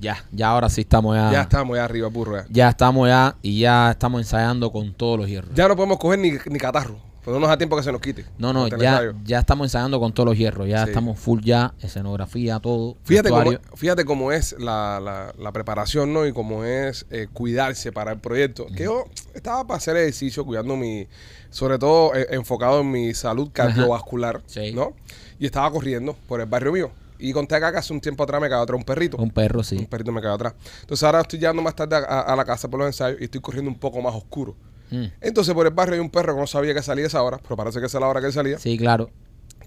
Ya, 0.00 0.24
ya 0.32 0.48
ahora 0.48 0.68
sí 0.68 0.82
estamos 0.82 1.16
ya. 1.16 1.30
Ya 1.32 1.40
estamos 1.42 1.76
ya 1.76 1.84
arriba, 1.84 2.08
burro. 2.08 2.36
Ya, 2.36 2.46
Ya 2.50 2.68
estamos 2.68 3.08
ya 3.08 3.36
y 3.42 3.60
ya 3.60 3.92
estamos 3.92 4.20
ensayando 4.20 4.70
con 4.70 4.92
todos 4.92 5.18
los 5.18 5.28
hierros. 5.28 5.50
Ya 5.54 5.68
no 5.68 5.76
podemos 5.76 5.98
coger 5.98 6.18
ni, 6.18 6.32
ni 6.46 6.58
catarro. 6.58 7.07
Pues 7.28 7.34
no 7.34 7.40
nos 7.40 7.50
da 7.50 7.58
tiempo 7.58 7.76
que 7.76 7.82
se 7.82 7.92
nos 7.92 8.00
quite. 8.00 8.24
No, 8.38 8.54
no, 8.54 8.68
ya, 8.68 9.12
ya 9.22 9.40
estamos 9.40 9.66
ensayando 9.66 10.00
con 10.00 10.14
todos 10.14 10.30
los 10.30 10.38
hierros. 10.38 10.66
Ya 10.66 10.84
Sí. 10.84 10.88
estamos 10.88 11.18
full 11.18 11.40
ya, 11.42 11.74
escenografía, 11.78 12.58
todo. 12.58 12.96
Fíjate 13.04 13.28
cómo, 13.28 13.50
fíjate 13.74 14.04
cómo 14.06 14.32
es 14.32 14.56
la, 14.58 14.98
la- 14.98 15.34
la 15.38 15.52
preparación, 15.52 16.14
¿no? 16.14 16.26
Y 16.26 16.32
cómo 16.32 16.64
es 16.64 17.04
eh, 17.10 17.28
cuidarse 17.30 17.92
para 17.92 18.12
el 18.12 18.18
proyecto. 18.18 18.64
Que 18.74 18.84
yo 18.84 19.04
estaba 19.34 19.66
para 19.66 19.76
hacer 19.76 19.98
ejercicio, 19.98 20.42
cuidando 20.46 20.74
mi, 20.74 21.06
sobre 21.50 21.78
todo 21.78 22.14
eh, 22.14 22.28
enfocado 22.30 22.80
en 22.80 22.90
mi 22.92 23.12
salud 23.12 23.50
cardiovascular, 23.52 24.40
Sí. 24.46 24.72
¿no? 24.72 24.94
Y 25.38 25.44
estaba 25.44 25.70
corriendo 25.70 26.16
por 26.26 26.40
el 26.40 26.46
barrio 26.46 26.72
mío. 26.72 26.90
Y 27.18 27.34
conté 27.34 27.56
acá 27.56 27.72
que 27.72 27.76
hace 27.76 27.92
un 27.92 28.00
tiempo 28.00 28.22
atrás 28.22 28.40
me 28.40 28.48
quedó 28.48 28.60
atrás 28.62 28.78
un 28.78 28.84
perrito. 28.84 29.18
Un 29.18 29.30
perro, 29.30 29.58
Un 29.58 29.64
sí. 29.64 29.86
perrito 29.90 30.12
me 30.12 30.22
quedó 30.22 30.32
atrás. 30.32 30.54
Entonces 30.80 31.02
ahora 31.04 31.20
estoy 31.20 31.38
llegando 31.40 31.60
más 31.60 31.74
tarde 31.76 31.94
a, 31.96 31.98
a- 31.98 32.20
a 32.22 32.36
la 32.36 32.44
casa 32.46 32.68
por 32.68 32.78
los 32.80 32.86
ensayos 32.86 33.20
y 33.20 33.24
estoy 33.24 33.42
corriendo 33.42 33.70
un 33.70 33.78
poco 33.78 34.00
más 34.00 34.14
oscuro. 34.14 34.56
Mm. 34.90 35.04
Entonces 35.20 35.54
por 35.54 35.66
el 35.66 35.72
barrio 35.72 35.94
hay 35.94 36.00
un 36.00 36.10
perro 36.10 36.34
que 36.34 36.40
no 36.40 36.46
sabía 36.46 36.74
que 36.74 36.82
salía 36.82 37.04
a 37.04 37.08
esa 37.08 37.22
hora, 37.22 37.38
pero 37.42 37.56
parece 37.56 37.80
que 37.80 37.86
esa 37.86 37.98
es 37.98 38.00
la 38.00 38.08
hora 38.08 38.20
que 38.20 38.26
él 38.26 38.32
salía, 38.32 38.58
Sí, 38.58 38.76
claro. 38.78 39.10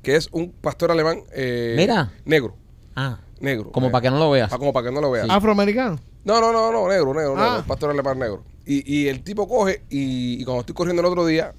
que 0.02 0.16
es 0.16 0.30
un 0.32 0.52
pastor 0.52 0.92
alemán 0.92 1.22
eh, 1.34 1.76
Mira. 1.78 2.12
negro. 2.26 2.56
Ah, 2.96 3.20
Negro. 3.40 3.72
como 3.72 3.88
eh, 3.88 3.90
para 3.92 4.02
que 4.04 4.10
no 4.12 4.20
lo 4.20 4.30
veas. 4.32 4.50
pa- 4.50 4.58
como 4.58 4.74
para 4.74 4.88
que 4.90 4.94
no 4.94 5.02
lo 5.02 5.10
veas. 5.12 5.26
Sí. 5.26 5.32
Afroamericano. 5.32 6.00
No, 6.24 6.40
no, 6.40 6.52
no, 6.52 6.72
no, 6.72 6.88
negro, 6.88 7.14
negro, 7.14 7.36
Ah. 7.38 7.50
negro, 7.54 7.68
pastor 7.68 7.90
alemán 7.92 8.20
negro. 8.20 8.44
Y, 8.66 8.84
y 9.02 9.08
el 9.08 9.24
tipo 9.24 9.48
coge 9.48 9.84
y, 9.90 10.42
y 10.42 10.44
cuando 10.46 10.60
estoy 10.62 10.76
corriendo 10.76 11.02
el 11.02 11.08
otro 11.08 11.26
día, 11.26 11.54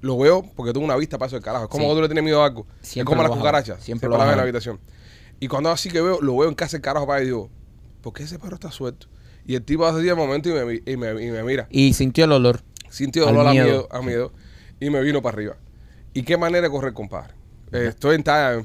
lo 0.00 0.18
veo 0.18 0.42
porque 0.56 0.72
tengo 0.72 0.84
una 0.84 0.96
vista 0.96 1.18
para 1.18 1.26
eso 1.28 1.36
del 1.36 1.44
carajo. 1.44 1.64
Es 1.64 1.70
como 1.70 1.88
Sí. 1.88 1.94
tú 1.94 2.00
le 2.02 2.08
tienes 2.08 2.24
miedo 2.24 2.42
a 2.42 2.46
algo. 2.46 2.66
Siempre 2.82 3.00
es 3.02 3.04
como 3.04 3.22
lo 3.22 3.22
las 3.22 3.30
vas 3.30 3.30
a 3.30 3.34
ver. 3.34 3.40
cucarachas. 3.40 3.84
Siempre 3.84 3.84
Siempre 3.84 4.08
lo 4.10 4.18
veo 4.18 4.30
en 4.32 4.36
la 4.36 4.42
habitación. 4.42 4.80
Y 5.40 5.46
cuando 5.48 5.70
así 5.70 5.88
que 5.90 6.00
veo, 6.00 6.20
lo 6.20 6.36
veo 6.36 6.48
en 6.48 6.54
casa 6.56 6.76
el 6.76 6.82
carajo 6.82 7.06
para 7.06 7.22
y 7.22 7.26
digo, 7.26 7.48
¿por 8.00 8.12
qué 8.12 8.24
ese 8.24 8.38
perro 8.40 8.54
está 8.56 8.72
suelto? 8.72 9.06
Y 9.46 9.54
el 9.54 9.62
tipo 9.64 9.86
hace 9.86 10.00
10 10.02 10.16
momentos 10.16 10.50
y 10.52 10.54
me, 10.54 10.82
y, 10.92 10.96
me, 10.96 11.24
y 11.24 11.30
me 11.30 11.42
mira. 11.44 11.68
Y 11.70 11.92
sintió 11.94 12.24
el 12.24 12.32
olor. 12.32 12.60
Sintió 12.90 13.24
dolor 13.26 13.46
a 13.48 13.50
miedo. 13.52 13.88
a 13.90 14.00
miedo 14.02 14.32
y 14.80 14.90
me 14.90 15.00
vino 15.02 15.20
para 15.22 15.34
arriba. 15.36 15.56
¿Y 16.14 16.22
qué 16.22 16.36
manera 16.36 16.62
de 16.62 16.70
correr, 16.70 16.92
compadre? 16.92 17.34
Eh, 17.72 17.86
estoy 17.90 18.14
en 18.16 18.22
talla, 18.22 18.62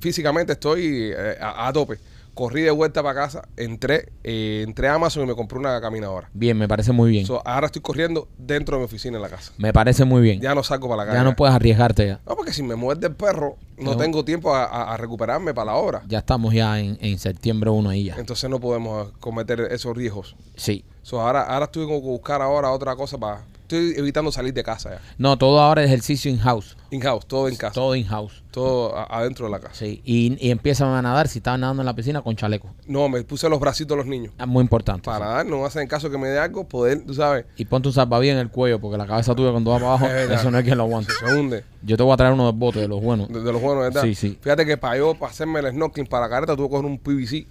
físicamente 0.00 0.52
estoy 0.52 1.12
eh, 1.14 1.36
a, 1.40 1.68
a 1.68 1.72
tope. 1.72 1.98
Corrí 2.34 2.62
de 2.62 2.70
vuelta 2.70 3.02
para 3.02 3.20
casa, 3.20 3.48
entré, 3.56 4.12
eh, 4.22 4.62
entré 4.64 4.86
a 4.86 4.94
Amazon 4.94 5.24
y 5.24 5.26
me 5.26 5.34
compré 5.34 5.58
una 5.58 5.80
caminadora. 5.80 6.30
Bien, 6.32 6.56
me 6.56 6.68
parece 6.68 6.92
muy 6.92 7.10
bien. 7.10 7.26
So, 7.26 7.42
ahora 7.44 7.66
estoy 7.66 7.82
corriendo 7.82 8.28
dentro 8.38 8.76
de 8.76 8.80
mi 8.80 8.84
oficina 8.84 9.16
en 9.16 9.22
la 9.22 9.28
casa. 9.28 9.52
me 9.58 9.72
parece 9.72 10.04
muy 10.04 10.22
bien. 10.22 10.40
Ya, 10.40 10.50
Ya 10.50 10.54
no 10.54 10.62
salgo 10.62 10.88
para 10.88 11.04
la 11.04 11.10
calle. 11.12 11.24
no 11.24 11.34
puedes 11.34 11.52
arriesgarte 11.52 12.06
ya. 12.06 12.20
No, 12.28 12.36
porque 12.36 12.52
si 12.52 12.62
me 12.62 12.76
muerde 12.76 13.08
el 13.08 13.16
perro, 13.16 13.56
no, 13.76 13.90
No. 13.90 13.96
tengo 13.96 14.24
tiempo 14.24 14.54
a, 14.54 14.64
a- 14.66 14.94
a 14.94 14.96
recuperarme 14.96 15.52
para 15.52 15.72
la 15.72 15.74
obra. 15.74 16.02
Ya 16.06 16.18
estamos 16.18 16.54
ya 16.54 16.78
en, 16.78 16.96
en 17.00 17.18
septiembre 17.18 17.70
1 17.70 17.90
ahí 17.90 18.04
ya. 18.04 18.14
Entonces 18.16 18.48
no 18.48 18.60
podemos 18.60 19.08
cometer 19.18 19.60
esos 19.72 19.96
riesgos. 19.96 20.36
Sí. 20.54 20.84
So, 21.02 21.20
ahora, 21.20 21.42
ahora 21.42 21.64
estoy 21.64 21.88
que 21.88 21.92
buscar 22.00 22.40
ahora 22.40 22.70
otra 22.70 22.94
cosa 22.94 23.18
para... 23.18 23.42
Estoy 23.70 23.92
evitando 23.98 24.32
salir 24.32 24.54
de 24.54 24.62
casa 24.64 24.92
ya. 24.92 25.00
No, 25.18 25.36
todo 25.36 25.60
ahora 25.60 25.82
es 25.82 25.88
ejercicio 25.88 26.30
in-house. 26.30 26.74
In-house, 26.90 27.26
todo 27.26 27.48
en 27.48 27.56
casa. 27.56 27.74
Todo, 27.74 27.88
Todo 27.88 27.96
in-house. 27.96 28.42
a- 28.96 29.18
adentro 29.18 29.44
de 29.44 29.52
la 29.52 29.60
casa. 29.60 29.74
Sí, 29.74 30.00
y, 30.06 30.38
y 30.44 30.50
empiezan 30.50 30.88
a 30.88 31.02
nadar 31.02 31.28
si 31.28 31.40
estaban 31.40 31.60
nadando 31.60 31.82
en 31.82 31.86
la 31.86 31.94
piscina 31.94 32.22
con 32.22 32.34
chaleco. 32.34 32.74
No, 32.86 33.10
me 33.10 33.22
puse 33.24 33.46
los 33.50 33.60
bracitos 33.60 33.90
de 33.94 33.96
los 33.96 34.06
niños. 34.06 34.32
Es 34.38 34.46
muy 34.46 34.62
importante. 34.62 35.02
Para 35.04 35.18
sí. 35.18 35.22
nadar, 35.24 35.46
no 35.46 35.66
hacen 35.66 35.86
caso 35.86 36.08
que 36.10 36.16
me 36.16 36.28
dé 36.28 36.38
algo, 36.38 36.64
poder, 36.66 37.04
tú 37.04 37.12
sabes, 37.12 37.44
Y 37.58 37.66
ponte 37.66 37.88
un 37.88 37.94
salvavidas 37.94 38.36
en 38.36 38.40
el 38.40 38.48
cuello 38.48 38.80
porque 38.80 38.96
la 38.96 39.06
cabeza 39.06 39.34
tuya 39.34 39.50
cuando 39.50 39.70
va 39.70 39.76
para 39.76 39.88
abajo, 39.90 40.06
Es 40.06 40.12
verdad. 40.14 40.40
eso 40.40 40.50
no 40.50 40.56
hay 40.56 40.64
quien 40.64 40.78
lo 40.78 40.84
aguante. 40.84 41.12
se 41.12 41.26
hunde. 41.26 41.62
Yo 41.82 41.98
te 41.98 42.02
voy 42.02 42.14
a 42.14 42.16
traer 42.16 42.32
uno 42.32 42.50
de 42.50 42.58
bote 42.58 42.80
de 42.80 42.88
los 42.88 43.02
buenos. 43.02 43.28
De, 43.28 43.42
de 43.42 43.52
los 43.52 43.60
buenos, 43.60 43.84
¿verdad? 43.84 44.02
Sí, 44.02 44.14
sí. 44.14 44.38
Fíjate 44.40 44.64
que 44.64 44.78
para 44.78 44.96
yo, 44.96 45.14
para 45.14 45.30
hacerme 45.30 45.60
el 45.60 45.70
snorkeling 45.72 46.08
para 46.08 46.24
la 46.26 46.30
careta, 46.30 46.56
tuve 46.56 46.68
que 46.68 46.70
coger 46.70 46.86
un 46.86 46.98
PVC, 46.98 47.46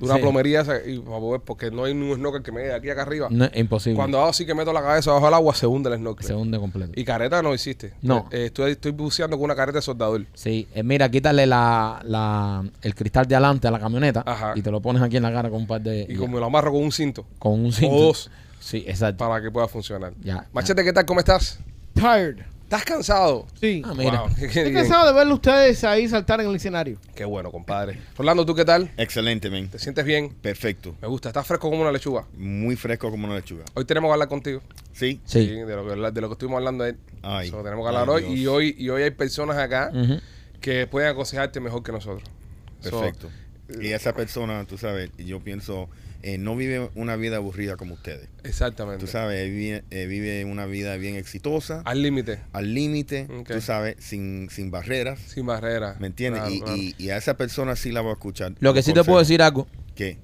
una 0.00 0.14
Sí. 0.16 0.20
plomería 0.20 0.60
esa, 0.62 0.84
y 0.84 0.98
para 0.98 1.18
poder, 1.18 1.40
porque 1.42 1.70
no 1.70 1.84
hay 1.84 1.94
ningún 1.94 2.16
snorkel 2.16 2.42
que 2.42 2.52
me 2.52 2.62
dé 2.62 2.72
aquí 2.74 2.88
acá 2.90 3.02
arriba. 3.02 3.28
No, 3.30 3.44
es 3.44 3.56
imposible. 3.56 3.96
Cuando 3.96 4.18
hago 4.20 4.28
así 4.30 4.46
que 4.46 4.54
meto 4.54 4.72
la 4.72 4.80
cabeza 4.82 5.12
bajo 5.12 5.28
el 5.28 5.34
agua, 5.34 5.54
se 5.54 5.66
hunde 5.66 5.90
el 5.90 5.96
snorkel. 5.98 6.26
Se 6.26 6.34
hunde 6.34 6.58
completo. 6.58 6.92
Y 6.94 7.04
careta 7.04 7.42
no 7.42 7.52
hiciste. 7.54 7.92
No. 8.02 8.28
Eh, 8.30 8.46
estoy, 8.46 8.72
estoy 8.72 8.92
buceando 8.92 9.36
con 9.36 9.44
una 9.44 9.54
careta 9.54 9.78
de 9.78 9.82
soldador. 9.82 10.24
Sí, 10.34 10.66
eh, 10.74 10.82
mira, 10.82 11.10
quítale 11.10 11.46
la, 11.46 12.00
la, 12.04 12.64
el 12.82 12.94
cristal 12.94 13.26
de 13.26 13.34
adelante 13.34 13.68
a 13.68 13.70
la 13.70 13.78
camioneta 13.80 14.22
Ajá. 14.26 14.52
y 14.56 14.62
te 14.62 14.70
lo 14.70 14.80
pones 14.80 15.02
aquí 15.02 15.16
en 15.18 15.22
la 15.24 15.32
cara 15.32 15.50
con 15.50 15.60
un 15.60 15.66
par 15.66 15.80
de... 15.82 16.06
Y 16.08 16.14
como 16.16 16.38
lo 16.38 16.46
amarro 16.46 16.72
con 16.72 16.82
un 16.82 16.92
cinto, 16.92 17.26
con 17.38 17.52
un 17.60 17.72
cinto. 17.72 17.94
o 17.96 18.02
dos, 18.06 18.30
Sí, 18.60 18.84
exacto. 18.86 19.26
para 19.26 19.42
que 19.42 19.50
pueda 19.50 19.68
funcionar. 19.68 20.12
Ya, 20.22 20.46
Machete, 20.52 20.84
¿qué 20.84 20.92
tal? 20.92 21.04
¿Cómo 21.06 21.20
estás? 21.20 21.58
Tired. 21.94 22.36
¿Estás 22.70 22.84
cansado? 22.84 23.48
Sí. 23.60 23.82
Ah, 23.84 23.94
mira. 23.96 24.20
Wow, 24.20 24.30
Estoy 24.40 24.72
cansado 24.72 25.08
de 25.08 25.12
verlo 25.12 25.34
ustedes 25.34 25.82
ahí 25.82 26.08
saltar 26.08 26.40
en 26.40 26.50
el 26.50 26.54
escenario. 26.54 26.98
Qué 27.16 27.24
bueno, 27.24 27.50
compadre. 27.50 27.98
Rolando, 28.16 28.46
¿tú 28.46 28.54
qué 28.54 28.64
tal? 28.64 28.92
Excelente, 28.96 29.50
men. 29.50 29.68
¿Te 29.68 29.80
sientes 29.80 30.04
bien? 30.04 30.28
Perfecto. 30.40 30.94
Me 31.02 31.08
gusta, 31.08 31.30
estás 31.30 31.44
fresco 31.44 31.68
como 31.68 31.82
una 31.82 31.90
lechuga. 31.90 32.26
Muy 32.36 32.76
fresco 32.76 33.10
como 33.10 33.26
una 33.26 33.34
lechuga. 33.34 33.64
Hoy 33.74 33.84
tenemos 33.86 34.08
que 34.08 34.12
hablar 34.12 34.28
contigo. 34.28 34.60
¿Sí? 34.92 35.20
Sí. 35.24 35.48
de, 35.48 35.74
lo 35.74 35.84
que, 35.84 36.12
de 36.12 36.20
lo 36.20 36.28
que 36.28 36.32
estuvimos 36.34 36.58
hablando 36.58 36.84
ayer. 36.84 36.96
Ay. 37.22 37.50
So, 37.50 37.60
tenemos 37.64 37.84
que 37.84 37.88
hablar 37.88 38.08
Ay, 38.16 38.24
hoy. 38.24 38.34
Dios. 38.36 38.38
Y 38.38 38.46
hoy 38.46 38.76
y 38.78 38.88
hoy 38.88 39.02
hay 39.02 39.10
personas 39.10 39.56
acá 39.58 39.90
que 40.60 40.86
pueden 40.86 41.10
aconsejarte 41.10 41.58
mejor 41.58 41.82
que 41.82 41.90
nosotros. 41.90 42.22
So, 42.82 43.00
Perfecto. 43.00 43.30
y 43.80 43.88
esa 43.88 44.14
persona, 44.14 44.64
tú 44.64 44.78
sabes, 44.78 45.10
yo 45.18 45.40
pienso, 45.40 45.88
eh, 46.22 46.36
no 46.38 46.54
vive 46.56 46.90
una 46.94 47.16
vida 47.16 47.36
aburrida 47.36 47.76
como 47.76 47.94
ustedes. 47.94 48.28
exactamente. 48.44 49.04
Tú 49.04 49.10
sabes, 49.10 49.40
él 49.40 49.50
vive, 49.52 49.84
eh, 49.90 50.06
vive 50.06 50.44
una 50.44 50.66
vida 50.66 50.96
bien 50.96 51.16
exitosa, 51.16 51.82
Al 51.84 52.02
límite, 52.02 52.40
al 52.52 52.74
límite, 52.74 53.26
tú 53.46 53.60
sabes, 53.60 53.96
sin, 53.98 54.48
sin 54.50 54.70
barreras. 54.70 55.18
sin 55.20 55.46
barreras. 55.46 55.98
¿Me 56.00 56.08
entiendes? 56.08 56.42
Claro, 56.42 56.54
y, 56.54 56.60
claro. 56.60 56.76
y- 56.76 56.94
y 56.98 57.10
a 57.10 57.16
esa 57.16 57.36
persona 57.36 57.74
sí 57.76 57.90
la 57.92 58.00
voy 58.02 58.10
a 58.10 58.14
escuchar. 58.14 58.54
Lo 58.60 58.74
que 58.74 58.82
sí 58.82 58.92
te 58.92 59.02
puedo 59.04 59.18
decir 59.18 59.40
algo, 59.42 59.66
¿Qué? 59.94 60.18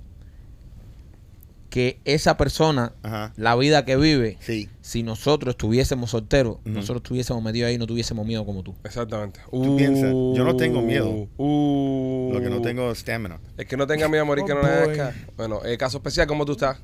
que 1.70 1.98
esa 2.04 2.36
persona, 2.36 2.92
Ajá. 3.02 3.32
la 3.36 3.54
vida 3.56 3.84
que 3.84 3.96
vive, 3.96 4.38
Sí. 4.40 4.68
Si 4.86 5.02
nosotros 5.02 5.54
estuviésemos 5.54 6.10
solteros, 6.10 6.58
nosotros 6.64 6.98
estuviésemos 6.98 7.42
metidos 7.42 7.66
ahí 7.70 7.74
y 7.74 7.78
no 7.78 7.88
tuviésemos 7.88 8.24
miedo 8.24 8.47
como 8.47 8.62
tú. 8.62 8.72
Exactamente. 8.84 9.41
Tú 9.50 9.76
piensas, 9.76 10.12
yo 10.12 10.44
no 10.44 10.54
tengo 10.56 10.80
miedo. 10.80 11.26
Uh, 11.36 12.30
Lo 12.32 12.41
que 12.41 12.48
no 12.48 12.62
tengo 12.62 12.92
es 12.92 12.98
stamina. 12.98 13.41
Es 13.58 13.66
que 13.66 13.76
no 13.76 13.84
tenga 13.84 14.06
miedo 14.08 14.22
a 14.22 14.25
morir, 14.25 14.44
que 14.44 14.54
no 14.54 14.62
nazca. 14.62 15.12
Bueno, 15.36 15.60
eh, 15.64 15.76
caso 15.76 15.96
especial, 15.98 16.28
¿cómo 16.28 16.44
tú 16.44 16.52
estás? 16.52 16.78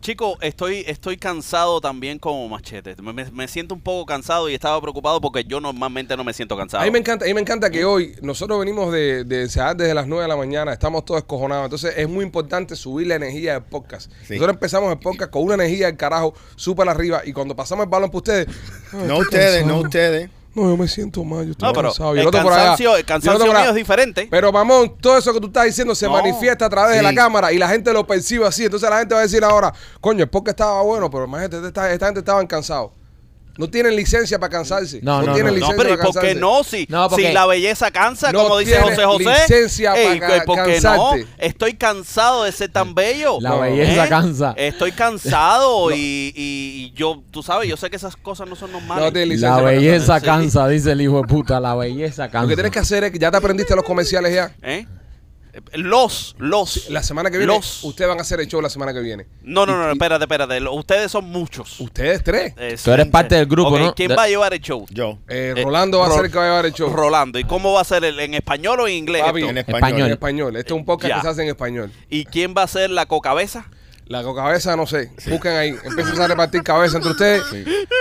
Chico, 0.00 0.36
estoy, 0.40 0.82
estoy 0.88 1.16
cansado 1.16 1.80
también 1.80 2.18
como 2.18 2.48
machete. 2.48 2.96
Me, 3.00 3.12
me- 3.12 3.30
me 3.30 3.46
siento 3.46 3.74
un 3.74 3.80
poco 3.82 4.06
cansado 4.06 4.48
y 4.48 4.54
estaba 4.54 4.80
preocupado 4.80 5.20
porque 5.20 5.44
yo 5.44 5.60
normalmente 5.60 6.16
no 6.16 6.24
me 6.24 6.32
siento 6.32 6.56
cansado. 6.56 6.82
A 6.82 6.86
mí 6.86 6.90
me 6.90 6.98
encanta, 6.98 7.24
a 7.24 7.28
mí 7.28 7.34
me 7.34 7.40
encanta 7.40 7.70
que 7.70 7.84
hoy 7.84 8.14
nosotros 8.20 8.58
venimos 8.58 8.92
de, 8.92 9.22
de 9.24 9.46
desde 9.46 9.94
las 9.94 10.06
9 10.08 10.22
de 10.22 10.28
la 10.28 10.36
mañana, 10.36 10.72
estamos 10.72 11.04
todos 11.04 11.18
escojonados. 11.20 11.66
Entonces 11.66 11.94
es 11.96 12.08
muy 12.08 12.24
importante 12.24 12.74
subir 12.74 13.06
la 13.06 13.14
energía 13.14 13.52
del 13.54 13.62
podcast. 13.62 14.10
Sí. 14.26 14.34
Nosotros 14.34 14.54
empezamos 14.54 14.90
el 14.92 14.98
podcast 14.98 15.30
con 15.30 15.42
una 15.42 15.54
energía 15.54 15.86
del 15.86 15.96
carajo 15.96 16.34
súper 16.56 16.88
arriba 16.88 17.22
y 17.28 17.32
cuando 17.32 17.54
pasamos 17.54 17.84
el 17.84 17.90
balón 17.90 18.10
para 18.10 18.18
ustedes. 18.18 18.46
"Ay, 18.92 19.00
No 19.06 19.18
ustedes, 19.18 19.60
cansado. 19.60 19.76
no 19.76 19.82
ustedes. 19.82 20.30
No, 20.54 20.62
yo 20.70 20.76
me 20.76 20.88
siento 20.88 21.22
mal, 21.22 21.44
yo 21.44 21.52
estoy 21.52 21.68
No, 21.68 21.72
pero 21.72 21.88
cansado. 21.90 22.16
Y 22.16 22.20
el 22.20 22.30
cansancio, 22.30 22.96
el 22.96 23.04
cansancio 23.04 23.46
por 23.46 23.56
mío 23.60 23.68
es 23.68 23.74
diferente. 23.76 24.26
Pero 24.30 24.50
mamón, 24.50 24.96
todo 25.00 25.16
eso 25.18 25.32
que 25.32 25.40
tú 25.40 25.46
estás 25.48 25.66
diciendo 25.66 25.94
se 25.94 26.06
No. 26.06 26.12
manifiesta 26.12 26.66
a 26.66 26.70
través 26.70 26.96
de 26.96 27.02
la 27.02 27.14
cámara 27.14 27.52
y 27.52 27.58
la 27.58 27.68
gente 27.68 27.92
lo 27.92 28.04
percibe 28.06 28.44
así. 28.46 28.64
Entonces 28.64 28.88
la 28.90 28.98
gente 28.98 29.14
va 29.14 29.20
a 29.20 29.22
decir 29.22 29.44
ahora, 29.44 29.72
coño, 30.00 30.24
el 30.24 30.28
podcast 30.30 30.58
estaba 30.58 30.82
bueno, 30.82 31.08
pero 31.10 31.26
imagínate, 31.26 31.64
esta, 31.64 31.92
esta 31.92 32.06
gente 32.06 32.20
estaban 32.20 32.46
cansados. 32.48 32.90
No 33.58 33.68
tienen 33.68 33.94
licencia 33.96 34.38
para 34.38 34.50
cansarse. 34.50 35.00
No, 35.02 35.20
no, 35.22 35.34
tienen 35.34 35.46
no. 35.46 35.50
No, 35.50 35.54
licencia 35.56 35.76
pero 35.76 35.88
¿y 35.88 35.96
para 35.98 36.04
por 36.04 36.14
qué 36.22 36.28
cansarse. 36.34 36.40
no? 36.40 36.64
Si, 36.64 36.86
No, 36.88 37.08
porque- 37.10 37.26
si 37.26 37.32
la 37.34 37.44
belleza 37.46 37.90
cansa, 37.90 38.32
No 38.32 38.44
como 38.44 38.58
dice 38.58 38.70
tienes 38.72 38.90
José 38.90 39.04
José. 39.04 39.24
licencia 39.42 39.94
Ey, 39.94 40.20
para 40.20 40.44
¿por 40.44 40.56
qué 40.64 40.72
cansarte. 40.74 40.98
no? 41.22 41.26
Estoy 41.38 41.74
cansado 41.74 42.44
de 42.44 42.52
ser 42.52 42.70
tan 42.70 42.94
bello. 42.94 43.38
La 43.40 43.56
belleza 43.56 44.08
cansa. 44.08 44.54
Estoy 44.56 44.92
cansado 44.92 45.90
y, 45.94 45.96
y- 45.96 46.32
y 46.36 46.92
yo, 46.94 47.22
tú 47.30 47.42
sabes, 47.42 47.68
yo 47.68 47.76
sé 47.76 47.90
que 47.90 47.96
esas 47.96 48.16
cosas 48.16 48.48
no 48.48 48.54
son 48.56 48.72
normales. 48.72 49.04
No 49.04 49.12
tienes 49.12 49.28
licencia 49.28 49.48
La 49.50 49.56
para 49.56 49.70
belleza 49.70 50.20
cansa, 50.20 50.68
dice 50.68 50.92
el 50.92 51.00
hijo 51.00 51.16
de 51.20 51.26
puta, 51.28 51.58
la 51.60 51.74
belleza 51.74 52.28
cansa. 52.30 52.42
Lo 52.42 52.48
que 52.48 52.54
tienes 52.54 52.72
que 52.72 52.78
hacer 52.78 53.04
es 53.04 53.10
que 53.12 53.18
ya 53.18 53.30
te 53.30 53.36
aprendiste 53.36 53.74
los 53.74 53.84
comerciales 53.84 54.32
ya. 54.34 54.52
¿Eh? 54.62 54.86
Los, 55.72 56.36
los. 56.38 56.88
La 56.90 57.02
semana 57.02 57.30
que 57.30 57.38
viene, 57.38 57.52
Los. 57.52 57.82
ustedes 57.84 58.08
van 58.08 58.18
a 58.18 58.22
hacer 58.22 58.40
el 58.40 58.48
show 58.48 58.60
la 58.60 58.70
semana 58.70 58.92
que 58.92 59.00
viene. 59.00 59.26
No, 59.42 59.66
no, 59.66 59.76
no, 59.76 59.90
espérate, 59.90 60.24
espérate. 60.24 60.60
lo- 60.60 60.72
Ustedes 60.74 61.10
son 61.10 61.24
muchos. 61.26 61.80
Ustedes 61.80 62.22
tres. 62.22 62.54
Eh, 62.56 62.76
Tú 62.82 62.92
eres 62.92 63.06
sí, 63.06 63.10
parte 63.12 63.34
del 63.34 63.46
grupo, 63.46 63.70
Ok, 63.70 63.78
¿no? 63.80 63.94
¿Quién 63.94 64.08
De- 64.08 64.14
va 64.16 64.24
a 64.24 64.28
llevar 64.28 64.54
el 64.54 64.60
show? 64.60 64.86
Yo. 64.90 65.18
Eh, 65.28 65.54
Eh, 65.56 65.62
Rolando 65.64 65.98
va 65.98 66.06
a 66.06 66.08
Ro- 66.08 66.14
ser 66.16 66.24
el 66.26 66.30
que 66.32 66.38
va 66.38 66.44
a 66.44 66.48
llevar 66.48 66.66
el 66.66 66.72
show. 66.72 66.90
Rolando. 66.92 67.38
¿Y 67.38 67.44
cómo 67.44 67.72
va 67.72 67.80
a 67.80 67.84
ser 67.84 68.04
el, 68.04 68.18
en 68.20 68.34
español 68.34 68.80
o 68.80 68.88
en 68.88 68.94
inglés? 68.94 69.22
Papi, 69.22 69.40
esto? 69.40 69.50
En 69.50 69.58
Español. 69.58 70.06
En 70.06 70.12
español. 70.12 70.56
Este 70.56 70.72
es 70.72 70.76
un 70.78 70.84
podcast 70.84 71.08
Ya. 71.08 71.16
que 71.16 71.22
se 71.22 71.28
hace 71.28 71.42
en 71.42 71.48
español. 71.48 71.90
¿Y 72.08 72.24
quién 72.24 72.54
va 72.56 72.62
a 72.62 72.66
ser 72.68 72.90
la 72.90 73.06
cocabeza? 73.06 73.66
La 74.08 74.22
cabeza, 74.22 74.74
no 74.74 74.86
sé. 74.86 75.10
Busquen 75.28 75.52
ahí. 75.52 75.74
Empiezan 75.84 76.20
a 76.22 76.26
repartir 76.28 76.62
cabeza 76.62 76.96
entre 76.96 77.12
ustedes. 77.12 77.42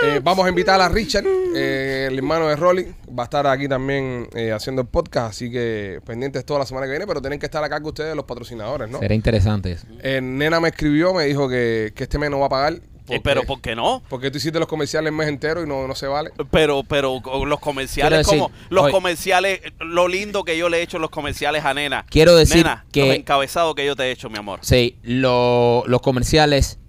Eh, 0.04 0.21
vamos 0.24 0.45
a 0.45 0.50
invitar 0.50 0.80
a 0.80 0.88
Richard, 0.88 1.25
eh, 1.56 2.07
el 2.09 2.18
hermano 2.18 2.48
de 2.48 2.56
Rolly. 2.56 2.95
Va 3.18 3.24
a 3.24 3.25
estar 3.25 3.45
aquí 3.45 3.68
también 3.68 4.30
eh, 4.33 4.51
haciendo 4.54 4.83
el 4.83 4.88
podcast. 4.88 5.31
Así 5.31 5.51
que 5.51 6.00
pendientes 6.06 6.45
toda 6.45 6.59
la 6.59 6.65
semana 6.65 6.86
que 6.86 6.92
viene. 6.92 7.06
Pero 7.06 7.19
tienen 7.19 7.39
que 7.39 7.48
estar 7.48 7.63
acá 7.63 7.80
con 7.81 7.88
ustedes, 7.88 8.15
los 8.15 8.25
patrocinadores, 8.25 8.89
¿no? 8.89 9.00
Será 9.00 9.15
interesante 9.15 9.74
eso. 9.74 9.86
Eh, 10.01 10.21
Nena 10.21 10.59
me 10.62 10.69
escribió, 10.69 11.13
me 11.13 11.25
dijo 11.25 11.50
que, 11.50 11.92
que 11.94 12.04
este 12.04 12.18
mes 12.18 12.30
no 12.30 12.39
va 12.39 12.45
a 12.45 12.50
pagar. 12.50 12.80
Eh, 13.15 13.21
pero 13.24 13.44
¿por 13.44 13.62
qué 13.62 13.75
no? 13.75 14.04
Porque 14.09 14.30
tú 14.31 14.38
hiciste 14.38 14.59
los 14.59 14.68
comerciales 14.68 15.09
el 15.09 15.15
mes 15.15 15.27
entero 15.27 15.63
y 15.63 15.68
no, 15.68 15.88
no 15.88 15.95
se 15.95 16.07
vale. 16.07 16.31
Pero, 16.51 16.83
pero 16.83 17.21
los 17.45 17.59
comerciales, 17.59 18.27
Quiero 18.27 18.44
como 18.45 18.50
decir, 18.56 18.68
los 18.71 18.83
oye. 18.86 18.92
comerciales, 18.92 19.62
lo 19.80 20.07
lindo 20.07 20.44
que 20.44 20.57
yo 20.57 20.69
le 20.69 20.77
he 20.80 20.81
hecho 20.81 21.00
los 21.00 21.09
comerciales 21.09 21.63
a 21.65 21.74
Nena. 21.74 22.06
Quiero 22.09 22.36
decir 22.36 22.57
Nena, 22.57 22.86
que- 22.92 23.06
los 23.07 23.15
encabezados 23.15 23.74
que 23.75 23.86
yo 23.86 23.95
te 23.95 24.04
he 24.04 24.12
hecho, 24.12 24.30
mi 24.30 24.38
amor. 24.38 24.59
Sí, 24.62 24.98
lo- 25.04 25.83
los 25.88 26.01
comerciales 26.01 26.80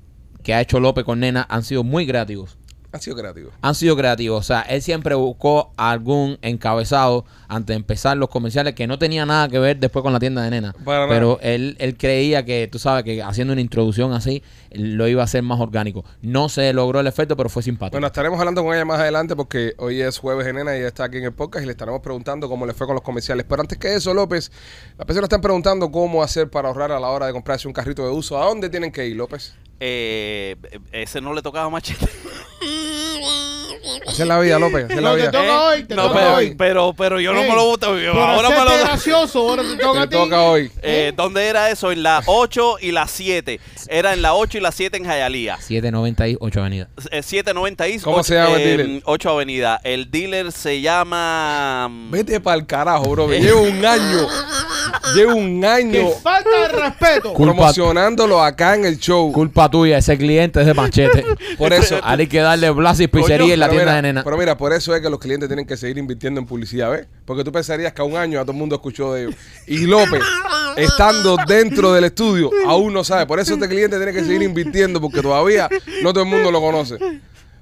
que 0.43 0.55
ha 0.55 0.61
hecho 0.61 0.81
López 0.81 1.05
con 1.05 1.21
Nena 1.21 1.47
han 1.49 1.63
sido 1.63 1.85
muy 1.85 2.07
creativos. 2.07 2.58
Han 2.91 3.01
sido 3.03 3.17
creativos. 3.17 3.53
Han 3.61 3.75
sido 3.75 3.97
creativos. 3.97 4.41
O 4.41 4.43
sea, 4.43 4.63
él 4.63 4.81
siempre 4.81 5.15
buscó 5.15 5.73
algún 5.77 6.39
encabezado 6.41 7.27
antes 7.47 7.69
de 7.69 7.75
empezar 7.75 8.17
los 8.17 8.31
comerciales 8.31 8.75
que 8.75 8.87
no 8.87 8.99
tenía 8.99 9.27
nada 9.27 9.49
que 9.49 9.59
ver 9.59 9.79
después 9.79 10.03
con 10.03 10.13
la 10.13 10.19
tienda 10.19 10.43
de 10.43 10.51
Nena. 10.51 10.75
Para. 10.85 11.07
Pero 11.07 11.39
él, 11.43 11.77
él 11.81 11.97
creía 11.99 12.47
que, 12.47 12.67
tú 12.71 12.79
sabes, 12.79 13.05
que 13.05 13.23
haciendo 13.23 13.53
una 13.53 13.61
introducción 13.61 14.13
así 14.13 14.43
lo 14.71 15.07
iba 15.07 15.21
a 15.23 15.25
hacer 15.25 15.43
más 15.43 15.61
orgánico. 15.61 16.05
No 16.23 16.49
se 16.49 16.73
logró 16.73 17.01
el 17.01 17.07
efecto, 17.07 17.37
pero 17.37 17.51
fue 17.51 17.63
simpático. 17.63 17.95
Bueno, 17.95 18.07
estaremos 18.07 18.39
hablando 18.39 18.65
con 18.65 18.75
ella 18.75 18.85
más 18.85 19.01
adelante 19.01 19.37
porque 19.37 19.75
hoy 19.79 20.01
es 20.01 20.19
jueves 20.19 20.47
de 20.47 20.55
nena 20.55 20.75
y 20.75 20.79
ella 20.79 20.89
está 20.89 21.05
aquí 21.05 21.19
en 21.19 21.25
el 21.25 21.33
podcast 21.33 21.65
y 21.65 21.67
le 21.67 21.73
estaremos 21.73 22.01
preguntando 22.01 22.49
cómo 22.49 22.65
le 22.65 22.73
fue 22.73 22.87
con 22.87 22.95
los 22.95 23.03
comerciales. 23.03 23.45
Pero 23.49 23.61
antes 23.61 23.77
que 23.77 23.95
eso, 23.95 24.15
López, 24.15 24.51
las 24.97 25.07
personas 25.07 25.27
están 25.27 25.43
preguntando 25.43 25.91
cómo 25.91 26.23
hacer 26.23 26.49
para 26.49 26.69
ahorrar 26.69 26.93
a 26.93 27.01
la 27.01 27.09
hora 27.09 27.27
de 27.27 27.33
comprarse 27.33 27.69
un 27.69 27.75
carrito 27.75 28.05
de 28.05 28.13
uso. 28.13 28.41
¿A 28.41 28.47
dónde 28.47 28.71
tienen 28.71 28.93
que 28.93 29.07
ir, 29.07 29.17
López? 29.17 29.55
Eh, 29.81 30.57
ese 30.93 31.21
no 31.21 31.35
le 31.35 31.43
tocaba 31.43 31.77
a 31.77 31.81
machete. 33.81 34.09
Hacer 34.11 34.27
la 34.27 34.39
vida, 34.41 34.59
López, 34.59 34.85
hacer 34.85 34.97
la 35.03 35.09
No, 35.11 35.15
te 35.17 35.21
vida. 35.23 35.31
toca 35.31 35.63
hoy, 35.63 35.85
te 35.85 35.95
no, 35.95 36.03
toca 36.09 36.15
pero, 36.19 36.35
hoy. 36.35 36.55
pero, 36.57 36.95
pero 36.97 37.21
yo 37.21 37.33
no 37.33 37.41
Ey, 37.43 37.49
me 37.51 37.57
lo 37.57 37.65
gusta. 37.67 37.87
Ahora 37.87 38.49
me 38.51 38.65
lo 38.65 38.79
gracioso, 38.85 39.39
ahora 39.49 39.63
te 39.63 39.77
toca 39.77 40.03
a 40.03 40.07
ti. 40.09 40.17
toca 40.17 40.43
hoy. 40.43 40.71
Eh, 40.83 41.13
¿Dónde 41.17 41.47
era 41.47 41.71
eso? 41.71 41.93
En 41.93 42.03
la 42.03 42.23
8 42.27 42.77
y 42.81 42.93
la 42.93 43.07
7. 43.07 43.61
Era 43.89 44.13
en 44.13 44.23
la 44.23 44.35
8 44.35 44.59
y 44.59 44.61
la 44.61 44.73
7 44.73 44.97
en 44.97 45.05
Jayalía. 45.05 45.57
798 45.61 46.61
Avenida. 46.61 46.89
Eh, 47.11 47.23
790 47.23 47.87
East. 47.87 48.05
¿Cómo 48.05 48.23
se 48.23 48.35
llama 48.35 48.57
el 48.57 48.77
dealer? 48.79 49.03
8 49.05 49.31
Avenida. 49.31 49.81
El 49.85 50.11
dealer 50.11 50.53
se 50.53 50.81
llama. 50.81 51.89
mm, 51.91 52.11
Vete 52.11 52.41
para 52.41 52.57
el 52.59 52.67
carajo, 52.67 53.11
bro. 53.11 53.29
Llevo 53.29 53.63
un 53.63 53.85
año, 53.85 54.27
llevo 55.15 55.35
un 55.35 55.61
Que 55.61 55.67
año 55.67 56.09
falta 56.23 56.51
de 56.51 56.69
respeto. 56.69 57.33
Culpa- 57.35 57.55
promocionándolo 57.55 58.43
acá 58.43 58.75
en 58.75 58.85
el 58.85 58.99
show. 58.99 59.33
Culpa 59.33 59.71
tuya, 59.71 59.99
ese 59.99 60.17
cliente 60.19 60.61
es 60.61 60.67
de 60.67 60.75
machete. 60.75 61.25
Por 61.57 61.73
eso. 61.73 61.99
Hay 62.03 62.27
que 62.27 62.39
darle 62.41 62.71
Blas 62.71 63.01
y 63.01 63.07
pizzería 63.09 63.55
en 63.55 63.61
la 63.61 63.68
Pero 63.71 63.77
tienda 63.77 63.93
mira, 63.93 63.97
de 63.97 64.03
Nena. 64.03 64.25
Pero 64.25 64.37
mira, 64.39 64.57
por 64.57 64.73
eso 64.73 64.95
es 64.95 65.01
que 65.03 65.11
los 65.11 65.19
clientes 65.19 65.49
tienen 65.49 65.67
que 65.67 65.77
seguir 65.77 65.99
invirtiendo 65.99 66.41
en 66.41 66.47
publicidad, 66.47 66.91
¿ves? 66.91 67.07
Porque 67.25 67.45
tú 67.45 67.53
pensarías 67.53 67.93
que 67.93 68.03
a 68.03 68.05
un 68.05 68.17
año 68.17 68.39
a 68.41 68.43
todo 68.43 68.53
el 68.53 68.59
mundo 68.59 68.75
escuchó 68.77 69.13
de 69.15 69.23
ellos. 69.25 69.35
Y 69.67 69.87
López, 69.87 70.23
estando 70.77 71.37
dentro 71.47 71.93
del 71.93 72.05
estudio, 72.05 72.51
aún 72.67 72.93
no 72.93 73.05
sabe. 73.05 73.27
Por 73.27 73.41
eso 73.41 73.55
este 73.55 73.69
cliente 73.69 73.97
tiene 73.97 74.13
que 74.13 74.25
seguir 74.25 74.43
invirtiendo 74.43 75.01
porque 75.01 75.23
todavía 75.23 75.69
no 76.03 76.13
todo 76.13 76.25
el 76.25 76.31
mundo 76.31 76.51
lo 76.51 76.61
conoce. 76.61 76.97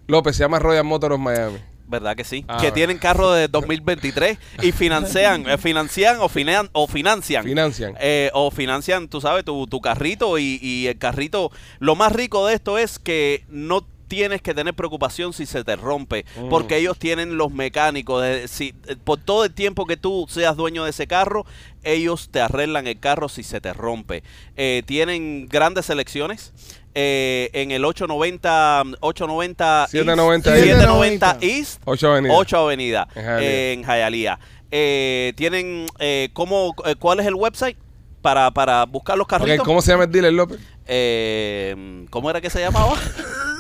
López 0.07 0.37
se 0.37 0.43
llama 0.45 0.59
Royal 0.59 0.85
Motors 0.85 1.19
Miami. 1.19 1.59
¿Verdad 1.89 2.17
que 2.17 2.25
sí? 2.25 2.45
Ah, 2.49 2.59
que 2.61 2.73
tienen 2.73 2.99
carro 2.99 3.31
de 3.33 3.47
2023 3.47 4.39
y 4.61 4.73
financian, 4.73 5.49
eh, 5.49 5.57
financian 5.57 6.17
o, 6.21 6.29
finan- 6.29 6.69
o 6.73 6.89
financian. 6.89 7.45
Financian. 7.45 7.95
Eh, 8.01 8.29
o 8.35 8.51
financian, 8.51 9.07
tú 9.07 9.21
sabes, 9.21 9.45
tu, 9.45 9.69
tu 9.69 9.81
carrito 9.81 10.37
y, 10.39 10.59
y 10.61 10.89
el 10.89 10.99
carrito. 10.99 11.53
Lo 11.79 11.95
más 11.95 12.11
rico 12.13 12.45
de 12.49 12.55
esto 12.55 12.77
es 12.77 12.99
que 12.99 13.45
no 13.49 13.87
tienes 14.09 14.41
que 14.43 14.55
tener 14.55 14.75
preocupación 14.75 15.33
si 15.33 15.47
se 15.47 15.65
te 15.65 15.77
rompe, 15.77 16.25
Mm. 16.37 16.49
porque 16.49 16.77
ellos 16.79 16.99
tienen 16.99 17.37
los 17.37 17.51
mecánicos. 17.53 18.23
de- 18.23 18.49
si, 18.49 18.73
por 19.05 19.19
todo 19.19 19.45
el 19.45 19.53
tiempo 19.53 19.85
que 19.87 19.97
tú 19.97 20.27
seas 20.29 20.57
dueño 20.57 20.85
de 20.85 20.91
ese 20.91 21.07
carro, 21.07 21.45
ellos 21.83 22.29
te 22.31 22.41
arreglan 22.41 22.87
el 22.87 22.99
carro 23.01 23.29
si 23.29 23.43
se 23.43 23.61
te 23.61 23.73
rompe. 23.73 24.23
Eh, 24.57 24.83
tienen 24.87 25.47
grandes 25.49 25.87
selecciones. 25.87 26.53
eh, 26.99 27.51
en 27.53 27.73
el 27.73 27.85
890 27.85 28.83
890 29.01 29.87
790 29.91 30.51
East, 30.51 30.65
East. 30.65 30.69
790 30.73 31.39
East 31.43 31.83
8 31.85 32.09
Avenida. 32.11 32.35
8 32.35 32.57
Avenida 32.59 33.09
En 33.15 33.83
Hialeah. 33.85 34.39
eh, 34.71 35.35
tienen 35.37 35.87
eh, 35.99 36.31
cómo 36.33 36.75
eh, 36.87 36.95
cuál 36.99 37.21
es 37.21 37.27
el 37.27 37.35
website 37.35 37.77
para, 38.23 38.51
para 38.51 38.87
buscar 38.87 39.19
los 39.19 39.27
carritos 39.27 39.65
¿cómo 39.67 39.83
se 39.83 39.93
llama 39.93 40.05
el 40.05 40.11
dealer, 40.11 40.33
López? 40.33 40.59
Eh, 40.87 42.07
cómo 42.09 42.31
era 42.31 42.41
que 42.41 42.49
se 42.49 42.61
llamaba 42.61 42.95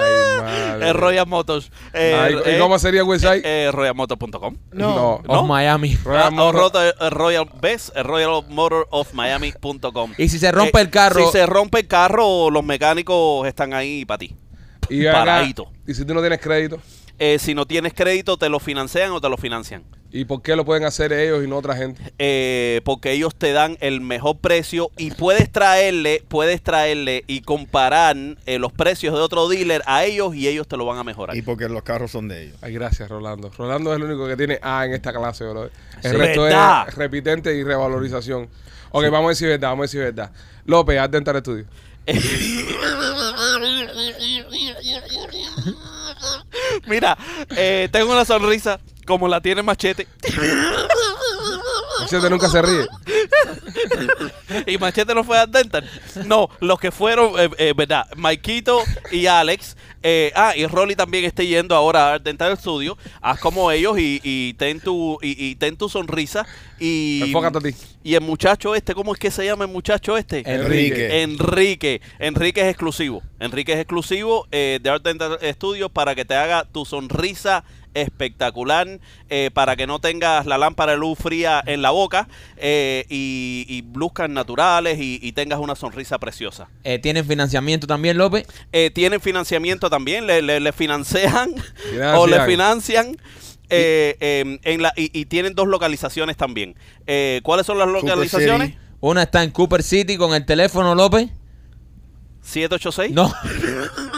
Ay. 0.00 0.66
Eh, 0.86 0.92
Royal 0.92 1.26
Motors 1.26 1.70
eh, 1.94 2.14
Ay, 2.14 2.34
¿y 2.34 2.50
eh, 2.50 2.58
cómo 2.58 2.78
sería 2.78 3.00
el 3.00 3.06
website? 3.06 3.42
eh, 3.46 3.70
royalmotors.com 3.72 4.56
No. 4.72 5.22
¿No? 5.26 5.40
Of 5.40 5.46
Miami. 5.48 5.96
Royal 6.04 6.34
Ah. 6.38 6.52
Roto- 6.52 6.82
eh, 6.84 6.92
Royal 7.10 7.48
¿ves? 7.60 7.90
Eh, 7.96 8.02
Royal 8.02 8.42
Motor 8.48 8.86
of 8.90 9.14
Miami.com 9.14 10.12
Y 10.18 10.28
si 10.28 10.38
se 10.38 10.52
rompe 10.52 10.80
el 10.80 10.90
carro- 10.90 11.24
si 11.26 11.32
se 11.32 11.46
rompe 11.46 11.80
el 11.80 11.88
carro 11.88 12.50
los 12.50 12.62
mecánicos 12.62 13.46
están 13.48 13.72
ahí 13.72 14.04
para 14.04 14.18
ti 14.18 14.34
Y, 14.90 15.06
acá- 15.06 15.42
y 15.86 15.94
si 15.94 16.04
tú 16.04 16.12
no 16.14 16.20
tienes 16.20 16.40
crédito, 16.40 16.78
Eh, 17.18 17.38
si 17.38 17.54
no 17.54 17.66
tienes 17.66 17.94
crédito 17.94 18.36
te 18.36 18.48
lo 18.48 18.60
financian 18.60 19.10
o 19.12 19.20
te 19.20 19.28
lo 19.28 19.36
financian 19.36 19.82
¿y 20.12 20.24
por 20.24 20.40
qué 20.42 20.54
lo 20.56 20.64
pueden 20.64 20.84
hacer 20.84 21.12
ellos 21.12 21.42
y 21.44 21.48
no 21.48 21.56
otra 21.58 21.74
gente? 21.76 22.12
eh, 22.18 22.80
porque 22.84 23.12
ellos 23.12 23.34
te 23.34 23.52
dan 23.52 23.76
el 23.80 24.00
mejor 24.00 24.38
precio 24.38 24.90
y 24.96 25.10
puedes 25.10 25.50
traerle, 25.50 26.22
puedes 26.28 26.62
traerle 26.62 27.24
y 27.26 27.40
comparar 27.40 28.16
eh, 28.46 28.58
los 28.58 28.72
precios 28.72 29.14
de 29.14 29.20
otro 29.20 29.48
dealer 29.48 29.82
a 29.86 30.04
ellos 30.04 30.34
y 30.34 30.46
ellos 30.48 30.66
te 30.68 30.76
lo 30.76 30.84
van 30.86 30.98
a 30.98 31.04
mejorar. 31.04 31.36
Y 31.36 31.42
porque 31.42 31.68
los 31.68 31.82
carros 31.82 32.10
son 32.12 32.28
de 32.28 32.44
ellos. 32.44 32.56
Ay, 32.62 32.72
gracias, 32.74 33.08
Rolando. 33.10 33.50
Rolando 33.50 33.92
es 33.92 33.96
el 33.98 34.04
único 34.04 34.26
que 34.26 34.36
tiene 34.36 34.58
A 34.62 34.84
en 34.86 34.94
esta 34.94 35.12
clase, 35.12 35.44
bro. 35.44 35.64
El 35.64 35.70
Sí. 36.10 36.16
resto 36.16 36.42
¿Verdad? 36.42 36.86
es 36.88 36.94
repitente 36.94 37.54
y 37.54 37.64
revalorización. 37.64 38.48
Ok, 38.92 39.04
vamos 39.10 39.26
a 39.26 39.28
decir 39.30 39.48
verdad, 39.48 39.68
vamos 39.70 39.82
a 39.82 39.86
decir 39.86 40.00
verdad. 40.00 40.30
López, 40.64 40.98
haz 40.98 41.10
Dental 41.10 41.38
Studio. 41.40 41.64
Mira, 46.86 47.16
eh, 47.56 47.88
tengo 47.92 48.12
una 48.12 48.24
sonrisa 48.24 48.80
como 49.06 49.28
la 49.28 49.40
tiene 49.40 49.62
Machete 49.62 50.06
Machete 52.00 52.30
nunca 52.30 52.48
se 52.48 52.62
ríe. 52.62 52.86
y 54.66 54.78
Machete 54.78 55.14
no 55.14 55.24
fue 55.24 55.38
a 55.38 55.46
Dental. 55.46 55.88
No, 56.26 56.48
los 56.60 56.78
que 56.78 56.90
fueron, 56.90 57.32
eh, 57.38 57.50
eh, 57.58 57.74
verdad, 57.76 58.06
Maikito 58.16 58.82
y 59.10 59.26
Alex. 59.26 59.76
eh, 60.02 60.32
ah, 60.34 60.52
y 60.56 60.66
Rolly 60.66 60.94
también 60.96 61.24
está 61.24 61.42
yendo 61.42 61.74
ahora 61.74 62.06
a 62.08 62.14
Art 62.14 62.22
Dental 62.24 62.56
Studio. 62.58 62.96
Haz 63.20 63.40
como 63.40 63.70
ellos 63.70 63.98
y, 63.98 64.20
y 64.22 64.54
ten 64.54 64.80
tu 64.80 65.18
y, 65.22 65.46
y 65.50 65.56
ten 65.56 65.76
tu 65.76 65.88
sonrisa 65.88 66.46
y 66.78 67.22
Enfócate 67.24 67.58
a 67.58 67.60
ti. 67.60 67.70
y 68.04 68.14
el 68.14 68.20
muchacho 68.20 68.74
este, 68.74 68.94
¿cómo 68.94 69.12
es 69.14 69.18
que 69.18 69.30
se 69.30 69.44
llama 69.44 69.64
el 69.64 69.70
muchacho 69.70 70.16
este? 70.16 70.42
Enrique. 70.50 71.22
Enrique. 71.22 72.00
Enrique 72.18 72.60
es 72.60 72.68
exclusivo. 72.68 73.22
Enrique 73.40 73.72
es 73.72 73.78
exclusivo 73.78 74.46
eh, 74.52 74.78
de 74.82 74.90
Art 74.90 75.02
Dental 75.04 75.38
Studio 75.54 75.88
para 75.88 76.14
que 76.14 76.24
te 76.24 76.34
haga 76.34 76.64
tu 76.64 76.84
sonrisa 76.84 77.64
espectacular, 78.02 79.00
eh, 79.28 79.50
para 79.52 79.76
que 79.76 79.86
no 79.86 79.98
tengas 79.98 80.46
la 80.46 80.58
lámpara 80.58 80.92
de 80.92 80.98
luz 80.98 81.18
fría 81.18 81.62
en 81.66 81.82
la 81.82 81.90
boca 81.90 82.28
eh, 82.56 83.04
y, 83.08 83.66
y 83.68 83.84
luzcas 83.96 84.30
naturales 84.30 84.98
y, 84.98 85.18
y 85.22 85.32
tengas 85.32 85.58
una 85.58 85.74
sonrisa 85.74 86.18
preciosa. 86.18 86.68
Eh, 86.84 86.98
¿Tienen 86.98 87.24
financiamiento 87.26 87.86
también, 87.86 88.16
López? 88.18 88.46
Eh, 88.72 88.90
tienen 88.94 89.20
financiamiento 89.20 89.90
también, 89.90 90.26
le, 90.26 90.42
le, 90.42 90.60
le 90.60 90.72
financian 90.72 91.54
o 92.16 92.26
le 92.26 92.44
financian. 92.46 93.16
eh, 93.68 94.16
eh, 94.20 94.58
en 94.62 94.82
la, 94.82 94.92
y, 94.96 95.10
y 95.18 95.24
tienen 95.26 95.54
dos 95.54 95.66
localizaciones 95.68 96.36
también. 96.36 96.76
Eh, 97.06 97.40
¿Cuáles 97.42 97.66
son 97.66 97.78
las 97.78 97.88
localizaciones? 97.88 98.74
Una 99.00 99.24
está 99.24 99.42
en 99.42 99.50
Cooper 99.50 99.82
City 99.82 100.16
con 100.16 100.34
el 100.34 100.44
teléfono, 100.46 100.94
López. 100.94 101.28
786. 102.42 103.12
No. 103.12 103.32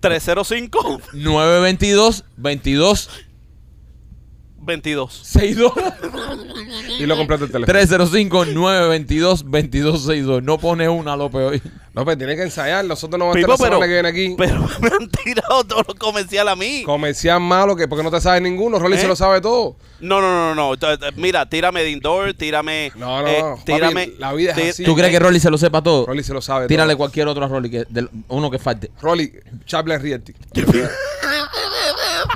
305 0.00 1.00
922-2262. 1.14 2.24
22. 2.36 3.10
Y 6.98 7.06
lo 7.06 7.16
compraste 7.16 7.46
el 7.46 7.52
teléfono. 7.52 7.78
305-922-2262. 7.78 10.42
No 10.42 10.58
pone 10.58 10.88
una, 10.88 11.16
López, 11.16 11.40
hoy. 11.40 11.62
López, 11.94 12.18
tienes 12.18 12.36
que 12.36 12.42
ensayar. 12.42 12.84
Nosotros 12.84 13.18
no 13.18 13.26
vamos 13.26 13.36
a 13.36 13.40
estar 13.40 13.50
la 13.50 13.56
semana 13.56 13.76
pero, 13.78 13.88
que 13.88 13.92
viene 13.94 14.08
aquí. 14.08 14.34
pero 14.38 14.60
me 14.80 14.88
han 14.88 15.08
tirado 15.10 15.64
todos 15.64 15.84
los 15.88 15.96
comerciales 15.96 16.52
a 16.52 16.56
mí. 16.56 16.82
Comercial 16.84 17.40
malo, 17.40 17.74
que 17.76 17.88
porque 17.88 18.04
no 18.04 18.10
te 18.10 18.20
sabes 18.20 18.42
ninguno. 18.42 18.78
Rolly 18.78 18.96
¿Eh? 18.96 19.00
se 19.00 19.08
lo 19.08 19.16
sabe 19.16 19.40
todo. 19.40 19.76
No, 20.00 20.20
no, 20.20 20.28
no, 20.30 20.54
no. 20.54 20.76
T- 20.76 20.96
t- 20.98 21.10
Mira, 21.16 21.48
tírame 21.48 21.82
de 21.82 21.90
indoor, 21.90 22.34
tírame. 22.34 22.92
No, 22.94 23.22
no, 23.22 23.28
eh, 23.28 23.38
no. 23.40 23.56
Papi, 23.56 23.64
tírame. 23.72 24.12
la 24.18 24.32
vida 24.32 24.52
es 24.52 24.74
así. 24.74 24.84
¿Tú 24.84 24.94
crees 24.94 25.10
que 25.10 25.18
Rolly 25.18 25.40
se 25.40 25.50
lo 25.50 25.58
sepa 25.58 25.82
todo? 25.82 26.06
Rolly 26.06 26.22
se 26.22 26.32
lo 26.32 26.40
sabe 26.40 26.68
Tírale 26.68 26.92
todo. 26.92 26.98
cualquier 26.98 27.26
otro 27.26 27.44
a 27.44 27.48
Rolly, 27.48 27.68
que 27.70 27.84
del- 27.88 28.08
uno 28.28 28.48
que 28.50 28.58
falte. 28.60 28.92
Rolly, 29.00 29.32
Chaplin 29.66 30.00
Realty. 30.00 30.32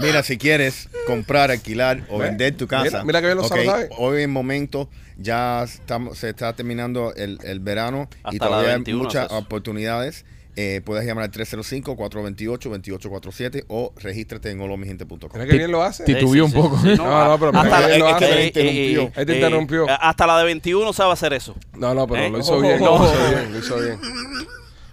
Mira, 0.00 0.22
si 0.22 0.38
quieres 0.38 0.88
comprar, 1.06 1.50
alquilar 1.50 2.02
o 2.08 2.18
Ve, 2.18 2.26
vender 2.26 2.56
tu 2.56 2.66
casa. 2.66 2.84
mira- 2.84 3.04
mira 3.04 3.20
que 3.20 3.26
bien 3.26 3.36
lo 3.38 3.44
ok, 3.44 3.56
sabe. 3.64 3.88
Hoy 3.98 4.22
en 4.22 4.30
momento 4.30 4.88
ya 5.18 5.62
estamos, 5.64 6.18
se 6.18 6.30
está 6.30 6.52
terminando 6.54 7.12
el, 7.14 7.38
el 7.44 7.60
verano 7.60 8.08
y 8.10 8.14
Hasta 8.36 8.44
la 8.44 8.50
todavía 8.50 8.72
21 8.74 8.98
hay 9.00 9.04
muchas 9.04 9.30
oportunidades. 9.32 10.24
Eh, 10.54 10.82
puedes 10.84 11.06
llamar 11.06 11.24
al 11.24 11.30
305-428-2847 11.30 13.64
o 13.68 13.94
regístrate 13.96 14.50
en 14.50 14.60
holomigente.com. 14.60 15.30
Mira 15.32 15.46
que 15.46 15.56
bien 15.56 15.72
lo 15.72 15.82
hace. 15.82 16.04
Ti- 16.04 16.14
Titubeó 16.14 16.44
un 16.44 16.52
poco. 16.52 16.76
No, 16.84 17.28
no, 17.28 17.38
pero 17.38 17.58
hasta, 17.58 17.88
lo 17.98 18.08
es 18.08 18.14
hace. 18.14 18.26
que- 18.26 18.50
Te 18.52 18.66
interrumpió. 18.66 19.12
Ahí 19.20 19.26
te 19.26 19.34
interrumpió. 19.36 19.88
eh, 19.88 19.96
hasta 19.98 20.26
la 20.26 20.38
de 20.38 20.44
21 20.44 20.92
sabe 20.92 21.12
hacer 21.12 21.32
eso. 21.32 21.54
No, 21.74 21.94
no, 21.94 22.06
pero 22.06 22.24
¿Eh? 22.24 22.30
lo 22.30 22.38
hizo 22.38 22.54
Oh, 22.56 22.60
bien, 22.60 22.82
oh, 22.82 22.84
lo 22.84 22.92
oh. 22.94 23.04
hizo 23.14 23.30
bien, 23.30 23.52
lo 23.52 23.58
hizo 23.58 23.76
bien. 23.80 23.98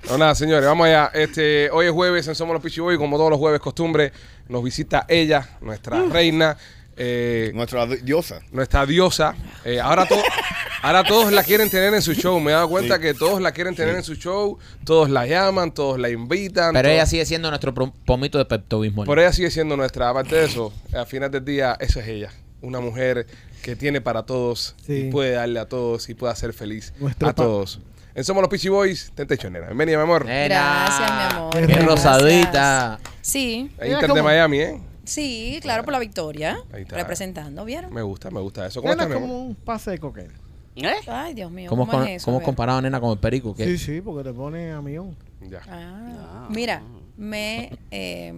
No, 0.08 0.18
nada, 0.18 0.34
señores, 0.36 0.66
vamos 0.66 0.88
allá. 0.88 1.12
Este, 1.14 1.70
hoy 1.72 1.88
es 1.88 1.92
jueves 1.92 2.28
en 2.28 2.36
Somos 2.36 2.54
los 2.54 2.64
Pichiboy, 2.64 2.98
como 2.98 3.18
todos 3.18 3.30
los 3.32 3.40
jueves 3.40 3.60
costumbre, 3.60 4.12
nos 4.48 4.64
visita 4.64 5.06
ella, 5.08 5.58
nuestra 5.62 6.02
reina, 6.06 6.58
eh, 6.98 7.52
Nuestra 7.54 7.86
diosa. 7.86 8.42
nuestra 8.52 8.86
diosa. 8.86 9.36
Eh, 9.66 9.80
ahora, 9.80 10.06
to- 10.08 10.22
ahora 10.82 11.04
todos 11.04 11.32
la 11.32 11.44
quieren 11.44 11.70
tener 11.70 11.94
en 11.94 12.02
su 12.02 12.14
show. 12.14 12.40
Me 12.40 12.52
he 12.52 12.54
dado 12.54 12.70
cuenta 12.70 12.96
Sí. 12.96 13.02
que 13.02 13.14
todos 13.14 13.42
la 13.42 13.52
quieren 13.52 13.76
tener 13.76 13.96
en 13.96 14.04
su 14.04 14.16
show, 14.16 14.58
todos 14.84 15.10
la 15.10 15.26
llaman, 15.28 15.74
todos 15.74 16.00
la 16.00 16.10
invitan. 16.10 16.74
Pero 16.74 16.88
todos- 16.88 16.94
ella 16.96 17.06
sigue 17.06 17.26
siendo 17.26 17.50
nuestro 17.50 17.74
pomito 17.74 18.38
de 18.38 18.46
Pepto 18.46 18.80
Bismol. 18.80 19.06
Por 19.06 19.20
ella 19.20 19.32
sigue 19.34 19.52
siendo 19.52 19.78
nuestra. 19.78 20.10
Aparte 20.10 20.36
de 20.36 20.46
eso, 20.46 20.74
al 20.94 21.06
final 21.08 21.30
del 21.32 21.46
día, 21.46 21.78
eso 21.80 22.00
es 22.00 22.08
ella. 22.08 22.32
Una 22.62 22.80
mujer 22.82 23.28
que 23.62 23.76
tiene 23.76 24.02
para 24.02 24.24
todos 24.24 24.76
Sí. 24.86 24.94
y 25.08 25.12
puede 25.12 25.32
darle 25.32 25.60
a 25.60 25.66
todos 25.68 26.10
y 26.10 26.14
puede 26.16 26.34
hacer 26.34 26.52
feliz 26.54 26.94
Nuestro 27.00 27.30
a 27.30 27.34
pa- 27.34 27.44
todos. 27.44 27.80
En 28.20 28.26
Somos 28.26 28.42
los 28.42 28.50
Pichi 28.50 28.68
Boys, 28.68 29.14
Tentation 29.16 29.54
Nena. 29.54 29.68
Bienvenida, 29.68 29.96
mi 29.96 30.04
amor. 30.04 30.26
Nena. 30.26 30.46
Gracias, 30.90 31.10
mi 31.10 31.38
amor. 31.38 31.54
Qué 31.54 31.60
Qué 31.62 31.68
Gracias. 31.68 31.86
rosadita. 31.88 33.00
Sí, 33.22 33.72
Ahí 33.80 33.94
Inter 33.94 34.12
de 34.12 34.22
Miami, 34.22 34.60
¿eh? 34.60 34.82
sí, 35.06 35.58
claro, 35.62 35.86
por 35.86 35.94
la 35.94 36.00
victoria. 36.00 36.60
Ahí 36.74 36.82
está. 36.82 36.98
Representando, 36.98 37.64
¿vieron? 37.64 37.94
Me 37.94 38.02
gusta, 38.02 38.30
me 38.30 38.42
gusta 38.42 38.66
eso. 38.68 38.82
¿Cómo 38.82 38.92
Nena 38.94 39.04
estás, 39.04 39.22
mi 39.22 39.26
como 39.26 39.40
un 39.46 39.56
pase 39.56 39.92
de 39.92 40.00
coqueta. 40.00 40.34
¿Eh? 40.76 40.96
Ay, 41.08 41.34
Dios 41.34 41.50
mío, 41.50 41.70
¿Cómo, 41.70 41.86
¿cómo, 41.88 42.00
con- 42.00 42.10
es 42.10 42.18
eso? 42.18 42.26
cómo 42.26 42.38
A 42.38 42.40
ver. 42.40 42.46
comparado, 42.46 42.82
nena, 42.82 43.00
con 43.00 43.12
el 43.12 43.20
perico? 43.20 43.56
¿Qué? 43.56 43.64
Sí, 43.64 43.78
sí, 43.78 44.02
porque 44.02 44.28
te 44.30 44.34
pone 44.36 44.74
a 44.74 44.82
millón. 44.82 45.16
Ya. 45.40 45.62
Ah, 45.70 46.48
mira, 46.50 46.82
me 47.20 47.78
eh, 47.92 48.32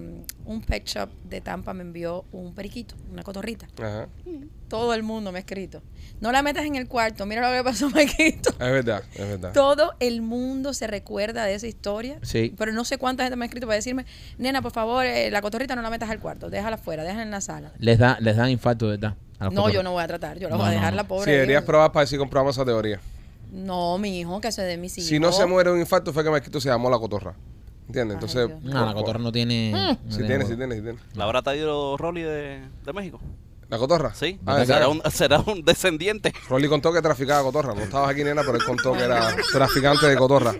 un 0.46 0.62
pet 0.62 0.84
shop 0.88 1.10
de 1.24 1.40
Tampa 1.40 1.72
me 1.74 1.84
envió 1.84 2.26
un 2.32 2.56
periquito, 2.56 2.96
una 3.12 3.22
cotorrita. 3.22 3.68
Ajá. 3.78 4.08
Todo 4.68 4.96
el 4.96 5.04
mundo 5.04 5.32
me 5.32 5.38
ha 5.38 5.42
escrito. 5.42 5.84
No 6.20 6.32
la 6.32 6.42
metas 6.42 6.66
en 6.66 6.76
el 6.76 6.88
cuarto, 6.88 7.26
mira 7.28 7.48
lo 7.48 7.56
que 7.56 7.64
pasó, 7.64 7.90
Maquito. 7.92 8.50
Es 8.50 8.58
verdad, 8.58 9.04
es 9.14 9.28
verdad. 9.28 9.52
Todo 9.54 9.94
el 10.00 10.22
mundo 10.24 10.74
se 10.74 10.88
recuerda 10.88 11.46
de 11.46 11.54
esa 11.54 11.68
historia. 11.68 12.18
Sí. 12.24 12.56
Pero 12.58 12.74
no 12.74 12.84
sé 12.84 12.98
cuánta 12.98 13.24
gente 13.24 13.36
me 13.36 13.46
ha 13.46 13.48
escrito 13.48 13.68
para 13.68 13.76
decirme, 13.76 14.06
nena, 14.40 14.62
por 14.64 14.72
favor, 14.72 15.06
eh, 15.06 15.30
la 15.30 15.42
cotorrita 15.44 15.76
no 15.76 15.84
la 15.84 15.90
metas 15.92 16.10
al 16.10 16.20
cuarto, 16.20 16.50
déjala 16.50 16.76
afuera, 16.78 17.04
déjala 17.04 17.24
en 17.24 17.32
la 17.32 17.42
sala. 17.42 17.72
Les, 17.78 18.00
da, 18.00 18.18
les 18.20 18.36
dan 18.36 18.50
infarto, 18.50 18.88
¿verdad? 18.88 19.16
A 19.38 19.46
los 19.46 19.54
No, 19.54 19.70
yo 19.70 19.84
no 19.84 19.92
voy 19.92 20.04
a 20.04 20.08
tratar, 20.08 20.40
yo 20.40 20.50
la 20.50 20.56
No, 20.56 20.58
voy 20.58 20.66
a 20.68 20.70
no, 20.70 20.76
dejar 20.76 20.94
no. 20.94 20.98
la 20.98 21.04
Sí, 21.04 21.08
pobre. 21.10 21.32
deberías 21.34 21.62
ahí. 21.62 21.68
probar 21.68 21.92
para 21.92 22.02
ver 22.02 22.08
si 22.08 22.18
comprobamos 22.18 22.56
esa 22.56 22.66
teoría. 22.66 23.00
No, 23.52 23.98
mi 24.00 24.22
hijo, 24.22 24.40
que 24.42 24.52
se 24.52 24.64
de 24.64 24.78
mis 24.78 24.98
hijos. 24.98 25.08
Si 25.10 25.20
no 25.20 25.32
se 25.32 25.46
muere 25.46 25.70
de 25.70 25.76
un 25.76 25.82
infarto, 25.82 26.14
fue 26.14 26.24
que 26.24 26.30
Marquito 26.30 26.60
se 26.62 26.70
llamó 26.70 26.90
la 26.90 26.98
cotorra. 26.98 27.36
¿Entiendes? 27.92 28.16
Entonces. 28.16 28.50
No, 28.64 28.86
la 28.86 28.94
cotorra 28.94 29.20
no 29.20 29.32
tiene... 29.34 29.72
no 29.72 30.12
Sí 30.12 30.24
tiene 30.26 30.46
sí 30.46 30.56
tiene, 30.56 30.76
sí 30.76 30.82
tiene. 30.82 30.98
¿La 31.16 31.26
habrá 31.26 31.42
traído 31.42 31.98
Rolly 31.98 32.22
de, 32.22 32.62
de 32.86 32.94
México? 32.94 33.20
¿La 33.68 33.78
cotorra? 33.78 34.14
Sí. 34.14 34.38
Ah, 34.46 34.66
será, 34.66 34.88
un, 34.90 35.02
será 35.12 35.40
un 35.40 35.64
descendiente. 35.64 36.34
Rolly 36.50 36.68
contó 36.68 36.92
que 36.92 37.02
traficaba 37.02 37.42
cotorra. 37.44 37.74
No 37.74 37.82
estabas 37.82 38.10
aquí, 38.10 38.22
nena, 38.24 38.42
pero 38.42 38.56
él 38.58 38.64
contó 38.66 38.92
que 38.94 39.04
era 39.04 39.34
traficante 39.54 40.08
de 40.08 40.18
cotorra 40.18 40.54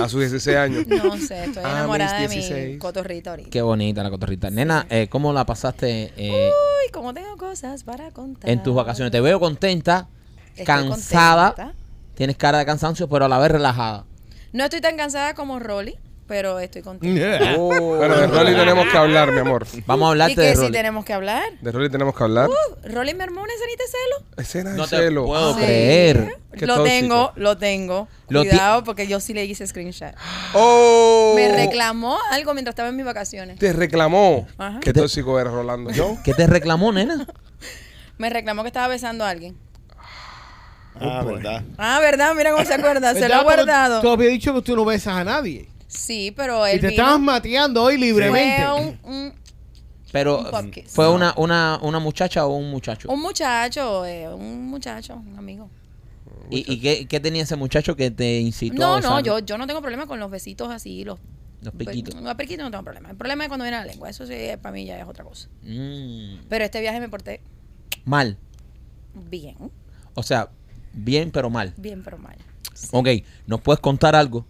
a 0.00 0.08
sus 0.08 0.20
16 0.20 0.56
años. 0.56 0.86
No 0.88 1.16
sé, 1.18 1.44
estoy 1.44 1.62
Ah, 1.64 1.70
enamorada 1.78 2.20
de 2.20 2.28
mi 2.28 2.34
16. 2.36 2.78
cotorrita 2.80 3.30
ahorita. 3.30 3.50
Qué 3.50 3.62
bonita 3.62 4.02
la 4.02 4.10
cotorrita. 4.10 4.50
Nena, 4.50 4.86
eh, 4.90 5.06
¿cómo 5.08 5.32
la 5.32 5.46
pasaste 5.46 6.12
eh, 6.16 6.50
Uy, 6.50 6.90
como 6.92 7.14
tengo 7.14 7.36
cosas 7.36 7.84
para 7.84 8.10
contar. 8.10 8.50
en 8.50 8.60
tus 8.62 8.74
vacaciones? 8.74 9.12
Te 9.12 9.20
veo 9.20 9.38
contenta, 9.38 10.08
Estoy 10.50 10.64
cansada. 10.64 11.54
contenta. 11.54 11.74
Tienes 12.14 12.36
cara 12.36 12.58
de 12.58 12.66
cansancio, 12.66 13.08
pero 13.08 13.26
a 13.26 13.28
la 13.28 13.38
vez 13.38 13.52
relajada. 13.52 14.04
No 14.52 14.64
estoy 14.64 14.80
tan 14.80 14.96
cansada 14.96 15.34
como 15.34 15.60
Rolly, 15.60 15.96
pero 16.28 16.60
estoy 16.60 16.82
contenta. 16.82 17.56
Bueno, 17.56 18.16
de 18.16 18.26
Rolly 18.28 18.54
tenemos 18.54 18.86
que 18.88 18.96
hablar, 18.96 19.32
mi 19.32 19.40
amor. 19.40 19.66
Vamos 19.86 20.06
a 20.06 20.08
¿Y 20.08 20.12
hablarte 20.12 20.34
que 20.36 20.40
de 20.42 20.54
si 20.54 20.60
Rolly. 20.60 20.72
tenemos 20.72 21.04
que 21.04 21.12
hablar? 21.14 21.42
De 21.60 21.72
Rolly 21.72 21.90
tenemos 21.90 22.14
que 22.14 22.22
hablar. 22.22 22.48
Uh, 22.48 22.88
Rolly 22.88 23.14
me 23.14 23.24
armó 23.24 23.42
una 23.42 23.52
escenita 23.52 23.82
de 23.82 23.88
celo. 23.88 24.26
Escena 24.36 24.70
de 24.72 24.76
No 24.76 24.86
te 24.86 24.96
celo. 24.96 25.24
puedo 25.26 25.54
Sí. 25.54 25.60
creer. 25.60 26.36
Qué 26.52 26.66
Lo 26.66 26.76
tóxico. 26.76 26.84
tengo, 27.00 27.32
lo 27.36 27.56
tengo. 27.58 28.08
Lo 28.28 28.40
Cuidado, 28.40 28.84
porque 28.84 29.06
yo 29.06 29.18
sí 29.20 29.32
le 29.34 29.44
hice 29.46 29.66
screenshot. 29.66 30.14
¡Oh! 30.54 31.32
Me 31.34 31.48
reclamó 31.54 32.18
algo 32.30 32.52
mientras 32.54 32.72
estaba 32.72 32.90
en 32.90 32.96
mis 32.96 33.04
vacaciones. 33.06 33.58
Te 33.58 33.72
reclamó. 33.72 34.46
Ajá. 34.58 34.80
Qué 34.80 34.92
tóxico 34.92 35.40
eres, 35.40 35.52
Rolando. 35.52 35.90
¿Yo? 35.90 36.16
¿Qué 36.24 36.34
te 36.34 36.46
reclamó, 36.46 36.92
nena? 36.92 37.26
Me 38.18 38.28
reclamó 38.30 38.62
que 38.62 38.68
estaba 38.68 38.88
besando 38.88 39.24
a 39.24 39.30
alguien. 39.30 39.56
Ah, 41.00 41.22
verdad. 41.24 41.62
Ah, 41.76 42.00
¿verdad? 42.00 42.34
Mira 42.34 42.50
cómo 42.50 42.64
se 42.64 42.74
acuerda. 42.74 43.14
Se 43.14 43.28
lo 43.28 43.36
ha 43.36 43.42
guardado. 43.44 44.00
Tú 44.00 44.10
habías 44.10 44.32
dicho 44.32 44.52
que 44.54 44.62
tú 44.62 44.74
no 44.74 44.84
besas 44.84 45.14
a 45.14 45.22
nadie. 45.24 45.68
Sí, 45.88 46.32
pero 46.36 46.64
él 46.66 46.76
Y 46.76 46.80
te 46.80 46.88
vino. 46.88 47.02
estabas 47.02 47.20
mateando 47.20 47.82
hoy 47.82 47.96
libremente. 47.98 48.62
Fue 48.64 48.80
un, 48.80 48.98
un, 49.04 49.32
Pero, 50.12 50.38
Un 50.38 50.50
podcast. 50.50 50.88
¿fue 50.88 51.10
una, 51.10 51.34
una, 51.36 51.78
una 51.82 51.98
muchacha 51.98 52.46
o 52.46 52.54
un 52.56 52.70
muchacho? 52.70 53.08
un 53.10 53.20
muchacho, 53.20 54.04
eh, 54.06 54.28
un 54.32 54.66
muchacho, 54.68 55.16
un 55.16 55.36
amigo. 55.38 55.68
¿Y, 56.50 56.70
y 56.72 56.80
qué, 56.80 57.06
qué 57.06 57.20
tenía 57.20 57.42
ese 57.42 57.56
muchacho 57.56 57.96
que 57.96 58.10
te 58.10 58.38
incitó 58.40 58.74
a 58.76 58.78
No, 58.78 58.86
no, 58.92 58.96
besarlo? 59.16 59.20
yo, 59.20 59.38
yo 59.40 59.58
no 59.58 59.66
tengo 59.66 59.80
problema 59.80 60.06
con 60.06 60.18
los 60.20 60.30
besitos 60.30 60.70
así, 60.70 61.04
los 61.04 61.18
Los 61.62 61.74
piquitos. 61.74 62.14
Los 62.20 62.34
piquitos 62.36 62.64
no 62.64 62.70
tengo 62.70 62.84
problema. 62.84 63.10
El 63.10 63.16
problema 63.16 63.44
es 63.44 63.48
cuando 63.48 63.64
viene 63.64 63.78
la 63.78 63.84
lengua. 63.84 64.08
Eso 64.10 64.26
sí, 64.26 64.34
para 64.62 64.72
mí 64.72 64.84
ya 64.86 64.98
es 64.98 65.06
otra 65.06 65.24
cosa. 65.24 65.48
Mm, 65.62 66.46
Pero 66.48 66.64
este 66.64 66.80
viaje 66.80 67.00
me 67.00 67.08
porté 67.08 67.40
mal. 68.04 68.38
bien. 69.14 69.56
O 70.14 70.22
sea, 70.22 70.48
bien 70.92 71.30
pero 71.30 71.50
mal. 71.50 71.74
Bien, 71.76 72.02
pero 72.02 72.16
mal. 72.18 72.36
Sí. 72.74 72.88
Ok, 72.92 73.08
¿nos 73.46 73.60
puedes 73.60 73.80
contar 73.80 74.14
algo? 74.16 74.46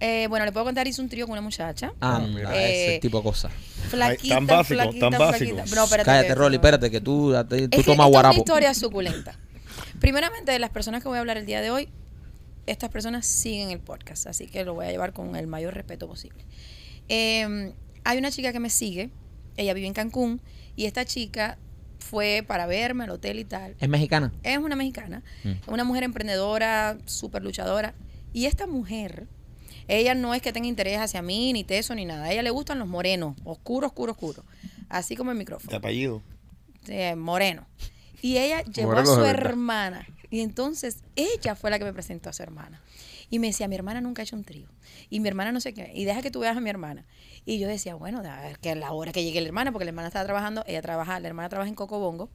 Eh, 0.00 0.26
bueno, 0.28 0.44
le 0.44 0.52
puedo 0.52 0.64
contar, 0.64 0.86
hice 0.86 1.00
un 1.02 1.08
trío 1.08 1.26
con 1.26 1.32
una 1.32 1.40
muchacha. 1.42 1.92
Ah, 2.00 2.20
mira. 2.20 2.50
ese 2.56 2.96
Eh, 2.96 2.98
tipo 3.00 3.18
de 3.18 3.24
cosas. 3.24 3.52
Flaquita, 3.88 4.34
tan 4.36 4.46
básico, 4.46 4.80
flaquita, 4.82 5.10
tan 5.10 5.18
básico. 5.18 5.54
flaquita. 5.56 5.74
No, 5.76 5.84
espérate. 5.84 6.04
Cállate, 6.06 6.34
Rolly, 6.34 6.56
espérate, 6.56 6.90
que 6.90 7.00
tú, 7.00 7.34
tú 7.48 7.54
Es 7.56 7.60
que 7.62 7.68
tomas 7.68 7.78
esta 7.78 7.80
es 7.92 7.96
una 7.98 8.04
guarapo. 8.06 8.36
historia 8.36 8.74
suculenta. 8.74 9.38
Primeramente, 10.00 10.52
de 10.52 10.58
las 10.60 10.70
personas 10.70 11.02
que 11.02 11.08
voy 11.08 11.16
a 11.16 11.20
hablar 11.20 11.36
el 11.38 11.46
día 11.46 11.60
de 11.60 11.70
hoy, 11.70 11.88
estas 12.66 12.90
personas 12.90 13.26
siguen 13.26 13.70
el 13.70 13.80
podcast, 13.80 14.26
así 14.28 14.46
que 14.46 14.64
lo 14.64 14.74
voy 14.74 14.86
a 14.86 14.90
llevar 14.90 15.12
con 15.12 15.34
el 15.34 15.46
mayor 15.46 15.74
respeto 15.74 16.06
posible. 16.06 16.44
Eh, 17.08 17.72
hay 18.04 18.18
una 18.18 18.30
chica 18.30 18.52
que 18.52 18.60
me 18.60 18.70
sigue, 18.70 19.10
ella 19.56 19.74
vive 19.74 19.86
en 19.86 19.94
Cancún, 19.94 20.40
y 20.76 20.84
esta 20.86 21.04
chica 21.04 21.58
fue 21.98 22.44
para 22.46 22.66
verme 22.66 23.04
al 23.04 23.10
hotel 23.10 23.38
y 23.40 23.44
tal. 23.44 23.74
¿Es 23.80 23.88
mexicana? 23.88 24.32
Es 24.44 24.58
una 24.58 24.76
mexicana, 24.76 25.22
Mm. 25.44 25.52
una 25.72 25.82
mujer 25.84 26.04
emprendedora, 26.04 26.96
súper 27.06 27.42
luchadora. 27.42 27.94
Y 28.32 28.46
esta 28.46 28.66
mujer, 28.66 29.26
ella 29.88 30.14
no 30.14 30.34
es 30.34 30.42
que 30.42 30.52
tenga 30.52 30.68
interés 30.68 30.98
hacia 31.00 31.22
mí, 31.22 31.52
ni 31.52 31.64
teso, 31.64 31.94
ni 31.94 32.04
nada. 32.04 32.24
A 32.24 32.32
ella 32.32 32.42
le 32.42 32.50
gustan 32.50 32.78
los 32.78 32.86
morenos, 32.88 33.36
oscuro, 33.44 33.86
oscuro, 33.88 34.12
oscuro. 34.12 34.44
Así 34.88 35.16
como 35.16 35.30
el 35.32 35.36
De 35.36 35.40
micrófono. 35.40 35.76
apellido. 35.76 36.22
Eh, 36.86 37.14
moreno. 37.16 37.66
Y 38.22 38.36
ella 38.38 38.62
llevó 38.74 38.88
Moreno 38.92 39.10
a 39.12 39.14
su 39.14 39.20
de 39.22 39.30
hermana. 39.30 40.06
Y 40.30 40.40
entonces 40.40 40.98
ella 41.16 41.54
fue 41.54 41.70
la 41.70 41.78
que 41.78 41.84
me 41.84 41.92
presentó 41.92 42.28
a 42.28 42.32
su 42.32 42.42
hermana. 42.42 42.80
Y 43.30 43.38
me 43.38 43.48
decía, 43.48 43.68
mi 43.68 43.74
hermana 43.74 44.00
nunca 44.00 44.22
ha 44.22 44.24
hecho 44.24 44.36
un 44.36 44.44
trío. 44.44 44.68
Y 45.10 45.20
mi 45.20 45.28
hermana 45.28 45.52
no 45.52 45.60
sé 45.60 45.74
qué. 45.74 45.90
Y 45.94 46.04
deja 46.04 46.22
que 46.22 46.30
tú 46.30 46.40
veas 46.40 46.56
a 46.56 46.60
mi 46.60 46.70
hermana. 46.70 47.04
Y 47.44 47.58
yo 47.58 47.68
decía, 47.68 47.94
bueno, 47.94 48.18
a 48.20 48.40
ver 48.42 48.58
que 48.58 48.70
a 48.70 48.74
la 48.74 48.92
hora 48.92 49.12
que 49.12 49.22
llegue 49.24 49.40
la 49.40 49.46
hermana, 49.48 49.70
porque 49.72 49.84
la 49.84 49.90
hermana 49.90 50.08
estaba 50.08 50.24
trabajando, 50.24 50.64
ella 50.66 50.80
trabaja, 50.82 51.18
la 51.20 51.28
hermana 51.28 51.48
trabaja 51.48 51.68
en 51.68 51.74
Cocobongo. 51.74 52.30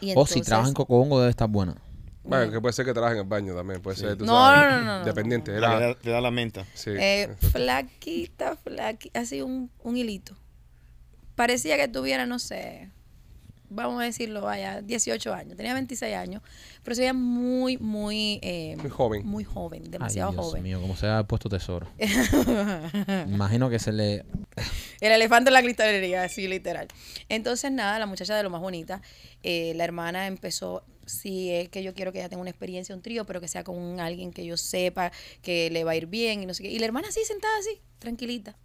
Y 0.00 0.06
O 0.06 0.26
si 0.26 0.34
entonces- 0.38 0.42
trabaja 0.46 0.68
en 0.68 0.74
Cocobongo 0.74 1.18
debe 1.20 1.30
estar 1.30 1.48
buena. 1.48 1.76
Bueno, 2.24 2.52
que 2.52 2.60
puede 2.60 2.72
ser 2.72 2.84
que 2.86 2.92
trabaje 2.92 3.14
en 3.14 3.20
el 3.22 3.26
baño 3.26 3.54
también. 3.54 3.82
Puede 3.82 3.96
ser, 3.96 4.16
tú 4.16 4.24
No, 4.24 4.32
sabes, 4.32 4.70
no, 4.72 4.80
no, 4.84 4.98
no, 5.00 5.04
Dependiente. 5.04 5.50
Le 5.50 5.58
Era, 5.58 5.78
da, 5.80 5.96
le 6.02 6.10
da 6.10 6.20
la 6.20 6.30
menta. 6.30 6.64
sí. 6.74 6.90
Eh, 6.96 7.34
flaquita, 7.50 8.56
flaquita, 8.56 9.20
así 9.20 9.42
un, 9.42 9.70
un 9.82 9.96
hilito. 9.96 10.36
Parecía 11.34 11.76
que 11.76 11.88
tuviera, 11.88 12.24
no 12.26 12.38
sé, 12.38 12.90
vamos 13.70 14.00
a 14.02 14.04
decirlo, 14.04 14.42
vaya, 14.42 14.82
18 14.82 15.32
años. 15.34 15.56
Tenía 15.56 15.72
26 15.74 16.14
años, 16.14 16.42
pero 16.84 16.94
se 16.94 17.00
veía 17.00 17.14
muy, 17.14 17.76
muy... 17.78 18.38
eh, 18.42 18.76
Muy 18.80 18.90
joven. 18.90 19.26
Muy 19.26 19.42
joven, 19.44 19.82
Ay, 19.84 19.90
demasiado 19.90 20.30
Dios 20.32 20.44
joven. 20.44 20.62
mío, 20.62 20.80
como 20.80 20.94
se 20.94 21.08
ha 21.08 21.24
puesto 21.24 21.48
tesoro. 21.48 21.88
Imagino 23.28 23.70
que 23.70 23.78
se 23.78 23.92
le... 23.92 24.24
El 25.00 25.12
elefante 25.12 25.48
en 25.50 25.54
la 25.54 25.62
cristalería, 25.62 26.22
así 26.24 26.46
literal. 26.48 26.88
Entonces, 27.28 27.72
nada, 27.72 27.98
la 27.98 28.06
muchacha 28.06 28.36
de 28.36 28.42
lo 28.42 28.50
más 28.50 28.60
bonita, 28.60 29.00
eh, 29.42 29.72
la 29.74 29.84
hermana 29.84 30.26
empezó, 30.26 30.84
sí, 31.06 31.50
es 31.50 31.68
que 31.68 31.82
yo 31.82 31.94
quiero 31.94 32.12
que 32.12 32.18
ella 32.18 32.28
tenga 32.28 32.40
una 32.40 32.50
experiencia, 32.50 32.94
un 32.94 33.02
trío, 33.02 33.24
pero 33.24 33.40
que 33.40 33.48
sea 33.48 33.64
con 33.64 33.76
un- 33.76 34.00
alguien 34.00 34.32
que 34.32 34.44
yo 34.44 34.56
sepa 34.56 35.12
que 35.42 35.70
le 35.70 35.84
va 35.84 35.92
a 35.92 35.96
ir 35.96 36.06
bien 36.06 36.42
y 36.42 36.46
no 36.46 36.54
sé 36.54 36.62
qué. 36.62 36.70
Y 36.70 36.78
la 36.78 36.86
hermana 36.86 37.08
así, 37.08 37.24
sentada 37.24 37.52
así, 37.58 37.80
tranquilita. 37.98 38.56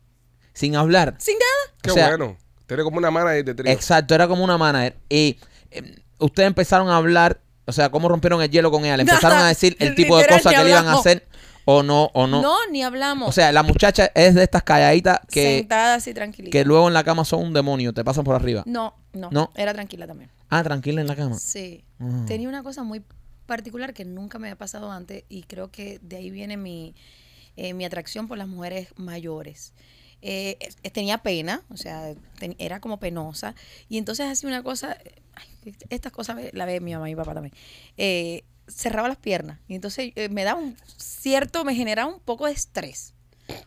Sin 0.54 0.76
hablar. 0.76 1.16
Sin 1.20 1.36
nada. 1.38 1.78
Qué 1.82 1.92
o 1.92 1.94
sea, 1.94 2.10
bueno. 2.10 2.38
Tiene 2.66 2.84
como 2.84 2.98
una 2.98 3.12
manager 3.12 3.46
de 3.46 3.56
trío. 3.56 3.72
Exacto, 3.72 4.14
era 4.16 4.28
como 4.28 4.44
una 4.44 4.58
manager. 4.58 4.98
Y 5.10 5.38
eh, 5.72 6.02
ustedes 6.20 6.48
empezaron 6.48 6.90
a 6.90 6.98
hablar, 6.98 7.40
o 7.66 7.72
sea, 7.72 7.90
cómo 7.90 8.10
rompieron 8.10 8.42
el 8.42 8.50
hielo 8.50 8.72
con 8.72 8.84
ella. 8.84 8.98
Le 8.98 9.04
empezaron 9.08 9.38
a 9.38 9.48
decir 9.48 9.78
el 9.80 9.96
tipo 9.96 10.18
de 10.18 10.28
cosas 10.28 10.54
que 10.54 10.64
le 10.64 10.70
iban 10.72 10.88
a 10.88 10.94
hacer. 10.94 11.28
O 11.70 11.84
no, 11.84 12.12
o 12.14 12.28
no. 12.28 12.42
No, 12.42 12.56
ni 12.72 12.82
hablamos. 12.82 13.28
O 13.28 13.32
sea, 13.34 13.52
la 13.52 13.62
muchacha 13.62 14.10
es 14.16 14.36
de 14.36 14.44
estas 14.44 14.64
calladitas 14.64 15.20
que, 15.30 15.60
sentada 15.60 15.96
así 15.96 16.14
tranquilita. 16.14 16.50
que 16.50 16.64
luego 16.64 16.88
en 16.88 16.94
la 16.94 17.04
cama 17.04 17.26
son 17.26 17.44
un 17.44 17.54
demonio, 17.54 17.94
te 17.94 18.06
pasan 18.06 18.24
por 18.24 18.36
arriba. 18.36 18.64
No, 18.66 18.96
no, 19.18 19.30
No. 19.32 19.52
Era 19.56 19.74
tranquila 19.74 20.08
también. 20.08 20.30
Ah, 20.50 20.64
tranquila 20.64 21.02
en 21.02 21.08
la 21.08 21.16
cama. 21.16 21.38
Sí. 21.38 21.84
Ah. 22.00 22.24
Tenía 22.28 22.48
una 22.50 22.64
cosa 22.64 22.84
muy 22.84 23.04
particular 23.46 23.94
que 23.94 24.06
nunca 24.06 24.40
me 24.40 24.48
había 24.48 24.58
pasado 24.58 24.92
antes 24.92 25.24
y 25.30 25.44
creo 25.44 25.72
que 25.72 26.00
de 26.02 26.18
ahí 26.18 26.30
viene 26.32 26.58
mi, 26.58 26.96
eh, 27.56 27.74
mi 27.74 27.86
atracción 27.86 28.28
por 28.28 28.38
las 28.38 28.48
mujeres 28.48 28.90
mayores. 28.98 29.74
Eh, 30.22 30.58
eh, 30.84 30.90
tenía 30.90 31.20
pena, 31.20 31.62
o 31.70 31.78
sea, 31.78 32.14
ten- 32.40 32.56
era 32.58 32.80
como 32.80 33.00
penosa 33.00 33.54
y 33.88 33.98
entonces 34.00 34.26
hacía 34.32 34.50
una 34.50 34.64
cosa, 34.64 34.98
ay, 35.36 35.76
estas 35.90 36.12
cosas 36.12 36.38
la 36.54 36.66
ve 36.66 36.80
mi 36.82 36.94
mamá 36.94 37.08
y 37.10 37.14
mi 37.14 37.18
papá 37.18 37.34
también, 37.36 37.54
eh, 37.98 38.44
cerraba 38.68 39.08
las 39.08 39.18
piernas 39.18 39.60
y 39.68 39.76
entonces 39.76 40.12
eh, 40.16 40.28
me 40.30 40.44
daba 40.44 40.60
un 40.60 40.76
cierto, 40.98 41.64
me 41.64 41.76
generaba 41.76 42.12
un 42.14 42.20
poco 42.20 42.48
de 42.48 42.54
estrés. 42.54 43.14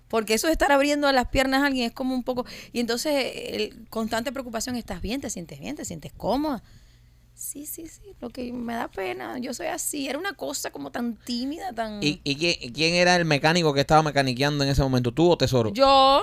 Porque 0.09 0.35
eso 0.35 0.47
de 0.47 0.53
estar 0.53 0.73
abriendo 0.73 1.11
las 1.13 1.29
piernas 1.29 1.63
a 1.63 1.67
alguien 1.67 1.87
es 1.87 1.93
como 1.93 2.15
un 2.15 2.23
poco... 2.23 2.45
Y 2.73 2.81
entonces, 2.81 3.13
eh, 3.15 3.57
el, 3.57 3.89
constante 3.89 4.33
preocupación, 4.33 4.77
¿estás 4.77 5.01
bien? 5.01 5.21
¿Te 5.21 5.31
sientes 5.31 5.59
bien? 5.61 5.77
¿Te 5.77 5.85
sientes 5.85 6.13
cómoda? 6.13 6.63
Sí, 7.35 7.65
sí, 7.65 7.87
sí, 7.87 8.03
lo 8.21 8.29
que 8.29 8.53
me 8.53 8.75
da 8.75 8.89
pena, 8.89 9.39
yo 9.39 9.55
soy 9.55 9.69
así, 9.69 10.09
era 10.09 10.19
una 10.19 10.35
cosa 10.35 10.71
como 10.71 10.91
tan 10.91 11.17
tímida, 11.17 11.73
tan... 11.73 12.03
¿Y, 12.03 12.21
y 12.23 12.37
quién, 12.37 12.73
quién 12.75 12.95
era 12.95 13.17
el 13.17 13.25
mecánico 13.25 13.73
que 13.73 13.81
estaba 13.81 14.03
mecaniqueando 14.03 14.63
en 14.63 14.69
ese 14.71 14.83
momento? 14.83 15.13
¿Tú 15.13 15.31
o 15.31 15.39
Tesoro? 15.39 15.73
Yo, 15.73 16.21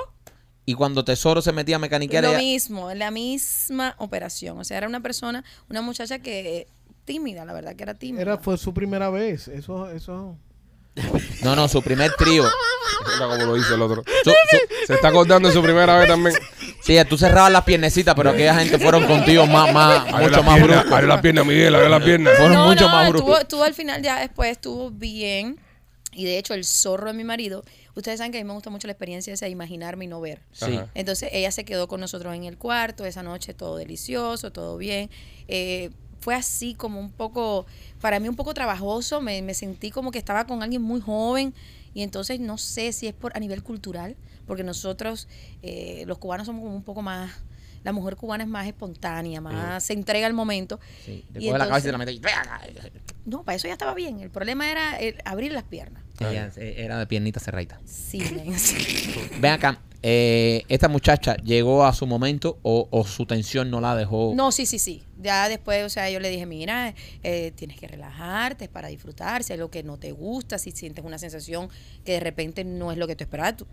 Y 0.66 0.76
cuando 0.76 1.04
Tesoro 1.04 1.42
se 1.42 1.54
metía 1.54 1.78
a 1.78 1.80
mecaniquear, 1.80 2.24
lo 2.24 2.30
ella- 2.30 2.38
mismo, 2.38 2.94
la 2.94 3.10
misma 3.10 3.96
operación, 3.98 4.60
o 4.60 4.64
sea, 4.64 4.78
era 4.78 4.88
una 4.88 5.02
persona, 5.02 5.44
una 5.70 5.82
muchacha 5.82 6.20
que 6.20 6.68
tímida, 7.06 7.46
la 7.46 7.54
verdad 7.54 7.76
que 7.76 7.84
era 7.84 7.96
tímida. 7.96 8.22
Era, 8.22 8.38
fue 8.38 8.58
su 8.58 8.74
primera 8.74 9.10
vez. 9.10 9.48
Eso, 9.48 9.90
eso. 9.90 10.38
No, 11.44 11.56
no, 11.56 11.68
su 11.68 11.82
primer 11.82 12.12
trío. 12.14 12.44
Mira 13.14 13.28
cómo 13.28 13.46
lo 13.46 13.58
hizo 13.58 13.76
el 13.76 13.82
otro. 13.82 14.04
Su- 14.24 14.30
su- 14.32 14.86
Se 14.88 14.94
está 14.96 15.10
acordando 15.10 15.48
de 15.50 15.54
su 15.54 15.62
primera 15.62 15.98
vez 15.98 16.08
también. 16.08 16.36
sí, 16.82 16.98
tú 17.10 17.18
cerrabas 17.18 17.52
las 17.52 17.64
piernecitas, 17.64 18.16
pero 18.16 18.32
aquella 18.32 18.56
gente 18.56 18.78
fueron 18.80 19.06
contigo 19.06 19.46
más, 19.46 19.72
más, 19.74 20.00
Abre 20.14 20.26
mucho 20.26 20.38
la 20.38 20.42
más 20.44 20.56
pierna. 20.58 20.86
Abre 20.92 21.08
la 21.08 21.22
pierna, 21.22 21.44
Miguel, 21.44 21.76
abre 21.76 21.90
la 21.90 22.00
pierna. 22.00 22.32
Fueron 22.38 22.54
no, 22.54 22.68
mucho 22.68 22.86
no, 22.86 22.90
más 22.90 23.06
estuvo, 23.08 23.22
bruscos. 23.24 23.42
estuvo 23.42 23.64
al 23.64 23.74
final 23.74 24.02
ya 24.02 24.20
después, 24.20 24.52
estuvo 24.52 24.92
bien. 24.92 25.60
Y 26.14 26.26
de 26.26 26.40
hecho, 26.40 26.54
el 26.56 26.66
zorro 26.66 27.08
de 27.08 27.14
mi 27.14 27.24
marido, 27.24 27.64
ustedes 27.96 28.18
saben 28.18 28.32
que 28.32 28.40
a 28.40 28.42
mí 28.44 28.48
me 28.48 28.54
gusta 28.54 28.72
mucho 28.72 28.88
la 28.88 28.94
experiencia 28.94 29.32
esa 29.34 29.46
de 29.46 29.52
imaginarme 29.52 30.06
y 30.06 30.08
no 30.08 30.20
ver. 30.20 30.42
Sí. 30.52 30.76
Ajá. 30.76 30.88
Entonces 30.96 31.30
ella 31.32 31.52
se 31.52 31.64
quedó 31.64 31.88
con 31.88 32.02
nosotros 32.02 32.34
en 32.36 32.44
el 32.46 32.58
cuarto 32.58 33.06
esa 33.06 33.22
noche, 33.22 33.54
todo 33.54 33.78
delicioso, 33.78 34.52
todo 34.52 34.78
bien. 34.78 35.12
Eh, 35.48 35.92
fue 36.20 36.36
así 36.36 36.74
como 36.74 37.00
un 37.00 37.12
poco, 37.12 37.66
para 38.02 38.20
mí 38.20 38.28
un 38.28 38.36
poco 38.36 38.54
trabajoso, 38.54 39.22
me, 39.22 39.42
me 39.42 39.54
sentí 39.54 39.92
como 39.92 40.12
que 40.12 40.20
estaba 40.20 40.46
con 40.46 40.64
alguien 40.64 40.82
muy 40.82 41.02
joven 41.02 41.54
y 41.94 42.04
entonces 42.04 42.40
no 42.40 42.58
sé 42.58 42.94
si 42.94 43.08
es 43.08 43.14
por 43.14 43.36
a 43.36 43.40
nivel 43.40 43.64
cultural, 43.64 44.16
porque 44.46 44.64
nosotros 44.64 45.28
eh, 45.64 46.04
los 46.06 46.18
cubanos 46.18 46.46
somos 46.46 46.62
como 46.62 46.76
un 46.76 46.84
poco 46.84 47.02
más, 47.02 47.32
la 47.84 47.92
mujer 47.92 48.16
cubana 48.16 48.44
es 48.44 48.50
más 48.50 48.68
espontánea, 48.68 49.42
más 49.42 49.84
se 49.84 49.94
entrega 49.94 50.28
al 50.28 50.34
momento. 50.34 50.80
Sí, 51.06 51.26
te 51.34 51.44
Y 51.44 51.50
la 51.50 51.68
cabeza 51.68 51.80
y 51.80 51.82
te 51.84 51.92
la 51.92 51.98
mete 51.98 52.12
ahí. 52.12 52.22
No, 53.26 53.44
para 53.44 53.56
eso 53.56 53.68
ya 53.68 53.74
estaba 53.74 53.94
bien, 53.94 54.20
el 54.20 54.30
problema 54.30 54.70
era 54.70 54.98
el 54.98 55.16
abrir 55.26 55.52
las 55.52 55.64
piernas. 55.64 56.04
Ella 56.20 56.52
eh, 56.56 56.76
era 56.78 57.00
de 57.00 57.08
piernita 57.08 57.40
cerradita. 57.40 57.80
Sí. 57.86 58.20
Ven 59.40 59.52
acá, 59.52 59.80
eh, 60.10 60.64
esta 60.70 60.88
muchacha 60.88 61.36
llegó 61.36 61.86
a 61.86 61.92
su 61.92 62.08
momento 62.08 62.60
o, 62.62 62.88
o 62.92 63.06
su 63.06 63.26
tensión 63.26 63.70
no 63.70 63.82
la 63.82 63.94
dejó. 63.94 64.32
No, 64.34 64.54
sí, 64.54 64.66
sí, 64.66 64.80
sí. 64.80 65.04
Ya 65.22 65.50
después, 65.50 65.84
o 65.84 65.90
sea, 65.90 66.10
yo 66.10 66.22
le 66.22 66.30
dije, 66.30 66.46
mira, 66.46 66.96
eh, 67.24 67.52
tienes 67.56 67.78
que 67.78 67.90
relajarte 67.90 68.70
para 68.70 68.88
disfrutar, 68.88 69.44
si 69.44 69.52
hay 69.52 69.60
lo 69.60 69.70
que 69.70 69.84
no 69.84 69.98
te 69.98 70.14
gusta, 70.14 70.60
si 70.60 70.72
sientes 70.72 71.04
una 71.04 71.18
sensación 71.18 71.68
que 72.06 72.14
de 72.14 72.20
repente 72.22 72.64
no 72.64 72.94
es 72.94 72.98
lo 72.98 73.06
que 73.06 73.18
tú 73.18 73.26
esperabas, 73.26 73.66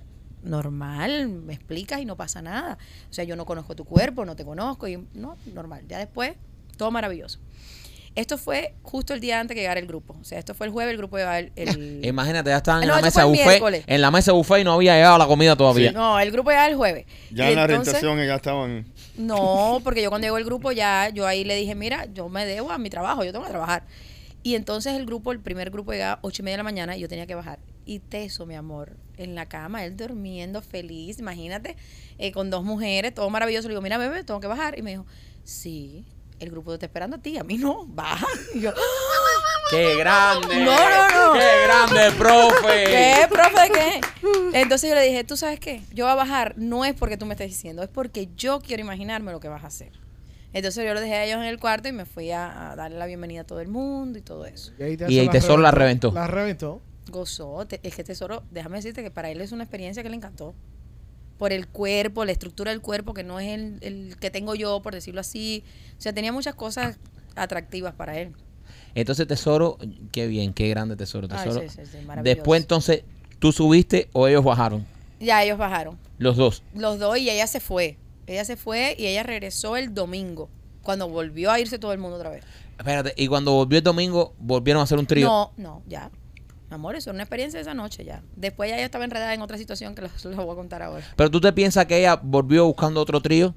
normal, 0.43 1.29
me 1.29 1.55
explicas 1.55 2.01
y 2.01 2.05
no 2.05 2.17
pasa 2.17 2.43
nada. 2.43 2.79
O 3.09 3.13
sea, 3.13 3.23
yo 3.23 3.37
no 3.37 3.47
conozco 3.47 3.77
tu 3.77 3.85
cuerpo, 3.85 4.25
no 4.25 4.35
te 4.35 4.45
conozco, 4.45 4.89
y 4.89 5.07
no, 5.15 5.37
normal. 5.55 5.85
Ya 5.87 5.99
después, 5.99 6.33
todo 6.77 6.91
maravilloso. 6.91 7.39
Esto 8.17 8.39
fue 8.39 8.75
justo 8.83 9.13
el 9.13 9.21
día 9.21 9.41
antes 9.41 9.55
que 9.57 9.61
llegara 9.63 9.81
el 9.81 9.87
grupo. 9.89 10.17
O 10.21 10.25
sea, 10.25 10.39
esto 10.39 10.55
fue 10.55 10.67
el 10.67 10.73
jueves, 10.73 10.93
el 10.93 10.99
grupo 10.99 11.17
llegaba 11.17 11.39
el... 11.41 11.51
el- 11.57 12.05
Imagínate, 12.05 12.51
ya 12.51 12.59
estaban 12.59 12.83
en 12.83 12.89
la 12.89 13.01
mesa 13.01 13.25
buffet. 13.25 13.45
miércoles. 13.47 13.85
En 13.89 14.01
la 14.01 14.11
mesa 14.13 14.31
de 14.31 14.37
buffet 14.39 14.61
y 14.61 14.65
no 14.65 14.73
había 14.75 14.95
llegado 14.95 15.19
la 15.19 15.27
comida 15.27 15.57
todavía. 15.57 15.91
no, 15.91 16.21
el 16.21 16.31
grupo 16.31 16.51
llegaba 16.51 16.69
el 16.69 16.77
jueves. 16.77 17.07
Ya 17.33 17.49
Y 17.49 17.53
en 17.53 17.57
la 17.57 17.65
orientación 17.65 18.19
ya 18.25 18.37
estaban. 18.37 18.87
No, 19.17 19.81
porque 19.83 20.03
yo 20.03 20.11
cuando 20.11 20.27
llegó 20.27 20.39
el 20.39 20.45
grupo 20.45 20.71
ya, 20.71 21.09
yo 21.09 21.27
ahí 21.27 21.45
le 21.45 21.57
dije, 21.57 21.75
mira, 21.75 22.07
yo 22.13 22.29
me 22.29 22.47
debo 22.47 22.71
a 22.71 22.79
mi 22.79 22.89
trabajo, 22.89 23.25
yo 23.25 23.33
tengo 23.33 23.45
que 23.45 23.51
trabajar. 23.51 23.85
Y 24.45 24.55
entonces 24.55 24.95
el 24.95 25.07
grupo, 25.07 25.33
el 25.33 25.41
primer 25.41 25.71
grupo 25.71 25.93
llegaba 25.93 26.15
a 26.15 26.19
ocho 26.23 26.43
y 26.43 26.45
media 26.45 26.55
de 26.55 26.59
la 26.59 26.65
mañana 26.65 26.97
y 26.97 27.01
yo 27.01 27.09
tenía 27.09 27.27
que 27.27 27.35
bajar. 27.35 27.59
Y 27.87 27.99
Teso, 27.99 28.47
mi 28.47 28.55
amor, 28.55 28.97
en 29.17 29.35
la 29.35 29.47
cama, 29.47 29.85
él 29.85 29.97
durmiendo 29.97 30.61
feliz, 30.63 31.19
imagínate, 31.19 31.77
eh, 32.19 32.31
con 32.31 32.49
dos 32.51 32.63
mujeres, 32.63 33.13
todo 33.15 33.29
maravilloso. 33.31 33.69
Le 33.69 33.73
digo, 33.73 33.83
mira, 33.83 33.99
bebé, 33.99 34.23
tengo 34.23 34.41
que 34.41 34.47
bajar. 34.47 34.79
Y 34.79 34.83
me 34.83 34.91
dijo, 34.93 35.07
sí, 35.45 36.05
el 36.41 36.51
grupo 36.51 36.71
te 36.71 36.75
está 36.77 36.87
esperando 36.87 37.17
a 37.17 37.19
ti, 37.21 37.37
a 37.39 37.45
mí 37.45 37.57
no, 37.59 37.87
baja. 37.87 38.27
Y 38.55 38.61
yo, 38.61 38.73
¡Qué 39.71 39.97
grande! 39.97 40.65
No, 40.65 40.73
no, 40.77 41.27
no. 41.27 41.33
¡Qué 41.33 41.63
grande, 41.65 42.17
profe! 42.19 42.85
¿Qué, 42.85 43.27
profe? 43.31 43.63
de 43.63 43.71
¿Qué? 43.71 44.01
Entonces 44.61 44.91
yo 44.91 44.95
le 44.95 45.03
dije, 45.03 45.25
¿tú 45.25 45.37
sabes 45.37 45.59
qué? 45.59 45.83
Yo 45.93 46.05
voy 46.05 46.13
a 46.13 46.17
bajar, 46.17 46.55
no 46.57 46.85
es 46.85 46.95
porque 46.95 47.17
tú 47.17 47.27
me 47.27 47.35
estés 47.35 47.49
diciendo, 47.49 47.83
es 47.83 47.89
porque 47.89 48.29
yo 48.37 48.61
quiero 48.61 48.83
imaginarme 48.83 49.33
lo 49.33 49.41
que 49.41 49.49
vas 49.49 49.65
a 49.65 49.69
hacer. 49.69 49.93
Entonces 50.53 50.85
yo 50.87 50.95
lo 50.95 51.01
dejé 51.01 51.15
a 51.15 51.25
ellos 51.25 51.39
en 51.39 51.45
el 51.47 51.59
cuarto 51.59 51.89
y 51.89 51.93
me 51.93 52.05
fui 52.05 52.31
a, 52.31 52.71
a 52.73 52.77
darle 52.77 52.99
la 52.99 53.07
bienvenida 53.07 53.41
a 53.41 53.45
todo 53.45 53.59
el 53.61 53.69
mundo 53.69 54.19
y 54.19 54.23
todo 54.23 54.47
eso. 54.47 54.73
ahí 54.81 54.97
Y 55.09 55.19
el 55.19 55.31
tesoro 55.31 55.61
la 55.61 55.71
reventó. 55.73 56.13
La 56.13 56.27
reventó. 56.29 56.81
Gozó. 57.11 57.67
Te- 57.67 57.81
Es 57.83 57.95
que 57.97 58.05
Tesoro, 58.05 58.45
déjame 58.51 58.77
decirte 58.77 59.03
que 59.03 59.11
para 59.11 59.31
él 59.31 59.41
es 59.41 59.51
una 59.53 59.65
experiencia 59.65 60.03
que 60.03 60.09
le 60.11 60.17
encantó. 60.17 60.55
Por 61.39 61.53
el 61.53 61.67
cuerpo, 61.67 62.25
la 62.25 62.33
estructura 62.33 62.71
del 62.71 62.81
cuerpo, 62.81 63.13
que 63.15 63.25
no 63.25 63.41
es 63.41 63.49
el, 63.49 63.79
el 63.81 64.17
que 64.19 64.31
tengo 64.31 64.55
yo, 64.55 64.81
por 64.83 64.95
decirlo 64.95 65.21
así. 65.21 65.65
O 65.99 66.01
sea, 66.01 66.13
tenía 66.13 66.33
muchas 66.33 66.55
cosas 66.55 66.99
atractivas 67.35 67.95
para 67.95 68.19
él. 68.19 68.33
Entonces, 68.95 69.27
Tesoro, 69.27 69.79
qué 70.13 70.27
bien, 70.29 70.53
qué 70.55 70.69
grande 70.69 70.97
Tesoro, 70.97 71.27
Ay, 71.31 71.49
Tesoro. 71.49 71.69
sí, 71.69 71.69
sí, 71.69 71.87
sí, 71.87 71.99
maravilloso. 72.07 72.37
Después, 72.37 72.61
entonces, 72.61 73.03
¿tú 73.41 73.51
subiste 73.51 74.09
o 74.13 74.29
ellos 74.29 74.45
bajaron? 74.45 74.87
Ya 75.19 75.43
ellos 75.43 75.59
bajaron. 75.59 75.99
Los 76.19 76.37
dos. 76.37 76.63
Los 76.75 76.99
dos 76.99 77.19
y 77.19 77.29
ella 77.29 77.47
se 77.47 77.61
fue. 77.61 77.99
Ella 78.27 78.45
se 78.45 78.57
fue 78.57 78.95
y 78.99 79.07
ella 79.07 79.23
regresó 79.23 79.77
el 79.77 79.93
domingo, 79.95 80.49
cuando 80.83 81.09
volvió 81.09 81.51
a 81.51 81.61
irse 81.61 81.79
todo 81.79 81.93
el 81.93 81.99
mundo 81.99 82.17
otra 82.17 82.31
vez. 82.31 82.45
Espérate, 82.79 83.13
y 83.17 83.27
cuando 83.27 83.53
volvió 83.53 83.79
el 83.79 83.85
domingo, 83.85 84.35
volvieron 84.39 84.81
a 84.81 84.85
hacer 84.85 84.99
un 84.99 85.07
trío. 85.07 85.27
No, 85.27 85.53
no, 85.57 85.83
ya. 85.87 86.11
Amor, 86.71 86.97
eso 86.97 87.11
era 87.11 87.15
una 87.15 87.23
experiencia 87.23 87.59
de 87.59 87.63
esa 87.63 87.75
noche 87.75 88.05
ya. 88.05 88.23
Después 88.37 88.71
ya 88.71 88.77
yo 88.79 88.85
estaba 88.85 89.05
enredada 89.05 89.35
en 89.35 89.43
otra 89.43 89.59
situación 89.59 89.95
que 89.95 90.03
los 90.25 90.37
voy 90.37 90.51
a 90.51 90.55
contar 90.55 90.83
ahora. 90.83 91.05
Pero 91.17 91.31
tú 91.31 91.41
te 91.41 91.53
piensas 91.53 91.87
que 91.87 91.99
ella 91.99 92.17
volvió 92.17 92.67
buscando 92.67 93.01
otro 93.01 93.21
trío? 93.21 93.55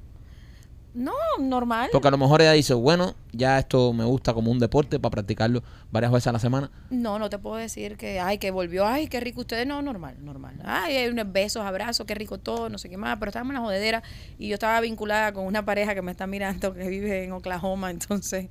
No, 0.98 1.14
normal. 1.40 1.90
Porque 1.92 2.08
a 2.08 2.12
lo 2.12 2.18
mejor 2.18 2.42
ella 2.42 2.54
dice, 2.54 2.74
bueno, 2.74 3.14
ya 3.32 3.60
esto 3.60 3.94
me 3.94 4.04
gusta 4.04 4.34
como 4.34 4.50
un 4.50 4.58
deporte 4.58 5.00
para 5.00 5.12
practicarlo 5.12 5.62
varias 5.92 6.12
veces 6.12 6.26
a 6.26 6.32
la 6.32 6.40
semana. 6.40 6.72
No, 6.90 7.20
no 7.20 7.30
te 7.30 7.38
puedo 7.38 7.56
decir 7.56 7.98
que, 7.98 8.20
ay, 8.20 8.40
que 8.40 8.50
volvió, 8.50 8.88
ay, 8.88 9.08
qué 9.08 9.20
rico 9.20 9.42
ustedes. 9.42 9.68
No, 9.68 9.80
normal, 9.84 10.18
normal. 10.22 10.60
Ay, 10.64 10.96
hay 10.96 11.10
unos 11.10 11.32
besos, 11.32 11.62
abrazos, 11.62 12.08
qué 12.08 12.16
rico 12.16 12.40
todo, 12.40 12.70
no 12.70 12.80
sé 12.80 12.90
qué 12.90 12.98
más. 12.98 13.20
Pero 13.20 13.30
estábamos 13.30 13.52
en 13.52 13.62
la 13.62 13.68
jodedera 13.68 14.02
y 14.40 14.48
yo 14.48 14.56
estaba 14.56 14.82
vinculada 14.82 15.34
con 15.34 15.46
una 15.46 15.64
pareja 15.64 15.94
que 15.94 16.02
me 16.02 16.10
está 16.10 16.26
mirando 16.26 16.74
que 16.74 16.88
vive 16.90 17.24
en 17.26 17.32
Oklahoma, 17.32 17.92
entonces. 17.92 18.50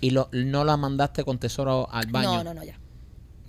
Y 0.00 0.08
lo, 0.08 0.30
no 0.32 0.64
la 0.64 0.78
mandaste 0.78 1.22
con 1.22 1.38
Tesoro 1.38 1.86
al 1.92 2.06
baño. 2.06 2.36
No, 2.36 2.44
no, 2.44 2.54
no, 2.54 2.64
ya. 2.64 2.78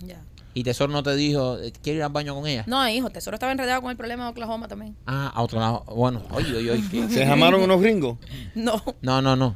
Ya. 0.00 0.22
Y 0.56 0.64
Tesoro 0.64 0.90
no 0.90 1.02
te 1.02 1.14
dijo, 1.14 1.58
¿quiero 1.82 1.98
ir 1.98 2.02
al 2.02 2.08
baño 2.10 2.34
con 2.34 2.46
ella? 2.46 2.64
No, 2.66 2.88
hijo, 2.88 3.10
Tesoro 3.10 3.34
estaba 3.34 3.52
enredado 3.52 3.82
con 3.82 3.90
el 3.90 3.96
problema 3.98 4.24
de 4.24 4.30
Oklahoma 4.30 4.66
también. 4.68 4.96
Ah, 5.06 5.30
a 5.34 5.42
otro 5.42 5.60
lado. 5.60 5.84
Bueno, 5.94 6.22
oye, 6.32 6.56
oye, 6.56 6.70
oye. 6.70 7.08
¿Se 7.10 7.26
llamaron 7.26 7.60
unos 7.60 7.78
gringos? 7.82 8.16
No, 8.54 8.82
No, 9.02 9.20
no, 9.20 9.36
no. 9.36 9.54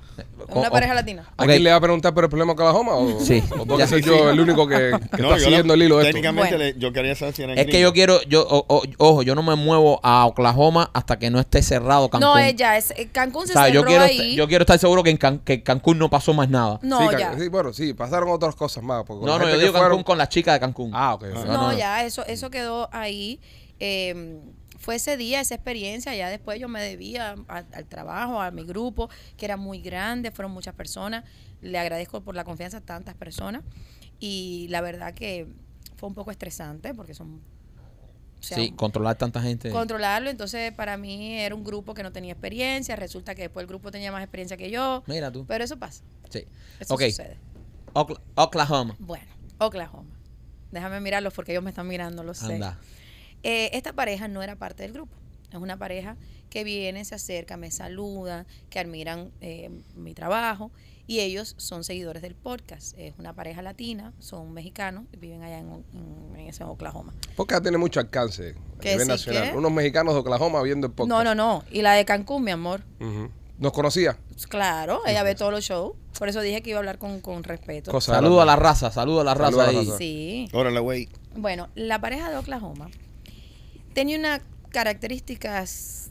una 0.49 0.69
O- 0.69 0.71
pareja 0.71 0.93
o- 0.93 0.97
latina. 0.97 1.25
¿A 1.39 1.47
quién 1.47 1.65
le 1.65 1.71
va 1.71 1.77
a 1.77 1.81
preguntar 1.81 2.13
por 2.13 2.25
el 2.25 2.29
problema 2.29 2.55
con 2.55 2.67
Oklahoma? 2.67 2.97
¿O, 2.97 3.19
Sí. 3.21 3.43
o 3.53 3.61
tengo 3.63 3.79
que 3.79 3.87
ser 3.87 4.03
yo 4.05 4.13
sí. 4.15 4.23
el 4.25 4.41
único 4.41 4.69
que, 4.69 4.75
que 5.17 5.23
No, 5.23 5.29
está 5.29 5.39
yo 5.39 5.45
siguiendo 5.45 5.73
el 5.73 5.83
hilo 5.85 5.97
de 5.97 6.03
esto? 6.03 6.13
Técnicamente 6.13 6.57
Bueno. 6.57 6.65
le- 6.75 6.79
yo 6.79 6.93
quería 6.93 7.15
saber 7.15 7.35
si 7.35 7.43
eran 7.45 7.57
Es 7.59 7.67
que 7.67 7.81
yo 7.81 7.95
quiero, 7.95 8.21
yo, 8.25 8.47
o- 8.47 8.67
o- 8.69 8.83
ojo, 8.99 9.23
yo 9.23 9.35
no 9.35 9.43
me 9.43 9.55
muevo 9.55 10.01
a 10.03 10.27
Oklahoma 10.27 10.91
hasta 10.93 11.19
que 11.19 11.31
no 11.31 11.41
esté 11.41 11.63
cerrado 11.63 12.11
Cancún. 12.11 12.29
No, 12.29 12.37
ella 12.39 12.77
es 12.77 12.91
eh, 12.91 13.09
Cancún 13.11 13.47
se 13.47 13.53
o 13.53 13.55
sea, 13.55 13.69
yo 13.69 13.81
cerró 13.81 13.87
quiero, 13.89 14.05
ahí. 14.05 14.35
yo 14.37 14.47
quiero 14.49 14.65
estar 14.65 14.79
seguro 14.79 15.03
que 15.03 15.09
en, 15.09 15.17
Can- 15.17 15.39
que 15.39 15.63
Cancún 15.63 15.99
no 15.99 16.11
pasó 16.11 16.35
más 16.35 16.51
nada. 16.51 16.79
No, 16.83 17.01
sí, 17.01 17.07
Can- 17.09 17.19
ya. 17.19 17.39
sí, 17.39 17.49
bueno, 17.49 17.73
sí, 17.73 17.95
pasaron 17.95 18.29
otras 18.29 18.55
cosas 18.55 18.85
más. 18.85 19.09
No, 19.09 19.39
no, 19.39 19.49
yo 19.49 19.59
digo 19.59 19.73
fueron- 19.73 19.89
Cancún 19.89 20.03
con 20.05 20.19
la 20.19 20.29
chica 20.29 20.53
de 20.53 20.61
Cancún. 20.61 20.90
Ah, 20.93 21.15
ok. 21.15 21.25
No, 21.25 21.45
No, 21.45 21.45
no, 21.53 21.73
no. 21.73 21.79
ya, 21.79 22.05
eso, 22.05 22.25
eso 22.27 22.51
quedó 22.51 22.89
ahí. 22.93 23.41
Eh, 23.79 24.41
fue 24.79 24.95
ese 24.97 25.17
día, 25.17 25.41
esa 25.41 25.55
experiencia. 25.55 26.15
Ya 26.15 26.29
después 26.31 26.59
yo 26.59 26.69
me 26.69 26.81
debía 26.83 27.37
a- 27.49 27.65
al 27.73 27.87
trabajo, 27.87 28.41
a 28.41 28.51
mi 28.51 28.65
grupo, 28.65 29.11
que 29.37 29.45
era 29.45 29.57
muy 29.57 29.81
grande, 29.81 30.31
fueron 30.31 30.53
muchas 30.53 30.75
personas. 30.75 31.25
Le 31.61 31.79
agradezco 31.79 32.23
por 32.23 32.35
la 32.35 32.45
confianza 32.45 32.79
a 32.79 32.81
tantas 32.81 33.15
personas. 33.15 33.63
Y 34.19 34.67
la 34.71 34.81
verdad 34.81 35.13
que 35.15 35.47
fue 35.97 36.09
un 36.09 36.15
poco 36.15 36.31
estresante 36.31 36.95
porque 36.95 37.13
son. 37.15 37.41
o 38.39 38.43
sea, 38.43 38.57
sí, 38.57 38.73
controlar 38.73 39.17
tanta 39.17 39.43
gente. 39.43 39.69
controlarlo. 39.71 40.31
Entonces, 40.31 40.73
para 40.73 40.97
mí 40.97 41.39
era 41.41 41.55
un 41.55 41.63
grupo 41.63 41.93
que 41.93 42.03
no 42.03 42.11
tenía 42.11 42.33
experiencia. 42.33 42.97
Resulta 42.97 43.35
que 43.35 43.43
después 43.43 43.63
el 43.65 43.67
grupo 43.69 43.91
tenía 43.91 44.11
más 44.11 44.23
experiencia 44.23 44.57
que 44.57 44.71
yo. 44.71 45.03
Mira 45.07 45.31
tú. 45.31 45.45
Pero 45.47 45.63
eso 45.63 45.79
pasa. 45.79 46.03
Sí. 46.31 46.47
Eso 46.79 46.95
ok, 46.95 47.03
sucede. 47.03 47.37
Oklahoma. 48.35 48.97
Bueno, 48.99 49.27
Oklahoma. 49.59 50.09
Déjame 50.71 51.01
mirarlos 51.01 51.35
porque 51.35 51.53
ellos 51.53 51.65
me 51.65 51.71
están 51.71 51.89
mirando, 51.89 52.23
lo 52.23 52.35
sé. 52.35 52.55
Anda. 52.55 52.79
Eh, 53.43 53.71
esta 53.73 53.93
pareja 53.93 54.29
no 54.29 54.43
era 54.43 54.57
parte 54.57 54.83
del 54.83 54.93
grupo. 54.93 55.17
Es 55.51 55.57
una 55.59 55.77
pareja 55.79 56.17
que 56.49 56.63
viene, 56.65 57.05
se 57.05 57.15
acerca, 57.17 57.57
me 57.57 57.71
saluda, 57.71 58.47
que 58.69 58.79
admiran 58.79 59.31
eh, 59.41 59.71
mi 59.97 60.15
trabajo 60.15 60.71
y 61.09 61.19
ellos 61.21 61.55
son 61.59 61.83
seguidores 61.83 62.23
del 62.23 62.37
podcast. 62.37 62.97
Es 62.97 63.15
una 63.19 63.35
pareja 63.35 63.61
latina, 63.63 64.13
son 64.21 64.53
mexicanos, 64.53 65.07
viven 65.19 65.43
allá 65.43 65.59
en, 65.59 65.71
en- 65.93 66.37
en 66.39 66.47
ese 66.49 66.63
Oklahoma. 66.63 67.15
Podcast 67.35 67.63
tiene 67.63 67.79
mucho 67.79 67.99
alcance 67.99 68.55
a 68.77 68.81
¿Que 68.81 68.91
nivel 68.91 69.07
sí, 69.07 69.09
nacional. 69.09 69.51
qué? 69.51 69.57
Unos 69.57 69.73
mexicanos 69.73 70.15
de 70.15 70.21
Oklahoma 70.21 70.63
viendo 70.63 70.87
el 70.87 70.93
podcast. 70.93 71.09
No, 71.09 71.25
no, 71.25 71.35
no. 71.35 71.65
Y 71.73 71.83
la 71.83 71.95
de 71.95 72.05
Cancún, 72.05 72.45
mi 72.45 72.53
amor. 72.53 72.85
Ujú. 73.01 73.31
¿Nos 73.61 73.73
conocía? 73.73 74.19
Claro, 74.49 75.03
ella 75.07 75.23
ve 75.23 75.35
todos 75.35 75.53
los 75.53 75.65
shows. 75.65 75.93
Por 76.19 76.29
eso 76.29 76.41
dije 76.41 76.63
que 76.63 76.71
iba 76.71 76.79
a 76.79 76.81
hablar 76.81 76.99
con, 76.99 77.21
con 77.21 77.45
respeto. 77.45 77.91
Cosa 77.93 78.15
Saludo 78.15 78.41
a 78.41 78.45
la 78.47 78.57
raza, 78.57 78.91
saludo 78.91 79.21
a 79.21 79.25
la 79.25 79.35
Saludo 79.37 79.61
a 79.61 79.65
raza 79.67 79.73
la 79.73 79.79
ahí. 79.81 79.87
raza. 79.87 79.99
Sí. 79.99 80.49
Órale, 80.53 80.81
güey. 80.81 81.09
Bueno, 81.37 81.69
la 81.75 82.01
pareja 82.01 82.31
de 82.31 82.37
Oklahoma 82.39 82.91
tenía 83.95 84.19
unas 84.19 84.41
características 84.71 86.11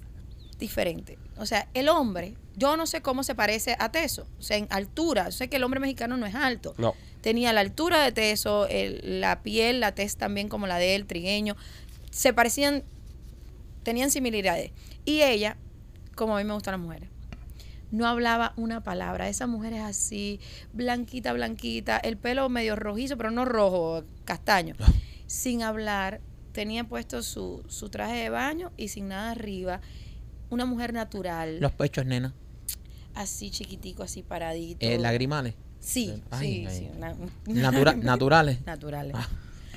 diferentes. 0.60 1.18
O 1.38 1.46
sea, 1.46 1.68
el 1.74 1.90
hombre, 1.90 2.36
yo 2.56 2.76
no 2.78 2.86
sé 2.86 3.02
cómo 3.02 3.24
se 3.24 3.34
parece 3.36 3.76
a 3.80 3.92
Teso. 3.92 4.28
O 4.40 4.42
sea, 4.42 4.58
en 4.58 4.68
altura. 4.70 5.26
Yo 5.26 5.32
sé 5.32 5.48
que 5.50 5.56
el 5.58 5.64
hombre 5.64 5.80
mexicano 5.80 6.18
no 6.18 6.26
es 6.26 6.36
alto. 6.36 6.74
No. 6.78 6.94
Tenía 7.22 7.54
la 7.54 7.62
altura 7.62 8.04
de 8.04 8.12
Teso, 8.12 8.68
el- 8.68 9.22
la 9.22 9.42
piel, 9.42 9.80
la 9.80 9.94
tez 9.94 10.18
también 10.18 10.50
como 10.50 10.68
la 10.68 10.78
de 10.78 10.96
él, 10.96 11.06
trigueño. 11.06 11.56
Se 12.12 12.34
parecían, 12.34 12.84
tenían 13.84 14.12
similaridades. 14.12 14.72
Y 15.06 15.22
ella, 15.22 15.58
como 16.16 16.36
a 16.36 16.40
mí 16.40 16.46
me 16.46 16.54
gustan 16.54 16.74
las 16.74 16.82
mujeres, 16.82 17.10
no 17.92 18.08
hablaba 18.08 18.54
una 18.56 18.82
palabra. 18.84 19.30
Esa 19.30 19.48
mujer 19.48 19.74
es 19.74 19.82
así, 19.82 20.40
blanquita, 20.74 21.34
blanquita, 21.34 21.98
el 21.98 22.18
pelo 22.18 22.48
medio 22.50 22.76
rojizo, 22.76 23.18
pero 23.18 23.32
no 23.32 23.46
rojo, 23.46 24.04
castaño. 24.26 24.76
Sin 25.28 25.64
hablar, 25.64 26.22
tenía 26.52 26.84
puesto 26.84 27.22
su, 27.24 27.64
su 27.68 27.90
traje 27.90 28.16
de 28.24 28.30
baño 28.30 28.72
y 28.78 28.88
sin 28.90 29.08
nada 29.10 29.32
arriba. 29.32 29.82
Una 30.50 30.66
mujer 30.66 30.94
natural, 30.94 31.60
Los 31.60 31.72
pechos, 31.74 32.06
nena. 32.06 32.34
así 33.16 33.52
chiquitico, 33.52 34.04
así 34.04 34.24
paradito. 34.24 34.86
Eh, 34.86 34.98
lagrimales. 34.98 35.56
Sí, 35.80 36.22
Ay, 36.32 36.48
sí, 36.48 36.66
ay. 36.68 36.78
sí. 36.78 36.90
una- 36.98 37.16
Natura- 37.72 37.94
naturales. 38.02 38.66
naturales. 38.66 39.14
Ah. 39.16 39.28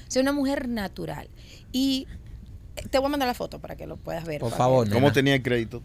O 0.07 0.11
sea, 0.11 0.21
una 0.23 0.33
mujer 0.33 0.69
natural. 0.69 1.29
Y 1.73 2.07
eh, 2.77 2.83
te 2.91 2.99
voy 2.99 3.07
a 3.07 3.11
mandar 3.11 3.29
la 3.29 3.35
foto 3.35 3.61
para 3.61 3.77
que 3.77 3.87
lo 3.87 3.97
puedas 3.97 4.25
ver. 4.25 4.41
Por 4.41 4.53
favor, 4.53 4.87
¿Cómo 4.89 5.01
nena. 5.01 5.13
tenía 5.13 5.35
el 5.35 5.43
crédito? 5.43 5.83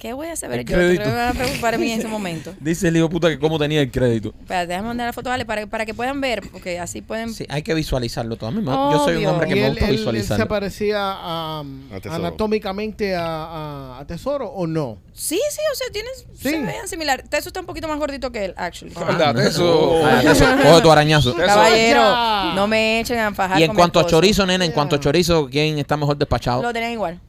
¿Qué 0.00 0.14
voy 0.14 0.28
a 0.28 0.34
saber 0.36 0.60
El 0.60 0.64
yo? 0.64 0.68
¿Qué 0.70 0.74
crédito. 0.74 1.04
me 1.04 1.14
van 1.14 1.28
a 1.28 1.32
preocupar 1.34 1.74
a 1.74 1.78
mí 1.78 1.92
en 1.92 1.98
ese 2.00 2.08
momento? 2.16 2.54
Dice 2.58 2.88
el 2.88 2.96
hijo 2.96 3.10
puta 3.10 3.28
que 3.28 3.38
cómo 3.38 3.58
tenía 3.58 3.82
el 3.82 3.90
crédito. 3.90 4.32
Espérate, 4.40 4.68
déjame 4.68 4.88
mandar 4.88 5.06
la 5.08 5.12
foto, 5.12 5.28
vale, 5.28 5.44
para, 5.44 5.66
para 5.66 5.84
que 5.84 5.92
puedan 5.92 6.20
ver, 6.22 6.42
porque 6.50 6.78
así 6.80 7.02
pueden... 7.02 7.34
Sí, 7.34 7.44
hay 7.50 7.62
que 7.62 7.74
visualizarlo 7.74 8.36
todo. 8.36 8.48
A 8.48 8.52
mí 8.52 8.62
me- 8.62 8.70
yo 8.72 8.98
soy 9.04 9.12
un 9.12 9.18
Obvio. 9.18 9.30
hombre 9.32 9.46
que 9.48 9.52
¿Y 9.52 9.60
me 9.60 9.66
él, 9.66 9.70
gusta 9.72 9.84
él- 9.84 9.90
él 9.90 9.96
visualizarlo. 9.98 10.44
se 10.44 10.48
parecía 10.48 10.96
a, 11.00 11.60
A 11.60 12.00
Tesoro. 12.00 12.14
anatómicamente 12.14 13.14
a, 13.14 13.26
a- 13.26 13.98
a 14.00 14.06
Tesoro 14.06 14.48
o 14.48 14.66
no? 14.66 14.96
Sí, 15.12 15.38
sí, 15.50 15.60
o 15.70 15.76
sea, 15.76 15.86
tienes, 15.92 16.24
Sí. 16.34 16.48
se 16.48 16.60
vean 16.62 16.88
similar. 16.88 17.22
Teso 17.28 17.50
está 17.50 17.60
un 17.60 17.66
poquito 17.66 17.86
más 17.86 17.98
gordito 17.98 18.32
que 18.32 18.46
él, 18.46 18.54
actually. 18.56 18.94
Ah, 18.96 19.06
Anda, 19.28 19.46
eso. 19.46 20.00
Ah, 20.02 20.22
eso, 20.22 20.44
coge 20.62 20.80
tu 20.80 20.90
arañazo. 20.90 21.30
Eso- 21.30 21.38
Caballero, 21.44 22.00
Ya. 22.00 22.52
no 22.54 22.66
me 22.66 23.00
echen 23.00 23.18
a 23.18 23.34
fajar 23.34 23.60
Y 23.60 23.64
en 23.64 23.68
con 23.68 23.76
mi 23.76 23.80
cuanto 23.80 23.98
a 23.98 24.02
esposo. 24.02 24.16
chorizo, 24.16 24.46
nena, 24.46 24.64
en 24.64 24.72
cuanto 24.72 24.96
a 24.96 25.00
chorizo, 25.00 25.48
¿quién 25.50 25.78
está 25.78 25.98
mejor 25.98 26.16
despachado? 26.16 26.62
Lo 26.62 26.72
tenían 26.72 26.92
igual. 26.92 27.20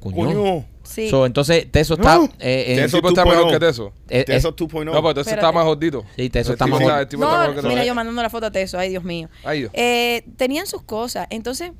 Coño. 0.00 0.16
Coño. 0.16 0.64
Sí. 0.86 1.10
So, 1.10 1.26
entonces, 1.26 1.70
Teso 1.70 1.94
está. 1.94 2.16
No. 2.16 2.28
eh, 2.38 2.74
Teso 2.76 2.98
tipo 2.98 3.08
está 3.08 3.24
2.0. 3.24 3.28
mejor 3.28 3.50
que 3.52 3.58
Teso. 3.60 3.92
eh, 4.08 4.24
eh, 4.28 4.36
Eso 4.36 4.54
2.0. 4.56 4.84
No, 4.84 4.92
pero 5.02 5.14
Teso 5.14 5.30
está 5.30 5.52
más 5.52 5.64
gordito. 5.64 6.04
Sí, 6.16 6.30
Teso 6.30 6.52
está 6.52 6.66
más 6.66 6.80
está 6.80 7.16
No, 7.16 7.52
mira, 7.62 7.62
Teso. 7.62 7.84
yo 7.84 7.94
mandando 7.94 8.22
la 8.22 8.30
foto 8.30 8.46
a 8.46 8.50
Teso, 8.50 8.78
ay 8.78 8.90
Dios 8.90 9.04
mío. 9.04 9.28
Ay, 9.44 9.60
Dios. 9.60 9.70
Eh, 9.74 10.24
tenían 10.36 10.66
sus 10.66 10.82
cosas. 10.82 11.26
Entonces, 11.30 11.72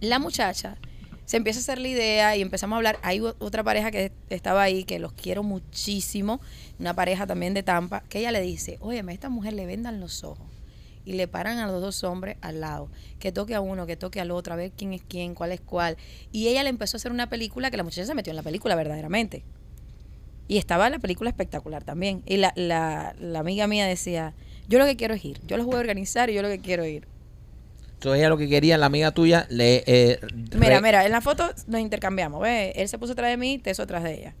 la 0.00 0.18
muchacha 0.18 0.76
se 1.26 1.36
empieza 1.36 1.60
a 1.60 1.62
hacer 1.62 1.78
la 1.78 1.86
idea 1.88 2.36
y 2.36 2.42
empezamos 2.42 2.74
a 2.74 2.76
hablar. 2.78 2.98
Hay 3.02 3.20
otra 3.20 3.62
pareja 3.62 3.90
que 3.92 4.10
estaba 4.30 4.62
ahí, 4.62 4.82
que 4.84 4.98
los 4.98 5.12
quiero 5.12 5.42
muchísimo, 5.44 6.40
una 6.80 6.94
pareja 6.94 7.26
también 7.26 7.54
de 7.54 7.62
Tampa, 7.62 8.02
que 8.08 8.18
ella 8.18 8.32
le 8.32 8.40
dice, 8.40 8.78
oye, 8.80 9.04
a 9.06 9.12
esta 9.12 9.28
mujer 9.28 9.52
le 9.52 9.66
vendan 9.66 10.00
los 10.00 10.24
ojos. 10.24 10.46
Y 11.10 11.14
le 11.14 11.26
paran 11.26 11.58
a 11.58 11.66
los 11.66 11.80
dos 11.80 12.04
hombres 12.04 12.36
al 12.40 12.60
lado, 12.60 12.88
que 13.18 13.32
toque 13.32 13.56
a 13.56 13.60
uno, 13.60 13.84
que 13.84 13.96
toque 13.96 14.20
al 14.20 14.30
otro, 14.30 14.52
a 14.52 14.56
ver 14.56 14.70
quién 14.70 14.92
es 14.92 15.02
quién, 15.02 15.34
cuál 15.34 15.50
es 15.50 15.60
cuál. 15.60 15.96
Y 16.30 16.46
ella 16.46 16.62
le 16.62 16.68
empezó 16.68 16.96
a 16.96 16.98
hacer 16.98 17.10
una 17.10 17.28
película 17.28 17.68
que 17.68 17.76
la 17.76 17.82
muchacha 17.82 18.06
se 18.06 18.14
metió 18.14 18.30
en 18.30 18.36
la 18.36 18.44
película 18.44 18.76
verdaderamente. 18.76 19.42
Y 20.46 20.58
estaba 20.58 20.88
la 20.88 21.00
película 21.00 21.28
espectacular 21.30 21.82
también. 21.82 22.22
Y 22.26 22.36
la, 22.36 22.52
la, 22.54 23.16
la 23.18 23.40
amiga 23.40 23.66
mía 23.66 23.86
decía, 23.86 24.34
yo 24.68 24.78
lo 24.78 24.86
que 24.86 24.94
quiero 24.96 25.14
es 25.14 25.24
ir, 25.24 25.40
yo 25.48 25.56
los 25.56 25.66
voy 25.66 25.74
a 25.74 25.80
organizar 25.80 26.30
y 26.30 26.34
yo 26.34 26.42
lo 26.42 26.48
que 26.48 26.60
quiero 26.60 26.84
es 26.84 26.92
ir. 26.92 27.08
so, 28.00 28.14
ella 28.14 28.28
lo 28.28 28.38
que 28.38 28.48
quería, 28.48 28.78
la 28.78 28.86
amiga 28.86 29.10
tuya, 29.10 29.46
le. 29.50 29.82
eh, 29.88 30.20
Mira, 30.56 30.80
mira, 30.80 31.04
en 31.04 31.10
la 31.10 31.20
foto 31.20 31.50
nos 31.66 31.80
intercambiamos, 31.80 32.40
¿ves? 32.40 32.72
Él 32.76 32.88
se 32.88 32.98
puso 32.98 33.14
atrás 33.14 33.30
de 33.30 33.36
mí, 33.36 33.58
Teso 33.58 33.82
atrás 33.82 34.04
de 34.04 34.14
ella. 34.14 34.34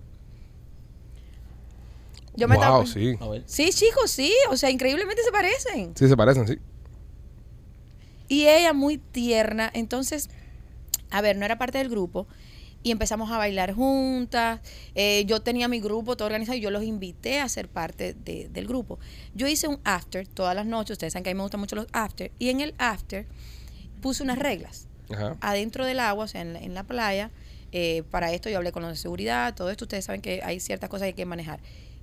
Yo 2.40 2.48
me 2.48 2.56
wow, 2.56 2.86
sí. 2.86 3.16
A 3.20 3.28
ver. 3.28 3.42
Sí, 3.46 3.70
chicos, 3.70 4.10
sí, 4.10 4.32
o 4.50 4.56
sea, 4.56 4.70
increíblemente 4.70 5.22
se 5.22 5.30
parecen. 5.30 5.92
Sí, 5.96 6.08
se 6.08 6.16
parecen, 6.16 6.48
sí. 6.48 6.58
Y 8.28 8.46
ella 8.46 8.72
muy 8.72 8.98
tierna, 8.98 9.70
entonces, 9.74 10.30
a 11.10 11.20
ver, 11.20 11.36
no 11.36 11.44
era 11.44 11.58
parte 11.58 11.78
del 11.78 11.88
grupo. 11.88 12.26
Y 12.82 12.92
empezamos 12.92 13.30
a 13.30 13.36
bailar 13.36 13.74
juntas. 13.74 14.60
Eh, 14.94 15.24
yo 15.26 15.40
tenía 15.42 15.68
mi 15.68 15.80
grupo 15.80 16.16
todo 16.16 16.26
organizado 16.26 16.56
y 16.56 16.62
yo 16.62 16.70
los 16.70 16.82
invité 16.82 17.38
a 17.40 17.48
ser 17.50 17.68
parte 17.68 18.14
de- 18.14 18.48
del 18.48 18.66
grupo. 18.66 18.98
Yo 19.34 19.46
hice 19.46 19.68
un 19.68 19.80
after 19.84 20.26
todas 20.26 20.54
las 20.54 20.64
noches. 20.64 20.92
Ustedes 20.92 21.12
saben 21.12 21.24
que 21.24 21.30
a 21.30 21.34
mí 21.34 21.36
me 21.36 21.42
gustan 21.42 21.60
mucho 21.60 21.76
los 21.76 21.86
after. 21.92 22.30
Y 22.38 22.48
en 22.48 22.62
el 22.62 22.74
after 22.78 23.26
puse 24.00 24.22
unas 24.22 24.38
reglas. 24.38 24.86
Ajá. 25.12 25.36
adentro 25.40 25.84
del 25.86 25.98
agua, 25.98 26.24
o 26.24 26.28
sea, 26.28 26.40
en 26.40 26.52
la, 26.52 26.60
en 26.60 26.72
la 26.72 26.84
playa. 26.84 27.32
Eh, 27.72 28.04
para 28.10 28.32
esto 28.32 28.48
yo 28.48 28.56
hablé 28.58 28.70
con 28.72 28.80
los 28.82 28.92
de 28.92 28.96
seguridad, 28.96 29.54
todo 29.56 29.68
esto. 29.68 29.84
Ustedes 29.84 30.04
saben 30.04 30.22
que 30.22 30.40
hay 30.44 30.60
ciertas 30.60 30.88
cosas 30.88 31.02
que 31.02 31.08
hay 31.08 31.12
que 31.14 31.26
manejar. 31.26 31.60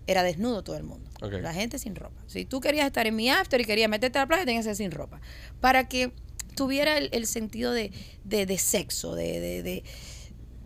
Era 0.08 0.24
desnudo 0.24 0.64
todo 0.64 0.78
el 0.78 0.84
mundo. 0.84 1.10
La 1.20 1.54
gente 1.54 1.78
sin 1.80 1.96
ropa. 1.96 2.22
Si 2.28 2.46
tú 2.46 2.62
querías 2.62 2.88
estar 2.88 3.06
en 3.06 3.16
mi 3.16 3.30
after 3.30 3.60
y 3.62 3.66
querías 3.66 3.90
meterte 3.90 4.18
a 4.18 4.22
la 4.24 4.28
playa, 4.28 4.46
tenías 4.46 4.66
que 4.66 4.70
ser 4.70 4.78
sin 4.78 4.92
ropa. 4.92 5.20
Para 5.60 5.88
que 5.88 6.14
tuviera 6.56 6.98
el, 6.98 7.10
el 7.12 7.28
sentido 7.28 7.72
de, 7.72 7.92
de, 8.24 8.46
de 8.46 8.58
sexo, 8.58 9.16
de, 9.16 9.40
de, 9.40 9.64
de, 9.64 9.84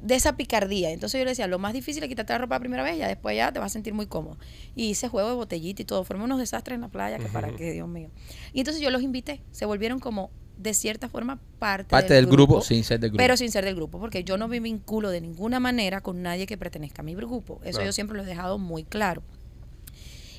de 0.01 0.15
esa 0.15 0.35
picardía. 0.35 0.91
Entonces 0.91 1.19
yo 1.19 1.25
le 1.25 1.31
decía, 1.31 1.47
lo 1.47 1.59
más 1.59 1.73
difícil 1.73 2.03
es 2.03 2.09
quitarte 2.09 2.33
la 2.33 2.39
ropa 2.39 2.55
la 2.55 2.59
primera 2.59 2.83
vez, 2.83 2.97
ya 2.97 3.07
después 3.07 3.35
ya 3.35 3.51
te 3.51 3.59
vas 3.59 3.71
a 3.71 3.73
sentir 3.73 3.93
muy 3.93 4.07
cómodo. 4.07 4.37
Y 4.75 4.89
hice 4.89 5.07
juego 5.07 5.29
de 5.29 5.35
botellita 5.35 5.81
y 5.81 5.85
todo. 5.85 6.03
Fueron 6.03 6.23
unos 6.23 6.39
desastres 6.39 6.75
en 6.75 6.81
la 6.81 6.89
playa 6.89 7.17
que 7.17 7.25
para 7.25 7.55
que, 7.55 7.71
Dios 7.71 7.87
mío. 7.87 8.09
Y 8.53 8.59
entonces 8.59 8.81
yo 8.81 8.89
los 8.89 9.01
invité. 9.01 9.41
Se 9.51 9.65
volvieron 9.65 9.99
como, 9.99 10.31
de 10.61 10.73
cierta 10.73 11.09
forma, 11.09 11.39
parte, 11.59 11.89
Parte 11.89 12.13
del 12.13 12.27
grupo, 12.27 12.61
sin 12.61 12.83
ser 12.83 12.99
del 12.99 13.09
grupo. 13.11 13.17
Pero 13.21 13.37
sin 13.37 13.51
ser 13.51 13.65
del 13.65 13.75
grupo, 13.75 13.99
porque 13.99 14.23
yo 14.23 14.37
no 14.37 14.47
me 14.47 14.59
vinculo 14.59 15.09
de 15.09 15.21
ninguna 15.21 15.59
manera 15.59 16.01
con 16.01 16.21
nadie 16.21 16.45
que 16.45 16.57
pertenezca 16.57 17.01
a 17.01 17.05
mi 17.05 17.15
grupo. 17.15 17.59
Eso 17.63 17.77
Claro. 17.79 17.85
yo 17.85 17.91
siempre 17.93 18.17
lo 18.17 18.23
he 18.23 18.25
dejado 18.25 18.57
muy 18.57 18.83
claro. 18.83 19.23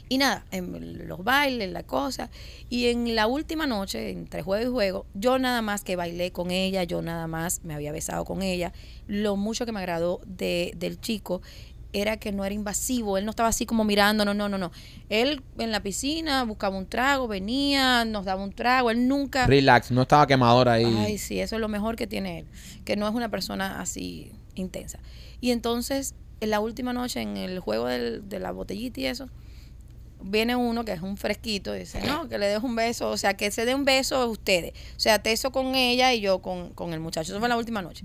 Y 0.08 0.18
nada, 0.18 0.44
en 0.50 1.08
los 1.08 1.24
bailes, 1.24 1.72
la 1.72 1.84
cosa. 1.84 2.28
Y 2.68 2.88
en 2.88 3.14
la 3.14 3.26
última 3.26 3.66
noche, 3.66 4.10
entre 4.10 4.42
juego 4.42 4.68
y 4.68 4.70
juego, 4.70 5.06
yo 5.14 5.38
nada 5.38 5.62
más 5.62 5.84
que 5.84 5.96
bailé 5.96 6.32
con 6.32 6.50
ella, 6.50 6.84
yo 6.84 7.00
nada 7.00 7.26
más 7.26 7.64
me 7.64 7.72
había 7.74 7.92
besado 7.92 8.26
con 8.26 8.42
ella. 8.42 8.74
Lo 9.06 9.36
mucho 9.36 9.64
que 9.64 9.72
me 9.72 9.78
agradó 9.80 10.20
de, 10.26 10.72
del 10.76 11.00
chico 11.00 11.40
era 11.92 12.16
que 12.16 12.32
no 12.32 12.44
era 12.44 12.54
invasivo, 12.54 13.18
él 13.18 13.24
no 13.24 13.30
estaba 13.30 13.48
así 13.50 13.66
como 13.66 13.84
mirando, 13.84 14.24
no, 14.24 14.32
no, 14.34 14.48
no, 14.48 14.56
no. 14.58 14.72
Él 15.08 15.42
en 15.58 15.70
la 15.72 15.82
piscina 15.82 16.42
buscaba 16.44 16.76
un 16.78 16.86
trago, 16.86 17.28
venía, 17.28 18.04
nos 18.04 18.24
daba 18.24 18.42
un 18.42 18.52
trago, 18.52 18.90
él 18.90 19.08
nunca... 19.08 19.46
Relax, 19.46 19.90
no 19.90 20.02
estaba 20.02 20.26
quemador 20.26 20.68
ahí. 20.68 20.84
Ay, 20.98 21.18
sí, 21.18 21.38
eso 21.40 21.56
es 21.56 21.60
lo 21.60 21.68
mejor 21.68 21.96
que 21.96 22.06
tiene 22.06 22.40
él, 22.40 22.46
que 22.84 22.96
no 22.96 23.06
es 23.08 23.14
una 23.14 23.28
persona 23.30 23.80
así 23.80 24.32
intensa. 24.54 24.98
Y 25.40 25.50
entonces, 25.50 26.14
en 26.40 26.50
la 26.50 26.60
última 26.60 26.92
noche, 26.92 27.20
en 27.20 27.36
el 27.36 27.58
juego 27.60 27.86
del- 27.86 28.28
de 28.28 28.38
la 28.40 28.52
botellita 28.52 29.00
y 29.00 29.06
eso, 29.06 29.28
viene 30.24 30.54
uno 30.56 30.84
que 30.84 30.92
es 30.92 31.02
un 31.02 31.16
fresquito 31.16 31.74
y 31.74 31.80
dice, 31.80 32.00
no, 32.06 32.28
que 32.28 32.38
le 32.38 32.46
dejo 32.46 32.66
un 32.66 32.76
beso, 32.76 33.10
o 33.10 33.16
sea, 33.16 33.34
que 33.34 33.50
se 33.50 33.64
dé 33.64 33.74
un 33.74 33.84
beso 33.84 34.16
a 34.16 34.26
ustedes. 34.26 34.72
O 34.96 35.00
sea, 35.00 35.18
Teso 35.20 35.50
con 35.50 35.74
ella 35.74 36.14
y 36.14 36.20
yo 36.20 36.40
con, 36.40 36.70
con 36.74 36.92
el 36.92 37.00
muchacho. 37.00 37.32
Eso 37.32 37.40
fue 37.40 37.48
la 37.48 37.56
última 37.56 37.82
noche. 37.82 38.04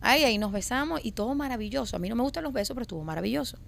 Ahí, 0.00 0.24
ahí 0.24 0.38
nos 0.38 0.52
besamos 0.52 1.00
y 1.02 1.12
todo 1.12 1.34
maravilloso. 1.34 1.96
A 1.96 1.98
mí 1.98 2.08
no 2.08 2.16
me 2.16 2.22
gustan 2.22 2.44
los 2.44 2.52
besos, 2.52 2.74
pero 2.74 2.82
estuvo 2.82 3.02
maravilloso. 3.04 3.58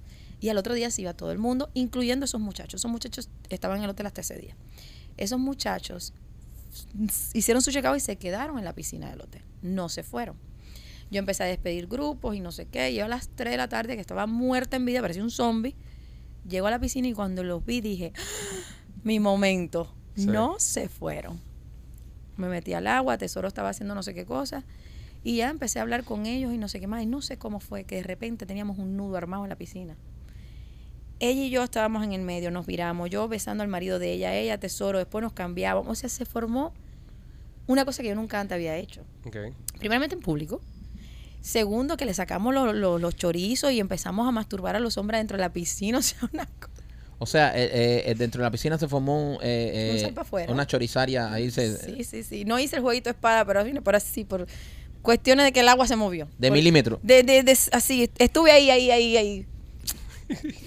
Y 0.41 0.51
al 0.51 0.59
otro 0.59 0.75
día 0.75 0.91
se 0.91 1.03
iba 1.03 1.15
todo 1.15 1.33
el 1.33 1.39
mundo, 1.39 1.71
incluyendo 1.75 2.25
esos 2.25 2.41
muchachos. 2.41 2.81
Esos 2.81 2.91
muchachos 2.91 3.29
estaban 3.49 3.79
en 3.79 3.85
el 3.85 3.91
hotel 3.91 4.07
hasta 4.07 4.21
ese 4.21 4.37
día. 4.37 4.57
Esos 5.17 5.41
muchachos 5.41 6.13
hicieron 7.33 7.63
su 7.63 7.73
checado 7.73 7.97
y 7.97 8.01
se 8.01 8.17
quedaron 8.17 8.59
en 8.59 8.65
la 8.65 8.75
piscina 8.75 9.11
del 9.11 9.21
hotel. 9.23 9.43
No 9.63 9.89
se 9.89 10.03
fueron. 10.03 10.37
Yo 11.11 11.19
empecé 11.19 11.43
a 11.43 11.47
despedir 11.47 11.87
grupos 11.87 12.37
y 12.37 12.41
no 12.41 12.53
sé 12.53 12.67
qué. 12.67 12.95
Yo 12.95 13.07
a 13.07 13.09
las 13.09 13.31
3 13.31 13.53
de 13.53 13.57
la 13.57 13.69
tarde, 13.69 13.95
que 13.95 14.01
estaba 14.01 14.27
muerta 14.27 14.77
en 14.77 14.85
vida, 14.85 15.01
parecía 15.01 15.23
un 15.23 15.31
zombie, 15.31 15.75
llego 16.47 16.67
a 16.67 16.71
la 16.71 16.79
piscina 16.79 17.09
y 17.09 17.15
cuando 17.15 17.43
los 17.43 17.65
vi 17.65 17.81
dije, 17.81 18.13
"Ah, 18.15 18.21
mi 19.03 19.19
momento. 19.19 19.95
Sí. 20.15 20.27
No 20.27 20.59
se 20.59 20.89
fueron. 20.89 21.41
Me 22.37 22.49
metí 22.49 22.75
al 22.75 22.87
agua, 22.87 23.19
Tesoro 23.19 23.49
estaba 23.49 23.71
haciendo 23.71 23.95
no 23.95 24.03
sé 24.03 24.15
qué 24.15 24.25
cosa. 24.27 24.65
Y 25.25 25.37
ya 25.37 25.51
empecé 25.51 25.79
a 25.79 25.83
hablar 25.83 26.05
con 26.05 26.27
ellos 26.27 26.53
y 26.53 26.59
no 26.59 26.69
sé 26.69 26.81
qué 26.81 26.87
más. 26.87 27.03
Y 27.03 27.07
no 27.07 27.21
sé 27.23 27.37
cómo 27.39 27.61
fue 27.61 27.85
que 27.85 27.97
de 27.97 28.03
repente 28.05 28.47
teníamos 28.47 28.79
un 28.79 28.97
nudo 28.97 29.17
armado 29.17 29.45
en 29.45 29.51
la 29.51 29.57
piscina. 29.57 29.97
Ella 31.21 31.43
y 31.43 31.51
yo 31.51 31.65
estábamos 31.65 32.05
en 32.05 32.13
el 32.13 32.23
medio, 32.23 32.51
nos 32.53 32.67
viramos. 32.67 33.11
Yo 33.11 33.27
besando 33.29 33.63
al 33.65 33.69
marido 33.69 33.99
de 33.99 34.13
ella, 34.13 34.35
ella, 34.35 34.59
Tesoro. 34.59 34.99
Después 34.99 35.23
nos 35.23 35.33
cambiábamos. 35.33 35.91
O 35.91 35.95
sea, 35.95 36.09
se 36.09 36.25
formó 36.25 36.73
Una 37.67 37.85
cosa 37.85 38.01
que 38.03 38.09
yo 38.09 38.15
nunca 38.15 38.41
antes 38.41 38.55
había 38.55 38.77
hecho. 38.79 39.05
Primeramente 39.79 40.15
en 40.15 40.23
público. 40.23 40.63
Segundo, 41.43 41.99
que 41.99 42.07
le 42.07 42.15
sacamos 42.15 42.55
lo- 42.55 42.73
lo- 42.73 42.99
los 42.99 43.15
chorizos 43.15 43.73
y 43.73 43.79
empezamos 43.81 44.27
a 44.27 44.31
masturbar 44.31 44.75
a 44.77 44.81
los 44.81 44.97
hombres 44.97 45.21
dentro 45.21 45.37
de 45.37 45.43
la 45.43 45.53
piscina. 45.53 45.99
O 45.99 46.03
sea, 46.03 46.19
una 46.33 46.47
cosa. 46.47 46.73
O 47.19 47.27
sea, 47.27 47.53
eh, 47.59 48.11
eh, 48.11 48.15
dentro 48.17 48.41
de 48.41 48.45
la 48.45 48.51
piscina 48.51 48.79
se 48.79 48.89
formó 48.89 49.33
un, 49.35 49.39
eh, 49.43 49.91
Un 50.15 50.39
eh, 50.41 50.47
una 50.49 50.67
chorizaria. 50.67 51.31
Ahí 51.33 51.51
se, 51.51 51.77
Sí, 51.77 52.05
sí, 52.05 52.23
sí. 52.23 52.45
No 52.47 52.59
hice 52.59 52.77
el 52.77 52.83
jueguito 52.83 53.11
de 53.11 53.15
espada, 53.15 53.45
pero, 53.45 53.65
por 53.83 53.97
así, 53.97 54.25
por 54.25 54.47
cuestiones 55.03 55.45
de 55.47 55.53
que 55.53 55.61
el 55.61 55.69
agua 55.69 55.87
se 55.87 55.97
movió. 55.97 56.29
De 56.39 56.49
Por- 56.49 56.57
milímetro. 56.57 56.99
De, 57.03 57.23
de, 57.23 57.43
de- 57.43 57.59
así, 57.73 58.11
estuve 58.19 58.51
ahí, 58.53 58.71
ahí, 58.71 58.91
ahí, 58.91 59.17
ahí. 59.17 59.47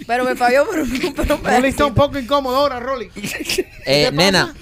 Pero 0.08 0.24
me 0.26 0.36
falló 0.36 0.66
por, 0.66 0.80
un- 0.80 1.14
por 1.14 1.32
un 1.32 1.44
Rolly 1.44 1.68
está 1.68 1.86
un 1.86 1.94
poco 1.94 2.18
incómodo 2.18 2.56
ahora, 2.56 2.80
Rolly. 2.80 3.10
Eh, 3.86 4.10
nena, 4.12 4.54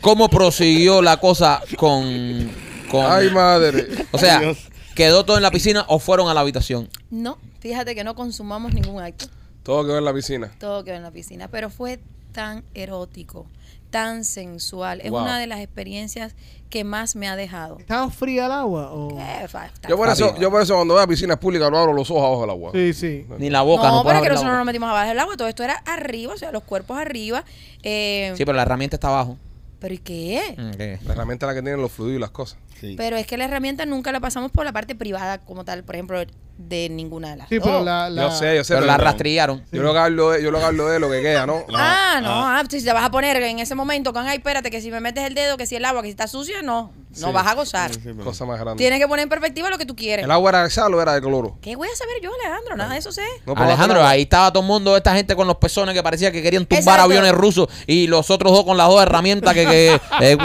¿cómo 0.00 0.28
prosiguió 0.28 1.00
la 1.00 1.18
cosa 1.18 1.62
con, 1.76 2.50
con 2.90 3.06
Ay, 3.10 3.30
madre. 3.30 3.86
o 4.10 4.18
sea, 4.18 4.40
Dios. 4.40 4.58
quedó 4.96 5.24
todo 5.24 5.36
en 5.36 5.42
la 5.44 5.50
piscina 5.52 5.84
o 5.88 5.98
fueron 6.00 6.28
a 6.28 6.34
la 6.34 6.40
habitación? 6.40 6.88
No, 7.10 7.38
fíjate 7.60 7.94
que 7.94 8.02
no 8.02 8.14
consumamos 8.16 8.74
ningún 8.74 9.00
acto. 9.00 9.26
Todo 9.62 9.84
quedó 9.84 9.98
en 9.98 10.04
la 10.04 10.12
piscina. 10.12 10.50
Todo 10.58 10.82
quedó 10.82 10.96
en 10.96 11.02
la 11.04 11.12
piscina. 11.12 11.46
Pero 11.46 11.70
fue 11.70 12.00
tan 12.32 12.64
erótico, 12.74 13.46
tan 13.90 14.24
sensual. 14.24 15.00
Es 15.02 15.10
Wow. 15.12 15.22
una 15.22 15.38
de 15.38 15.46
las 15.46 15.60
experiencias 15.60 16.34
que 16.72 16.84
más 16.84 17.14
me 17.16 17.28
ha 17.28 17.36
dejado. 17.36 17.78
¿Estaba 17.78 18.10
fría 18.10 18.46
el 18.46 18.52
agua? 18.52 18.90
o- 18.92 19.18
Eh, 19.20 19.46
fa- 19.46 19.66
está 19.66 19.88
Yo 19.88 19.96
por 19.98 20.08
eso, 20.08 20.34
yo 20.38 20.50
por 20.50 20.62
eso 20.62 20.74
cuando 20.74 20.94
voy 20.94 21.02
a 21.02 21.06
piscinas 21.06 21.36
públicas 21.38 21.70
no 21.70 21.76
abro 21.78 21.92
los 21.92 22.10
ojos 22.10 22.22
abajo 22.24 22.40
del 22.40 22.50
agua. 22.50 22.70
Sí, 22.72 22.94
sí. 22.94 23.26
Ni 23.38 23.50
la 23.50 23.60
boca, 23.60 23.88
no, 23.88 23.96
no, 23.96 24.02
pero 24.04 24.16
es 24.16 24.22
que 24.22 24.28
nosotros 24.30 24.50
no 24.52 24.56
nos 24.56 24.66
metimos 24.66 24.88
abajo 24.88 25.08
del 25.08 25.18
agua, 25.18 25.36
todo 25.36 25.48
esto 25.48 25.62
era 25.62 25.74
arriba, 25.84 26.32
o 26.32 26.36
sea, 26.38 26.50
los 26.50 26.62
cuerpos 26.62 26.96
arriba. 26.98 27.44
Eh, 27.82 28.32
Sí, 28.36 28.44
pero 28.46 28.56
la 28.56 28.62
herramienta 28.62 28.96
está 28.96 29.08
abajo. 29.08 29.36
¿Pero 29.80 29.94
y 29.94 29.98
qué? 29.98 30.54
Mm, 30.56 30.70
¿qué? 30.76 30.98
La 31.04 31.12
herramienta 31.12 31.44
es 31.46 31.48
la 31.50 31.54
que 31.54 31.62
tiene 31.62 31.76
los 31.80 31.92
fluidos 31.92 32.16
y 32.16 32.20
las 32.20 32.30
cosas. 32.30 32.58
Sí. 32.82 32.94
Pero 32.96 33.16
es 33.16 33.26
que 33.28 33.36
la 33.36 33.44
herramienta 33.44 33.86
nunca 33.86 34.10
la 34.12 34.18
pasamos 34.20 34.50
por 34.50 34.64
la 34.64 34.72
parte 34.72 34.94
privada 34.96 35.38
como 35.38 35.64
tal, 35.64 35.84
por 35.84 35.94
ejemplo, 35.94 36.20
de 36.58 36.88
ninguna 36.90 37.30
de 37.30 37.36
las 37.36 37.48
Sí, 37.48 37.56
dos. 37.56 37.64
pero 37.64 37.82
la, 37.82 38.10
la- 38.10 38.22
Yo 38.24 38.30
sé, 38.30 38.56
yo 38.56 38.62
sé. 38.64 38.74
Pero 38.74 38.86
la 38.86 38.96
rastrillaron. 38.98 39.64
Yo 39.72 39.82
lo 39.82 39.98
hablo 39.98 40.30
de, 40.30 40.42
yo 40.42 40.50
lo 40.50 40.58
que 40.58 40.64
hablo 40.64 40.86
de 40.88 40.98
lo 41.00 41.10
que 41.10 41.22
queda, 41.22 41.46
¿no? 41.46 41.64
Ah, 41.74 42.20
no, 42.22 42.28
Ah. 42.30 42.60
ah, 42.60 42.64
si 42.68 42.84
te 42.84 42.92
vas 42.92 43.04
a 43.04 43.10
poner 43.10 43.36
en 43.42 43.58
ese 43.58 43.74
momento 43.74 44.12
con, 44.12 44.26
ay, 44.28 44.36
espérate, 44.36 44.70
que 44.70 44.80
si 44.80 44.90
me 44.90 45.00
metes 45.00 45.24
el 45.24 45.34
dedo, 45.34 45.56
que 45.56 45.66
si 45.66 45.76
el 45.76 45.84
agua, 45.84 46.02
que 46.02 46.08
si 46.08 46.10
está 46.10 46.26
sucia, 46.28 46.60
no, 46.62 46.92
no 47.18 47.26
Sí. 47.28 47.32
vas 47.32 47.46
a 47.46 47.54
gozar. 47.54 47.88
Sí, 47.92 48.00
sí, 48.02 48.10
pero- 48.12 48.24
Cosa 48.24 48.44
más 48.44 48.60
grande. 48.60 48.78
Tienes 48.78 48.98
que 49.00 49.08
poner 49.08 49.22
en 49.24 49.28
perspectiva 49.30 49.70
lo 49.70 49.78
que 49.78 49.86
tú 49.86 49.96
quieres. 49.96 50.24
¿El 50.24 50.30
agua 50.30 50.50
era 50.50 50.62
de 50.64 50.70
sal 50.70 50.92
o 50.94 51.00
era 51.00 51.14
de 51.14 51.20
cloro? 51.22 51.56
¿Qué 51.62 51.74
voy 51.74 51.88
a 51.92 51.96
saber 51.96 52.16
yo, 52.22 52.30
Alejandro? 52.44 52.76
Nada 52.76 52.92
de 52.92 52.98
eso 52.98 53.12
sé. 53.12 53.24
No, 53.46 53.54
Alejandro, 53.56 54.04
ahí 54.04 54.22
estaba 54.22 54.52
todo 54.52 54.62
el 54.62 54.68
mundo, 54.68 54.96
esta 54.96 55.14
gente 55.14 55.34
con 55.34 55.46
los 55.46 55.56
pezones 55.56 55.94
que 55.94 56.02
parecía 56.02 56.30
que 56.30 56.42
querían 56.42 56.66
tumbar 56.66 56.80
Exacto. 56.82 57.02
aviones 57.04 57.32
rusos 57.32 57.68
y 57.86 58.06
los 58.08 58.30
otros 58.30 58.52
dos 58.52 58.64
con 58.64 58.76
las 58.76 58.88
dos 58.88 59.02
herramientas 59.02 59.54
que, 59.54 59.64
que 59.66 60.00
eh, 60.20 60.36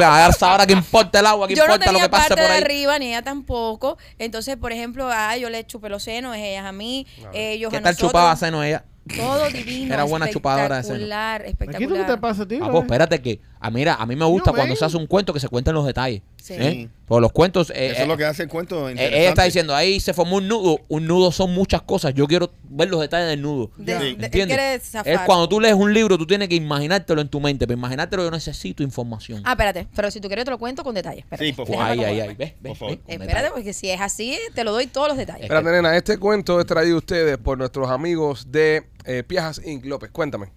ahora 0.41 0.65
que 0.65 0.73
importa 0.73 1.19
el 1.19 1.25
agua, 1.25 1.47
que 1.47 1.55
Yo 1.55 1.67
no 1.67 1.73
importa 1.73 1.91
lo 1.91 1.99
que 1.99 2.09
pase 2.09 2.26
parte 2.29 2.41
por 2.43 2.51
de 2.51 2.57
arriba, 2.57 2.99
ni 2.99 3.07
ella 3.07 3.21
tampoco. 3.21 3.97
Entonces, 4.19 4.57
por 4.57 4.71
ejemplo, 4.71 5.09
a 5.11 5.37
yo 5.37 5.49
le 5.49 5.65
chupé 5.65 5.89
los 5.89 6.03
senos, 6.03 6.35
ellas 6.35 6.65
a 6.65 6.71
mí, 6.71 7.05
ellos 7.33 7.71
¿Qué 7.71 7.77
a 7.77 7.81
tal 7.81 7.93
nosotros. 7.93 8.11
chupaba 8.11 8.35
seno 8.35 8.63
ella? 8.63 8.85
Todo 9.15 9.47
divino. 9.49 9.93
Era 9.93 10.03
buena 10.03 10.29
chupadora 10.29 10.77
de 10.77 10.83
seno. 10.83 10.95
Espectacular, 10.95 11.41
¿Aquí 11.41 11.53
tú 11.55 11.63
espectacular. 11.63 12.05
qué 12.05 12.11
te 12.13 12.17
pasa 12.17 12.43
a 12.43 12.47
ti? 12.47 12.59
Ah, 12.61 12.67
pues 12.69 12.83
espérate 12.83 13.21
que, 13.21 13.39
a, 13.59 13.69
mira, 13.71 13.95
a 13.95 14.05
mí 14.05 14.15
me 14.15 14.25
gusta 14.25 14.51
cuando 14.51 14.75
se 14.75 14.85
hace 14.85 14.97
un 14.97 15.07
cuento 15.07 15.33
que 15.33 15.39
se 15.39 15.47
cuenten 15.49 15.73
los 15.73 15.85
detalles. 15.85 16.21
Sí. 16.41 16.53
¿eh? 16.57 16.89
Por 17.05 17.21
los 17.21 17.31
cuentos, 17.33 17.69
eh, 17.71 17.87
Eso 17.87 17.95
es 17.95 17.99
eh, 18.01 18.07
lo 18.07 18.15
que 18.17 18.23
hace 18.25 18.43
el 18.43 18.49
cuento 18.49 18.87
eh, 18.87 18.91
interesante. 18.91 19.19
ella 19.19 19.29
está 19.29 19.43
diciendo, 19.43 19.75
ahí 19.75 19.99
se 19.99 20.13
formó 20.13 20.37
un 20.37 20.47
nudo. 20.47 20.79
Un 20.87 21.05
nudo 21.07 21.31
son 21.31 21.53
muchas 21.53 21.81
cosas. 21.81 22.13
Yo 22.13 22.25
quiero 22.27 22.51
ver 22.69 22.89
los 22.89 23.01
detalles 23.01 23.27
del 23.29 23.41
nudo. 23.41 23.71
De- 23.77 23.97
Sí. 23.99 24.17
¿Entiendes? 24.19 24.95
Es 25.05 25.19
cuando 25.25 25.49
tú 25.49 25.59
lees 25.59 25.73
un 25.73 25.93
libro, 25.93 26.17
tú 26.17 26.25
tienes 26.25 26.47
que 26.47 26.55
imaginártelo 26.55 27.19
en 27.21 27.27
tu 27.29 27.39
mente. 27.41 27.65
Pero 27.67 27.77
imaginártelo, 27.77 28.23
yo 28.23 28.31
necesito 28.31 28.83
información. 28.83 29.41
Ah, 29.45 29.51
espérate. 29.51 29.87
Pero 29.95 30.09
si 30.11 30.21
tú 30.21 30.27
quieres, 30.27 30.45
te 30.45 30.51
lo 30.51 30.57
cuento 30.57 30.83
con 30.83 30.95
detalles. 30.95 31.19
Espérate. 31.23 31.45
Sí, 31.45 31.53
por 31.53 31.65
Pues 31.67 31.77
favor. 31.79 31.91
ahí, 31.93 31.99
acomodar. 32.01 32.29
ahí. 32.29 32.35
¿Ves? 32.35 32.53
Espérate, 32.71 33.17
detalles. 33.25 33.51
porque 33.51 33.73
si 33.73 33.89
es 33.89 33.99
así, 34.01 34.37
te 34.53 34.63
lo 34.63 34.71
doy 34.71 34.87
todos 34.87 35.07
los 35.09 35.17
detalles. 35.17 35.43
Espérate, 35.43 35.69
nena, 35.71 35.97
este 35.97 36.17
cuento 36.17 36.59
es 36.59 36.65
traído 36.65 36.95
a 36.95 36.99
ustedes 36.99 37.37
por 37.37 37.57
nuestros 37.57 37.89
amigos 37.89 38.51
de 38.51 38.83
eh, 39.05 39.23
Piajas 39.25 39.61
Inc. 39.65 39.85
López, 39.85 40.11
cuéntame. 40.11 40.47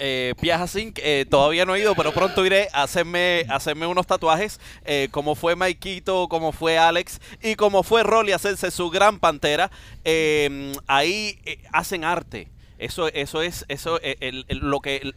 Eh, 0.00 0.34
Piaja 0.40 0.66
eh, 0.74 1.26
todavía 1.30 1.64
no 1.64 1.74
he 1.74 1.80
ido, 1.80 1.94
pero 1.94 2.12
pronto 2.12 2.44
iré 2.44 2.68
a 2.72 2.82
hacerme, 2.82 3.44
hacerme 3.48 3.86
unos 3.86 4.06
tatuajes, 4.06 4.58
eh, 4.84 5.08
como 5.10 5.34
fue 5.34 5.54
Maikito, 5.54 6.28
como 6.28 6.52
fue 6.52 6.78
Alex 6.78 7.20
y 7.42 7.54
como 7.54 7.82
fue 7.82 8.02
Rolly 8.02 8.32
hacerse 8.32 8.70
su 8.70 8.90
gran 8.90 9.20
pantera. 9.20 9.70
Eh, 10.04 10.72
ahí 10.86 11.38
eh, 11.44 11.58
hacen 11.72 12.04
arte. 12.04 12.48
Eso, 12.78 13.08
eso 13.08 13.42
es, 13.42 13.66
eso 13.68 14.00
eh, 14.02 14.16
lo 14.48 14.80
que 14.80 15.12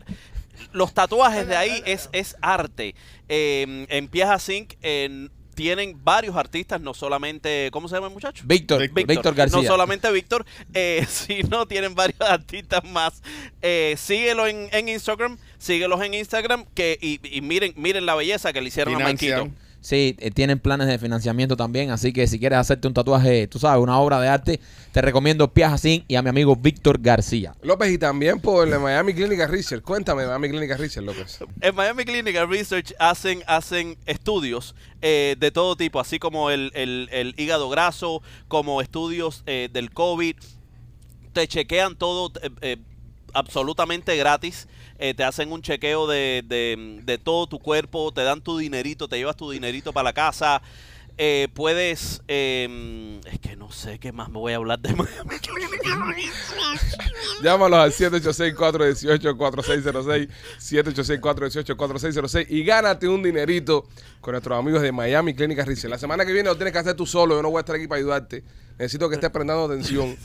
los 0.74 0.94
tatuajes 0.94 1.48
de 1.48 1.56
ahí 1.56 1.82
es, 1.86 2.10
es 2.12 2.36
arte. 2.42 2.96
Eh, 3.30 3.86
en 3.90 4.08
Piaja 4.08 4.38
eh, 4.48 5.30
tienen 5.54 6.04
varios 6.04 6.36
artistas, 6.36 6.82
no 6.82 6.94
solamente, 6.94 7.70
¿cómo 7.72 7.88
se 7.88 7.96
llama 7.96 8.08
el 8.08 8.14
muchacho? 8.14 8.44
Víctor, 8.46 8.82
Víctor. 8.82 9.06
Víctor, 9.06 9.36
García. 9.36 9.62
No 9.62 9.68
solamente 9.68 10.12
Víctor, 10.12 10.46
eh, 10.74 11.06
sino 11.10 11.66
tienen 11.68 11.96
varios 11.96 12.22
artistas 12.22 12.84
más. 12.84 13.22
Eh, 13.62 13.96
síguelo 13.98 14.48
en, 14.48 14.70
en 14.72 14.90
Instagram, 14.90 15.38
síguelos 15.58 16.02
en 16.02 16.14
Instagram 16.14 16.66
que 16.74 16.98
y, 17.02 17.20
y 17.36 17.42
miren 17.42 17.74
miren 17.76 18.06
la 18.06 18.16
belleza 18.16 18.54
que 18.54 18.62
le 18.62 18.68
hicieron 18.68 18.96
a. 18.96 19.00
Maikito. 19.00 19.50
Sí, 19.84 20.16
eh, 20.20 20.32
tienen 20.32 20.60
planes 20.60 20.88
de 20.88 20.98
financiamiento 20.98 21.58
también, 21.58 21.92
así 21.92 22.14
que 22.14 22.26
si 22.26 22.40
quieres 22.40 22.58
hacerte 22.58 22.88
un 22.88 22.94
tatuaje, 22.94 23.48
tú 23.48 23.60
sabes, 23.60 23.84
una 23.84 24.00
obra 24.00 24.18
de 24.22 24.30
arte, 24.30 24.62
te 24.94 25.02
recomiendo 25.02 25.52
Piajacín 25.52 26.06
y 26.08 26.16
a 26.16 26.22
mi 26.22 26.30
amigo 26.30 26.56
Víctor 26.56 27.02
García. 27.02 27.54
López, 27.62 27.92
y 27.92 27.98
también 27.98 28.40
por 28.40 28.66
el 28.66 28.80
Miami 28.80 29.14
Clinic 29.14 29.46
Research. 29.50 29.84
Cuéntame, 29.84 30.26
Miami 30.26 30.52
Clinic 30.52 30.78
Research, 30.78 31.06
López. 31.06 31.40
En 31.60 31.76
Miami 31.76 32.06
Clinical 32.06 32.50
Research 32.50 32.94
hacen, 32.98 33.44
hacen 33.46 33.98
estudios 34.06 34.74
eh, 35.02 35.36
de 35.38 35.52
todo 35.52 35.76
tipo, 35.76 36.00
así 36.00 36.18
como 36.18 36.50
el, 36.50 36.72
el- 36.76 37.10
el 37.12 37.36
hígado 37.38 37.68
graso, 37.68 38.22
como 38.48 38.80
estudios 38.80 39.44
eh, 39.48 39.68
del 39.74 39.92
COVID. 39.92 40.38
Te 41.34 41.46
chequean 41.46 41.98
todo 41.98 42.32
eh, 42.42 42.50
eh, 42.62 42.78
absolutamente 43.34 44.16
gratis. 44.16 44.70
Eh, 45.06 45.14
te 45.14 45.26
hacen 45.26 45.52
un 45.52 45.62
chequeo 45.62 46.08
de, 46.08 46.46
de- 46.48 47.02
de 47.04 47.18
todo 47.18 47.46
tu 47.46 47.60
cuerpo, 47.60 48.14
te 48.14 48.24
dan 48.24 48.40
tu 48.42 48.58
dinerito, 48.58 49.10
te 49.10 49.18
llevas 49.18 49.36
tu 49.36 49.52
dinerito 49.52 49.92
para 49.92 50.06
la 50.06 50.14
casa. 50.14 50.62
Eh, 51.18 51.50
puedes, 51.54 52.22
eh, 52.30 53.20
es 53.30 53.38
que 53.40 53.58
no 53.58 53.70
sé 53.70 54.00
qué 54.00 54.14
más 54.14 54.30
me 54.30 54.38
voy 54.40 54.54
a 54.54 54.56
hablar 54.56 54.80
de 54.80 54.94
Miami 54.96 55.36
Llámalos 57.44 57.80
al 57.80 57.92
786-418-4606, 57.92 60.30
786-418-4606 60.58 62.46
y 62.50 62.64
gánate 62.64 63.10
un 63.10 63.22
dinerito 63.22 63.86
con 64.22 64.32
nuestros 64.32 64.58
amigos 64.58 64.82
de 64.82 64.94
Miami 64.94 65.34
Clínica 65.34 65.66
Research. 65.66 65.92
La 65.92 65.98
semana 65.98 66.26
que 66.26 66.32
viene 66.32 66.48
lo 66.50 66.56
tienes 66.56 66.72
que 66.72 66.80
hacer 66.80 66.96
tú 66.96 67.06
solo, 67.06 67.36
yo 67.36 67.42
no 67.42 67.50
voy 67.50 67.58
a 67.58 67.62
estar 67.62 67.76
aquí 67.76 67.88
para 67.88 68.00
ayudarte. 68.00 68.42
Necesito 68.80 69.10
que 69.10 69.16
estés 69.16 69.30
prestando 69.32 69.66
atención. 69.66 70.16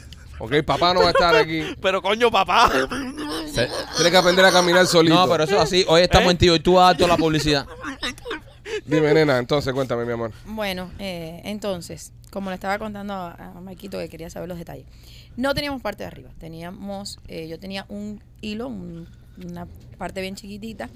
Ok, 0.40 0.52
papá 0.64 0.94
no 0.94 1.00
va 1.00 1.08
a 1.08 1.10
estar 1.10 1.34
aquí. 1.34 1.62
Pero 1.82 2.00
coño, 2.00 2.30
papá. 2.30 2.70
Tienes 3.66 4.10
que 4.12 4.16
aprender 4.16 4.44
a 4.44 4.52
caminar 4.52 4.86
solito. 4.86 5.14
No, 5.14 5.28
pero 5.28 5.44
eso 5.44 5.56
es 5.56 5.60
así. 5.62 5.84
Hoy 5.88 6.02
estamos 6.02 6.28
¿Eh? 6.28 6.30
en 6.32 6.38
tío 6.38 6.54
y 6.54 6.60
tú 6.60 6.74
vas 6.74 6.84
a 6.84 6.86
dar 6.88 6.96
toda 6.96 7.08
la 7.08 7.16
publicidad. 7.16 7.66
Dime, 8.84 9.12
nena, 9.14 9.38
entonces 9.38 9.72
cuéntame, 9.72 10.04
mi 10.04 10.12
amor. 10.12 10.32
Bueno, 10.46 10.90
eh, 10.98 11.40
entonces, 11.44 12.12
como 12.30 12.50
le 12.50 12.54
estaba 12.54 12.78
contando 12.78 13.14
a, 13.14 13.32
a 13.32 13.60
Maikito 13.60 13.98
que 13.98 14.08
quería 14.08 14.30
saber 14.30 14.48
los 14.48 14.58
detalles, 14.58 14.86
no 15.36 15.54
teníamos 15.54 15.80
parte 15.82 16.02
de 16.02 16.08
arriba, 16.08 16.30
teníamos, 16.38 17.18
eh, 17.28 17.48
yo 17.48 17.58
tenía 17.58 17.86
un 17.88 18.22
hilo, 18.40 18.68
un- 18.68 19.08
una 19.44 19.66
parte 19.96 20.20
bien 20.20 20.34
chiquitita, 20.34 20.90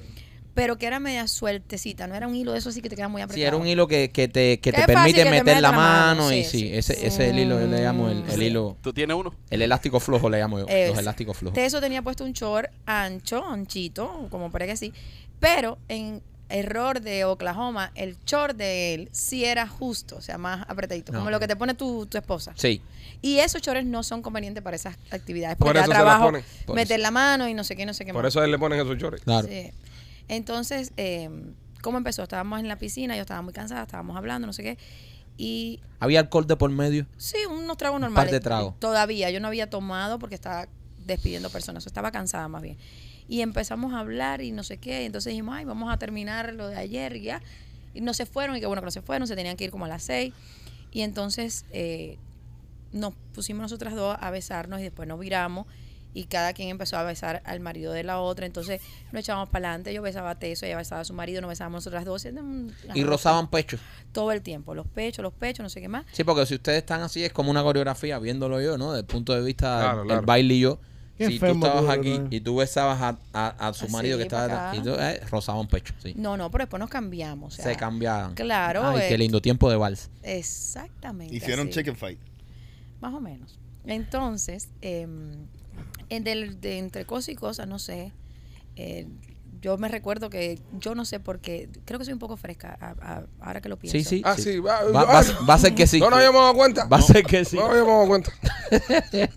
pero 0.54 0.76
que 0.76 0.86
era 0.86 1.00
media 1.00 1.26
sueltecita, 1.28 2.06
no 2.06 2.14
era 2.14 2.26
un 2.26 2.34
hilo 2.34 2.52
de 2.52 2.58
eso 2.58 2.68
así 2.68 2.82
que 2.82 2.88
te 2.88 2.96
queda 2.96 3.08
muy 3.08 3.22
apretado. 3.22 3.36
Sí, 3.38 3.42
era 3.46 3.56
un 3.56 3.66
hilo 3.66 3.86
que, 3.88 4.10
que 4.10 4.28
te, 4.28 4.60
que 4.60 4.72
te 4.72 4.82
permite 4.84 5.24
te 5.24 5.30
meter 5.30 5.54
la 5.56 5.60
la 5.60 5.72
mano, 5.72 6.22
mano 6.24 6.32
y 6.32 6.44
sí, 6.44 6.50
sí, 6.50 6.58
sí. 6.68 6.74
ese, 6.74 6.92
ese 6.94 7.06
es 7.06 7.18
el 7.30 7.38
hilo, 7.38 7.58
yo 7.60 7.66
le 7.66 7.80
llamo 7.82 8.08
el, 8.10 8.22
el 8.30 8.42
hilo, 8.42 8.76
¿Tú 8.82 8.92
tienes 8.92 9.16
uno? 9.16 9.34
el 9.50 9.62
elástico 9.62 9.98
flojo 10.00 10.28
le 10.28 10.38
llamo 10.38 10.58
yo, 10.58 10.66
Es. 10.68 10.90
los 10.90 10.98
elásticos 10.98 11.36
flojos. 11.38 11.56
De 11.56 11.64
eso 11.64 11.80
tenía 11.80 12.02
puesto 12.02 12.24
un 12.24 12.32
short 12.32 12.70
ancho, 12.86 13.44
anchito, 13.46 14.26
como 14.30 14.50
para 14.50 14.66
que 14.66 14.76
sí, 14.76 14.92
pero 15.40 15.78
en 15.88 16.22
error 16.48 17.00
de 17.00 17.24
Oklahoma, 17.24 17.92
el 17.94 18.18
short 18.26 18.54
de 18.54 18.92
él 18.92 19.08
sí 19.10 19.46
era 19.46 19.66
justo, 19.66 20.16
o 20.16 20.20
sea, 20.20 20.36
más 20.36 20.66
apretadito, 20.68 21.10
No. 21.10 21.20
como 21.20 21.30
lo 21.30 21.40
que 21.40 21.48
te 21.48 21.56
pone 21.56 21.72
tu, 21.72 22.04
tu 22.04 22.18
esposa. 22.18 22.52
Sí, 22.56 22.82
Y 23.22 23.38
esos 23.38 23.62
chores 23.62 23.86
no 23.86 24.02
son 24.02 24.20
convenientes 24.20 24.62
para 24.62 24.76
esas 24.76 24.98
actividades. 25.10 25.56
Por 25.56 25.68
Porque 25.68 25.78
da 25.78 25.84
eso 25.84 25.92
trabajo 25.92 26.24
ponen. 26.26 26.44
Por 26.66 26.76
meter 26.76 26.96
eso. 26.96 27.02
la 27.04 27.10
mano 27.10 27.48
y 27.48 27.54
no 27.54 27.64
sé 27.64 27.74
qué, 27.74 27.86
no 27.86 27.94
sé 27.94 28.04
qué 28.04 28.12
Por 28.12 28.22
más. 28.24 28.32
eso 28.32 28.40
a 28.40 28.44
él 28.44 28.50
le 28.50 28.58
ponen 28.58 28.80
esos 28.80 28.98
chores. 28.98 29.22
claro. 29.22 29.48
Sí. 29.48 29.70
Entonces, 30.28 30.92
eh, 30.96 31.28
¿cómo 31.82 31.98
empezó? 31.98 32.22
Estábamos 32.22 32.60
en 32.60 32.68
la 32.68 32.76
piscina, 32.76 33.16
yo 33.16 33.22
estaba 33.22 33.42
muy 33.42 33.52
cansada, 33.52 33.82
estábamos 33.82 34.16
hablando, 34.16 34.46
no 34.46 34.52
sé 34.52 34.62
qué. 34.62 34.78
Y 35.36 35.80
Había 36.00 36.20
alcohol 36.20 36.46
de 36.46 36.56
por 36.56 36.70
medio. 36.70 37.06
sí, 37.16 37.36
unos 37.50 37.76
tragos 37.76 38.00
par 38.00 38.08
normales. 38.08 38.32
de 38.32 38.40
tragos. 38.40 38.78
Todavía, 38.78 39.30
yo 39.30 39.40
no 39.40 39.48
había 39.48 39.68
tomado 39.70 40.18
porque 40.18 40.34
estaba 40.34 40.68
despidiendo 41.06 41.50
personas, 41.50 41.86
estaba 41.86 42.10
cansada 42.12 42.48
más 42.48 42.62
bien. 42.62 42.76
Y 43.28 43.40
empezamos 43.40 43.94
a 43.94 44.00
hablar 44.00 44.42
y 44.42 44.52
no 44.52 44.62
sé 44.62 44.78
qué. 44.78 45.02
Y 45.02 45.06
entonces 45.06 45.30
dijimos, 45.30 45.54
ay, 45.56 45.64
vamos 45.64 45.92
a 45.92 45.96
terminar 45.96 46.52
lo 46.54 46.68
de 46.68 46.76
ayer 46.76 47.16
y 47.16 47.22
ya. 47.22 47.42
Y 47.94 48.00
no 48.00 48.14
se 48.14 48.26
fueron, 48.26 48.56
y 48.56 48.60
qué 48.60 48.66
bueno 48.66 48.82
que 48.82 48.86
no 48.86 48.90
se 48.90 49.02
fueron, 49.02 49.26
se 49.26 49.36
tenían 49.36 49.56
que 49.56 49.64
ir 49.64 49.70
como 49.70 49.84
a 49.86 49.88
las 49.88 50.02
seis. 50.02 50.34
Y 50.90 51.00
entonces 51.00 51.64
eh, 51.72 52.18
nos 52.92 53.14
pusimos 53.34 53.62
nosotras 53.62 53.94
dos 53.94 54.16
a 54.20 54.30
besarnos 54.30 54.80
y 54.80 54.84
después 54.84 55.08
nos 55.08 55.18
viramos. 55.18 55.66
Y 56.14 56.24
cada 56.24 56.52
quien 56.52 56.68
empezó 56.68 56.96
a 56.98 57.02
besar 57.04 57.42
al 57.44 57.60
marido 57.60 57.92
de 57.92 58.02
la 58.04 58.20
otra. 58.20 58.44
Entonces 58.46 58.80
nos 59.12 59.20
echábamos 59.20 59.48
para 59.48 59.68
adelante. 59.68 59.94
Yo 59.94 60.02
besaba 60.02 60.30
a 60.30 60.38
Teso, 60.38 60.66
ella 60.66 60.76
besaba 60.76 61.00
a 61.00 61.04
su 61.04 61.14
marido, 61.14 61.40
nos 61.40 61.48
besábamos 61.48 61.78
nosotras 61.78 62.04
dos. 62.04 62.26
Y 62.94 63.04
rozaban 63.04 63.48
pechos. 63.48 63.80
Todo 64.12 64.32
el 64.32 64.42
tiempo, 64.42 64.74
los 64.74 64.86
pechos, 64.86 65.22
los 65.22 65.32
pechos, 65.32 65.62
no 65.62 65.70
sé 65.70 65.80
qué 65.80 65.88
más. 65.88 66.04
Sí, 66.12 66.22
porque 66.24 66.44
si 66.46 66.54
ustedes 66.54 66.78
están 66.78 67.00
así, 67.02 67.24
es 67.24 67.32
como 67.32 67.50
una 67.50 67.62
coreografía, 67.62 68.18
viéndolo 68.18 68.60
yo, 68.60 68.76
¿no? 68.78 68.92
Desde 68.92 69.00
el 69.00 69.06
punto 69.06 69.32
de 69.32 69.42
vista 69.42 69.78
Claro, 69.80 69.98
del 69.98 70.06
claro. 70.06 70.20
el 70.20 70.26
baile 70.26 70.54
y 70.54 70.60
yo. 70.60 70.78
Qué 71.18 71.26
si 71.28 71.38
tú 71.38 71.44
estabas 71.46 71.84
tú 71.84 71.90
aquí 71.90 72.20
y 72.30 72.40
tú 72.40 72.56
besabas 72.56 73.00
a, 73.00 73.18
a- 73.34 73.68
a 73.68 73.72
su 73.74 73.84
Así, 73.84 73.92
marido 73.92 74.16
que 74.16 74.24
estaba 74.24 74.74
y 74.74 74.78
acá. 74.78 74.82
tú, 74.82 74.94
eh, 74.98 75.20
rozaban 75.30 75.68
pecho, 75.68 75.94
sí. 76.02 76.14
No, 76.16 76.36
no, 76.38 76.50
pero 76.50 76.62
después 76.64 76.80
nos 76.80 76.88
cambiamos. 76.90 77.52
o 77.52 77.56
sea, 77.56 77.66
Se 77.72 77.76
cambiaban. 77.76 78.34
Claro. 78.34 78.82
Ay, 78.84 79.02
eh, 79.02 79.08
qué 79.10 79.18
lindo 79.18 79.40
tiempo 79.42 79.70
de 79.70 79.76
vals. 79.76 80.10
Exactamente. 80.22 81.34
Hicieron 81.34 81.68
así. 81.68 81.78
chicken 81.78 81.96
fight. 81.96 82.18
Más 83.00 83.12
o 83.14 83.20
menos. 83.20 83.58
Entonces, 83.84 84.68
eh, 84.80 85.06
en 86.16 86.24
del- 86.24 86.60
de 86.60 86.78
entre 86.78 87.04
cosas 87.04 87.30
y 87.30 87.34
cosas, 87.36 87.66
no 87.68 87.78
sé. 87.78 88.12
eh, 88.76 89.06
yo 89.60 89.76
me 89.78 89.86
recuerdo 89.88 90.28
que 90.28 90.58
yo 90.80 90.94
no 90.96 91.04
sé 91.04 91.20
por 91.20 91.38
qué, 91.38 91.68
creo 91.84 91.98
que 92.00 92.04
soy 92.04 92.14
un 92.14 92.18
poco 92.18 92.36
fresca 92.36 92.76
a- 92.80 92.90
a- 93.18 93.26
ahora 93.40 93.60
que 93.60 93.68
lo 93.68 93.78
pienso. 93.78 93.96
Sí, 93.96 94.02
sí. 94.04 94.22
Ah, 94.24 94.34
sí, 94.36 94.58
va, 94.58 94.82
Va, 94.84 95.04
va- 95.04 95.20
va- 95.22 95.46
va 95.48 95.54
a 95.54 95.58
ser 95.58 95.74
que 95.74 95.86
sí. 95.86 96.00
No 96.00 96.10
nos 96.10 96.18
habíamos 96.18 96.40
dado 96.42 96.54
cuenta. 96.54 96.84
Va 96.86 96.96
a 96.96 97.02
ser 97.02 97.22
que 97.24 97.44
sí. 97.44 97.54
No 97.56 97.62
nos 97.62 97.70
habíamos 97.70 97.92
dado 97.94 98.08
cuenta. 98.08 98.32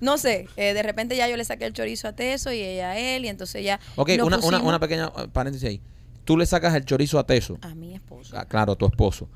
No 0.00 0.18
sé, 0.18 0.46
eh, 0.56 0.74
de 0.74 0.82
repente 0.82 1.16
ya 1.16 1.26
yo 1.26 1.38
le 1.38 1.44
saqué 1.44 1.64
el 1.64 1.72
chorizo 1.72 2.06
a 2.08 2.12
Teso 2.12 2.52
y 2.52 2.60
ella 2.60 2.90
a 2.90 2.98
él 2.98 3.24
y 3.24 3.28
entonces 3.28 3.64
ya 3.64 3.80
Ok, 3.96 4.10
nos 4.18 4.26
una, 4.26 4.38
una, 4.40 4.60
una 4.60 4.78
pequeña 4.78 5.10
eh, 5.16 5.28
paréntesis 5.32 5.66
ahí. 5.66 5.80
Tú 6.24 6.36
le 6.36 6.44
sacas 6.44 6.74
el 6.74 6.84
chorizo 6.84 7.18
a 7.18 7.24
Teso. 7.24 7.56
a 7.62 7.74
mi 7.74 7.94
esposo. 7.94 8.36
Ah, 8.36 8.44
claro, 8.44 8.76
tu 8.76 8.84
esposo. 8.86 9.28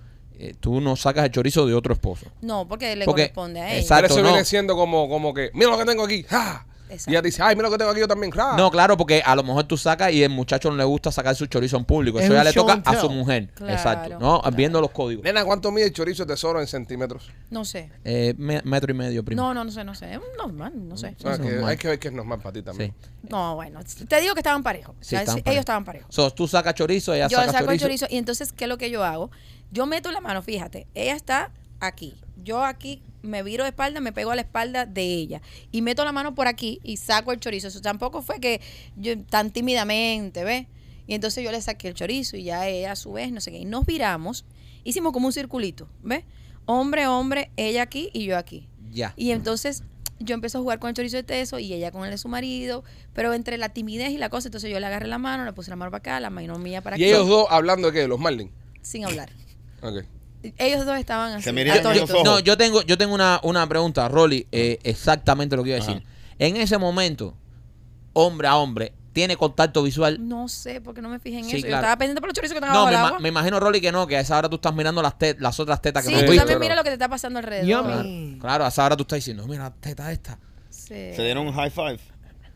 Eh, 0.43 0.55
tú 0.59 0.81
no 0.81 0.97
sacas 0.97 1.25
el 1.27 1.31
chorizo 1.31 1.67
de 1.67 1.75
otro 1.75 1.93
esposo. 1.93 2.27
No, 2.41 2.67
porque 2.67 2.97
le 2.97 3.05
Porque- 3.05 3.25
corresponde 3.25 3.61
a 3.61 3.75
él. 3.75 3.81
Exacto. 3.83 4.03
Pero 4.09 4.15
eso 4.15 4.23
no. 4.23 4.29
viene 4.31 4.45
siendo 4.47 4.75
como, 4.75 5.07
como 5.09 5.35
que, 5.35 5.51
mira 5.53 5.71
lo 5.71 5.77
que 5.79 5.85
tengo 5.85 6.03
aquí. 6.05 6.23
¡Ja! 6.23 6.67
Exacto. 6.89 7.11
Y 7.13 7.15
ella 7.15 7.23
dice, 7.23 7.41
ay, 7.41 7.55
mira 7.55 7.69
lo 7.69 7.73
que 7.73 7.79
tengo 7.79 7.91
aquí 7.93 8.01
yo 8.01 8.09
también. 8.09 8.33
¡Ja! 8.33 8.57
No, 8.57 8.69
claro, 8.71 8.97
porque 8.97 9.23
a 9.25 9.37
lo 9.37 9.45
mejor 9.45 9.63
tú 9.65 9.77
sacas 9.77 10.11
y 10.13 10.25
el 10.25 10.31
muchacho 10.31 10.71
no 10.71 10.77
le 10.77 10.83
gusta 10.83 11.13
sacar 11.13 11.37
su 11.37 11.47
chorizo 11.47 11.77
en 11.77 11.85
público. 11.85 12.19
Es 12.19 12.25
Eso 12.25 12.33
ya 12.35 12.41
un 12.41 12.45
le 12.47 12.53
show 12.53 12.63
toca 12.65 12.73
and 12.73 12.89
a 12.89 13.01
su 13.01 13.07
tell. 13.07 13.17
mujer. 13.17 13.49
Claro, 13.55 13.73
Exacto. 13.75 14.19
No, 14.19 14.41
claro. 14.41 14.57
viendo 14.57 14.81
los 14.81 14.91
códigos. 14.91 15.23
Nena, 15.23 15.45
¿cuánto 15.45 15.71
mide 15.71 15.85
el 15.85 15.93
chorizo 15.93 16.25
de 16.25 16.33
tesoro 16.33 16.59
en 16.61 16.67
centímetros? 16.67 17.31
No 17.51 17.65
sé. 17.65 17.93
Eh, 18.03 18.35
me- 18.39 18.61
metro 18.65 18.91
y 18.91 18.95
medio, 18.95 19.23
primo. 19.25 19.41
No, 19.41 19.53
no, 19.55 19.63
no 19.63 19.71
sé, 19.71 19.85
no 19.85 19.95
sé. 19.95 20.15
Es 20.15 20.21
normal, 20.37 20.73
no 20.75 20.97
sé. 20.97 21.15
O 21.19 21.21
sea, 21.23 21.33
Eso 21.35 21.43
que 21.43 21.51
normal. 21.51 21.71
hay 21.71 21.77
que 21.77 21.89
ver 21.89 21.99
que 22.01 22.09
es 22.09 22.15
normal 22.15 22.39
para 22.41 22.53
ti 22.55 22.63
también. 22.63 22.93
Sí. 23.01 23.09
No, 23.29 23.55
bueno, 23.57 23.79
te 24.09 24.21
digo 24.21 24.35
que 24.35 24.41
estaban 24.41 24.63
parejos. 24.65 24.97
Sí, 25.01 25.07
O 25.07 25.09
sea, 25.11 25.21
estaban 25.21 25.37
sí, 25.39 25.43
parejos. 25.43 25.53
ellos 25.53 25.61
estaban 25.61 25.85
parejos. 25.85 26.13
So, 26.13 26.31
tú 26.33 26.49
sacas 26.49 26.75
chorizo, 26.75 27.15
ella 27.15 27.29
yo 27.29 27.37
saca 27.37 27.53
saco 27.53 27.67
chorizo. 27.67 27.73
el 27.73 27.81
chorizo 27.99 28.07
y 28.11 28.17
entonces, 28.19 28.53
¿qué 28.53 28.65
es 28.65 28.69
lo 28.69 28.79
que 28.79 28.91
yo 28.91 29.05
hago? 29.05 29.31
Yo 29.71 29.87
meto 29.87 30.11
la 30.11 30.21
mano, 30.21 30.43
fíjate, 30.43 30.87
ella 30.95 31.15
está 31.15 31.53
aquí. 31.81 32.15
Yo 32.37 32.65
aquí 32.65 33.03
me 33.23 33.43
viro 33.43 33.65
de 33.65 33.71
espalda, 33.71 34.01
me 34.01 34.13
pego 34.13 34.31
a 34.31 34.35
la 34.35 34.43
espalda 34.43 34.87
de 34.87 35.03
ella 35.03 35.43
y 35.71 35.83
meto 35.83 36.05
la 36.05 36.13
mano 36.13 36.35
por 36.35 36.49
aquí 36.49 36.81
y 36.83 36.97
saco 36.97 37.33
el 37.33 37.41
chorizo. 37.41 37.69
Eso 37.69 37.81
tampoco 37.81 38.23
fue 38.23 38.41
que 38.41 38.61
yo 38.97 39.19
tan 39.25 39.51
tímidamente, 39.51 40.45
¿ves? 40.45 40.67
Y 41.07 41.15
entonces 41.15 41.45
yo 41.45 41.51
le 41.51 41.61
saqué 41.61 41.89
el 41.89 41.95
chorizo 41.95 42.37
y 42.37 42.45
ya 42.45 42.67
ella 42.69 42.93
a 42.93 42.97
su 42.97 43.13
vez, 43.13 43.33
no 43.33 43.41
sé 43.41 43.51
qué. 43.51 43.59
Y 43.59 43.65
nos 43.65 43.85
viramos, 43.85 44.45
hicimos 44.85 45.13
como 45.13 45.27
un 45.27 45.33
circulito, 45.33 45.89
¿ves? 46.03 46.25
Hombre, 46.67 47.07
hombre, 47.07 47.51
ella 47.57 47.83
aquí 47.83 48.11
y 48.13 48.25
yo 48.25 48.39
aquí. 48.39 48.69
Ya. 48.91 49.13
Y 49.17 49.33
entonces 49.33 49.83
yo 50.21 50.35
empecé 50.35 50.59
a 50.59 50.61
jugar 50.61 50.79
con 50.79 50.89
el 50.89 50.95
chorizo 50.95 51.17
de 51.17 51.23
teso 51.23 51.59
y 51.59 51.73
ella 51.73 51.91
con 51.91 52.05
el 52.05 52.11
de 52.11 52.19
su 52.19 52.29
marido, 52.29 52.85
pero 53.13 53.33
entre 53.35 53.59
la 53.59 53.71
timidez 53.71 54.11
y 54.11 54.19
la 54.19 54.29
cosa, 54.29 54.49
entonces 54.49 54.71
yo 54.71 54.79
le 54.79 54.87
agarré 54.87 55.09
la 55.09 55.19
mano, 55.19 55.45
le 55.45 55.53
puse 55.53 55.71
la 55.71 55.77
mano 55.77 55.91
para 55.91 55.99
acá, 55.99 56.21
la 56.21 56.31
mano 56.31 56.59
mía 56.59 56.83
para 56.83 56.97
Y 56.97 57.03
aquí, 57.03 57.11
ellos 57.11 57.27
dos 57.27 57.47
hablando 57.51 57.89
de 57.89 57.95
qué, 57.95 58.01
de 58.01 58.09
los 58.09 58.21
Marlin. 58.21 58.51
sin 58.83 59.05
hablar. 59.05 59.31
Ok. 59.83 60.05
Ellos 60.57 60.87
dos 60.87 60.97
estaban 60.99 61.33
así. 61.35 61.43
Se 61.45 61.53
miran 61.53 61.77
en 61.77 61.81
atónitos. 61.81 62.09
los 62.09 62.19
ojos. 62.19 62.25
No, 62.25 62.39
yo 62.41 62.57
tengo, 62.57 62.81
yo 62.83 62.97
tengo 62.97 63.15
una, 63.15 63.41
una 63.43 63.67
pregunta, 63.69 64.09
Rolly, 64.09 64.47
eh, 64.53 64.79
exactamente 64.85 65.55
lo 65.57 65.63
que 65.63 65.71
iba 65.71 65.79
a 65.79 65.81
decir. 65.81 65.99
Ajá. 66.03 66.07
En 66.39 66.57
ese 66.57 66.79
momento, 66.79 67.35
hombre 68.15 68.49
a 68.49 68.57
hombre, 68.57 68.95
¿tiene 69.13 69.37
contacto 69.37 69.83
visual? 69.83 70.17
No 70.27 70.49
sé, 70.49 70.81
porque 70.81 71.03
no 71.03 71.11
me 71.11 71.19
fijé 71.19 71.39
en 71.41 71.45
Sí, 71.45 71.51
eso. 71.51 71.59
Yo 71.59 71.67
claro. 71.67 71.83
estaba 71.83 71.99
pendiente 71.99 72.21
por 72.23 72.29
los 72.29 72.35
chorizos 72.35 72.55
que 72.55 72.59
estaban 72.65 72.75
No, 72.75 72.87
me, 72.87 72.93
ima- 72.97 73.07
agua. 73.09 73.19
me 73.21 73.29
imagino, 73.29 73.61
Rolly, 73.61 73.83
que 73.83 73.93
no, 73.93 74.07
que 74.07 74.17
a 74.17 74.21
esa 74.21 74.39
hora 74.39 74.49
tú 74.49 74.57
estás 74.57 74.75
mirando 74.75 75.03
las, 75.03 75.19
te- 75.19 75.37
las 75.39 75.61
otras 75.61 75.83
tetas 75.83 76.05
que 76.05 76.09
Sí, 76.09 76.15
no 76.15 76.21
tú 76.25 76.33
has 76.33 76.39
también 76.39 76.59
mira 76.61 76.75
lo 76.75 76.83
que 76.85 76.89
te 76.89 76.95
está 76.95 77.09
pasando 77.09 77.39
alrededor. 77.39 77.69
Yummy. 77.69 78.39
Claro, 78.41 78.65
a 78.65 78.69
esa 78.69 78.85
hora 78.87 78.97
tú 78.97 79.03
estás 79.03 79.19
diciendo, 79.19 79.47
mira 79.47 79.65
la 79.65 79.71
teta 79.75 80.11
esta. 80.11 80.39
Sí. 80.71 81.13
¿Se 81.15 81.23
dieron 81.23 81.47
un 81.47 81.53
high 81.53 81.71
five? 81.71 81.99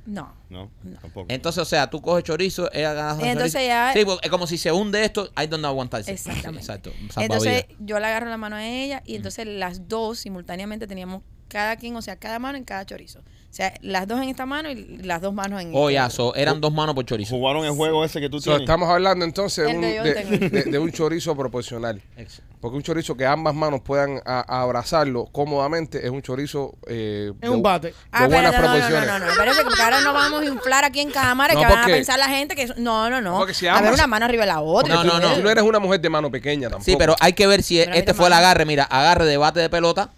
No. 0.07 0.35
No, 0.51 0.71
tampoco. 1.01 1.27
Entonces, 1.31 1.63
o 1.63 1.65
sea, 1.65 1.89
tú 1.89 2.01
coges 2.03 2.25
chorizo, 2.25 2.71
ella 2.73 2.91
agarra 2.91 3.13
Entonces 3.31 3.53
chorizo. 3.53 3.69
ya- 3.69 3.93
Sí, 3.95 4.05
porque 4.05 4.27
es 4.27 4.31
como 4.31 4.47
si 4.47 4.59
se 4.59 4.71
hunde 4.71 5.05
esto, 5.05 5.31
hay 5.35 5.47
donde 5.47 5.67
aguantarse. 5.69 6.13
Exactamente. 6.13 6.59
Exacto. 6.61 6.93
Entonces 7.17 7.65
yo 7.79 7.99
le 7.99 8.07
agarro 8.07 8.29
la 8.29 8.37
mano 8.37 8.57
a 8.57 8.67
ella 8.67 9.03
y 9.07 9.17
entonces 9.17 9.47
las 9.47 9.89
dos 9.89 10.19
simultáneamente 10.19 10.87
teníamos 10.87 11.23
cada 11.49 11.77
quien, 11.77 11.95
o 11.97 12.03
sea, 12.03 12.17
cada 12.17 12.39
mano 12.39 12.59
en 12.59 12.65
cada 12.65 12.85
chorizo. 12.85 13.21
O 13.21 13.57
sea, 13.57 13.73
las 13.83 14.09
dos 14.09 14.21
en 14.21 14.29
esta 14.29 14.45
mano 14.47 14.69
y 14.69 14.75
las 14.99 15.21
dos 15.23 15.33
manos 15.33 15.63
en 15.63 15.71
Oh, 15.75 15.89
este 15.89 15.95
ya, 15.95 16.11
so, 16.11 16.35
eran 16.35 16.61
dos 16.61 16.73
manos 16.73 16.95
por 16.97 17.05
chorizo. 17.05 17.37
¿Jugaron 17.37 17.65
el 17.65 17.71
juego 17.71 18.05
ese 18.05 18.21
que 18.21 18.29
tú 18.29 18.41
So, 18.41 18.51
tienes? 18.51 18.63
estamos 18.63 18.89
hablando 18.89 19.25
entonces 19.25 19.69
de 19.69 19.75
un, 19.75 19.81
de, 19.81 20.13
tengo. 20.13 20.49
de- 20.49 20.63
de 20.65 20.79
un 20.81 20.91
chorizo 20.91 21.37
proporcional. 21.37 22.03
Ex- 22.17 22.43
Porque 22.65 22.79
un 22.79 22.83
chorizo 22.83 23.15
que 23.15 23.27
ambas 23.27 23.55
manos 23.55 23.83
puedan 23.83 24.23
a- 24.25 24.41
a 24.49 24.63
abrazarlo 24.63 25.27
cómodamente 25.27 26.03
es 26.03 26.11
un 26.11 26.23
chorizo 26.23 26.73
eh, 26.87 27.31
Es 27.43 27.49
un 27.51 27.63
bate. 27.63 27.93
Ah, 28.11 28.23
de 28.23 28.29
buenas 28.29 28.55
espérate, 28.55 28.55
no, 28.55 28.73
no, 28.73 28.81
proporciones. 28.89 29.07
no, 29.07 29.19
no, 29.19 29.25
no, 29.27 29.31
espérate, 29.33 29.63
porque 29.65 29.83
ahora 29.83 30.01
no 30.01 30.13
vamos 30.15 30.41
a 30.41 30.45
inflar 30.47 30.85
aquí 30.87 31.01
en 31.01 31.11
cámara 31.11 31.53
No, 31.53 31.61
que 31.61 31.67
van 31.67 31.79
a 31.85 31.87
pensar 31.87 32.19
la 32.19 32.29
gente 32.29 32.57
que... 32.57 32.63
eso- 32.63 32.75
No, 32.79 33.11
no, 33.11 33.21
no. 33.21 33.37
Porque 33.37 33.53
si 33.53 33.67
a 33.67 33.79
ver, 33.83 33.93
una 33.93 34.07
mano 34.07 34.25
arriba 34.25 34.45
de 34.47 34.53
la 34.53 34.63
otra. 34.63 34.95
No, 34.95 35.05
no, 35.05 35.21
no. 35.21 35.35
Tú 35.35 35.43
no 35.43 35.51
eres 35.51 35.63
una 35.63 35.79
mujer 35.79 36.01
de 36.01 36.09
mano 36.09 36.31
pequeña 36.31 36.71
tampoco. 36.71 36.85
Sí, 36.87 36.97
pero 36.97 37.15
hay 37.21 37.35
que 37.35 37.47
ver 37.47 37.63
si 37.63 37.77
Pero 37.81 37.93
este 37.93 38.15
fue 38.15 38.29
el 38.29 38.33
agarre. 38.33 38.65
Mira, 38.65 38.85
agarre 38.85 39.27
de 39.27 39.37
bate 39.37 39.61
de 39.61 39.69
pelota 39.69 40.09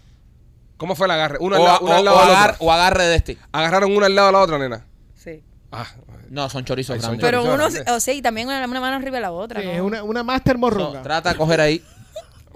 ¿Cómo 0.77 0.95
fue 0.95 1.07
el 1.07 1.11
agarre? 1.11 1.39
Una 1.41 1.57
o, 1.57 1.59
al 1.59 1.65
lado, 1.65 1.79
una 1.81 1.91
o- 1.91 1.97
al 1.97 2.05
lado 2.05 2.17
o 2.17 2.21
de 2.21 2.27
la 2.27 2.33
agar- 2.39 2.49
otra. 2.51 2.65
o 2.65 2.71
agarre 2.71 3.03
de 3.07 3.15
este. 3.17 3.37
Agarraron 3.51 3.93
una 3.93 4.05
al 4.05 4.15
lado 4.15 4.27
de 4.27 4.31
la 4.31 4.39
otra, 4.39 4.57
nena. 4.57 4.85
Sí. 5.15 5.43
Ah, 5.71 5.85
No, 6.29 6.49
son 6.49 6.63
chorizos 6.63 6.93
Ay, 6.95 7.01
son 7.01 7.17
grandes. 7.17 7.25
Pero 7.27 7.39
chorizo 7.39 7.53
uno, 7.55 7.69
grande. 7.73 7.91
o 7.91 7.99
sea, 7.99 8.13
y 8.13 8.21
también 8.21 8.47
una, 8.47 8.65
una 8.65 8.79
mano 8.79 8.95
arriba 8.95 9.15
de 9.17 9.21
la 9.21 9.31
otra. 9.31 9.59
Sí, 9.59 9.65
¿no? 9.67 9.73
es 9.73 9.81
una, 9.81 10.03
una 10.03 10.23
master 10.23 10.57
trata 11.03 11.31
de 11.31 11.35
coger 11.35 11.59
ahí. 11.61 11.83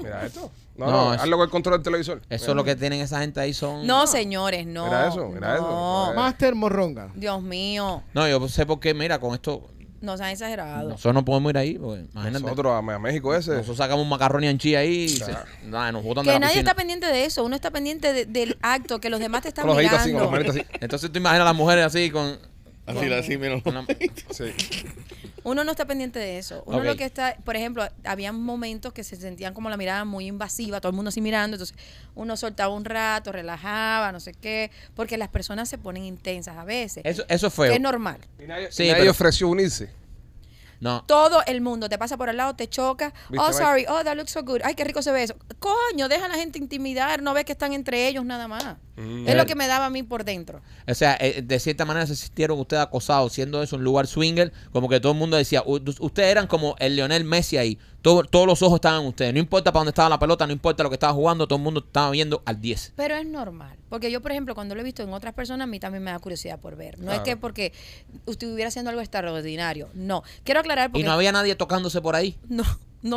Mira 0.03 0.25
esto. 0.25 0.51
No, 0.77 0.85
No, 0.85 0.91
no, 0.91 1.13
es- 1.13 1.21
hazlo 1.21 1.37
con 1.37 1.43
el 1.45 1.49
control 1.51 1.73
del 1.75 1.83
televisor. 1.83 2.21
Eso 2.29 2.49
es 2.51 2.55
lo 2.55 2.63
que 2.63 2.75
tienen 2.75 3.01
esa 3.01 3.19
gente 3.19 3.39
ahí 3.39 3.53
son. 3.53 3.85
No, 3.85 4.07
señores, 4.07 4.65
no. 4.65 4.85
Mira 4.85 5.07
eso, 5.09 5.27
mira 5.29 5.55
eso. 5.55 5.63
no. 5.69 6.13
Master 6.15 6.55
morronga. 6.55 7.09
Dios 7.15 7.41
mío, 7.41 8.03
No, 8.13 8.27
yo 8.27 8.47
sé 8.47 8.65
por 8.65 8.79
qué, 8.79 8.93
mira, 8.93 9.19
con 9.19 9.33
esto. 9.33 9.69
no 10.01 10.17
sean 10.17 10.29
exagerados. 10.29 10.89
Nosotros 10.89 11.13
no 11.13 11.23
podemos 11.25 11.51
ir 11.51 11.57
ahí. 11.59 11.77
Porque, 11.77 12.05
imagínate. 12.11 12.43
Nosotros 12.43 12.71
a, 12.73 12.77
a 12.77 12.99
México 12.99 13.35
ese. 13.35 13.51
Nosotros 13.51 13.77
sacamos 13.77 14.01
un 14.03 14.09
macarrón 14.09 14.43
ahí 14.43 14.87
y 15.03 15.09
se- 15.09 15.25
Claro. 15.25 15.45
nada, 15.65 15.91
nos 15.91 16.03
botan 16.03 16.23
de 16.23 16.29
Que 16.29 16.33
la 16.33 16.39
nadie 16.39 16.53
piscina. 16.53 16.71
está 16.71 16.75
pendiente 16.75 17.05
de 17.05 17.25
eso. 17.25 17.43
Uno 17.43 17.55
está 17.55 17.69
pendiente 17.69 18.11
de- 18.13 18.25
del 18.25 18.57
acto, 18.63 18.99
que 18.99 19.09
los 19.11 19.19
demás 19.19 19.43
te 19.43 19.49
están 19.49 19.67
con 19.67 19.75
los 19.75 19.77
ojitos 19.77 19.99
así, 19.99 20.13
con 20.13 20.31
mirando. 20.31 20.51
así. 20.51 20.63
Entonces 20.79 21.11
tú 21.11 21.19
imaginas 21.19 21.41
a 21.41 21.45
las 21.45 21.55
mujeres 21.55 21.85
así 21.85 22.09
con. 22.09 22.39
Así, 22.99 23.13
así, 23.13 23.38
Sí. 24.32 24.51
Uno 25.43 25.63
no 25.63 25.71
está 25.71 25.86
pendiente 25.86 26.19
de 26.19 26.38
eso. 26.38 26.63
Uno 26.67 26.84
lo 26.84 26.95
que 26.95 27.04
está, 27.04 27.36
por 27.43 27.56
ejemplo, 27.56 27.88
había 28.04 28.32
momentos 28.32 28.93
que 28.93 29.04
se 29.04 29.15
sentían 29.15 29.54
como 29.56 29.69
la 29.69 29.77
mirada 29.77 30.06
muy 30.06 30.27
invasiva, 30.27 30.80
todo 30.82 30.91
el 30.91 30.95
mundo 30.95 31.10
así 31.10 31.19
mirando, 31.19 31.56
entonces 31.56 31.75
uno 32.13 32.38
soltaba 32.38 32.73
un 32.73 32.86
rato, 32.86 33.32
relajaba, 33.32 34.12
no 34.12 34.19
sé 34.19 34.34
qué, 34.34 34.69
porque 34.95 35.17
las 35.17 35.30
personas 35.30 35.67
se 35.67 35.77
ponen 35.80 36.04
intensas 36.04 36.58
a 36.58 36.63
veces. 36.63 37.04
Eso, 37.06 37.23
eso 37.27 37.47
es 37.47 37.54
feo. 37.54 37.69
que 37.69 37.75
es 37.75 37.82
normal. 37.82 38.17
Y 38.39 38.45
nadie, 38.45 38.71
Sí, 38.71 38.84
y 38.84 38.88
nadie 38.89 39.01
pero- 39.01 39.12
ofreció 39.12 39.47
unirse. 39.47 39.89
No. 40.81 41.03
Todo 41.05 41.41
el 41.45 41.61
mundo 41.61 41.87
te 41.87 41.97
pasa 41.97 42.17
por 42.17 42.27
al 42.29 42.35
lado, 42.37 42.55
te 42.55 42.67
choca. 42.67 43.13
¿Viste, 43.29 43.45
Oh, 43.47 43.53
sorry. 43.53 43.85
Oh, 43.87 44.03
that 44.03 44.15
looks 44.17 44.31
so 44.31 44.43
good. 44.43 44.59
Ay, 44.63 44.75
qué 44.75 44.83
rico 44.83 45.01
se 45.01 45.11
ve 45.11 45.23
eso. 45.23 45.35
Coño, 45.59 46.09
deja 46.09 46.25
a 46.25 46.27
la 46.27 46.35
gente 46.35 46.59
intimidar. 46.59 47.21
No 47.21 47.33
ves 47.33 47.45
que 47.45 47.53
están 47.53 47.71
entre 47.73 48.07
ellos 48.07 48.25
nada 48.25 48.47
más. 48.47 48.77
Mm. 48.97 49.27
Es 49.27 49.35
lo 49.35 49.45
que 49.45 49.55
me 49.55 49.67
daba 49.67 49.85
a 49.85 49.89
mí 49.89 50.03
por 50.03 50.25
dentro. 50.25 50.61
O 50.87 50.93
sea, 50.93 51.15
eh, 51.21 51.41
de 51.43 51.59
cierta 51.59 51.85
manera 51.85 52.05
se 52.07 52.15
sintieron 52.15 52.59
ustedes 52.59 52.83
acosados, 52.83 53.31
siendo 53.31 53.61
eso 53.63 53.75
un 53.77 53.83
lugar 53.83 54.07
swinger, 54.07 54.51
como 54.73 54.89
que 54.89 54.99
todo 54.99 55.11
el 55.13 55.17
mundo 55.17 55.37
decía, 55.37 55.63
"U- 55.65 55.79
ustedes 55.99 56.29
eran 56.31 56.47
como 56.47 56.75
el 56.79 56.95
Lionel 56.95 57.23
Messi 57.23 57.57
ahí, 57.57 57.79
Todo- 58.01 58.23
todos 58.23 58.47
los 58.47 58.61
ojos 58.63 58.75
estaban 58.75 59.01
en 59.01 59.07
ustedes, 59.07 59.31
no 59.33 59.39
importa 59.39 59.71
para 59.71 59.81
dónde 59.81 59.89
estaba 59.91 60.09
la 60.09 60.17
pelota, 60.17 60.47
no 60.47 60.53
importa 60.53 60.81
lo 60.81 60.89
que 60.89 60.95
estaba 60.95 61.13
jugando, 61.13 61.47
todo 61.47 61.57
el 61.57 61.63
mundo 61.63 61.83
estaba 61.85 62.09
viendo 62.09 62.41
al 62.45 62.59
10. 62.59 62.93
Pero 62.95 63.15
es 63.15 63.25
normal. 63.27 63.77
Porque 63.89 64.09
yo, 64.09 64.21
por 64.21 64.31
ejemplo, 64.31 64.55
cuando 64.55 64.73
lo 64.73 64.81
he 64.81 64.83
visto 64.83 65.03
en 65.03 65.13
otras 65.13 65.33
personas, 65.33 65.65
a 65.65 65.67
mí 65.67 65.79
también 65.79 66.03
me 66.03 66.09
da 66.11 66.17
curiosidad 66.19 66.57
por 66.59 66.75
ver. 66.75 66.97
No 66.99 67.11
es 67.11 67.19
que 67.19 67.37
porque 67.37 67.73
usted 68.25 68.47
estuviera 68.47 68.69
haciendo 68.69 68.89
algo 68.89 69.01
extraordinario. 69.01 69.89
No. 69.93 70.23
Quiero 70.43 70.61
aclarar 70.61 70.89
porque... 70.91 71.01
Y 71.01 71.03
no 71.03 71.11
había 71.11 71.31
nadie 71.31 71.55
tocándose 71.55 72.01
por 72.01 72.15
ahí. 72.15 72.37
No, 72.49 72.63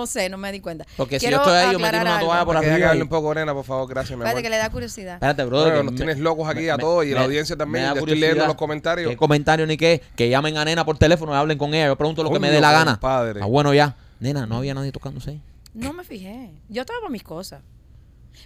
no 0.01 0.07
sé, 0.07 0.29
no 0.31 0.39
me 0.39 0.51
di 0.53 0.61
cuenta. 0.61 0.87
Porque 0.97 1.21
si 1.21 1.29
yo 1.31 1.37
estoy 1.37 1.53
ahí, 1.55 1.73
yo 1.73 1.79
me 1.79 1.91
tiro 1.91 2.01
una 2.03 2.17
algo. 2.19 2.29
toalla 2.29 2.45
por 2.47 2.57
arriba. 2.57 2.97
y- 2.97 3.03
un 3.03 3.09
poco, 3.09 3.35
nena, 3.35 3.53
por 3.53 3.65
favor. 3.65 3.87
Gracias, 3.89 4.17
mi. 4.19 4.23
Espérate 4.25 4.43
que 4.43 4.49
le 4.51 4.57
da 4.57 4.71
curiosidad. 4.71 5.15
Espérate, 5.15 5.45
brother. 5.45 5.67
Bueno, 5.73 5.79
que 5.81 5.85
nos 5.85 5.93
me- 5.93 5.97
tienes 5.99 6.19
locos 6.21 6.49
aquí 6.49 6.61
me- 6.63 6.71
a 6.71 6.79
todos 6.79 7.05
y 7.05 7.09
me- 7.09 7.15
la 7.17 7.25
audiencia 7.25 7.55
también. 7.57 7.93
me 7.93 7.99
estoy 8.01 8.19
leyendo 8.19 8.47
los 8.47 8.55
comentarios. 8.57 9.11
¿Qué 9.11 9.17
comentario 9.19 9.67
ni 9.67 9.77
qué? 9.77 10.01
Que 10.17 10.31
llamen 10.31 10.57
a 10.57 10.65
nena 10.65 10.85
por 10.87 10.97
teléfono 10.99 11.33
y 11.33 11.37
hablen 11.37 11.59
con 11.59 11.75
ella. 11.75 11.87
Yo 11.89 11.97
pregunto 11.97 12.23
lo 12.23 12.31
que 12.31 12.39
me 12.39 12.51
dé 12.51 12.61
la 12.63 12.73
gana. 12.73 12.93
compadre. 12.93 13.41
Ah, 13.43 13.47
bueno, 13.47 13.75
ya. 13.75 13.95
Nena, 14.21 14.47
no 14.47 14.57
había 14.57 14.75
nadie 14.75 14.93
tocándose 14.93 15.31
ahí. 15.31 15.43
No 15.75 15.93
me 15.93 16.05
fijé. 16.05 16.51
Yo 16.69 16.83
estaba 16.83 17.01
por 17.01 17.11
mis 17.11 17.23
cosas. 17.23 17.63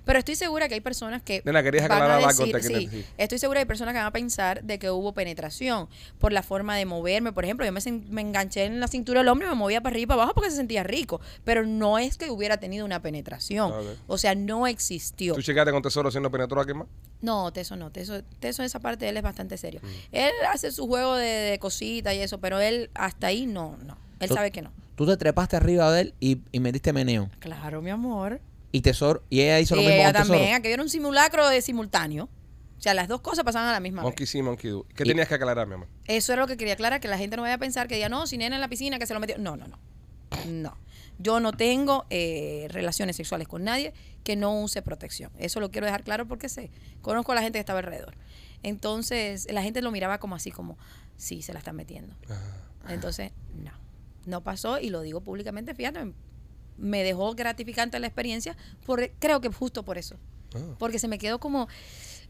Pero 0.04 0.18
estoy 0.18 0.34
segura 0.36 0.68
que 0.68 0.74
hay 0.74 0.80
personas 0.80 1.22
que. 1.22 1.40
Nena, 1.44 1.62
querías 1.62 1.88
van 1.88 2.02
a 2.02 2.16
aclarar 2.16 2.34
decir- 2.34 2.60
sí, 2.60 2.86
te- 2.86 2.90
sí. 2.90 3.04
estoy 3.16 3.38
segura 3.38 3.58
que 3.58 3.62
hay 3.62 3.66
personas 3.66 3.92
que 3.94 3.98
van 3.98 4.06
a 4.06 4.12
pensar 4.12 4.62
de 4.62 4.78
que 4.78 4.90
hubo 4.90 5.12
penetración 5.14 5.88
por 6.18 6.32
la 6.32 6.42
forma 6.42 6.76
de 6.76 6.84
moverme. 6.84 7.32
Por 7.32 7.44
ejemplo, 7.44 7.64
yo 7.64 7.72
me, 7.72 8.20
enganché 8.20 8.64
en 8.64 8.80
la 8.80 8.88
cintura 8.88 9.20
del 9.20 9.28
hombre 9.28 9.46
y 9.46 9.50
me 9.50 9.56
movía 9.56 9.80
para 9.80 9.94
arriba 9.94 10.02
y 10.02 10.06
para 10.06 10.22
abajo 10.22 10.34
porque 10.34 10.50
se 10.50 10.56
sentía 10.56 10.82
rico. 10.82 11.20
Pero 11.44 11.64
no 11.64 11.98
es 11.98 12.18
que 12.18 12.30
hubiera 12.30 12.58
tenido 12.58 12.84
una 12.84 13.00
penetración. 13.00 13.72
O 14.06 14.18
sea, 14.18 14.34
no 14.34 14.66
existió. 14.66 15.34
¿Tú 15.34 15.42
checaste 15.42 15.72
con 15.72 15.82
Tesoro 15.82 16.10
siendo 16.10 16.30
penetró 16.30 16.58
a 16.58 16.62
alguien 16.62 16.78
más? 16.78 16.88
No, 17.20 17.50
Teso 17.52 17.74
no. 17.76 17.90
Teso, 17.90 18.22
Teso 18.40 18.62
esa 18.62 18.80
parte 18.80 19.06
de 19.06 19.10
él 19.10 19.16
es 19.16 19.22
bastante 19.22 19.56
serio. 19.56 19.80
Mm. 19.82 19.86
Él 20.12 20.32
hace 20.52 20.70
su 20.70 20.86
juego 20.86 21.16
de, 21.16 21.26
de 21.26 21.58
cositas 21.58 22.14
y 22.14 22.18
eso, 22.18 22.38
pero 22.38 22.60
él 22.60 22.90
hasta 22.94 23.28
ahí 23.28 23.46
no, 23.46 23.76
no. 23.86 23.96
Él 24.20 24.28
sabe 24.28 24.50
que 24.50 24.62
no. 24.62 24.70
Tú 24.98 25.06
te 25.06 25.16
trepaste 25.16 25.54
arriba 25.54 25.92
de 25.92 26.00
él 26.00 26.14
y, 26.18 26.40
y 26.50 26.58
metiste 26.58 26.92
meneo. 26.92 27.30
Claro, 27.38 27.80
mi 27.80 27.90
amor. 27.90 28.40
Y 28.72 28.80
Tesoro, 28.80 29.22
y 29.30 29.42
ella 29.42 29.60
hizo 29.60 29.76
Y 29.76 29.78
lo 29.78 29.82
mismo 29.84 29.94
ella 29.96 30.06
con 30.12 30.12
Tesoro. 30.22 30.34
también. 30.38 30.54
Aquello 30.56 30.74
era 30.74 30.82
un 30.82 30.88
simulacro 30.88 31.48
de 31.48 31.62
simultáneo. 31.62 32.24
O 32.76 32.80
sea, 32.80 32.94
las 32.94 33.06
dos 33.06 33.20
cosas 33.20 33.44
pasaban 33.44 33.68
a 33.68 33.72
la 33.72 33.78
misma 33.78 34.02
vez. 34.02 34.06
Monkey 34.06 34.26
sí, 34.26 34.42
monkey 34.42 34.70
do. 34.72 34.84
¿Qué 34.96 35.04
Y- 35.04 35.06
tenías 35.06 35.28
que 35.28 35.34
aclarar, 35.34 35.68
mi 35.68 35.74
amor? 35.74 35.86
Eso 36.06 36.32
era 36.32 36.42
lo 36.42 36.48
que 36.48 36.56
quería 36.56 36.72
aclarar, 36.74 37.00
que 37.00 37.06
la 37.06 37.16
gente 37.16 37.36
no 37.36 37.42
vaya 37.42 37.54
a 37.54 37.58
pensar 37.58 37.86
que 37.86 37.94
diga, 37.94 38.08
no, 38.08 38.26
si 38.26 38.38
nena 38.38 38.56
en 38.56 38.60
la 38.60 38.66
piscina, 38.68 38.98
que 38.98 39.06
se 39.06 39.14
lo 39.14 39.20
metió. 39.20 39.38
No, 39.38 39.56
no, 39.56 39.68
no. 39.68 39.78
No. 40.48 40.76
Yo 41.20 41.38
no 41.38 41.52
tengo 41.52 42.06
eh, 42.10 42.66
relaciones 42.70 43.14
sexuales 43.14 43.46
con 43.48 43.62
nadie 43.64 43.94
que 44.24 44.34
no 44.36 44.60
use 44.60 44.82
protección. 44.82 45.30
Eso 45.38 45.60
lo 45.60 45.70
quiero 45.70 45.86
dejar 45.86 46.02
claro 46.02 46.26
porque 46.26 46.48
sé. 46.48 46.70
Conozco 47.02 47.30
a 47.32 47.34
la 47.36 47.42
gente 47.42 47.56
que 47.58 47.60
estaba 47.60 47.78
alrededor. 47.78 48.16
Entonces, 48.64 49.46
la 49.52 49.62
gente 49.62 49.80
lo 49.80 49.90
miraba 49.92 50.18
como 50.18 50.34
así, 50.34 50.50
como, 50.50 50.76
sí, 51.16 51.42
se 51.42 51.52
la 51.52 51.60
están 51.60 51.76
metiendo. 51.76 52.14
Entonces, 52.88 53.30
no. 53.54 53.70
No 54.28 54.42
pasó 54.42 54.78
y 54.78 54.90
lo 54.90 55.00
digo 55.00 55.22
públicamente. 55.22 55.74
Fíjate, 55.74 56.12
me 56.76 57.02
dejó 57.02 57.34
gratificante 57.34 57.98
la 57.98 58.06
experiencia, 58.06 58.56
por, 58.84 59.10
creo 59.18 59.40
que 59.40 59.48
justo 59.48 59.84
por 59.84 59.98
eso. 59.98 60.16
Porque 60.78 60.98
se 60.98 61.08
me 61.08 61.18
quedó 61.18 61.40
como 61.40 61.68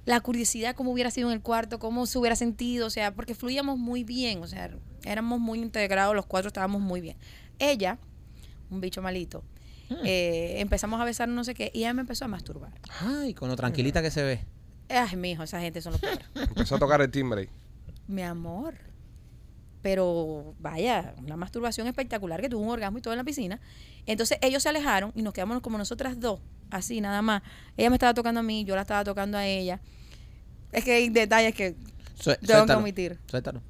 la 0.04 0.20
curiosidad, 0.20 0.74
cómo 0.74 0.92
hubiera 0.92 1.10
sido 1.10 1.28
en 1.28 1.34
el 1.34 1.42
cuarto, 1.42 1.78
cómo 1.78 2.06
se 2.06 2.18
hubiera 2.18 2.34
sentido, 2.34 2.86
o 2.86 2.90
sea, 2.90 3.14
porque 3.14 3.34
fluíamos 3.34 3.78
muy 3.78 4.04
bien, 4.04 4.42
o 4.42 4.46
sea, 4.46 4.70
éramos 5.04 5.38
muy 5.38 5.60
integrados, 5.60 6.16
los 6.16 6.26
cuatro 6.26 6.48
estábamos 6.48 6.80
muy 6.80 7.00
bien. 7.00 7.16
Ella, 7.58 7.98
un 8.70 8.80
bicho 8.80 9.02
malito, 9.02 9.44
eh, 10.04 10.56
empezamos 10.58 11.00
a 11.00 11.04
besar 11.04 11.28
no 11.28 11.44
sé 11.44 11.54
qué, 11.54 11.70
y 11.74 11.80
ella 11.80 11.94
me 11.94 12.00
empezó 12.00 12.24
a 12.24 12.28
masturbar. 12.28 12.72
Ay, 13.00 13.34
con 13.34 13.48
lo 13.48 13.56
tranquilita 13.56 14.02
que 14.02 14.10
se 14.10 14.22
ve. 14.22 14.44
Ay, 14.88 15.16
mijo, 15.16 15.42
esa 15.42 15.60
gente 15.60 15.80
son 15.80 15.92
los 15.92 16.00
peores. 16.00 16.26
Empezó 16.34 16.76
a 16.76 16.78
tocar 16.78 17.00
el 17.00 17.10
timbre 17.10 17.42
ahí. 17.42 17.48
Mi 18.06 18.22
amor. 18.22 18.87
Pero 19.82 20.54
vaya, 20.58 21.14
una 21.18 21.36
masturbación 21.36 21.86
espectacular 21.86 22.40
que 22.40 22.48
tuvo 22.48 22.62
un 22.62 22.70
orgasmo 22.70 22.98
y 22.98 23.00
todo 23.02 23.14
en 23.14 23.18
la 23.18 23.24
piscina. 23.24 23.60
Entonces 24.06 24.38
ellos 24.42 24.62
se 24.62 24.68
alejaron 24.68 25.12
y 25.14 25.22
nos 25.22 25.32
quedamos 25.32 25.60
como 25.60 25.78
nosotras 25.78 26.18
dos, 26.18 26.40
así 26.70 27.00
nada 27.00 27.22
más. 27.22 27.42
Ella 27.76 27.90
me 27.90 27.96
estaba 27.96 28.14
tocando 28.14 28.40
a 28.40 28.42
mí, 28.42 28.64
yo 28.64 28.74
la 28.74 28.82
estaba 28.82 29.04
tocando 29.04 29.38
a 29.38 29.46
ella. 29.46 29.80
Es 30.72 30.84
que 30.84 30.92
hay 30.92 31.08
detalles 31.10 31.54
que 31.54 31.76
Sué- 32.18 32.38
tengo 32.44 32.66
que 32.66 32.72
omitir. 32.72 33.18
Suéltalo. 33.26 33.62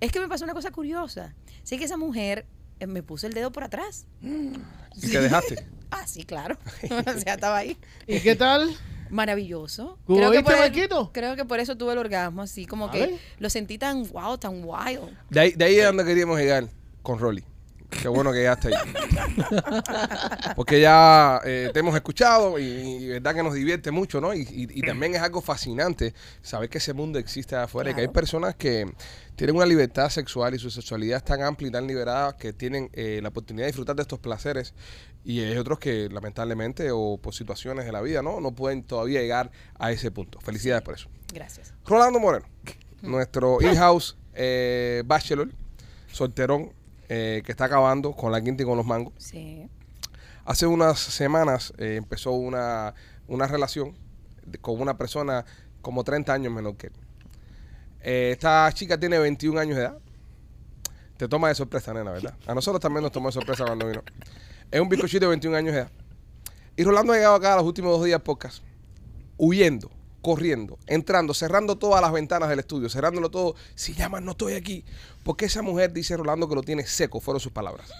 Es 0.00 0.12
que 0.12 0.20
me 0.20 0.28
pasó 0.28 0.44
una 0.44 0.54
cosa 0.54 0.70
curiosa. 0.70 1.34
Sí 1.64 1.78
que 1.78 1.84
esa 1.86 1.96
mujer 1.96 2.46
eh, 2.78 2.86
me 2.86 3.02
puso 3.02 3.26
el 3.26 3.32
dedo 3.32 3.50
por 3.50 3.64
atrás. 3.64 4.06
¿Y 4.22 5.10
te 5.10 5.20
dejaste? 5.20 5.66
Ah, 5.90 6.06
sí, 6.06 6.22
claro. 6.24 6.58
o 6.90 7.18
sea, 7.18 7.32
estaba 7.32 7.56
ahí. 7.56 7.78
¿Y 8.06 8.20
qué 8.20 8.36
tal? 8.36 8.68
Maravilloso. 9.10 9.98
¿Cómo 10.06 10.18
Creo 10.18 10.30
que, 10.30 10.38
viste, 10.38 10.88
por 10.88 11.12
creo 11.12 11.36
que 11.36 11.44
por 11.44 11.60
eso 11.60 11.76
tuve 11.76 11.92
el 11.92 11.98
orgasmo, 11.98 12.42
así 12.42 12.66
como 12.66 12.86
A 12.86 12.90
que 12.90 13.00
ver. 13.00 13.10
lo 13.38 13.50
sentí 13.50 13.78
tan 13.78 14.08
wow, 14.10 14.38
tan 14.38 14.62
wild. 14.64 15.10
De 15.30 15.40
ahí, 15.40 15.52
de 15.52 15.64
ahí 15.64 15.78
es 15.78 15.84
donde 15.86 16.04
queríamos 16.04 16.38
llegar 16.38 16.68
con 17.02 17.18
Rolly. 17.18 17.44
Qué 17.90 18.06
bueno 18.08 18.30
que 18.32 18.38
llegaste 18.40 18.68
ahí. 18.68 18.74
Porque 20.56 20.80
ya 20.80 21.40
eh, 21.44 21.70
te 21.72 21.80
hemos 21.80 21.94
escuchado 21.94 22.58
y, 22.58 22.64
y 22.64 23.08
verdad 23.08 23.34
que 23.34 23.42
nos 23.42 23.54
divierte 23.54 23.90
mucho, 23.90 24.20
¿no? 24.20 24.34
Y, 24.34 24.40
y- 24.42 24.68
y 24.78 24.82
también 24.82 25.14
es 25.14 25.22
algo 25.22 25.40
fascinante 25.40 26.12
saber 26.42 26.68
que 26.68 26.78
ese 26.78 26.92
mundo 26.92 27.18
existe 27.18 27.56
afuera 27.56 27.90
y 27.90 27.94
que 27.94 28.02
hay 28.02 28.08
personas 28.08 28.54
que 28.56 28.92
tienen 29.36 29.56
una 29.56 29.64
libertad 29.66 30.10
sexual 30.10 30.54
y 30.54 30.58
su 30.58 30.70
sexualidad 30.70 31.18
es 31.18 31.24
tan 31.24 31.42
amplia 31.42 31.68
y 31.68 31.70
tan 31.72 31.86
liberada 31.86 32.36
que 32.36 32.52
tienen 32.52 32.90
eh, 32.92 33.20
la 33.22 33.28
oportunidad 33.30 33.64
de 33.64 33.68
disfrutar 33.68 33.96
de 33.96 34.02
estos 34.02 34.18
placeres 34.18 34.74
y 35.30 35.40
hay 35.40 35.56
otros 35.58 35.78
que 35.78 36.08
lamentablemente 36.08 36.90
o 36.90 37.18
por 37.20 37.34
situaciones 37.34 37.84
de 37.84 37.92
la 37.92 38.00
vida, 38.00 38.22
¿no? 38.22 38.40
No 38.40 38.52
pueden 38.52 38.82
todavía 38.82 39.20
llegar 39.20 39.50
a 39.78 39.92
ese 39.92 40.10
punto. 40.10 40.40
Felicidades 40.40 40.82
por 40.82 40.94
eso. 40.94 41.08
Gracias. 41.34 41.74
Rolando 41.84 42.18
Moreno, 42.18 42.46
nuestro 43.02 43.60
in-house 43.60 44.16
eh, 44.34 45.02
bachelor, 45.04 45.50
solterón, 46.10 46.72
eh, 47.10 47.42
que 47.44 47.52
está 47.52 47.66
acabando 47.66 48.12
con 48.12 48.32
la 48.32 48.40
quinta 48.40 48.62
y 48.62 48.66
con 48.66 48.78
los 48.78 48.86
mangos. 48.86 49.12
Sí. 49.18 49.68
Hace 50.46 50.66
unas 50.66 50.98
semanas 50.98 51.74
eh, 51.76 51.96
empezó 51.96 52.32
una, 52.32 52.94
una 53.26 53.46
relación 53.46 53.94
de- 54.46 54.56
con 54.58 54.80
una 54.80 54.96
persona 54.96 55.44
como 55.82 56.04
30 56.04 56.32
años 56.32 56.52
menor 56.52 56.76
que 56.76 56.86
él. 56.86 56.92
Eh, 58.00 58.30
esta 58.32 58.70
chica 58.72 58.98
tiene 58.98 59.18
21 59.18 59.60
años 59.60 59.76
de 59.76 59.82
edad. 59.82 59.98
Te 61.18 61.28
toma 61.28 61.48
de 61.48 61.54
sorpresa, 61.54 61.92
nena, 61.92 62.12
¿verdad? 62.12 62.34
A 62.46 62.54
nosotros 62.54 62.80
también 62.80 63.02
nos 63.02 63.12
tomó 63.12 63.28
de 63.28 63.32
sorpresa 63.32 63.64
cuando 63.66 63.86
vino. 63.88 64.02
Es 64.70 64.80
un 64.80 64.88
bizcochito 64.88 65.24
de 65.24 65.28
21 65.30 65.56
años 65.56 65.72
de 65.74 65.80
edad. 65.80 65.90
Y 66.76 66.84
Rolando 66.84 67.12
ha 67.12 67.16
llegado 67.16 67.34
acá 67.34 67.56
los 67.56 67.64
últimos 67.64 67.90
dos 67.96 68.04
días 68.04 68.20
podcast, 68.20 68.62
huyendo, 69.36 69.90
corriendo, 70.22 70.78
entrando, 70.86 71.34
cerrando 71.34 71.76
todas 71.76 72.00
las 72.00 72.12
ventanas 72.12 72.48
del 72.48 72.58
estudio, 72.60 72.88
cerrándolo 72.88 73.30
todo. 73.30 73.54
Si 73.74 73.94
llaman, 73.94 74.24
no 74.24 74.32
estoy 74.32 74.54
aquí. 74.54 74.84
Porque 75.24 75.46
esa 75.46 75.62
mujer 75.62 75.92
dice 75.92 76.16
Rolando 76.16 76.48
que 76.48 76.54
lo 76.54 76.62
tiene 76.62 76.86
seco, 76.86 77.20
fueron 77.20 77.40
sus 77.40 77.52
palabras. 77.52 77.90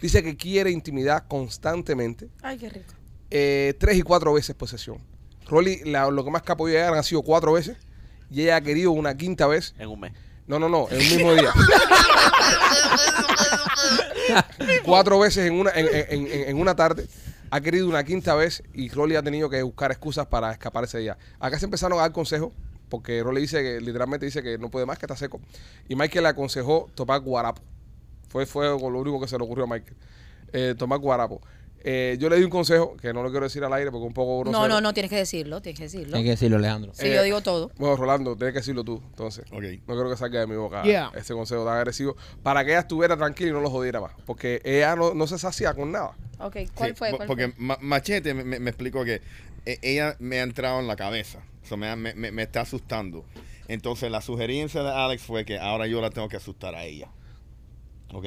Dice 0.00 0.22
que 0.22 0.36
quiere 0.36 0.70
intimidad 0.70 1.26
constantemente, 1.28 2.28
Ay, 2.42 2.58
qué 2.58 2.68
rico. 2.68 2.92
eh, 3.30 3.74
tres 3.78 3.96
y 3.96 4.02
cuatro 4.02 4.32
veces 4.32 4.54
posesión. 4.54 4.98
Rolly, 5.46 5.80
la- 5.84 6.10
lo 6.10 6.24
que 6.24 6.30
más 6.30 6.42
que 6.42 6.52
ha 6.52 6.56
podido 6.56 6.78
llegar 6.78 6.94
han 6.94 7.04
sido 7.04 7.22
cuatro 7.22 7.52
veces 7.52 7.76
y 8.30 8.42
ella 8.42 8.56
ha 8.56 8.60
querido 8.60 8.90
una 8.92 9.16
quinta 9.16 9.46
vez. 9.46 9.74
en 9.78 9.88
un 9.88 10.00
mes. 10.00 10.12
No, 10.46 10.58
no, 10.58 10.68
no, 10.68 10.86
en 10.90 11.00
el 11.00 11.16
mismo 11.16 11.32
día. 11.34 11.52
cuatro 14.84 15.18
veces 15.18 15.46
en 15.46 15.54
una, 15.58 15.70
en, 15.70 15.86
en- 15.92 16.26
en- 16.26 16.48
en 16.50 16.60
una 16.60 16.74
tarde. 16.76 17.06
Ha 17.50 17.60
querido 17.60 17.88
una 17.88 18.02
quinta 18.04 18.34
vez 18.34 18.62
y 18.72 18.88
Rolly 18.88 19.16
ha 19.16 19.22
tenido 19.22 19.48
que 19.48 19.62
buscar 19.62 19.90
excusas 19.92 20.26
para 20.26 20.50
escaparse 20.52 20.96
de 20.98 21.04
ella. 21.04 21.18
Acá 21.38 21.58
se 21.58 21.66
empezaron 21.66 21.98
a 21.98 22.02
dar 22.02 22.12
consejos 22.12 22.52
porque 22.88 23.22
Rolly 23.22 23.42
dice 23.42 23.62
que 23.62 23.80
literalmente 23.80 24.26
dice 24.26 24.42
que 24.42 24.58
no 24.58 24.70
puede 24.70 24.86
más, 24.86 24.98
que 24.98 25.06
está 25.06 25.16
seco. 25.16 25.40
Y 25.88 25.94
Michael 25.94 26.24
le 26.24 26.28
aconsejó 26.30 26.90
tomar 26.94 27.20
guarapo. 27.20 27.62
Fue, 28.28 28.46
fue 28.46 28.66
lo 28.66 28.76
único 29.00 29.20
que 29.20 29.28
se 29.28 29.38
le 29.38 29.44
ocurrió 29.44 29.64
a 29.64 29.68
Michael. 29.68 29.96
Eh, 30.52 30.74
tomar 30.76 30.98
guarapo. 30.98 31.40
Eh, 31.86 32.16
yo 32.18 32.30
le 32.30 32.36
di 32.38 32.44
un 32.44 32.50
consejo 32.50 32.96
que 32.96 33.12
no 33.12 33.22
lo 33.22 33.30
quiero 33.30 33.44
decir 33.44 33.62
al 33.62 33.72
aire 33.74 33.90
porque 33.90 34.04
es 34.04 34.08
un 34.08 34.14
poco 34.14 34.40
grosero. 34.40 34.58
No, 34.62 34.68
no, 34.68 34.80
no, 34.80 34.94
tienes 34.94 35.10
que 35.10 35.16
decirlo, 35.16 35.60
tienes 35.60 35.78
que 35.78 35.84
decirlo. 35.84 36.16
Hay 36.16 36.24
que 36.24 36.30
decirlo, 36.30 36.56
Alejandro. 36.56 36.92
Sí, 36.94 37.06
Eh, 37.06 37.14
yo 37.14 37.22
digo 37.22 37.42
todo. 37.42 37.70
Bueno, 37.76 37.94
Rolando, 37.96 38.34
tienes 38.36 38.54
que 38.54 38.60
decirlo 38.60 38.84
tú, 38.84 39.02
entonces. 39.10 39.44
Ok. 39.52 39.62
No 39.86 39.94
creo 39.94 40.08
que 40.08 40.16
salga 40.16 40.40
de 40.40 40.46
mi 40.46 40.56
boca 40.56 40.82
Yeah. 40.82 41.12
ese 41.14 41.34
consejo 41.34 41.62
tan 41.66 41.76
agresivo 41.76 42.16
para 42.42 42.64
que 42.64 42.70
ella 42.70 42.80
estuviera 42.80 43.18
tranquila 43.18 43.50
y 43.50 43.52
no 43.52 43.60
lo 43.60 43.68
jodiera 43.68 44.00
más. 44.00 44.12
Porque 44.24 44.62
ella 44.64 44.96
no, 44.96 45.12
no 45.12 45.26
se 45.26 45.38
sacia 45.38 45.74
con 45.74 45.92
nada. 45.92 46.12
Ok, 46.38 46.56
¿cuál 46.74 46.90
Sí, 46.90 46.96
fue? 46.96 47.10
po- 47.10 47.16
¿Cuál 47.18 47.26
porque 47.28 47.48
fue? 47.48 47.54
Ma- 47.58 47.78
Machete 47.82 48.32
me, 48.32 48.44
me- 48.44 48.58
me 48.60 48.70
explicó 48.70 49.04
que 49.04 49.20
eh, 49.66 49.78
ella 49.82 50.16
me 50.20 50.40
ha 50.40 50.42
entrado 50.42 50.80
en 50.80 50.86
la 50.86 50.96
cabeza. 50.96 51.40
O 51.62 51.66
sea, 51.66 51.76
me, 51.76 51.88
ha- 51.88 51.96
me- 51.96 52.14
me- 52.14 52.32
me 52.32 52.42
está 52.44 52.62
asustando. 52.62 53.26
Entonces, 53.68 54.10
la 54.10 54.22
sugerencia 54.22 54.82
de 54.82 54.90
Alex 54.90 55.22
fue 55.22 55.44
que 55.44 55.58
ahora 55.58 55.86
yo 55.86 56.00
la 56.00 56.08
tengo 56.10 56.28
que 56.30 56.36
asustar 56.38 56.74
a 56.74 56.84
ella. 56.84 57.08
¿Ok? 58.12 58.24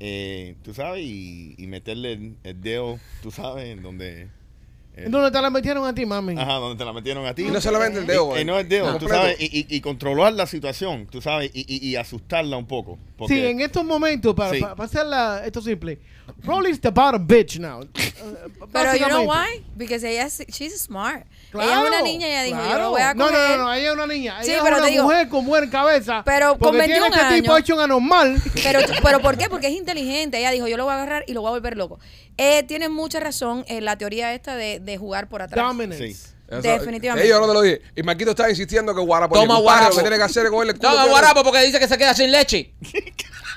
Eh, 0.00 0.54
tú 0.62 0.74
sabes, 0.74 1.02
y, 1.04 1.54
y 1.58 1.66
meterle 1.66 2.12
el, 2.12 2.36
el 2.44 2.60
dedo, 2.60 2.98
tú 3.22 3.30
sabes, 3.30 3.66
en 3.66 3.82
donde. 3.82 4.22
eh, 4.22 5.04
¿En 5.06 5.10
¿Dónde 5.10 5.30
te 5.30 5.42
la 5.42 5.50
metieron 5.50 5.84
a 5.86 5.94
ti, 5.94 6.06
mami? 6.06 6.38
Ajá, 6.38 6.54
donde 6.54 6.78
te 6.78 6.84
la 6.84 6.92
metieron 6.92 7.26
a 7.26 7.34
ti. 7.34 7.42
Y 7.42 7.50
no 7.50 7.60
solamente 7.60 7.98
el 7.98 8.06
dedo. 8.06 8.36
Y, 8.38 8.42
y 8.42 8.44
no 8.44 8.58
el 8.58 8.68
dedo, 8.68 8.86
tú 8.92 8.98
completo. 9.00 9.14
sabes, 9.14 9.36
y, 9.40 9.46
y- 9.46 9.66
y 9.76 9.80
controlar 9.80 10.32
la 10.34 10.46
situación, 10.46 11.06
tú 11.10 11.20
sabes, 11.20 11.50
y, 11.52 11.64
y- 11.68 11.88
y 11.88 11.96
asustarla 11.96 12.56
un 12.56 12.66
poco. 12.66 12.98
Porque, 13.18 13.34
Sí, 13.34 13.44
en 13.46 13.60
estos 13.60 13.84
momentos, 13.84 14.32
para, 14.34 14.52
Sí. 14.54 14.60
para, 14.60 14.76
para 14.76 14.86
hacerla 14.86 15.42
esto 15.44 15.60
simple, 15.60 15.98
Rolly's 16.44 16.80
the 16.80 16.90
bottom 16.90 17.26
bitch 17.26 17.58
now. 17.58 17.80
Uh, 18.20 18.66
Pero 18.72 18.96
you 18.96 19.06
know 19.06 19.22
why? 19.30 19.64
Because 19.76 20.04
ella 20.04 20.26
es, 20.26 20.42
she's 20.48 20.76
smart. 20.80 21.24
Claro, 21.52 21.70
ella 21.70 21.82
es 21.82 21.88
una 21.88 22.02
niña 22.02 22.26
y 22.26 22.30
ella 22.30 22.42
dijo, 22.42 22.58
yo 22.58 22.64
claro. 22.64 22.82
lo 22.82 22.90
voy 22.90 23.00
a 23.00 23.14
No, 23.14 23.26
coger. 23.28 23.38
no, 23.50 23.56
no, 23.58 23.64
no, 23.64 23.72
ella 23.74 23.88
es 23.88 23.94
una 23.94 24.06
niña. 24.08 24.42
Sí, 24.42 24.50
ella 24.50 24.60
pero 24.64 24.76
es 24.76 24.82
te 24.82 24.88
una 24.88 24.90
digo- 24.90 25.02
mujer 25.04 25.28
con 25.28 25.46
buena 25.46 25.70
cabeza. 25.70 26.22
Pero 26.24 26.50
con 26.58 26.58
porque 26.58 26.78
tiene 26.86 27.00
21 27.00 27.22
este 27.22 27.40
tipo 27.42 27.56
hecho 27.56 27.74
un 27.76 27.80
anormal. 27.80 28.42
Pero, 28.60 28.80
pero 29.04 29.20
¿por 29.20 29.38
qué? 29.38 29.48
Porque 29.48 29.68
es 29.68 29.72
inteligente. 29.74 30.36
Ella 30.38 30.50
dijo, 30.50 30.66
yo 30.66 30.76
lo 30.76 30.82
voy 30.84 30.94
a 30.94 30.96
agarrar 30.96 31.24
y 31.28 31.32
lo 31.32 31.42
voy 31.42 31.48
a 31.48 31.52
volver 31.52 31.76
loco. 31.76 32.00
Eh, 32.36 32.64
tiene 32.64 32.88
mucha 32.88 33.20
razón 33.20 33.64
en 33.68 33.84
la 33.84 33.96
teoría 33.96 34.34
esta 34.34 34.56
de, 34.56 34.80
de 34.80 34.98
jugar 34.98 35.28
por 35.28 35.42
atrás. 35.42 35.64
Dominance. 35.64 36.12
Sí. 36.14 36.26
Definitivamente. 36.48 37.26
Eh, 37.26 37.30
yo 37.30 37.40
no 37.40 37.46
te 37.46 37.52
lo 37.54 37.60
dije. 37.60 37.82
Y 37.94 38.02
Marquito 38.02 38.30
está 38.30 38.48
insistiendo 38.48 38.94
que 38.94 39.00
guarapo. 39.00 39.34
Toma 39.34 39.56
compadre, 39.56 39.62
guarapo. 39.62 39.90
Lo 39.90 39.96
que 39.96 40.02
tiene 40.02 40.16
que 40.16 40.22
hacer 40.22 40.44
es 40.46 40.50
cogerle 40.50 40.72
el 40.72 40.78
culo. 40.78 40.90
Toma 40.90 41.06
guarapo 41.06 41.44
porque 41.44 41.60
dice 41.62 41.78
que 41.78 41.88
se 41.88 41.98
queda 41.98 42.14
sin 42.14 42.32
leche. 42.32 42.74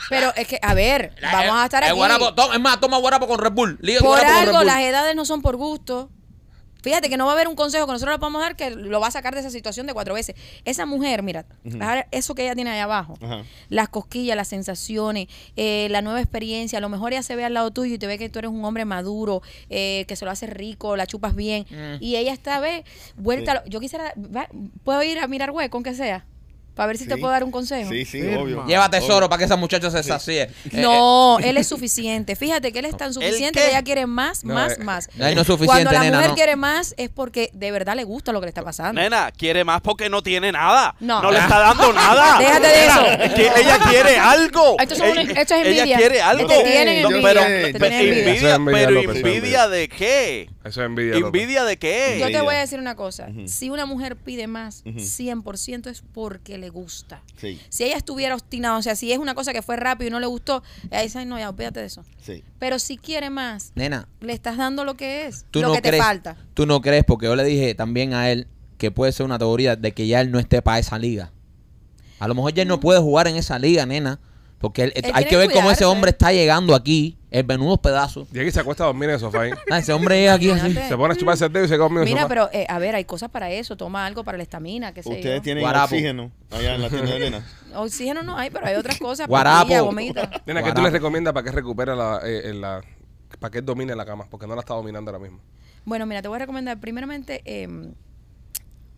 Pero 0.10 0.34
es 0.36 0.46
que, 0.48 0.60
a 0.62 0.74
ver, 0.74 1.14
vamos 1.32 1.56
a 1.56 1.64
estar 1.66 1.84
El 1.84 1.90
aquí. 1.90 1.96
guarapo, 1.98 2.34
toma- 2.36 2.54
es 2.56 2.60
más, 2.60 2.80
toma 2.82 2.98
guarapo 2.98 3.28
con 3.28 3.40
Red 3.40 3.52
Bull. 3.54 3.78
Por 3.78 3.88
guarapo 4.08 4.08
con 4.10 4.18
Red 4.20 4.48
algo, 4.48 4.58
Bull. 4.58 4.66
las 4.68 4.80
edades 4.82 5.16
no 5.16 5.24
son 5.24 5.42
por 5.42 5.56
gusto. 5.56 6.10
Fíjate 6.82 7.10
que 7.10 7.18
no 7.18 7.26
va 7.26 7.32
a 7.32 7.36
haber 7.36 7.48
un 7.48 7.56
consejo 7.56 7.86
que 7.86 7.92
nosotros 7.94 8.16
le 8.16 8.20
podamos 8.20 8.42
dar 8.42 8.56
que 8.56 8.72
lo 8.72 9.00
va 9.00 9.08
a 9.08 9.12
sacar 9.12 9.34
de 9.34 9.40
esa 9.42 9.50
situación 9.50 9.88
de 9.88 9.94
cuatro 9.94 10.14
veces. 10.14 10.36
Esa 10.66 10.86
mujer, 10.86 11.24
mira, 11.24 11.46
eso 12.12 12.36
que 12.36 12.44
ella 12.44 12.56
tiene 12.56 12.72
ahí 12.72 12.80
abajo, 12.80 13.16
las 13.70 13.90
cosquillas, 13.90 14.36
las 14.36 14.48
sensaciones, 14.48 15.28
eh, 15.56 15.88
la 15.92 16.02
nueva 16.02 16.20
experiencia, 16.22 16.78
a 16.78 16.82
lo 16.82 16.90
mejor 16.90 17.14
ella 17.14 17.24
se 17.24 17.36
ve 17.36 17.46
al 17.46 17.54
lado 17.54 17.72
tuyo 17.72 17.96
y 17.96 17.98
te 17.98 18.08
ve 18.08 18.18
que 18.18 18.30
tú 18.30 18.40
eres 18.40 18.52
un 18.52 18.64
hombre 18.66 18.86
maduro, 18.86 19.42
eh, 19.70 20.06
que 20.08 20.16
se 20.16 20.26
lo 20.26 20.32
hace 20.32 20.48
rico, 20.48 20.96
la 20.96 21.06
chupas 21.08 21.36
bien, 21.36 21.66
y 22.02 22.16
ella 22.16 22.34
está, 22.34 22.60
ve, 22.60 22.84
vuelta, 23.16 23.64
yo 23.68 23.80
quisiera, 23.80 24.14
va- 24.18 24.50
puedo 24.84 25.04
ir 25.04 25.20
a 25.20 25.28
mirar 25.28 25.52
hueco, 25.52 25.78
aunque 25.78 25.94
sea, 25.94 26.26
para 26.76 26.88
ver 26.88 26.98
si 26.98 27.06
te 27.08 27.18
puedo 27.18 27.32
dar 27.32 27.44
un 27.44 27.52
consejo. 27.52 27.90
Sí, 27.92 28.06
sí, 28.06 28.22
obvio. 28.34 28.66
Lleva 28.66 28.90
tesoro 28.90 29.28
para 29.30 29.40
que 29.40 29.46
esa 29.46 29.56
muchacha 29.58 29.92
se 29.92 30.02
sacie. 30.04 30.50
No, 30.72 31.38
él 31.40 31.58
es 31.58 31.68
suficiente. 31.68 32.36
Fíjate 32.36 32.72
que 32.72 32.80
él 32.80 32.86
es 32.86 32.96
tan 32.98 33.14
suficiente 33.14 33.60
que 33.60 33.70
ella 33.70 33.84
quiere 33.84 34.06
más, 34.08 34.44
No, 34.44 34.54
más, 34.54 34.74
eh, 34.74 34.84
más. 34.84 35.10
No 35.16 35.26
es 35.28 35.36
suficiente, 35.48 35.66
Cuando 35.68 35.92
la 35.92 36.00
nena, 36.00 36.18
mujer 36.18 36.30
no. 36.30 36.36
quiere 36.36 36.56
más 36.56 36.94
es 36.98 37.10
porque 37.10 37.50
de 37.54 37.72
verdad 37.72 37.96
le 37.96 38.04
gusta 38.04 38.32
lo 38.32 38.40
que 38.40 38.46
le 38.46 38.50
está 38.50 38.64
pasando. 38.64 39.00
Nena, 39.02 39.32
quiere 39.32 39.64
más 39.64 39.82
porque 39.82 40.10
no 40.10 40.24
tiene 40.24 40.52
nada. 40.52 40.96
No. 41.00 41.22
No, 41.22 41.32
le 41.32 41.40
está 41.40 41.60
dando 41.60 41.92
nada. 41.94 42.40
Déjate 42.40 42.68
de 42.68 42.86
eso. 42.86 43.06
es 43.06 43.34
que 43.34 43.62
ella 43.62 43.80
quiere 43.90 44.18
algo. 44.18 44.76
Esto, 44.80 44.96
Ella- 45.04 45.22
esto 45.42 45.54
es 45.56 45.62
envidia. 45.66 45.84
Ella 45.84 45.98
quiere 45.98 46.22
algo. 46.22 46.48
Te 46.48 46.64
tienen 46.64 47.02
No, 47.04 47.10
envidia. 47.10 47.28
pero, 47.30 47.42
te 47.42 47.74
pero 47.80 47.88
tienen 47.98 48.28
envidia. 48.28 48.60
Pero 48.66 49.02
envidia 49.12 49.68
de 49.68 49.90
qué? 49.90 50.50
Eso 50.64 50.82
es 50.82 50.86
envidia. 50.86 51.16
¿Envidia 51.16 51.64
de 51.64 51.78
qué? 51.78 52.18
Yo 52.20 52.28
te 52.32 52.40
voy 52.42 52.54
a 52.56 52.60
decir 52.60 52.80
una 52.80 52.96
cosa. 52.96 53.28
Si 53.46 53.70
una 53.72 53.86
mujer 53.88 54.16
pide 54.16 54.46
más, 54.48 54.84
Ujú. 54.86 55.00
100% 55.00 55.90
es 55.90 56.04
porque 56.14 56.58
le 56.60 56.70
gusta. 56.70 57.24
Sí, 57.36 57.60
Si 57.70 57.84
ella 57.84 57.98
estuviera 57.98 58.36
obstinada, 58.36 58.78
o 58.78 58.82
sea, 58.84 58.96
si 58.96 59.12
es 59.12 59.18
una 59.18 59.34
cosa 59.34 59.54
que 59.54 59.62
fue 59.64 59.76
rápido 59.76 60.10
y 60.10 60.12
no 60.12 60.20
le 60.20 60.28
gustó, 60.28 60.62
ella 60.92 61.02
dice, 61.02 61.18
"Ay, 61.20 61.26
no, 61.26 61.40
ya, 61.40 61.50
olvídate 61.50 61.80
de 61.80 61.86
eso. 61.88 62.04
sí. 62.22 62.44
Pero 62.60 62.78
si 62.78 62.98
quiere 62.98 63.32
más, 63.32 63.72
Nena, 63.74 64.08
le 64.20 64.34
estás 64.34 64.56
dando 64.58 64.86
lo 64.86 64.96
que 64.96 65.26
es, 65.26 65.46
tú 65.50 65.62
lo 65.62 65.70
no 65.70 65.74
que 65.74 65.82
te 65.82 65.98
falta. 65.98 66.38
Tú 66.54 66.68
no 66.68 66.80
crees, 66.82 67.04
porque 67.06 67.26
yo 67.26 67.36
le 67.36 67.44
dije 67.44 67.74
también 67.74 68.14
a 68.14 68.30
él 68.30 68.48
que 68.78 68.92
puede 68.92 69.12
ser 69.14 69.26
una 69.26 69.40
teoría 69.40 69.76
de 69.76 69.94
que 69.94 70.06
ya 70.06 70.22
él 70.22 70.30
no 70.32 70.38
esté 70.38 70.62
para 70.62 70.78
esa 70.78 71.00
liga. 71.00 71.32
A 72.20 72.28
lo 72.28 72.36
mejor 72.36 72.54
ya 72.54 72.62
él 72.62 72.68
no 72.68 72.80
puede 72.80 73.00
jugar 73.00 73.28
en 73.28 73.36
esa 73.36 73.58
liga, 73.58 73.86
nena. 73.88 74.20
Porque 74.62 74.84
él- 74.84 74.94
Él 74.96 75.12
hay 75.14 75.26
que 75.26 75.36
ver 75.36 75.52
cómo 75.52 75.70
ese 75.72 75.86
hombre 75.86 76.12
está 76.12 76.32
llegando 76.32 76.76
aquí, 76.76 77.18
el 77.32 77.46
menudo 77.46 77.78
pedazo. 77.78 78.28
Y 78.32 78.40
aquí 78.40 78.52
se 78.52 78.60
acuesta 78.60 78.84
a 78.84 78.88
dormir 78.88 79.10
en 79.10 79.16
el 79.16 79.20
sofá. 79.20 79.42
ahí. 79.42 79.52
Ah, 79.72 79.80
ese 79.80 79.92
hombre 79.92 80.24
es 80.26 80.32
aquí 80.32 80.52
así. 80.52 80.74
Se 80.74 80.96
pone 80.96 81.14
a 81.14 81.18
chuparse 81.18 81.46
el 81.46 81.52
dedo 81.54 81.66
y 81.66 81.68
se 81.68 81.74
queda 81.74 81.84
dormido 81.84 82.04
en 82.04 82.08
el 82.08 82.14
Mira, 82.14 82.22
sofá. 82.24 82.30
pero 82.30 82.50
eh, 82.54 82.66
a 82.70 82.78
ver, 82.80 82.96
hay 82.96 83.06
cosas 83.06 83.30
para 83.32 83.50
eso. 83.50 83.76
Toma 83.76 84.06
algo 84.06 84.24
para 84.24 84.38
la 84.38 84.44
estamina, 84.44 84.94
qué 84.94 85.02
sé 85.04 85.10
Ustedes 85.10 85.38
yo. 85.38 85.42
tienen 85.42 85.64
Guarapo. 85.64 85.86
oxígeno 85.86 86.32
allá 86.52 86.76
en 86.76 86.82
la 86.84 86.90
tienda 86.90 87.12
de 87.12 87.18
Elena. 87.18 87.46
Oxígeno 87.76 88.22
no 88.24 88.38
hay, 88.38 88.50
pero 88.52 88.68
hay 88.68 88.76
otras 88.76 89.00
cosas. 89.00 89.28
Guarapo. 89.28 89.60
pastilla, 89.62 89.82
gomita. 89.82 90.22
Nena, 90.46 90.62
¿qué 90.62 90.70
tú 90.70 90.74
Guarapo. 90.76 90.82
le 90.84 90.90
recomiendas 90.92 91.34
para 91.34 91.44
que 91.44 91.52
recupere 91.52 91.96
la, 91.96 92.20
eh, 92.24 92.42
eh, 92.50 92.54
la- 92.54 92.82
para 93.40 93.50
que 93.52 93.58
él 93.60 93.66
domine 93.66 93.96
la 93.96 94.06
cama? 94.06 94.26
Porque 94.30 94.46
no 94.46 94.54
la 94.56 94.62
está 94.62 94.74
dominando 94.76 95.10
ahora 95.10 95.24
mismo. 95.24 95.40
Bueno, 95.86 96.06
mira, 96.06 96.22
te 96.22 96.28
voy 96.28 96.36
a 96.36 96.40
recomendar 96.40 96.80
primeramente 96.80 97.42
em, 97.46 97.94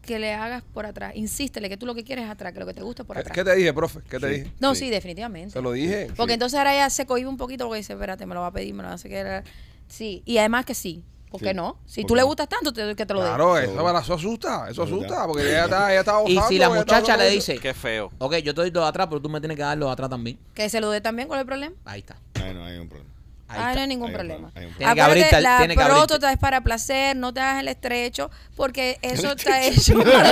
que 0.05 0.19
le 0.19 0.33
hagas 0.33 0.63
por 0.73 0.85
atrás. 0.85 1.13
Insístele 1.15 1.69
que 1.69 1.77
tú 1.77 1.85
lo 1.85 1.95
que 1.95 2.03
quieres 2.03 2.25
es 2.25 2.31
atrás, 2.31 2.53
que 2.53 2.59
lo 2.59 2.65
que 2.65 2.73
te 2.73 2.81
gusta 2.83 3.03
es 3.03 3.07
por 3.07 3.15
¿Qué, 3.15 3.21
atrás. 3.21 3.35
qué 3.35 3.43
te 3.43 3.55
dije, 3.55 3.73
profe? 3.73 3.99
¿Qué 4.09 4.19
te 4.19 4.27
Sí. 4.27 4.39
dije? 4.41 4.53
No, 4.59 4.75
Sí. 4.75 4.81
sí, 4.85 4.89
definitivamente. 4.89 5.51
Se 5.51 5.61
lo 5.61 5.71
dije. 5.71 6.09
Porque 6.15 6.33
entonces 6.33 6.57
ahora 6.57 6.73
ella 6.73 6.89
se 6.89 7.05
cohibe 7.05 7.29
un 7.29 7.37
poquito 7.37 7.65
porque 7.65 7.77
dice, 7.79 7.93
espérate, 7.93 8.25
me 8.25 8.35
lo 8.35 8.41
va 8.41 8.47
a 8.47 8.51
pedir, 8.51 8.73
me 8.73 8.83
lo 8.83 8.87
va 8.87 8.91
a 8.91 8.95
hacer 8.95 9.09
que... 9.11 9.43
Sí, 9.87 10.21
y 10.25 10.37
además 10.37 10.65
que 10.65 10.75
sí. 10.75 11.03
¿Por 11.31 11.39
Sí. 11.39 11.47
qué 11.47 11.53
no? 11.55 11.77
Si 11.87 12.01
¿Por 12.01 12.09
tú 12.09 12.15
le 12.15 12.21
gustas 12.23 12.47
tanto, 12.47 12.71
te 12.71 12.81
doy 12.83 12.93
que 12.95 13.07
te 13.07 13.13
lo 13.15 13.21
dé. 13.21 13.27
Claro, 13.27 13.57
eso, 13.57 13.71
Seguro. 13.73 13.97
eso 13.99 14.13
asusta, 14.13 14.67
eso 14.69 14.83
asusta, 14.83 15.25
porque 15.25 15.41
ella 15.49 15.63
está, 15.63 15.91
ella 15.91 16.01
está 16.01 16.21
Y 16.27 16.37
si 16.47 16.59
la 16.59 16.69
muchacha 16.69 17.17
le 17.17 17.27
dice, 17.31 17.57
Qué 17.57 17.73
feo. 17.73 18.11
ok, 18.19 18.35
yo 18.37 18.53
te 18.53 18.61
doy 18.61 18.69
de 18.69 18.83
atrás, 18.83 19.07
pero 19.07 19.19
tú 19.19 19.29
me 19.29 19.39
tienes 19.41 19.57
que 19.57 19.63
dar 19.63 19.75
los 19.77 19.91
atrás 19.91 20.11
también. 20.11 20.37
Que 20.53 20.69
se 20.69 20.79
lo 20.79 20.91
dé 20.91 21.01
también, 21.01 21.27
¿cuál 21.27 21.39
es 21.39 21.41
el 21.41 21.47
problema? 21.47 21.75
Ahí 21.85 22.01
está. 22.01 22.17
Ay, 22.35 22.53
no 22.53 22.63
hay 22.65 22.77
un 22.77 22.87
problema. 22.87 23.09
Ahí 23.49 23.59
ah, 23.61 23.69
está. 23.69 23.75
no 23.75 23.81
hay 23.81 23.87
ningún 23.87 24.07
Hay 24.07 24.11
un 24.13 24.17
problema. 24.17 24.49
problema, 24.49 24.59
hay 24.61 24.65
un 24.71 24.77
Tiene 24.77 24.95
que 24.95 25.01
abrirte 25.01 25.41
la 25.41 25.57
tiene 25.57 25.75
que 25.75 25.81
abrirte. 25.81 25.99
próstata 26.07 26.31
es 26.31 26.37
para 26.39 26.61
placer, 26.61 27.15
no 27.15 27.33
te 27.33 27.39
hagas 27.39 27.59
el 27.61 27.67
estrecho, 27.67 28.31
porque 28.55 28.97
eso 29.01 29.31
está 29.33 29.61
hecho 29.63 30.01
para... 30.03 30.23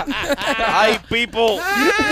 Ay, 0.82 0.98
people. 1.08 1.58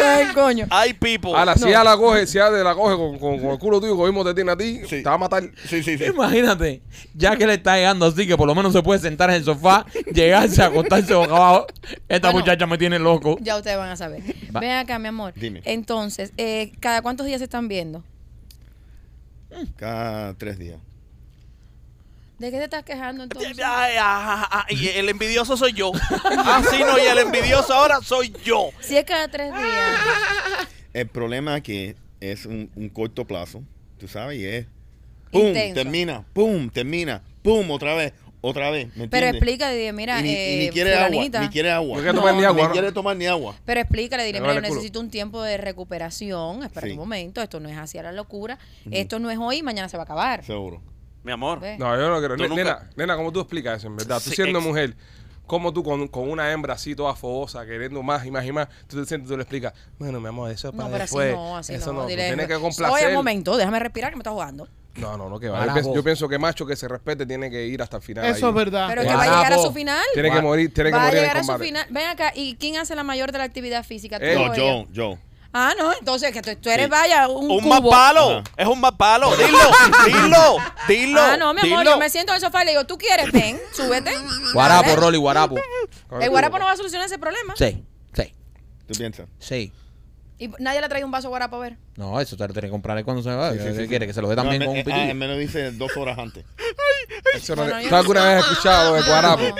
Ay, 0.02 0.26
coño. 0.34 0.66
Ay, 0.70 0.94
people. 0.94 1.32
Ahora, 1.34 1.54
si 1.56 1.68
ella 1.68 1.84
la 1.84 1.96
coge, 1.96 2.26
si 2.26 2.38
ella 2.38 2.50
te 2.50 2.64
la 2.64 2.74
coge 2.74 2.96
con, 2.96 3.18
con, 3.18 3.38
con 3.38 3.50
el 3.50 3.58
culo 3.58 3.80
tuyo, 3.80 3.96
cogimos 3.96 4.24
te 4.26 4.34
tiene 4.34 4.52
a 4.52 4.56
ti, 4.56 4.80
Sí. 4.88 5.02
te 5.02 5.08
va 5.08 5.14
a 5.14 5.18
matar. 5.18 5.42
Sí, 5.66 5.82
sí, 5.82 5.98
sí. 5.98 6.04
Imagínate, 6.04 6.80
ya 7.14 7.36
que 7.36 7.46
le 7.46 7.54
está 7.54 7.76
llegando 7.76 8.06
así, 8.06 8.26
que 8.26 8.36
por 8.36 8.46
lo 8.46 8.54
menos 8.54 8.72
se 8.72 8.82
puede 8.82 9.00
sentar 9.00 9.30
en 9.30 9.36
el 9.36 9.44
sofá, 9.44 9.84
llegarse, 10.12 10.62
acostarse 10.62 11.14
boca 11.14 11.36
abajo. 11.36 11.66
Esta 12.08 12.28
Bueno. 12.28 12.40
muchacha 12.40 12.66
me 12.66 12.78
tiene 12.78 12.98
loco. 12.98 13.36
Ya 13.40 13.56
ustedes 13.56 13.76
van 13.76 13.90
a 13.90 13.96
saber. 13.96 14.22
Va. 14.54 14.60
Ven 14.60 14.70
acá, 14.70 14.98
mi 14.98 15.08
amor. 15.08 15.32
Dime. 15.36 15.60
Entonces, 15.64 16.32
eh, 16.36 16.72
¿cada 16.80 17.02
cuántos 17.02 17.26
días 17.26 17.38
se 17.38 17.44
están 17.44 17.68
viendo? 17.68 18.02
Cada 19.76 20.34
tres 20.34 20.58
días. 20.58 20.78
¿De 22.38 22.52
qué 22.52 22.58
te 22.58 22.64
estás 22.64 22.84
quejando 22.84 23.24
entonces? 23.24 23.56
Ay, 23.64 23.96
y 24.70 24.88
el 24.88 25.08
envidioso 25.08 25.56
soy 25.56 25.72
yo. 25.72 25.90
Ah, 26.24 26.62
sí, 26.70 26.78
no, 26.80 26.96
y 26.96 27.02
el 27.02 27.18
envidioso 27.18 27.74
ahora 27.74 28.00
soy 28.00 28.32
yo. 28.44 28.70
Si 28.80 28.96
es 28.96 29.04
cada 29.04 29.26
tres 29.28 29.52
días. 29.52 30.00
El 30.92 31.08
problema 31.08 31.56
es 31.56 31.62
que 31.64 31.96
es 32.20 32.46
un, 32.46 32.70
un 32.76 32.88
corto 32.88 33.24
plazo, 33.24 33.62
tú 33.98 34.06
sabes, 34.08 34.38
y 34.38 34.44
es 34.46 34.66
pum, 35.32 35.48
Intenso. 35.48 35.74
termina, 35.74 36.24
pum, 36.32 36.70
termina, 36.70 37.22
pum, 37.42 37.70
otra 37.70 37.94
vez, 37.94 38.12
otra 38.40 38.70
vez, 38.70 38.86
¿me 38.96 39.08
Pero 39.08 39.26
entiendes? 39.26 39.34
explica, 39.34 39.70
dile, 39.70 39.92
mira, 39.92 40.20
y 40.20 40.22
ni, 40.22 40.28
y 40.30 40.34
eh, 40.34 40.58
ni 40.66 40.70
quiere 40.70 40.92
fulanita. 40.94 41.38
agua, 41.38 41.46
ni 41.48 41.52
quiere 41.52 41.70
agua. 41.72 41.96
No 41.96 42.02
quiere 42.02 42.14
tomar 42.18 42.34
ni 42.34 42.44
agua, 42.44 42.66
¿no? 42.68 42.72
quiere 42.72 42.92
tomar 42.92 43.16
ni 43.16 43.26
agua. 43.26 43.54
Pero 43.64 43.80
explícale, 43.80 44.24
dile, 44.24 44.40
mira, 44.40 44.52
yo 44.52 44.52
duele 44.54 44.66
el 44.66 44.70
culo. 44.70 44.76
necesito 44.76 45.00
un 45.00 45.10
tiempo 45.10 45.42
de 45.42 45.56
recuperación. 45.58 46.62
Espera 46.62 46.86
Sí. 46.86 46.92
un 46.92 46.98
momento, 46.98 47.42
esto 47.42 47.60
no 47.60 47.68
es 47.68 47.76
así 47.76 47.98
a 47.98 48.02
la 48.02 48.12
locura. 48.12 48.58
Esto 48.90 49.18
no 49.18 49.30
es 49.30 49.38
hoy, 49.38 49.62
mañana 49.62 49.88
se 49.88 49.96
va 49.96 50.02
a 50.02 50.04
acabar. 50.04 50.44
Seguro. 50.44 50.80
Mi 51.24 51.32
amor. 51.32 51.60
No, 51.78 51.96
yo 51.98 52.08
no 52.08 52.18
quiero. 52.20 52.36
Tú 52.36 52.42
Ne- 52.44 52.48
nunca- 52.48 52.62
Nena, 52.64 52.90
nena, 52.96 53.16
¿cómo 53.16 53.32
tú 53.32 53.40
explicas 53.40 53.78
eso, 53.78 53.88
en 53.88 53.96
verdad? 53.96 54.20
Tú 54.22 54.30
Sí, 54.30 54.36
siendo 54.36 54.60
ex- 54.60 54.66
mujer, 54.68 54.94
¿cómo 55.46 55.72
tú 55.72 55.82
con, 55.82 56.06
con 56.08 56.30
una 56.30 56.52
hembra 56.52 56.74
así 56.74 56.94
toda 56.94 57.14
fogosa, 57.16 57.66
queriendo 57.66 58.02
más 58.02 58.24
y 58.24 58.30
más 58.30 58.46
y 58.46 58.52
más, 58.52 58.68
tú 58.86 58.98
te 59.00 59.04
sientes, 59.06 59.28
tú 59.28 59.36
le 59.36 59.42
explicas, 59.42 59.72
bueno, 59.98 60.20
mi 60.20 60.28
amor, 60.28 60.50
eso 60.50 60.68
es 60.68 60.74
No, 60.74 60.84
para 60.84 60.92
pero 60.92 61.04
así 61.04 61.16
después. 61.18 61.34
no, 61.34 61.56
así 61.58 61.74
eso 61.74 61.86
no. 61.92 62.00
no, 62.00 62.02
tú 62.04 62.08
dile, 62.10 62.26
tienes 62.28 62.46
que 62.46 62.54
Oye, 62.54 62.62
complacer. 62.62 63.08
un 63.08 63.14
momento, 63.14 63.56
déjame 63.56 63.78
respirar 63.80 64.10
que 64.10 64.16
me 64.16 64.20
está 64.20 64.30
jugando. 64.30 64.68
No, 64.98 65.16
no, 65.16 65.28
no, 65.28 65.38
que 65.40 65.48
va. 65.48 65.66
Yo 65.66 65.72
pienso, 65.72 65.94
yo 65.94 66.04
pienso 66.04 66.28
que 66.28 66.38
macho 66.38 66.66
que 66.66 66.76
se 66.76 66.88
respete 66.88 67.24
tiene 67.26 67.50
que 67.50 67.64
ir 67.66 67.80
hasta 67.82 67.96
el 67.98 68.02
final. 68.02 68.24
Eso 68.26 68.46
ahí. 68.46 68.50
es 68.50 68.54
verdad. 68.56 68.86
Pero 68.88 69.02
que 69.02 69.08
va 69.14 69.22
a 69.22 69.36
llegar 69.36 69.52
a 69.52 69.58
su 69.58 69.72
final. 69.72 70.04
Tiene 70.14 70.30
que 70.30 70.40
morir, 70.42 70.72
tiene 70.74 70.90
que 70.90 70.96
va 70.96 71.02
a 71.02 71.06
morir 71.06 71.18
en 71.18 71.22
llegar 71.24 71.36
a 71.38 71.40
su 71.42 71.46
combate. 71.46 71.64
final. 71.64 71.86
Ven 71.90 72.06
acá, 72.08 72.32
¿y 72.34 72.56
quién 72.56 72.76
hace 72.76 72.94
la 72.94 73.02
mayor 73.04 73.32
de 73.32 73.38
la 73.38 73.44
actividad 73.44 73.84
física? 73.84 74.18
¿Tú 74.18 74.24
Eh, 74.24 74.36
o 74.36 74.46
No, 74.48 74.54
ella? 74.54 74.56
yo, 74.56 74.86
yo. 74.92 75.18
Ah, 75.50 75.72
no, 75.78 75.92
entonces 75.98 76.30
que 76.30 76.42
tú, 76.42 76.54
tú 76.60 76.68
eres, 76.68 76.86
Sí. 76.86 76.90
vaya, 76.90 77.26
un, 77.26 77.50
Un 77.50 77.60
cubo. 77.60 77.68
más 77.70 77.80
palo. 77.80 78.30
Ajá. 78.32 78.42
Es 78.56 78.66
un 78.66 78.80
más 78.80 78.92
palo. 78.92 79.30
Dilo, 79.36 79.58
dilo, 80.06 80.56
dilo. 80.86 81.20
Ah, 81.22 81.36
no, 81.38 81.54
mi 81.54 81.60
amor, 81.62 81.78
dilo. 81.78 81.90
yo 81.92 81.98
me 81.98 82.10
siento 82.10 82.32
en 82.32 82.36
el 82.36 82.40
sofá 82.42 82.62
y 82.62 82.66
le 82.66 82.70
digo, 82.72 82.84
¿tú 82.84 82.98
quieres? 82.98 83.32
Ven, 83.32 83.58
súbete. 83.72 84.12
Guarapo, 84.52 84.90
Dale. 84.90 84.96
Rolly, 85.00 85.16
guarapo. 85.18 85.56
El 86.20 86.28
guarapo 86.30 86.58
no 86.58 86.66
va 86.66 86.72
a 86.72 86.76
solucionar 86.76 87.06
ese 87.06 87.18
problema. 87.18 87.54
Sí, 87.56 87.82
sí, 88.14 88.34
¿Tú 88.86 88.94
piensas? 88.98 89.26
sí. 89.38 89.72
Y 90.40 90.48
nadie 90.60 90.78
le 90.80 90.86
ha 90.86 90.88
traído 90.88 91.06
un 91.06 91.10
vaso 91.10 91.26
de 91.26 91.30
guarapo 91.30 91.56
a 91.56 91.58
ver. 91.58 91.76
No, 91.96 92.20
eso 92.20 92.36
te 92.36 92.46
lo 92.46 92.52
tiene 92.52 92.68
que 92.68 92.72
comprar 92.72 93.02
cuando 93.04 93.22
se 93.24 93.30
va. 93.34 93.50
Sí, 93.52 93.58
sí, 93.58 93.64
¿Qué 93.64 93.72
sí, 93.74 93.80
sí. 93.82 93.88
quiere? 93.88 94.06
Que 94.06 94.12
se 94.14 94.22
lo 94.22 94.28
dé 94.28 94.36
también 94.36 94.60
No, 94.60 94.66
con 94.66 94.74
me, 94.76 94.82
un 94.82 94.88
eh, 94.88 94.92
ah, 94.92 94.96
pitillo. 94.98 95.14
me 95.16 95.26
lo 95.26 95.36
dice 95.36 95.72
dos 95.72 95.96
horas 95.96 96.16
antes. 96.18 96.44
Eso 97.34 97.56
no- 97.56 97.62
Bueno, 97.64 97.78
yo 97.80 97.84
¿Tú 97.86 97.90
no 97.90 97.96
alguna 97.96 98.24
vez 98.24 98.44
has 98.44 98.50
escuchado 98.50 98.94
de 98.94 99.02
guarapo? 99.02 99.42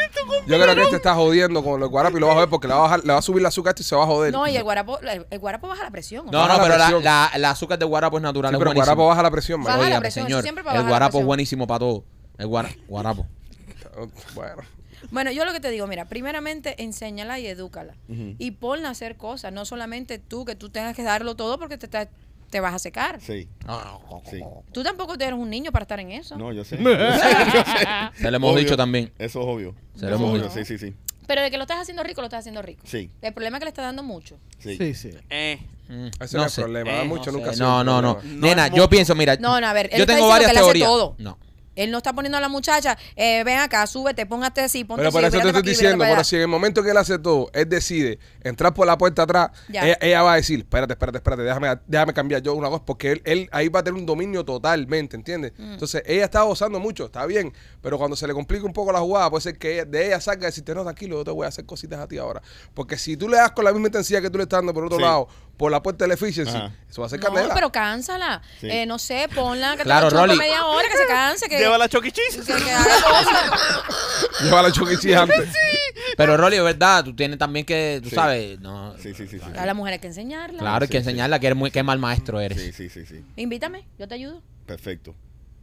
No. 0.49 0.57
Yo 0.57 0.63
creo 0.63 0.75
que 0.75 0.83
este 0.83 0.97
está 0.97 1.15
jodiendo 1.15 1.63
con 1.65 1.83
el 1.83 1.89
guarapo 1.89 2.17
y 2.17 2.21
lo 2.21 2.27
va 2.27 2.33
a 2.33 2.37
joder 2.37 2.49
porque 2.49 2.69
le 2.69 2.75
va 2.75 2.81
a, 2.81 2.83
bajar, 2.85 3.01
le 3.05 3.13
va 3.13 3.19
a 3.19 3.23
subir 3.23 3.41
el 3.41 3.47
azúcar 3.47 3.75
y 3.79 3.83
se 3.83 3.95
va 3.97 4.05
a 4.05 4.07
joder. 4.07 4.33
No, 4.33 4.47
y 4.47 4.57
el 4.57 4.63
guarapo, 4.63 4.99
el, 5.01 5.27
el 5.29 5.39
guarapo 5.39 5.69
baja 5.69 5.83
la 5.85 5.91
presión. 5.91 6.29
¿o 6.29 6.31
No, 6.31 6.43
no, 6.47 6.57
la 6.57 6.63
pero 6.63 6.79
la, 6.79 6.91
la, 7.01 7.31
el 7.35 7.45
azúcar 7.45 7.79
de 7.79 7.85
guarapo 7.85 8.17
es 8.19 8.23
natural, 8.23 8.51
Sí, 8.51 8.55
es 8.55 8.59
pero 8.59 8.71
el 8.71 8.75
buenísimo. 8.77 8.95
guarapo 8.97 9.09
baja 9.09 9.23
la 9.23 9.31
presión, 9.31 9.63
Baja 9.65 9.89
la 9.89 10.01
presión, 10.01 10.27
señor, 10.27 10.47
el 10.47 10.55
la 10.65 10.83
guarapo 10.83 11.19
es 11.19 11.25
buenísimo 11.25 11.67
para 11.67 11.81
todo. 11.81 12.05
El 12.39 12.47
guara- 12.47 12.71
guarapo. 12.87 13.27
Bueno. 14.35 14.63
Bueno, 15.11 15.31
yo 15.33 15.45
lo 15.45 15.53
que 15.53 15.61
te 15.61 15.71
digo, 15.71 15.87
mira, 15.87 16.05
primeramente 16.07 16.83
enséñala 16.83 17.39
y 17.39 17.47
edúcala. 17.47 17.95
Y 18.39 18.53
ponla 18.53 18.89
a 18.89 18.91
hacer 18.93 19.17
cosas, 19.17 19.53
no 19.53 19.65
solamente 19.65 20.19
tú, 20.19 20.45
que 20.45 20.55
tú 20.55 20.69
tengas 20.71 20.95
que 20.97 21.03
darlo 21.03 21.35
todo 21.37 21.59
porque 21.59 21.79
te, 21.79 21.87
está- 21.87 22.09
te 22.51 22.61
vas 22.61 22.75
a 22.75 22.79
secar. 22.79 23.21
Sí, 23.21 23.49
sí. 24.31 24.41
Tú 24.73 24.83
tampoco 24.83 25.15
eres 25.15 25.33
un 25.35 25.51
niño 25.51 25.71
para 25.73 25.83
estar 25.85 26.01
en 26.01 26.13
eso. 26.13 26.37
No, 26.39 26.53
yo 26.53 26.65
sé. 26.65 26.77
Yo 26.83 26.85
sé, 26.85 27.29
yo 27.55 27.63
sé. 27.65 28.23
Se 28.23 28.31
lo 28.31 28.37
hemos 28.37 28.53
Obvio. 28.53 28.63
dicho 28.65 28.77
también. 28.77 29.13
Eso 29.19 29.41
es 29.41 29.47
obvio. 29.47 29.75
Se 29.97 30.07
lo 30.09 30.17
hemos 30.17 30.35
dicho. 30.35 30.51
Sí, 30.51 30.65
sí, 30.65 30.79
sí. 30.79 30.95
Pero 31.27 31.43
de 31.43 31.51
que 31.51 31.59
lo 31.59 31.65
estás 31.65 31.79
haciendo 31.79 32.03
rico, 32.03 32.23
lo 32.23 32.27
estás 32.29 32.41
haciendo 32.41 32.63
rico. 32.63 32.81
Sí, 32.87 33.11
El 33.21 33.35
problema 33.35 33.59
es 33.59 33.61
que 33.61 33.65
le 33.67 33.69
está 33.71 33.83
dando 33.83 34.03
mucho. 34.03 34.39
sí. 34.59 34.77
Sí, 34.77 34.95
sí. 34.95 35.11
Eh, 35.31 35.59
Mm, 35.91 36.09
Ese 36.21 36.37
no, 36.37 36.45
es 36.45 36.59
el 36.59 36.65
problema. 36.65 36.93
da 36.93 37.03
Eh, 37.03 37.05
mucho, 37.07 37.33
no 37.33 37.39
nunca 37.39 37.55
sé. 37.55 37.61
No, 37.61 37.83
no, 37.83 38.03
no. 38.03 38.19
Nena, 38.23 38.69
yo 38.69 38.91
pienso, 38.91 39.15
mira. 39.15 39.37
No, 39.37 39.59
no, 39.59 39.67
a 39.67 39.73
ver, 39.73 39.89
yo 39.97 40.05
tengo 40.07 40.29
varias 40.29 40.51
que 40.51 40.53
él 40.53 40.59
hace 40.59 40.67
teorías. 40.67 40.87
todo. 40.87 41.15
No. 41.17 41.39
Él 41.79 41.91
no 41.91 41.99
está 41.99 42.13
poniendo 42.13 42.39
a 42.39 42.41
la 42.41 42.49
muchacha, 42.49 42.97
eh, 43.17 43.43
ven 43.45 43.59
acá, 43.59 43.87
súbete, 43.87 44.27
póngate 44.27 44.61
así, 44.63 44.85
ponte 44.85 45.01
Pero 45.01 45.09
así, 45.09 45.15
por 45.17 45.25
eso 45.25 45.31
te 45.41 45.47
estoy 45.47 45.61
aquí, 45.61 45.69
diciendo, 45.71 46.05
pero 46.09 46.25
si 46.25 46.37
en 46.37 46.43
el 46.43 46.49
momento 46.49 46.83
que 46.83 46.91
él 46.91 46.97
hace 46.97 47.19
todo, 47.19 47.51
él 47.53 47.69
decide 47.69 48.19
entrar 48.43 48.75
por 48.75 48.87
la 48.87 48.99
puerta 48.99 49.23
atrás, 49.23 49.51
ella, 49.69 49.97
ella 50.01 50.23
va 50.23 50.33
a 50.33 50.37
decir, 50.37 50.59
espérate, 50.61 50.93
espérate, 50.95 51.19
espérate, 51.19 51.43
déjame, 51.43 51.69
déjame 51.87 52.13
cambiar 52.13 52.43
yo 52.43 52.55
una 52.55 52.69
cosa, 52.69 52.85
porque 52.85 53.13
él, 53.13 53.23
él 53.25 53.49
ahí 53.53 53.69
va 53.69 53.81
a 53.81 53.83
tener 53.85 53.99
un 53.99 54.07
dominio 54.07 54.45
totalmente, 54.45 55.17
¿entiendes? 55.17 55.53
Mm. 55.57 55.73
Entonces, 55.75 56.03
ella 56.07 56.25
está 56.25 56.43
gozando 56.43 56.81
mucho, 56.81 57.07
está 57.07 57.25
bien, 57.27 57.53
pero 57.81 57.97
cuando 57.99 58.17
se 58.17 58.27
le 58.27 58.35
complica 58.35 58.65
un 58.67 58.73
poco 58.73 58.93
la 58.93 59.01
jugada, 59.01 59.31
puede 59.31 59.43
ser 59.43 59.59
que 59.59 59.75
ella- 59.75 59.85
de 59.85 60.07
ella 60.07 60.21
salga 60.21 60.43
y 60.43 60.47
decirte, 60.47 60.75
no, 60.75 60.83
tranquilo, 60.83 61.17
yo 61.19 61.25
te 61.25 61.31
voy 61.31 61.45
a 61.45 61.49
hacer 61.49 61.65
cositas 61.65 62.01
a 62.01 62.07
ti 62.09 62.19
ahora. 62.19 62.43
Porque 62.75 62.99
si 62.99 63.17
tú 63.17 63.29
le 63.29 63.37
das 63.37 63.53
con 63.53 63.65
la 63.65 63.73
misma 63.73 63.89
intensidad 63.89 64.21
que 64.21 64.31
tú 64.31 64.39
le 64.39 64.45
estás 64.45 64.59
dando 64.59 64.75
por 64.75 64.85
otro 64.85 64.99
Sí. 64.99 65.05
lado, 65.05 65.29
por 65.59 65.71
la 65.71 65.83
puerta 65.83 66.05
del 66.05 66.13
efficiency, 66.13 66.57
Ajá. 66.57 66.71
eso 66.89 67.01
va 67.03 67.09
a 67.09 67.11
ser 67.11 67.19
No, 67.21 67.27
candela. 67.27 67.53
pero 67.53 67.71
cánsala. 67.71 68.41
Sí. 68.61 68.69
Eh, 68.71 68.87
no 68.87 68.99
sé, 68.99 69.29
ponla 69.35 69.77
que 69.77 69.83
Claro, 69.83 70.09
te 70.09 70.37
media 70.37 70.65
hora, 70.65 70.89
que 70.89 70.97
se 70.97 71.07
canse, 71.07 71.49
que, 71.49 71.59
Lleva 71.59 71.77
la 71.77 71.89
choquichis. 71.89 72.37
que, 72.47 72.55
que 72.55 72.71
haga 72.73 72.85
cosas. 72.85 73.61
Lleva 74.43 74.63
la 74.63 74.73
choquichi 74.73 75.13
antes. 75.13 75.49
Pero 76.17 76.37
Rolly, 76.37 76.57
es 76.57 76.63
verdad, 76.63 77.05
tú 77.05 77.15
tienes 77.15 77.39
también 77.39 77.67
que, 77.67 78.01
tú 78.03 78.09
Sí. 78.09 78.15
sabes, 78.15 78.59
no, 78.61 78.97
Sí, 78.99 79.13
sí, 79.15 79.27
sí. 79.27 79.39
sí. 79.39 79.45
A 79.59 79.67
la 79.67 79.75
mujer 79.75 79.95
hay 79.95 79.99
que 79.99 80.07
enseñarla. 80.07 80.59
claro, 80.59 80.85
hay 80.85 80.89
que 80.89 80.99
enseñarla 80.99 81.39
que 81.41 81.49
eres 81.49 81.57
muy, 81.59 81.71
qué 81.71 81.83
mal 81.83 81.99
maestro 81.99 82.41
eres. 82.41 82.59
Sí, 82.63 82.73
sí, 82.73 82.89
sí, 82.89 83.05
sí. 83.05 83.25
Invítame, 83.37 83.87
yo 83.99 84.07
te 84.09 84.15
ayudo. 84.15 84.41
Perfecto. 84.65 85.15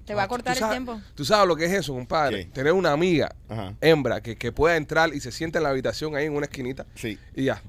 Te 0.05 0.13
va 0.13 0.23
a 0.23 0.27
cortar 0.27 0.53
¿Tú 0.53 0.57
el 0.57 0.63
sabes- 0.65 0.73
tiempo. 0.75 1.01
Tú 1.15 1.25
sabes 1.25 1.47
lo 1.47 1.55
que 1.55 1.65
es 1.65 1.71
eso, 1.71 1.93
compadre. 1.93 2.45
¿Qué? 2.47 2.51
Tener 2.51 2.73
una 2.73 2.91
amiga, 2.91 3.33
Ajá. 3.49 3.73
hembra, 3.81 4.21
que, 4.21 4.35
que 4.35 4.51
pueda 4.51 4.75
entrar 4.75 5.13
y 5.15 5.19
se 5.21 5.31
siente 5.31 5.57
en 5.57 5.63
la 5.63 5.69
habitación 5.69 6.15
ahí 6.15 6.25
en 6.25 6.35
una 6.35 6.45
esquinita 6.45 6.85
Sí. 6.95 7.17
y 7.33 7.45
ya, 7.45 7.61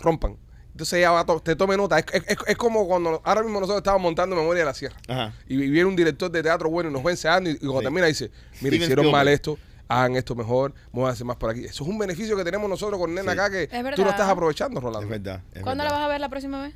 rompan. 0.00 0.36
Entonces 0.74 0.98
ella 0.98 1.12
va 1.12 1.20
a 1.20 1.24
to- 1.24 1.38
te 1.40 1.54
tome 1.54 1.76
nota. 1.76 2.00
Es, 2.00 2.04
es- 2.12 2.36
es- 2.48 2.56
como 2.56 2.88
cuando 2.88 3.22
ahora 3.24 3.42
mismo 3.44 3.60
nosotros 3.60 3.78
estamos 3.78 4.02
montando 4.02 4.34
Memoria 4.34 4.62
de 4.62 4.66
la 4.66 4.74
Sierra. 4.74 4.96
Ajá. 5.06 5.32
Y 5.46 5.56
viene 5.56 5.84
un 5.84 5.94
director 5.94 6.28
de 6.32 6.42
teatro 6.42 6.68
bueno 6.68 6.90
y 6.90 6.92
nos 6.92 7.06
va 7.06 7.12
enseñando 7.12 7.48
y, 7.48 7.52
y 7.52 7.56
cuando 7.58 7.78
Sí. 7.78 7.84
termina 7.84 8.06
dice, 8.08 8.30
mira, 8.30 8.58
Steven 8.76 8.82
hicieron 8.82 9.10
mal 9.12 9.28
esto, 9.28 9.56
hagan 9.86 10.16
esto 10.16 10.34
mejor, 10.34 10.74
vamos 10.92 11.10
a 11.10 11.12
hacer 11.12 11.24
más 11.26 11.36
por 11.36 11.50
aquí. 11.50 11.64
Eso 11.64 11.84
es 11.84 11.88
un 11.90 11.96
beneficio 11.96 12.36
que 12.36 12.42
tenemos 12.42 12.68
nosotros 12.68 12.98
con 12.98 13.14
Nena 13.14 13.32
Sí. 13.34 13.38
acá 13.38 13.50
que 13.50 13.62
Es 13.70 13.94
tú 13.94 14.02
no 14.02 14.10
estás 14.10 14.28
aprovechando, 14.28 14.80
Rolando. 14.80 15.02
Es 15.06 15.08
verdad. 15.22 15.42
es 15.54 15.62
¿Cuándo 15.62 15.84
la 15.84 15.92
vas 15.92 16.00
a 16.00 16.08
ver 16.08 16.20
la 16.20 16.28
próxima 16.28 16.60
vez? 16.60 16.74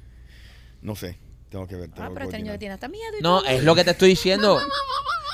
No 0.80 0.94
sé. 0.94 1.18
Tengo 1.50 1.66
que 1.66 1.74
ver. 1.76 1.88
Ah, 1.92 1.96
tengo 1.96 2.14
pero 2.14 2.26
este 2.26 2.38
niño 2.38 2.56
tiene 2.58 2.74
hasta 2.74 2.86
miedo 2.88 3.18
y 3.18 3.22
No, 3.22 3.40
todo. 3.40 3.48
es 3.50 3.64
lo 3.64 3.74
que 3.74 3.82
te 3.82 3.90
estoy 3.92 4.10
diciendo. 4.10 4.60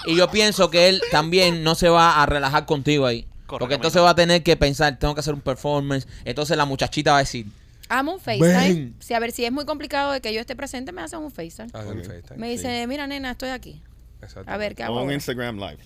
Y 0.06 0.16
yo 0.16 0.30
pienso 0.30 0.70
que 0.70 0.88
él 0.88 1.02
también 1.10 1.62
no 1.64 1.74
se 1.74 1.88
va 1.90 2.22
a 2.22 2.26
relajar 2.26 2.64
contigo 2.66 3.04
ahí. 3.04 3.26
Porque 3.46 3.74
entonces 3.74 4.00
va 4.00 4.10
a 4.10 4.14
tener 4.14 4.42
que 4.42 4.56
pensar, 4.56 4.98
tengo 4.98 5.12
que 5.14 5.20
hacer 5.20 5.34
un 5.34 5.40
performance. 5.42 6.06
Entonces 6.24 6.56
la 6.56 6.64
muchachita 6.64 7.10
va 7.12 7.18
a 7.18 7.20
decir, 7.20 7.46
Amo 7.98 8.14
un 8.14 8.20
FaceTime. 8.20 8.48
Ven. 8.58 8.94
Si 8.98 9.14
a 9.14 9.18
ver 9.20 9.32
si 9.32 9.44
es 9.44 9.52
muy 9.52 9.64
complicado 9.64 10.12
de 10.12 10.20
que 10.20 10.32
yo 10.32 10.40
esté 10.40 10.56
presente, 10.56 10.92
me 10.92 11.02
hacen 11.02 11.20
un 11.20 11.30
FaceTime. 11.30 11.68
Ah, 11.72 11.82
Ok. 11.86 11.92
en 11.92 12.04
FaceTime. 12.04 12.36
Me 12.38 12.48
dice, 12.50 12.86
mira, 12.86 13.06
nena, 13.06 13.32
estoy 13.32 13.50
aquí. 13.50 13.82
Exacto. 14.22 14.50
A 14.50 14.56
ver, 14.56 14.74
¿qué 14.74 14.82
hago? 14.82 14.96
O 15.00 15.04
un? 15.04 15.12
Instagram 15.12 15.56
Live. 15.58 15.78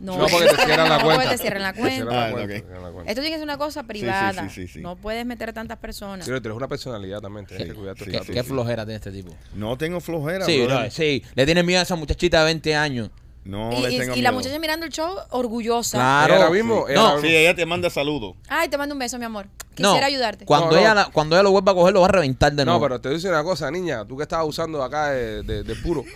No, 0.00 0.16
No, 0.16 0.26
porque 0.28 0.48
te 0.48 0.56
cierran 0.64 0.88
la 0.88 0.96
no, 0.98 1.04
cuenta. 1.04 1.22
porque 1.24 1.36
te 1.36 1.42
cierran 1.42 1.62
la 1.62 1.72
cuenta. 1.74 2.04
la 2.06 2.26
Ah, 2.26 2.30
cuenta, 2.32 2.44
ok. 2.46 2.48
te 2.60 2.66
cierran 2.66 2.82
la 2.82 2.90
cuenta. 2.90 3.10
Esto 3.12 3.20
tiene 3.20 3.34
que 3.34 3.38
ser 3.38 3.44
una 3.44 3.58
cosa 3.58 3.82
privada. 3.82 4.48
sí, 4.48 4.66
sí, 4.66 4.68
sí. 4.72 4.80
No 4.80 4.96
puedes 4.96 5.26
meter 5.26 5.50
a 5.50 5.52
tantas 5.52 5.76
personas. 5.78 6.24
Sí, 6.24 6.30
pero 6.30 6.40
tienes 6.40 6.56
una 6.56 6.68
personalidad 6.68 7.20
también, 7.20 7.44
tienes 7.46 7.66
Sí, 7.66 7.72
que 7.72 7.78
cuidar 7.78 7.96
tu 7.96 8.04
sí, 8.06 8.10
sí, 8.12 8.32
qué 8.32 8.42
sí. 8.42 8.48
flojera 8.48 8.84
tiene 8.86 8.96
este 8.96 9.12
tipo. 9.12 9.36
No 9.54 9.76
tengo 9.76 10.00
flojera, 10.00 10.46
Sí, 10.46 10.64
no, 10.66 10.90
sí, 10.90 11.22
le 11.34 11.44
tiene 11.44 11.62
miedo 11.62 11.80
a 11.80 11.82
esa 11.82 11.96
muchachita 11.96 12.38
de 12.40 12.44
20 12.46 12.74
años. 12.74 13.10
No 13.44 13.72
y 13.72 13.82
le 13.82 13.92
y- 13.92 13.98
tengo 13.98 14.14
y 14.16 14.20
la 14.22 14.30
miedo. 14.30 14.40
muchacha 14.40 14.58
mirando 14.58 14.86
el 14.86 14.92
show 14.92 15.14
orgullosa. 15.30 15.98
Claro. 15.98 16.34
Ahora 16.34 16.50
mismo, 16.50 16.86
Sí. 16.86 16.92
ella 16.92 17.00
No. 17.02 17.06
ahora 17.08 17.20
Sí, 17.20 17.26
mismo- 17.26 17.38
ella 17.40 17.54
te 17.54 17.66
manda 17.66 17.90
saludos. 17.90 18.36
Ay, 18.48 18.68
te 18.68 18.78
mando 18.78 18.94
un 18.94 18.98
beso, 18.98 19.18
mi 19.18 19.24
amor. 19.26 19.46
No, 19.80 19.88
Quisiera 19.90 20.06
ayudarte. 20.06 20.44
Cuando, 20.44 20.72
No, 20.72 20.78
ella 20.78 20.88
no. 20.90 20.94
la- 20.94 21.04
cuando 21.06 21.36
ella 21.36 21.42
lo 21.42 21.50
vuelva 21.52 21.72
a 21.72 21.74
coger, 21.74 21.94
lo 21.94 22.00
va 22.00 22.06
a 22.06 22.12
reventar 22.12 22.52
de 22.52 22.64
No, 22.64 22.72
nuevo. 22.72 22.84
pero 22.86 23.00
te 23.00 23.10
dice 23.10 23.28
una 23.28 23.42
cosa, 23.42 23.70
niña, 23.70 24.04
tú 24.06 24.16
que 24.16 24.22
estabas 24.24 24.46
usando 24.46 24.82
acá 24.82 25.10
de, 25.10 25.42
de- 25.42 25.62
de 25.64 25.74
puro. 25.76 26.04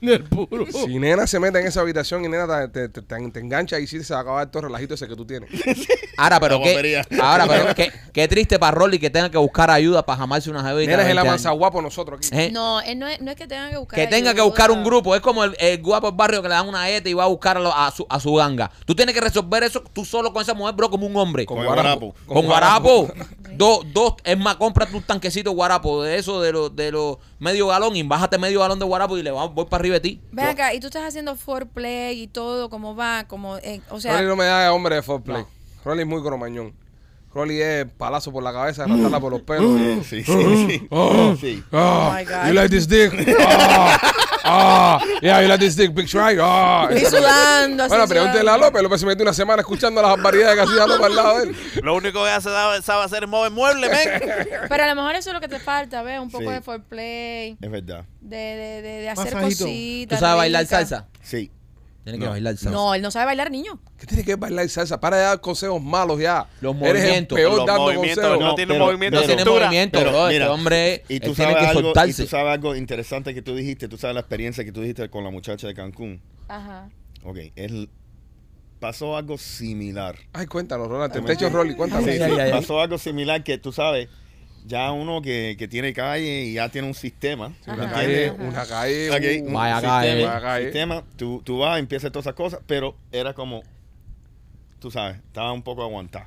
Del 0.00 0.24
puro. 0.24 0.64
Si 0.72 0.98
nena 0.98 1.26
se 1.26 1.38
mete 1.38 1.60
en 1.60 1.66
esa 1.66 1.82
habitación 1.82 2.24
y 2.24 2.28
nena 2.28 2.70
te, 2.70 2.88
te- 2.88 3.02
te- 3.02 3.30
te 3.30 3.38
engancha 3.40 3.78
y 3.78 3.86
sí 3.86 4.02
se 4.02 4.14
va 4.14 4.20
a 4.20 4.22
acabar 4.22 4.50
todo 4.50 4.60
el 4.60 4.68
relajito 4.68 4.94
ese 4.94 5.06
que 5.06 5.14
tú 5.14 5.26
tienes. 5.26 5.50
Ahora, 6.16 6.40
pero 6.40 6.58
La 6.58 6.64
qué, 6.64 7.02
ahora, 7.20 7.46
pero 7.46 7.74
qué, 7.74 7.90
qué 8.12 8.28
triste 8.28 8.58
para 8.58 8.72
Rolly 8.72 8.98
que 8.98 9.08
tenga 9.08 9.30
que 9.30 9.38
buscar 9.38 9.70
ayuda 9.70 10.04
para 10.04 10.18
jamarse 10.18 10.50
una 10.50 10.62
jevita. 10.62 10.90
Nena 10.90 11.04
de 11.04 11.10
el 11.10 11.16
20 11.16 11.28
avanza 11.28 11.48
años. 11.48 11.58
guapo 11.58 11.80
nosotros 11.80 12.18
aquí. 12.18 12.28
¿Eh? 12.38 12.50
No, 12.52 12.80
él 12.82 12.98
no, 12.98 13.06
es, 13.08 13.22
no 13.22 13.30
es 13.30 13.36
que 13.38 13.46
tenga 13.46 13.70
que 13.70 13.78
buscar 13.78 13.98
Que 13.98 14.06
tenga 14.06 14.24
que 14.34 14.40
ayuda. 14.40 14.44
buscar 14.44 14.70
un 14.70 14.84
grupo. 14.84 15.14
Es 15.14 15.22
como 15.22 15.44
el, 15.44 15.56
el 15.58 15.80
guapo 15.82 16.08
del 16.08 16.16
barrio 16.16 16.42
que 16.42 16.48
le 16.48 16.54
dan 16.54 16.68
una 16.68 16.90
ETA 16.90 17.08
y 17.08 17.14
va 17.14 17.24
a 17.24 17.28
buscar 17.28 17.56
a, 17.56 17.60
lo- 17.60 17.74
a 17.74 17.90
su, 17.90 18.04
a 18.08 18.20
su 18.20 18.34
ganga. 18.34 18.70
Tú 18.84 18.94
tienes 18.94 19.14
que 19.14 19.20
resolver 19.22 19.62
eso 19.62 19.82
tú 19.94 20.04
solo 20.04 20.30
con 20.32 20.42
esa 20.42 20.52
mujer, 20.52 20.74
bro, 20.74 20.90
como 20.90 21.06
un 21.06 21.16
hombre. 21.16 21.46
Con 21.46 21.56
Con 21.56 21.64
guarapo. 21.66 21.98
guarapo. 22.12 22.14
Con 22.26 22.46
guarapo. 22.46 23.08
dos, 23.56 23.80
dos, 23.92 24.14
es 24.24 24.38
más, 24.38 24.56
cómprate 24.56 24.96
un 24.96 25.02
tanquecito 25.02 25.50
guarapo 25.52 26.02
de 26.02 26.16
eso, 26.18 26.40
de 26.40 26.52
los 26.52 26.74
de 26.76 26.92
los 26.92 27.18
medio 27.38 27.66
galón, 27.66 27.96
y 27.96 28.02
bájate 28.02 28.38
medio 28.38 28.60
galón 28.60 28.78
de 28.78 28.84
guarapo 28.84 29.18
y 29.18 29.22
le 29.22 29.30
vamos, 29.30 29.54
voy 29.54 29.64
para 29.66 29.82
arriba 29.82 29.94
de 29.94 30.00
ti. 30.00 30.20
Ven 30.32 30.46
acá, 30.46 30.72
y 30.74 30.80
tú 30.80 30.86
estás 30.86 31.02
haciendo 31.04 31.34
foreplay 31.36 32.22
y 32.22 32.26
todo, 32.28 32.70
cómo 32.70 32.94
va, 32.94 33.24
como, 33.24 33.56
eh, 33.58 33.80
o 33.90 34.00
sea, 34.00 34.14
Rolly 34.14 34.28
no 34.28 34.36
me 34.36 34.44
da 34.44 34.62
de 34.62 34.68
hombre 34.68 34.94
de 34.96 35.02
foreplay. 35.02 35.44
Rolly 35.84 36.02
es 36.02 36.08
muy 36.08 36.22
cromañón. 36.22 36.72
Rolly 37.32 37.60
es 37.60 37.86
palazo 37.96 38.32
por 38.32 38.42
la 38.42 38.52
cabeza, 38.52 38.84
arrastrarla 38.84 39.20
por 39.20 39.30
los 39.32 39.42
pelos. 39.42 39.70
Sí, 40.04 40.22
sí, 40.24 40.66
sí. 40.68 40.86
Oh. 40.90 41.36
Sí. 41.40 41.62
Ah, 41.72 42.10
Oh 42.12 42.18
my 42.18 42.24
God. 42.24 42.46
you 42.48 42.52
like 42.54 42.68
this 42.70 42.88
dick? 42.88 43.12
Ah, 43.38 43.98
ah, 44.44 44.98
yeah, 45.22 45.40
you 45.42 45.48
like 45.48 45.58
this 45.60 45.76
dick, 45.76 45.92
big 45.94 46.06
right? 46.12 46.38
Ah, 46.40 46.88
y 46.90 47.00
sudando, 47.00 47.84
así 47.84 47.88
Bueno, 47.90 48.06
pregúntele 48.08 48.50
a. 48.50 48.56
López. 48.56 48.82
López 48.82 49.00
se 49.00 49.06
metió 49.06 49.22
una 49.22 49.32
semana 49.32 49.60
escuchando 49.60 50.00
las 50.02 50.10
barbaridades 50.12 50.54
que 50.56 50.62
hacía 50.62 50.86
López 50.86 51.06
al 51.06 51.16
lado 51.16 51.38
de 51.38 51.44
él. 51.50 51.56
Lo 51.82 51.94
único 51.94 52.22
que 52.24 52.30
hace 52.30 52.48
sabe 52.82 53.04
hacer 53.04 53.24
es 53.24 53.28
mover 53.28 53.50
muebles, 53.50 53.90
men. 53.90 54.20
Pero 54.68 54.84
a 54.84 54.86
lo 54.88 54.94
mejor 54.94 55.14
eso 55.16 55.30
es 55.30 55.34
lo 55.34 55.40
que 55.40 55.48
te 55.48 55.58
falta, 55.60 56.02
¿ves? 56.02 56.20
Un 56.20 56.30
poco 56.30 56.44
Sí. 56.44 56.50
de 56.50 56.60
foreplay, 56.62 57.56
Es 57.60 57.70
verdad. 57.70 58.04
de, 58.20 58.36
de, 58.36 58.82
de, 58.82 59.00
de 59.00 59.08
hacer 59.10 59.32
cositas. 59.32 60.18
¿Tú 60.18 60.24
sabes 60.24 60.36
bailar 60.36 60.62
ricas. 60.62 60.88
salsa? 60.88 61.08
Sí. 61.22 61.50
Tienes 62.10 62.20
que 62.20 62.24
No. 62.26 62.30
bailar 62.32 62.56
salsa. 62.56 62.70
No, 62.70 62.94
él 62.94 63.02
no 63.02 63.10
sabe 63.10 63.26
bailar, 63.26 63.50
niño. 63.50 63.80
¿Qué 63.98 64.06
tiene 64.06 64.24
que 64.24 64.36
bailar 64.36 64.68
salsa? 64.68 65.00
Para 65.00 65.16
de 65.16 65.22
dar 65.24 65.40
consejos 65.40 65.82
malos 65.82 66.20
ya. 66.20 66.46
Los 66.60 66.74
Eres 66.76 66.88
el 66.88 66.98
movimientos. 67.00 67.36
peor 67.36 67.56
Los 67.56 67.66
dando 67.66 67.82
movimientos, 67.82 68.24
consejos. 68.24 68.44
no 68.44 68.54
tiene 68.54 68.74
pero- 68.74 68.84
movimiento 68.86 69.14
No 69.16 69.20
de 69.20 69.26
tiene 69.26 69.42
cintura. 69.42 69.66
movimiento, 69.66 69.98
Pero, 69.98 70.10
bro. 70.10 70.26
mira, 70.28 70.44
este 70.44 70.54
hombre 70.54 71.04
Y 71.08 71.14
él 71.14 71.20
tú, 71.20 71.32
tiene 71.34 71.52
sabes 71.52 71.56
que 71.56 71.66
algo, 71.68 71.80
y 71.80 71.82
soltarse. 71.84 72.22
tú 72.22 72.28
sabes 72.28 72.52
algo 72.54 72.76
interesante 72.76 73.34
que 73.34 73.42
tú 73.42 73.54
dijiste, 73.54 73.88
tú 73.88 73.96
sabes 73.96 74.14
la 74.14 74.20
experiencia 74.20 74.64
que 74.64 74.72
tú 74.72 74.80
dijiste 74.80 75.08
con 75.10 75.24
la 75.24 75.30
muchacha 75.30 75.66
de 75.66 75.74
Cancún. 75.74 76.20
Ajá. 76.48 76.88
Ok, 77.24 77.36
él 77.56 77.88
pasó 78.78 79.16
algo 79.16 79.36
similar. 79.36 80.16
Ay, 80.32 80.46
cuéntanos, 80.46 80.88
Ronald. 80.88 81.12
Te 81.12 81.20
techo 81.20 81.50
Rolly, 81.50 81.74
cuéntanos. 81.74 82.04
Sí, 82.06 82.12
Ay, 82.12 82.16
sí, 82.18 82.22
ay, 82.22 82.40
ay. 82.40 82.50
pasó 82.50 82.80
algo 82.80 82.96
similar 82.98 83.44
que 83.44 83.58
tú 83.58 83.72
sabes, 83.72 84.08
ya 84.66 84.92
uno 84.92 85.20
que, 85.22 85.56
que 85.58 85.68
tiene 85.68 85.92
calle 85.92 86.42
y 86.44 86.54
ya 86.54 86.68
tiene 86.68 86.86
un 86.88 86.94
sistema. 86.94 87.52
¿me 87.66 87.72
Una 87.74 87.90
calle, 87.90 88.30
una 88.32 88.66
calle. 88.66 89.42
Un- 89.42 89.52
Vaya 89.52 89.74
sistema, 89.76 89.98
calle. 90.00 90.24
Vaya 90.26 90.40
calle. 90.40 90.64
sistema, 90.66 91.04
tú, 91.16 91.42
tú 91.44 91.58
vas, 91.58 91.78
empiezas 91.78 92.10
todas 92.12 92.26
esas 92.26 92.34
cosas, 92.36 92.60
pero 92.66 92.94
era 93.12 93.34
como, 93.34 93.62
tú 94.78 94.90
sabes, 94.90 95.16
estaba 95.16 95.52
un 95.52 95.62
poco 95.62 95.82
aguantado. 95.82 96.26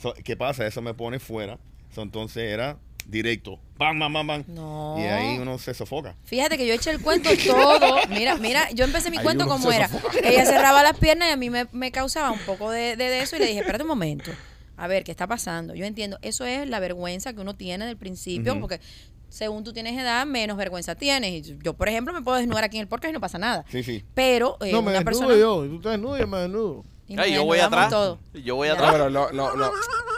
So, 0.00 0.12
¿Qué 0.24 0.36
pasa? 0.36 0.66
Eso 0.66 0.82
me 0.82 0.94
pone 0.94 1.18
fuera. 1.18 1.58
So, 1.94 2.02
entonces 2.02 2.42
era 2.52 2.76
directo. 3.06 3.58
Bam, 3.76 3.98
bam, 3.98 4.12
bam, 4.12 4.26
bam. 4.26 4.44
No. 4.48 4.96
Y 4.98 5.02
ahí 5.02 5.38
uno 5.38 5.58
se 5.58 5.74
sofoca. 5.74 6.14
Fíjate 6.24 6.56
que 6.56 6.66
yo 6.66 6.74
eché 6.74 6.90
el 6.90 7.00
cuento 7.00 7.30
todo. 7.46 7.96
Mira, 8.08 8.36
mira, 8.36 8.70
yo 8.72 8.84
empecé 8.84 9.10
mi 9.10 9.18
Ahí 9.18 9.24
cuento 9.24 9.46
como 9.46 9.70
era. 9.70 9.88
sofoca. 9.88 10.18
Ella 10.22 10.44
cerraba 10.46 10.82
las 10.82 10.98
piernas 10.98 11.28
y 11.28 11.32
a 11.32 11.36
mí 11.36 11.50
me, 11.50 11.66
me 11.72 11.90
causaba 11.92 12.30
un 12.32 12.38
poco 12.40 12.70
de, 12.70 12.96
de, 12.96 13.04
de 13.10 13.20
eso 13.20 13.36
y 13.36 13.40
le 13.40 13.46
dije, 13.46 13.60
espérate 13.60 13.82
un 13.82 13.88
momento. 13.88 14.30
A 14.76 14.86
ver, 14.88 15.04
¿qué 15.04 15.10
está 15.12 15.26
pasando? 15.26 15.74
Yo 15.74 15.84
entiendo, 15.84 16.18
eso 16.22 16.44
es 16.44 16.68
la 16.68 16.80
vergüenza 16.80 17.32
que 17.32 17.40
uno 17.40 17.54
tiene 17.54 17.86
del 17.86 17.96
principio, 17.96 18.58
porque 18.60 18.80
según 19.28 19.64
tú 19.64 19.72
tienes 19.72 19.98
edad, 19.98 20.26
menos 20.26 20.56
vergüenza 20.56 20.94
tienes. 20.94 21.32
Y 21.48 21.58
yo, 21.62 21.74
por 21.74 21.88
ejemplo, 21.88 22.12
me 22.12 22.22
puedo 22.22 22.36
desnudar 22.38 22.64
aquí 22.64 22.76
en 22.76 22.82
el 22.82 22.88
podcast 22.88 23.10
y 23.10 23.12
no 23.14 23.20
pasa 23.20 23.38
nada. 23.38 23.64
Sí, 23.70 23.82
sí. 23.82 24.04
Pero 24.14 24.56
eh, 24.60 24.72
No, 24.72 24.82
me 24.82 24.90
una 24.90 24.98
desnudo 25.00 25.04
persona... 25.28 25.36
yo. 25.40 25.64
Tú 25.68 25.76
estás 25.76 25.92
desnudo 25.92 26.16
y 26.16 26.20
yo 26.20 26.26
me 26.26 26.38
desnudo. 26.38 26.84
y 27.08 27.18
Ay, 27.18 27.34
yo 27.34 27.44
voy 27.44 27.58
atrás. 27.58 27.90
todo. 27.90 28.18
Yo 28.32 28.56
voy 28.56 28.68
atrás. 28.68 28.92
pero 28.92 29.10
no, 29.10 29.30
no, 29.32 29.54
no. 29.54 29.70
Te- 29.70 29.76
que- 29.76 30.13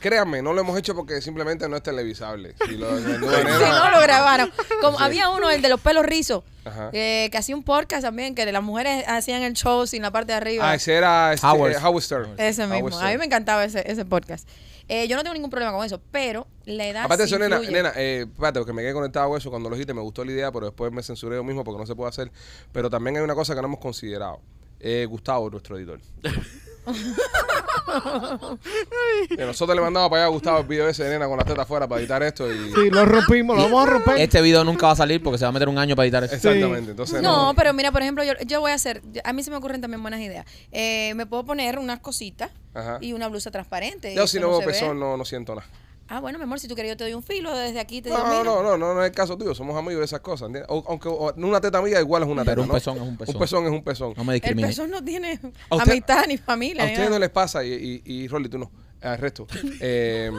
Créanme, 0.00 0.42
no 0.42 0.52
lo 0.52 0.60
hemos 0.60 0.78
hecho 0.78 0.94
porque 0.94 1.20
simplemente 1.22 1.68
no 1.68 1.76
es 1.76 1.82
televisable. 1.82 2.54
Si 2.66 2.76
lo 2.76 2.90
no 3.00 3.90
lo 3.90 4.00
grabaron. 4.00 4.50
Como 4.80 4.98
había 5.00 5.28
uno, 5.30 5.50
el 5.50 5.62
de 5.62 5.68
los 5.68 5.80
pelos 5.80 6.04
rizos, 6.04 6.44
Ajá. 6.64 6.90
eh, 6.92 7.28
que 7.32 7.38
hacía 7.38 7.56
un 7.56 7.62
podcast 7.62 8.02
también, 8.02 8.34
que 8.34 8.50
las 8.50 8.62
mujeres 8.62 9.04
hacían 9.08 9.42
el 9.42 9.54
show 9.54 9.86
sin 9.86 10.02
la 10.02 10.10
parte 10.10 10.32
de 10.32 10.36
arriba. 10.38 10.70
Ah, 10.70 10.74
ese 10.74 10.94
era 10.94 11.32
este, 11.32 11.46
Howard. 11.46 11.72
eh, 11.72 11.76
Howard 11.82 12.02
Stern. 12.02 12.34
Ese 12.38 12.64
Howard 12.64 12.82
mismo. 12.84 12.98
A 13.00 13.08
mí 13.10 13.18
me 13.18 13.24
encantaba 13.24 13.64
ese, 13.64 13.82
ese 13.90 14.04
podcast. 14.04 14.48
Eh, 14.88 15.06
yo 15.06 15.14
no 15.16 15.22
tengo 15.22 15.34
ningún 15.34 15.50
problema 15.50 15.72
con 15.72 15.86
eso, 15.86 16.00
pero 16.10 16.48
la 16.64 16.84
edad 16.88 17.04
Aparte 17.04 17.22
de 17.22 17.28
sí 17.28 17.34
eso, 17.36 17.42
nena, 17.42 17.60
nena 17.60 17.92
eh, 17.94 18.26
espérate, 18.28 18.58
porque 18.58 18.72
me 18.72 18.82
quedé 18.82 18.92
conectado 18.92 19.32
a 19.32 19.38
eso 19.38 19.48
cuando 19.48 19.68
lo 19.70 19.76
dijiste, 19.76 19.94
me 19.94 20.00
gustó 20.00 20.24
la 20.24 20.32
idea, 20.32 20.50
pero 20.50 20.66
después 20.66 20.90
me 20.92 21.00
censuré 21.04 21.36
yo 21.36 21.44
mismo 21.44 21.62
porque 21.62 21.78
no 21.78 21.86
se 21.86 21.94
puede 21.94 22.08
hacer. 22.08 22.32
Pero 22.72 22.90
también 22.90 23.16
hay 23.16 23.22
una 23.22 23.36
cosa 23.36 23.54
que 23.54 23.60
no 23.60 23.68
hemos 23.68 23.78
considerado. 23.78 24.40
Eh, 24.80 25.06
Gustavo, 25.08 25.48
nuestro 25.48 25.78
editor. 25.78 26.00
Nosotros 29.38 29.76
le 29.76 29.82
mandamos 29.82 30.10
para 30.10 30.22
allá 30.22 30.26
a 30.26 30.30
Gustavo 30.30 30.58
el 30.60 30.66
video 30.66 30.88
ese 30.88 31.04
de 31.04 31.10
nena 31.10 31.26
con 31.26 31.38
la 31.38 31.44
teta 31.44 31.62
afuera 31.62 31.86
para 31.88 32.00
editar 32.00 32.22
esto 32.22 32.50
y... 32.52 32.72
Sí, 32.72 32.90
lo 32.90 33.04
rompimos, 33.04 33.56
lo 33.56 33.64
vamos 33.64 33.86
a 33.86 33.90
romper. 33.90 34.18
Este 34.18 34.40
video 34.40 34.64
nunca 34.64 34.86
va 34.86 34.92
a 34.92 34.96
salir 34.96 35.22
porque 35.22 35.38
se 35.38 35.44
va 35.44 35.50
a 35.50 35.52
meter 35.52 35.68
un 35.68 35.78
año 35.78 35.96
para 35.96 36.06
editar 36.06 36.24
eso. 36.24 36.34
Exactamente, 36.34 36.90
entonces 36.92 37.22
No, 37.22 37.46
no. 37.48 37.54
pero 37.54 37.72
mira, 37.72 37.92
por 37.92 38.02
ejemplo, 38.02 38.24
yo, 38.24 38.32
yo 38.46 38.60
voy 38.60 38.72
a 38.72 38.74
hacer, 38.74 39.02
a 39.24 39.32
mí 39.32 39.42
se 39.42 39.50
me 39.50 39.56
ocurren 39.56 39.80
también 39.80 40.02
buenas 40.02 40.20
ideas. 40.20 40.46
Eh, 40.72 41.12
me 41.14 41.26
puedo 41.26 41.44
poner 41.44 41.78
unas 41.78 42.00
cositas 42.00 42.50
Ajá. 42.74 42.98
y 43.00 43.12
una 43.12 43.28
blusa 43.28 43.50
transparente. 43.50 44.14
Yo 44.14 44.26
si 44.26 44.40
no 44.40 44.50
veo 44.50 44.60
pezón 44.60 44.98
no, 44.98 45.16
no 45.16 45.24
siento 45.24 45.54
nada. 45.54 45.66
Ah, 46.12 46.18
bueno, 46.18 46.38
mi 46.38 46.42
amor, 46.44 46.58
si 46.58 46.66
tú 46.66 46.74
quieres 46.74 46.90
yo 46.90 46.96
te 46.96 47.04
doy 47.04 47.14
un 47.14 47.22
filo 47.22 47.56
desde 47.56 47.78
aquí. 47.78 48.02
Te 48.02 48.08
digo, 48.10 48.18
No, 48.20 48.42
no, 48.42 48.44
no, 48.44 48.62
no, 48.62 48.76
no, 48.76 48.94
no 48.94 49.00
es 49.02 49.10
el 49.10 49.14
caso 49.14 49.38
tuyo, 49.38 49.54
somos 49.54 49.76
amigos 49.76 50.00
de 50.00 50.06
esas 50.06 50.18
cosas. 50.20 50.48
¿entiendes? 50.48 50.68
O- 50.68 50.84
aunque 50.88 51.08
o- 51.08 51.32
una 51.36 51.60
teta 51.60 51.80
mía 51.80 52.00
igual 52.00 52.24
es 52.24 52.28
una 52.28 52.42
teta, 52.42 52.50
Pero 52.52 52.62
un 52.62 52.68
¿no? 52.68 52.74
pezón 52.74 52.96
es 52.96 53.02
un 53.02 53.16
pezón. 53.16 53.34
Un 53.36 53.40
pezón 53.40 53.64
es 53.66 53.70
un 53.70 53.84
pezón. 53.84 54.14
No 54.16 54.24
me 54.24 54.34
El 54.34 54.40
discrimines. 54.40 54.70
pezón 54.76 54.90
no 54.90 55.04
tiene 55.04 55.38
A 55.70 55.76
usted- 55.76 55.92
amistad 55.92 56.24
ni 56.26 56.36
familia. 56.36 56.82
A 56.82 56.86
ni 56.86 56.92
ustedes 56.94 57.10
no 57.10 57.18
les 57.20 57.30
pasa, 57.30 57.64
y, 57.64 58.02
y, 58.04 58.12
y 58.12 58.26
Rolly, 58.28 58.48
tú 58.48 58.58
no, 58.58 58.70
al 59.02 59.18
resto. 59.18 59.46
Eh, 59.80 60.32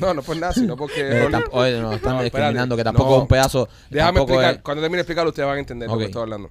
no, 0.00 0.14
no 0.14 0.22
por 0.22 0.34
nada, 0.38 0.54
sino 0.54 0.76
porque... 0.78 1.02
Eh, 1.02 1.24
Rolly- 1.28 1.32
tamp- 1.44 1.48
oye, 1.52 1.78
no, 1.78 1.92
están 1.92 2.16
No, 2.16 2.22
discriminando, 2.22 2.74
espérate. 2.74 2.76
que 2.76 2.84
tampoco 2.84 3.10
No. 3.10 3.16
es 3.16 3.22
un 3.22 3.28
pedazo. 3.28 3.68
Déjame 3.90 4.18
tampoco 4.18 4.32
explicar. 4.32 4.54
es- 4.56 4.62
Cuando 4.62 4.80
termine 4.82 4.96
de 4.96 5.02
explicarlo, 5.02 5.28
ustedes 5.28 5.46
van 5.46 5.56
a 5.56 5.60
entender 5.60 5.88
lo 5.88 5.94
Ok. 5.94 6.00
que 6.00 6.06
estoy 6.06 6.22
hablando. 6.22 6.50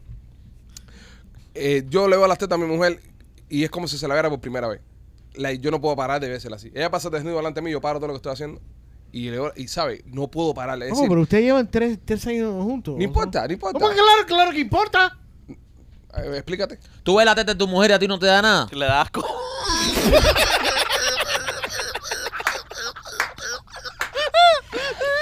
Eh, 1.55 1.84
yo 1.89 2.07
le 2.07 2.16
veo 2.16 2.28
las 2.28 2.38
tetas 2.38 2.59
a 2.59 2.62
mi 2.62 2.68
mujer 2.68 2.99
y 3.49 3.64
es 3.64 3.70
como 3.72 3.88
si 3.88 3.97
se 3.97 4.07
la 4.07 4.14
viera 4.14 4.30
por 4.30 4.39
primera 4.39 4.68
vez. 4.68 4.82
La- 5.36 5.53
yo 5.53 5.71
no 5.71 5.79
puedo 5.82 5.95
parar 5.95 6.19
de 6.21 6.27
vérsela 6.29 6.55
así. 6.57 6.71
Ella 6.75 6.89
pasa 6.91 7.09
desnudo 7.09 7.38
delante 7.38 7.59
de 7.61 7.65
mí, 7.65 7.71
yo 7.71 7.79
paro 7.82 7.99
todo 7.99 8.07
lo 8.07 8.13
que 8.13 8.17
estoy 8.17 8.34
haciendo 8.34 8.61
Y, 9.13 9.29
le- 9.29 9.39
y 9.57 9.67
¿sabe? 9.67 10.03
No 10.05 10.29
puedo 10.29 10.53
pararle. 10.53 10.86
Es 10.86 10.91
¿Cómo? 10.91 11.01
decir, 11.01 11.09
Pero 11.09 11.21
ustedes 11.21 11.43
llevan 11.43 11.69
tres, 11.69 11.99
tres 12.05 12.25
años 12.27 12.63
juntos. 12.63 12.95
no 12.97 13.03
importa, 13.03 13.45
no 13.47 13.53
importa. 13.53 13.79
¿Cómo 13.79 13.89
que 13.89 13.95
claro, 13.95 14.25
claro 14.27 14.51
que 14.51 14.59
importa? 14.59 15.17
Eh, 16.17 16.32
explícate. 16.36 16.79
Tú 17.03 17.15
ves 17.17 17.25
la 17.25 17.34
teta 17.36 17.53
de 17.53 17.57
tu 17.57 17.67
mujer 17.67 17.91
y 17.91 17.93
a 17.93 17.99
ti 17.99 18.07
no 18.07 18.19
te 18.19 18.25
da 18.25 18.41
nada. 18.41 18.67
Le 18.71 18.86
da 18.86 19.01
asco. 19.01 19.25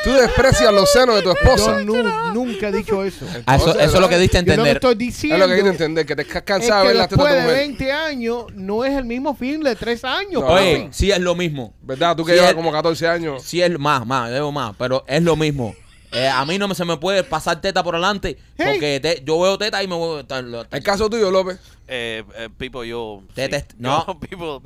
Tú 0.03 0.11
desprecias 0.13 0.73
los 0.73 0.89
senos 0.91 1.15
de 1.15 1.21
tu 1.21 1.31
esposa. 1.31 1.79
Yo 1.79 1.85
nu- 1.85 2.33
nunca 2.33 2.69
he 2.69 2.71
dicho 2.71 3.03
eso. 3.03 3.25
Ah, 3.45 3.55
eso, 3.55 3.65
Entonces, 3.67 3.83
eso 3.87 3.95
es 3.95 4.01
lo 4.01 4.09
que 4.09 4.17
diste 4.17 4.37
a 4.37 4.41
Yo 4.41 4.45
lo 4.55 4.63
que 4.63 4.69
entender. 4.69 4.75
estoy 4.77 4.91
Es 4.93 4.97
diciendo 4.97 5.37
lo 5.39 5.47
que 5.47 5.53
quiero 5.55 5.69
entender, 5.69 6.05
que 6.05 6.15
te 6.15 6.21
estás 6.21 6.37
es 6.37 6.43
cansado 6.43 6.79
de 6.79 6.81
que 6.83 6.87
ver 6.87 6.95
las 6.97 7.09
tetas 7.09 7.25
después 7.25 7.33
de 7.33 7.41
tu 7.41 7.47
de 7.47 7.53
mujer. 7.53 7.67
20 7.67 7.91
años 7.91 8.45
no 8.55 8.85
es 8.85 8.93
el 8.97 9.05
mismo 9.05 9.35
film 9.35 9.61
de 9.63 9.75
3 9.75 10.03
años. 10.05 10.41
No. 10.41 10.47
Oye, 10.47 10.87
sí 10.91 11.11
es 11.11 11.19
lo 11.19 11.35
mismo. 11.35 11.73
¿Verdad? 11.81 12.15
Tú 12.15 12.23
que 12.23 12.31
Sí, 12.31 12.37
llevas 12.37 12.51
es- 12.51 12.55
como 12.55 12.71
14 12.71 13.07
años. 13.07 13.43
Sí 13.43 13.61
es 13.61 13.77
más, 13.77 14.05
más, 14.05 14.31
debo 14.31 14.51
más, 14.51 14.73
pero 14.77 15.03
es 15.07 15.21
lo 15.21 15.35
mismo. 15.35 15.75
Eh, 16.11 16.27
a 16.27 16.43
mí 16.45 16.57
no 16.57 16.67
me, 16.67 16.73
se 16.73 16.85
me 16.85 16.97
puede 16.97 17.23
pasar 17.23 17.61
teta 17.61 17.83
por 17.83 17.93
delante 17.93 18.35
Hey. 18.57 18.65
porque 18.71 18.99
te- 18.99 19.21
yo 19.23 19.39
veo 19.41 19.57
teta 19.59 19.83
y 19.83 19.87
me 19.87 19.93
voy 19.95 20.25
a... 20.27 20.65
El 20.71 20.81
caso 20.83 21.07
tuyo, 21.07 21.29
López. 21.29 21.59
Eh, 21.87 22.23
eh, 22.35 22.49
Pipo, 22.57 22.83
yo. 22.83 23.21
Te 23.35 23.47
no. 23.77 24.05
Yo, 24.07 24.19
Pipo. 24.19 24.63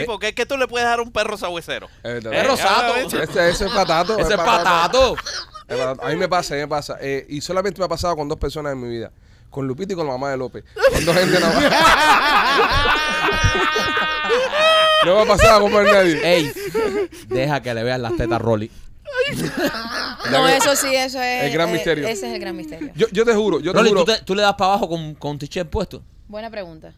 Pipo, 0.00 0.18
¿qué, 0.18 0.34
qué 0.34 0.46
tú 0.46 0.56
le 0.56 0.66
puedes 0.68 0.86
dar 0.86 0.98
a 0.98 1.02
un 1.02 1.10
perro 1.12 1.36
sabuesero? 1.36 1.88
Es 2.02 2.14
verdad. 2.22 2.30
Perro 2.30 2.54
Eh, 2.54 2.56
sato. 2.56 2.96
Ese, 2.96 3.48
ese 3.50 3.66
es 3.66 3.72
patato. 3.72 4.18
Ese 4.18 4.32
es 4.34 4.36
patato. 4.36 5.16
Patato. 5.66 6.02
A 6.02 6.08
mí 6.10 6.16
me 6.16 6.28
pasa, 6.28 6.54
a 6.54 6.56
mí 6.56 6.62
me 6.62 6.68
pasa. 6.68 6.96
Eh, 7.00 7.26
y 7.28 7.40
solamente 7.40 7.78
me 7.80 7.86
ha 7.86 7.88
pasado 7.88 8.14
con 8.16 8.28
dos 8.28 8.38
personas 8.38 8.72
en 8.72 8.80
mi 8.82 8.88
vida. 8.88 9.10
Con 9.50 9.66
Lupita 9.68 9.92
y 9.92 9.96
con 9.96 10.06
la 10.06 10.12
mamá 10.12 10.30
de 10.30 10.36
López. 10.36 10.64
Con 10.92 11.04
dos 11.04 11.16
gente 11.16 11.40
nada 11.40 11.60
más. 11.60 11.72
No 15.04 15.16
me 15.16 15.22
ha 15.22 15.26
pasado 15.26 15.60
con 15.60 15.72
más 15.72 15.84
nadie. 15.84 16.18
Ey, 16.24 16.50
deja 17.28 17.60
que 17.62 17.74
le 17.74 17.82
vean 17.82 18.00
las 18.00 18.16
tetas 18.16 18.40
Rolly. 18.40 18.70
No, 20.30 20.48
eso 20.48 20.74
sí, 20.76 20.94
eso 20.94 21.20
es. 21.20 21.44
El 21.44 21.52
gran 21.52 21.68
eh, 21.68 21.72
misterio. 21.72 22.08
Ese 22.08 22.26
es 22.28 22.32
el 22.34 22.40
gran 22.40 22.56
misterio. 22.56 22.90
Yo, 22.94 23.06
yo 23.12 23.24
te 23.24 23.34
juro, 23.34 23.60
yo 23.60 23.72
te 23.72 23.78
Rolly, 23.78 23.90
juro. 23.90 24.04
¿tú, 24.04 24.12
te- 24.12 24.22
tú 24.22 24.34
le 24.34 24.42
das 24.42 24.54
para 24.54 24.70
abajo 24.72 24.88
con, 24.88 25.14
con 25.14 25.38
t-shirt 25.38 25.68
puesto? 25.68 26.02
Buena 26.26 26.48
pregunta. 26.50 26.94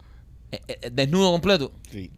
Eh, 0.52 0.60
eh, 0.68 0.90
desnudo 0.92 1.32
completo. 1.32 1.72
Sí. 1.90 2.10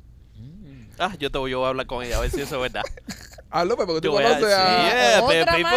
Ah, 0.98 1.14
yo 1.18 1.30
te 1.30 1.38
voy, 1.38 1.52
a 1.52 1.68
hablar 1.68 1.86
con 1.86 2.04
ella 2.04 2.18
a 2.18 2.20
ver 2.20 2.30
si 2.30 2.40
eso 2.40 2.56
es 2.56 2.72
verdad. 2.72 2.82
Ah, 3.50 3.64
López, 3.64 3.86
porque 3.86 4.00
tú 4.02 4.08
Yo 4.08 4.12
voy 4.12 4.24
a 4.24 4.28
conoces 4.28 4.54
a. 4.54 5.18
yeah, 5.18 5.26
pe- 5.26 5.40
Otra 5.42 5.56
Pipo. 5.56 5.70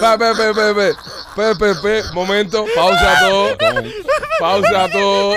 Pe, 0.00 0.18
pe, 0.18 0.34
pe, 0.34 0.54
pe, 0.54 0.74
pe. 0.74 0.94
Pe, 1.36 1.54
pe, 1.56 1.74
pe. 1.82 2.02
Momento, 2.14 2.64
pausa 2.74 3.18
todo. 3.20 3.56
Pausa 4.40 4.88
todo. 4.90 5.34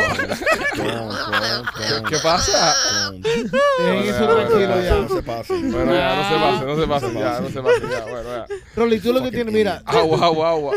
¿Qué 2.09 2.17
pasa? 2.23 2.73
Tranquilo 3.21 4.76
No 4.76 4.82
ya. 4.82 5.07
se 5.15 5.21
pase. 5.23 5.53
Bueno, 5.53 5.93
ya, 5.93 6.15
no 6.15 6.30
se 6.30 6.36
pase, 6.39 6.65
no 6.65 6.76
se 6.80 6.88
pase, 6.88 7.13
ya, 7.13 7.39
no 7.41 7.49
se 7.49 7.61
pase, 7.61 7.82
ya, 7.91 8.01
bueno, 8.05 8.30
ya. 8.30 8.45
Rolly, 8.76 8.99
tú 8.99 9.13
lo 9.13 9.21
que 9.21 9.32
tienes, 9.32 9.53
mira, 9.53 9.82
Agua, 9.86 10.26
agua, 10.26 10.49
agua. 10.51 10.76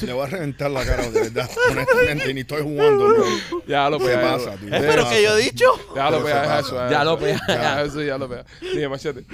le 0.00 0.12
voy 0.12 0.26
a 0.26 0.30
reventar 0.30 0.70
la 0.70 0.84
cara, 0.84 1.08
de 1.10 1.20
verdad. 1.20 1.48
Honestamente, 1.70 2.34
ni 2.34 2.40
estoy 2.40 2.62
jugando, 2.62 3.06
bro. 3.06 3.24
Ya, 3.66 3.88
López, 3.88 4.08
¿Qué 4.08 4.16
pasa, 4.16 4.50
tío? 4.56 4.70
Deja 4.70 4.80
Pero 4.86 5.08
que 5.08 5.22
yo 5.22 5.36
he 5.38 5.42
dicho. 5.42 5.64
Ya, 5.94 6.10
López, 6.10 6.34
ya, 6.34 6.40
deja 6.42 6.58
eso. 6.58 6.90
Ya, 6.90 7.04
López, 7.04 7.40
ya. 7.48 7.54
Ya, 7.54 7.82
eso, 7.82 8.02
ya, 8.02 8.18
López. 8.18 8.44
Dije, 8.60 8.88
machete. 8.88 9.24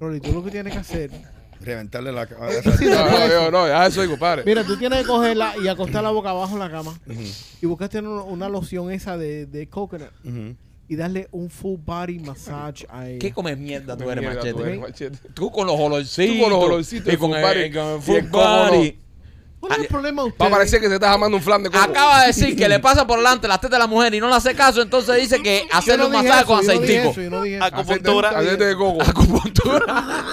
Rolly, 0.00 0.20
tú 0.20 0.32
lo 0.32 0.44
que 0.44 0.50
tienes 0.50 0.72
que 0.72 0.78
hacer. 0.78 1.10
Reventarle 1.60 2.12
la 2.12 2.26
cara. 2.26 2.50
Sí, 2.78 2.84
No, 2.84 3.10
no, 3.10 3.28
yo, 3.28 3.50
no, 3.50 3.66
ya 3.66 3.86
eso, 3.86 4.06
compadre. 4.08 4.44
Mira, 4.46 4.62
tú 4.64 4.76
tienes 4.76 5.00
que 5.00 5.06
cogerla 5.06 5.54
y 5.62 5.66
acostar 5.68 6.02
la 6.02 6.10
boca 6.10 6.30
abajo 6.30 6.52
en 6.54 6.60
la 6.60 6.70
cama 6.70 6.98
y 7.60 7.66
buscaste 7.66 7.98
una, 7.98 8.22
una 8.22 8.48
loción 8.48 8.92
esa 8.92 9.16
de, 9.16 9.46
de 9.46 9.68
coconut 9.68 10.10
y 10.90 10.96
darle 10.96 11.28
un 11.32 11.50
full 11.50 11.78
body 11.84 12.18
massage 12.20 12.86
a 12.88 13.08
ella. 13.08 13.18
¿Qué 13.18 13.32
comes 13.32 13.58
mierda 13.58 13.96
tú 13.96 14.10
eres, 14.10 14.24
tú 14.24 14.34
machete? 14.36 14.62
eres 14.62 14.80
machete. 14.80 15.18
Tú 15.34 15.50
con 15.50 15.66
los 15.66 15.76
olorcitos. 15.78 16.36
Tú 16.36 16.42
con 16.42 16.50
los 16.50 16.64
olorcitos 16.64 17.12
Y 17.12 17.16
con 17.16 17.30
full 17.30 17.38
el, 17.38 17.42
body 17.42 17.70
con 17.72 17.86
el 17.86 17.98
y 17.98 18.02
full 18.02 18.14
el 18.16 18.28
body. 18.28 18.98
¿Cuál 19.60 19.72
es 19.72 19.78
el 19.80 19.86
problema 19.88 20.22
de 20.22 20.28
Va 20.28 20.30
a 20.30 20.32
ustedes? 20.32 20.52
parecer 20.52 20.80
que 20.80 20.88
te 20.88 20.94
estás 20.94 21.14
amando 21.14 21.36
un 21.36 21.42
flan 21.42 21.62
de 21.62 21.70
coco. 21.70 21.82
Acaba 21.82 22.20
de 22.20 22.26
decir 22.28 22.56
que 22.56 22.68
le 22.68 22.78
pasa 22.78 23.06
por 23.06 23.18
delante 23.18 23.48
las 23.48 23.60
tetas 23.60 23.72
de 23.72 23.78
la 23.80 23.86
mujer 23.88 24.14
y 24.14 24.20
no 24.20 24.28
le 24.28 24.34
hace 24.34 24.54
caso, 24.54 24.80
entonces 24.82 25.16
dice 25.16 25.42
que 25.42 25.66
hacerle 25.72 26.08
no 26.08 26.16
un 26.16 26.24
masaje 26.24 26.44
con 26.44 26.58
aceitico. 26.60 27.12
Acupuntura. 27.60 28.30
Aceite, 28.30 28.64
de 28.66 28.76
coco. 28.76 29.02
Acupuntura. 29.02 30.04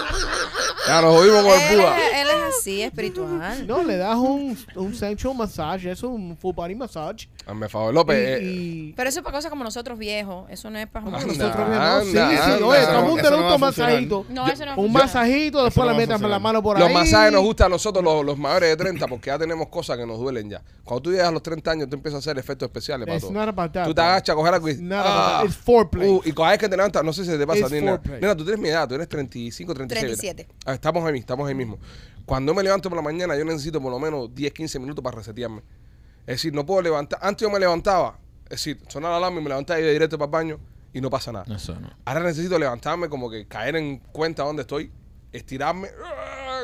Ya 0.88 1.02
nos 1.02 1.16
jodimos 1.16 1.42
con 1.44 1.52
el 1.52 1.58
es, 1.58 1.72
él 2.14 2.28
es 2.28 2.56
así, 2.60 2.82
espiritual. 2.84 3.66
No, 3.66 3.82
le 3.82 3.98
das 3.98 4.16
un, 4.18 4.56
un 4.76 4.94
sensual 4.94 5.36
massage, 5.36 5.90
eso, 5.90 6.10
un 6.10 6.38
full 6.38 6.54
body 6.54 6.76
massage. 6.76 7.28
Hazme 7.48 7.68
favor, 7.68 7.92
López. 7.92 8.16
eh, 8.16 8.40
y, 8.44 8.90
y- 8.90 8.94
Pero 8.96 9.10
eso 9.10 9.20
es 9.20 9.24
para 9.24 9.36
cosas 9.38 9.50
como 9.50 9.64
nosotros 9.64 9.98
viejos. 9.98 10.46
Eso 10.48 10.70
no 10.70 10.78
es 10.78 10.86
para 10.88 11.06
nosotros 11.10 11.36
¿no? 11.38 12.04
Sí, 12.04 12.18
anda, 12.18 12.30
sí, 12.30 12.52
anda. 12.52 12.66
oye, 12.68 12.86
va 12.86 12.94
a 12.94 13.00
un 13.02 13.10
funcionar. 13.10 13.60
masajito. 13.60 14.26
No, 14.30 14.48
eso 14.48 14.64
no 14.66 14.76
Un 14.76 14.92
masajito, 14.94 15.64
después 15.64 15.88
le 15.88 15.94
va 15.94 15.98
metas 15.98 16.22
la 16.22 16.38
mano 16.40 16.62
por 16.62 16.78
Los 16.78 16.88
ahí. 16.88 16.94
masajes 16.94 17.32
nos 17.32 17.42
gustan 17.42 17.66
a 17.66 17.70
nosotros 17.70 18.04
los, 18.04 18.24
los 18.24 18.38
mayores 18.38 18.70
de 18.70 18.78
30 18.78 19.08
porque 19.16 19.30
ya 19.30 19.38
tenemos 19.40 19.68
cosas 19.70 19.98
que 19.98 20.06
nos 20.06 20.20
duelen 20.20 20.50
ya. 20.50 20.62
Cuando 20.84 21.02
tú 21.04 21.12
llegas 21.12 21.28
a 21.28 21.32
los 21.32 21.42
30 21.44 21.72
años, 21.72 21.90
tú 21.90 21.96
empiezas 21.96 22.16
a 22.18 22.20
hacer 22.20 22.38
efectos 22.40 22.68
especiales 22.68 23.06
para 23.06 23.18
It's 23.18 23.26
todo. 23.28 23.34
not 23.34 23.50
about 23.50 23.72
that, 23.74 23.86
Tú 23.86 23.94
te 23.94 24.02
bro. 24.02 24.10
agachas 24.12 24.34
a 24.34 24.36
coger 24.36 24.54
algo 24.54 24.68
y... 24.68 24.72
It's 24.72 24.82
not 24.82 25.06
about 25.06 25.40
that. 25.42 25.46
It's 25.46 25.56
foreplay. 25.56 26.10
uh, 26.10 26.22
y 26.26 26.32
cada 26.34 26.50
vez 26.52 26.60
que 26.60 26.70
te 26.70 26.78
levantas, 26.78 27.04
no 27.04 27.12
sé 27.14 27.26
si 27.26 27.32
te 27.38 27.48
pasa 27.48 27.66
a 27.66 27.70
It's 27.70 27.80
foreplay. 27.86 28.36
Tú 28.36 28.44
tienes 28.44 28.60
mi 28.60 28.70
edad, 28.70 28.88
tú 28.88 28.96
eres 28.96 29.10
35, 29.10 29.74
36. 29.74 30.20
37. 30.20 30.48
Ah, 30.66 30.74
estamos 30.74 31.04
ahí, 31.06 31.20
estamos 31.20 31.48
ahí 31.48 31.56
mismo. 31.56 31.78
Cuando 32.26 32.54
me 32.54 32.64
levanto 32.64 32.90
por 32.90 32.96
la 32.98 33.04
mañana, 33.04 33.36
yo 33.38 33.46
necesito 33.46 33.82
por 33.82 33.92
lo 33.92 34.00
menos 34.00 34.34
10, 34.34 34.52
15 34.54 34.80
minutos 34.80 35.04
para 35.04 35.18
resetearme. 35.18 35.62
Es 36.22 36.36
decir, 36.38 36.54
no 36.54 36.66
puedo 36.66 36.82
levantar. 36.82 37.20
Antes 37.22 37.44
yo 37.48 37.52
me 37.52 37.60
levantaba, 37.60 38.18
es 38.46 38.50
decir, 38.52 38.80
sonaba 38.88 39.14
la 39.14 39.18
alarma 39.28 39.40
y 39.40 39.44
me 39.44 39.50
levantaba 39.50 39.80
y 39.80 39.84
iba 39.84 39.92
directo 39.92 40.18
para 40.18 40.26
el 40.26 40.32
baño 40.32 40.60
y 40.92 41.02
no 41.02 41.10
pasa 41.10 41.32
nada. 41.32 41.56
Eso 41.56 41.80
no. 41.80 41.90
Ahora 42.06 42.22
necesito 42.22 42.58
levantarme, 42.58 43.10
como 43.10 43.30
que 43.30 43.48
caer 43.48 43.76
en 43.76 43.98
cuenta 44.00 44.44
dónde 44.44 44.62
estoy, 44.64 44.92
estirarme 45.32 45.90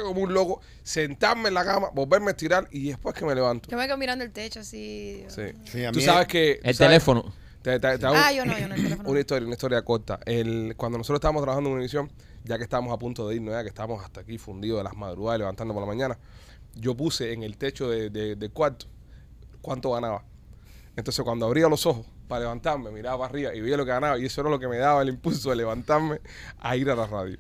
como 0.04 0.22
un 0.22 0.34
loco, 0.34 0.62
sentarme 0.84 1.50
en 1.50 1.54
la 1.56 1.64
cama, 1.66 1.90
volverme 1.94 2.28
a 2.28 2.32
estirar 2.32 2.68
y 2.72 2.90
después 2.90 3.16
que 3.16 3.26
me 3.26 3.34
levanto. 3.36 3.70
Yo 3.70 3.78
me 3.78 3.86
quedo 3.88 3.98
mirando 3.98 4.24
el 4.24 4.32
techo 4.32 4.60
así. 4.62 5.26
Sí. 5.28 5.44
Sí, 5.66 5.86
a 5.86 5.92
Tú 5.92 6.00
mí 6.00 6.06
sabes 6.06 6.22
es- 6.24 6.28
que... 6.28 6.52
El 6.64 6.76
¿sabes? 6.76 6.78
teléfono. 6.78 7.34
Te- 7.62 7.80
te- 7.80 7.98
te 8.00 8.06
hago 8.08 8.16
Ah, 8.18 8.32
yo 8.34 8.44
no, 8.46 8.58
yo 8.58 8.68
no, 8.68 8.74
el 8.76 8.84
teléfono. 8.84 9.10
Una 9.10 9.20
historia, 9.20 9.46
una 9.46 9.54
historia 9.56 9.82
corta. 9.84 10.20
El, 10.26 10.74
cuando 10.78 10.98
nosotros 10.98 11.18
estábamos 11.18 11.44
trabajando 11.44 11.70
en 11.70 11.76
Univision, 11.76 12.12
ya 12.44 12.58
que 12.58 12.64
estábamos 12.64 12.92
a 12.92 12.98
punto 12.98 13.28
de 13.28 13.36
irnos, 13.36 13.54
ya 13.54 13.62
que 13.62 13.70
estábamos 13.70 14.04
hasta 14.04 14.22
aquí 14.22 14.38
fundidos 14.40 14.80
de 14.80 14.84
las 14.86 14.96
madrugadas, 14.96 15.40
levantando 15.40 15.74
por 15.74 15.82
la 15.84 15.88
mañana, 15.88 16.18
yo 16.76 16.96
puse 16.98 17.34
en 17.34 17.44
el 17.44 17.58
techo 17.58 17.88
de- 17.90 18.10
de- 18.10 18.36
del 18.36 18.52
cuarto 18.52 18.88
cuánto 19.62 19.92
ganaba. 19.92 20.24
Entonces 20.96 21.24
cuando 21.24 21.46
abría 21.46 21.68
los 21.70 21.86
ojos 21.86 22.06
para 22.28 22.42
levantarme, 22.42 22.90
miraba 22.92 23.18
para 23.20 23.30
arriba 23.30 23.54
y 23.54 23.62
veía 23.62 23.78
lo 23.78 23.86
que 23.86 23.92
ganaba 23.92 24.18
y 24.18 24.26
eso 24.26 24.42
era 24.42 24.50
lo 24.50 24.58
que 24.60 24.68
me 24.68 24.78
daba 24.78 25.02
el 25.04 25.10
impulso 25.10 25.52
de 25.52 25.58
levantarme 25.58 26.20
a 26.60 26.76
ir 26.76 26.90
a 26.90 26.96
la 26.96 27.06
radio. 27.06 27.38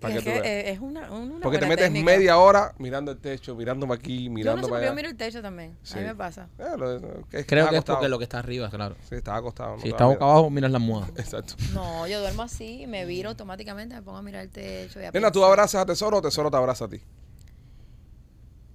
Para 0.00 0.14
Es 0.14 0.22
que 0.22 0.30
tú 0.30 0.34
que 0.36 0.40
veas. 0.42 0.46
eh, 0.66 0.70
es 0.70 0.78
una, 0.78 1.10
una 1.10 1.40
Porque 1.40 1.58
te 1.58 1.66
metes 1.66 1.86
técnica. 1.86 2.04
media 2.06 2.38
hora 2.38 2.72
mirando 2.78 3.10
el 3.10 3.18
techo, 3.18 3.56
mirándome 3.56 3.94
aquí, 3.94 4.24
Yo 4.24 4.28
no 4.30 4.34
mirando 4.34 4.62
sé 4.62 4.70
para 4.70 4.80
qué 4.82 4.86
yo 4.86 4.94
miro 4.94 5.08
el 5.08 5.16
techo 5.16 5.42
también. 5.42 5.76
A 5.82 5.86
Sí. 5.86 5.98
mí 5.98 6.04
me 6.04 6.14
pasa. 6.14 6.48
Eh, 6.56 6.64
lo- 6.78 7.00
que- 7.28 7.44
Creo 7.44 7.64
que 7.64 7.74
es 7.74 7.78
acostado. 7.78 7.98
porque 7.98 8.08
lo 8.08 8.18
que 8.18 8.24
está 8.24 8.38
arriba, 8.38 8.70
claro. 8.70 8.94
Sí, 9.08 9.16
estaba 9.16 9.38
acostado. 9.38 9.74
no 9.76 9.82
Si 9.82 9.88
estaba 9.88 10.12
está 10.12 10.24
boca 10.24 10.32
abajo, 10.32 10.50
miras 10.50 10.70
la 10.70 10.78
almohada. 10.78 11.08
Exacto. 11.16 11.54
No, 11.74 12.06
yo 12.06 12.20
duermo 12.20 12.42
así, 12.42 12.86
me 12.86 13.04
viro 13.06 13.30
automáticamente, 13.30 13.96
me 13.96 14.02
pongo 14.02 14.18
a 14.18 14.22
mirar 14.22 14.42
el 14.44 14.50
techo. 14.50 15.00
Y 15.00 15.04
a 15.04 15.10
Nena, 15.10 15.32
¿tú 15.32 15.44
abrazas 15.44 15.82
a 15.82 15.86
Tesoro 15.86 16.18
o 16.18 16.22
Tesoro 16.22 16.48
te 16.48 16.56
abraza 16.56 16.84
a 16.84 16.88
ti? 16.88 17.00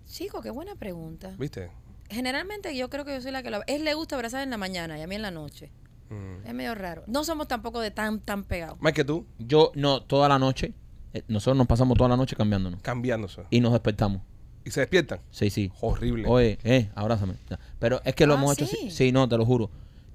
Chico, 0.05 0.41
qué 0.41 0.49
buena 0.49 0.75
pregunta. 0.75 1.33
¿Viste? 1.39 1.71
Generalmente 2.09 2.75
yo 2.75 2.89
creo 2.89 3.05
que 3.05 3.13
yo 3.15 3.21
soy 3.21 3.31
la 3.31 3.41
que 3.41 3.49
lo... 3.49 3.61
Él 3.67 3.83
le 3.85 3.93
gusta 3.93 4.15
abrazar 4.15 4.43
en 4.43 4.49
la 4.49 4.57
mañana 4.57 4.99
y 4.99 5.01
a 5.01 5.07
mí 5.07 5.15
en 5.15 5.21
la 5.23 5.31
noche. 5.31 5.71
Mm. 6.09 6.45
Es 6.45 6.53
medio 6.53 6.75
raro. 6.75 7.03
No 7.07 7.23
somos 7.23 7.47
tampoco 7.47 7.79
de 7.79 7.89
tan, 7.89 8.19
tan 8.19 8.43
pegados. 8.43 8.79
Más 8.81 8.93
que 8.93 9.03
tú, 9.03 9.25
Yo, 9.39 9.71
no, 9.75 10.03
toda 10.03 10.29
la 10.29 10.37
noche. 10.37 10.73
Eh, 11.13 11.23
Nosotros 11.27 11.57
nos 11.57 11.67
pasamos 11.67 11.97
toda 11.97 12.09
la 12.09 12.17
noche 12.17 12.35
cambiándonos. 12.35 12.81
cambiándose. 12.81 13.43
Y 13.49 13.59
nos 13.61 13.71
despertamos. 13.73 14.21
Y 14.65 14.71
se 14.71 14.79
despiertan. 14.79 15.19
Sí, 15.31 15.49
sí. 15.49 15.71
Horrible. 15.81 16.25
Oye, 16.27 16.57
eh, 16.63 16.89
abrázame. 16.95 17.35
Pero 17.79 18.01
es 18.05 18.15
que 18.15 18.25
lo 18.25 18.33
Ah, 18.35 18.37
hemos 18.37 18.53
hecho 18.53 18.65
¿sí? 18.65 18.77
así. 18.87 18.91
Sí, 18.91 19.11
no, 19.11 19.27
te 19.27 19.37
lo 19.37 19.45
juro. 19.45 19.69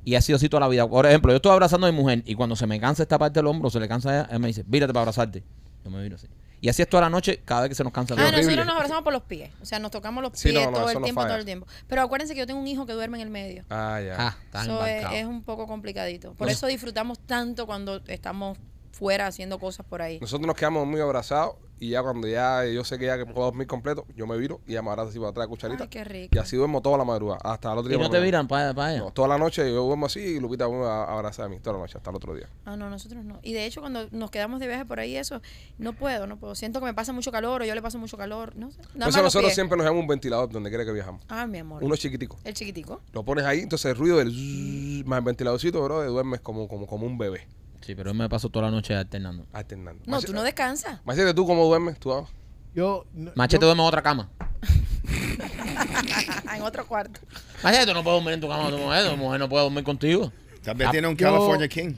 Y 0.04 0.14
ha 0.14 0.22
sido 0.22 0.36
así 0.36 0.48
toda 0.48 0.60
la 0.60 0.68
vida. 0.68 0.88
Por 0.88 1.04
ejemplo, 1.06 1.32
yo 1.32 1.36
estoy 1.36 1.52
abrazando 1.52 1.86
a 1.86 1.90
mi 1.92 1.96
mujer 1.96 2.22
y 2.24 2.34
cuando 2.34 2.56
se 2.56 2.66
me 2.66 2.80
cansa 2.80 3.02
esta 3.02 3.18
parte 3.18 3.40
del 3.40 3.46
hombro, 3.46 3.68
se 3.68 3.78
le 3.78 3.86
cansa 3.88 4.08
a 4.10 4.14
ella, 4.20 4.26
ella 4.30 4.38
me 4.38 4.46
dice, 4.48 4.64
vírate 4.66 4.92
para 4.94 5.02
abrazarte. 5.02 5.42
Yo 5.84 5.90
me 5.90 6.02
viro 6.02 6.16
así. 6.16 6.26
Y 6.60 6.68
así 6.70 6.82
es 6.82 6.88
toda 6.88 7.02
la 7.02 7.10
noche, 7.10 7.40
cada 7.44 7.60
vez 7.62 7.68
que 7.68 7.74
se 7.74 7.84
nos 7.84 7.92
cansa 7.92 8.14
el 8.14 8.20
Ah, 8.20 8.22
hombro. 8.24 8.36
horrible. 8.38 8.56
nosotros 8.56 8.66
nos 8.66 8.74
abrazamos 8.76 9.04
por 9.04 9.12
los 9.12 9.22
pies. 9.24 9.50
O 9.60 9.66
sea, 9.66 9.78
nos 9.78 9.90
tocamos 9.90 10.22
los 10.22 10.32
Sí, 10.34 10.48
pies 10.48 10.64
no, 10.64 10.70
no, 10.70 10.76
todo 10.78 10.88
eso 10.88 10.92
el 10.98 11.00
no 11.00 11.04
tiempo, 11.04 11.20
falla. 11.20 11.28
todo 11.28 11.38
el 11.40 11.44
tiempo. 11.44 11.66
Pero 11.86 12.02
acuérdense 12.02 12.32
que 12.34 12.40
yo 12.40 12.46
tengo 12.46 12.58
un 12.60 12.66
hijo 12.66 12.86
que 12.86 12.94
duerme 12.94 13.18
en 13.18 13.22
el 13.24 13.30
medio. 13.30 13.64
Ah, 13.68 14.00
ya. 14.04 14.16
Ah, 14.18 14.36
está 14.46 14.62
Eso 14.62 14.84
es, 14.86 14.96
embarcado. 14.96 15.14
es 15.20 15.26
un 15.26 15.42
poco 15.42 15.66
complicadito. 15.66 16.32
Por 16.34 16.46
No. 16.46 16.52
eso 16.52 16.66
disfrutamos 16.66 17.18
tanto 17.20 17.66
cuando 17.66 18.00
estamos 18.08 18.56
fuera 18.98 19.26
haciendo 19.28 19.58
cosas 19.58 19.86
por 19.86 20.02
ahí. 20.02 20.18
Nosotros 20.20 20.46
nos 20.46 20.56
quedamos 20.56 20.86
muy 20.86 21.00
abrazados 21.00 21.54
y 21.80 21.90
ya 21.90 22.02
cuando 22.02 22.26
ya 22.26 22.64
yo 22.66 22.82
sé 22.82 22.98
que 22.98 23.06
ya 23.06 23.16
que 23.16 23.24
puedo 23.24 23.44
dormir 23.46 23.68
completo, 23.68 24.04
yo 24.16 24.26
me 24.26 24.36
viro 24.36 24.60
y 24.66 24.72
ya 24.72 24.82
me 24.82 24.90
abrazo 24.90 25.10
así 25.10 25.18
para 25.20 25.30
atrás 25.30 25.44
de 25.46 25.48
cucharita. 25.50 25.84
Ay, 25.84 25.88
qué 25.88 26.02
rico. 26.02 26.34
Y 26.34 26.38
así 26.38 26.56
duermo 26.56 26.82
toda 26.82 26.98
la 26.98 27.04
madrugada, 27.04 27.38
hasta 27.44 27.70
el 27.72 27.78
otro 27.78 27.88
Y 27.92 27.94
día. 27.94 28.02
no 28.02 28.08
por 28.10 28.18
te 28.18 28.24
viran 28.24 28.48
para 28.48 28.70
allá. 28.70 28.98
No, 28.98 29.12
toda 29.12 29.28
la 29.28 29.38
noche 29.38 29.62
yo 29.70 29.84
duermo 29.84 30.06
así 30.06 30.18
y 30.18 30.40
Lupita 30.40 30.68
me 30.68 30.78
va 30.78 31.04
a 31.04 31.14
abrazar 31.14 31.46
a 31.46 31.48
mí 31.48 31.60
toda 31.60 31.74
la 31.76 31.82
noche, 31.82 31.96
hasta 31.96 32.10
el 32.10 32.16
otro 32.16 32.34
día. 32.34 32.48
Ah, 32.64 32.76
no, 32.76 32.90
nosotros 32.90 33.24
no. 33.24 33.38
Y 33.44 33.52
de 33.52 33.64
hecho, 33.66 33.80
cuando 33.80 34.08
nos 34.10 34.32
quedamos 34.32 34.58
de 34.58 34.66
viaje 34.66 34.84
por 34.84 34.98
ahí, 34.98 35.16
eso, 35.16 35.40
no 35.78 35.92
puedo, 35.92 36.26
no 36.26 36.36
puedo. 36.36 36.56
Siento 36.56 36.80
que 36.80 36.86
me 36.86 36.94
pasa 36.94 37.12
mucho 37.12 37.30
calor 37.30 37.62
o 37.62 37.64
yo 37.64 37.74
le 37.76 37.82
paso 37.82 37.98
mucho 37.98 38.16
calor. 38.16 38.56
No 38.56 38.72
sé. 38.72 38.80
Nada 38.94 39.12
los 39.12 39.22
nosotros 39.22 39.54
siempre 39.54 39.76
nos 39.76 39.84
llevamos 39.84 40.02
un 40.02 40.08
ventilador 40.08 40.48
donde 40.50 40.70
quiera 40.70 40.84
que 40.84 40.92
viajamos. 40.92 41.22
Ah, 41.28 41.46
mi 41.46 41.58
amor. 41.58 41.84
Uno 41.84 41.94
chiquitico. 41.94 42.36
El 42.42 42.54
chiquitico. 42.54 43.00
Lo 43.12 43.22
pones 43.24 43.44
ahí, 43.44 43.60
entonces 43.60 43.92
el 43.92 43.96
ruido 43.96 44.16
del 44.18 44.32
zzzz, 44.32 45.06
más 45.06 45.20
el 45.20 45.24
ventiladorcito, 45.24 45.80
bro, 45.84 46.02
duermes 46.10 46.40
como, 46.40 46.66
como, 46.66 46.88
como 46.88 47.06
un 47.06 47.18
bebé. 47.18 47.46
Sí, 47.80 47.94
pero 47.94 48.10
él 48.10 48.16
me 48.16 48.28
pasó 48.28 48.48
toda 48.48 48.66
la 48.66 48.70
noche 48.70 48.94
alternando. 48.94 49.46
Alternando. 49.52 50.02
No, 50.06 50.20
tú 50.20 50.32
no 50.32 50.42
descansas. 50.42 51.00
Machete, 51.04 51.32
¿tú 51.34 51.46
cómo 51.46 51.64
duermes? 51.64 51.98
¿Tú, 51.98 52.12
ah? 52.12 52.26
Yo, 52.74 53.06
no- 53.14 53.32
Machete 53.34 53.62
yo- 53.62 53.66
duerme 53.68 53.82
en 53.82 53.88
otra 53.88 54.02
cama. 54.02 54.28
en 56.56 56.62
otro 56.62 56.86
cuarto. 56.86 57.20
Machete, 57.62 57.86
tú 57.86 57.94
no 57.94 58.02
puedes 58.02 58.16
dormir 58.18 58.34
en 58.34 58.40
tu 58.40 58.48
cama 58.48 58.70
tu 58.70 58.78
mujer. 58.78 59.10
Tu 59.10 59.16
mujer 59.16 59.40
no 59.40 59.48
puede 59.48 59.62
dormir 59.64 59.84
contigo. 59.84 60.32
Vez 60.74 60.88
Ah, 60.88 60.90
tiene 60.90 61.08
un 61.08 61.16
yo- 61.16 61.26
California 61.26 61.68
King. 61.68 61.94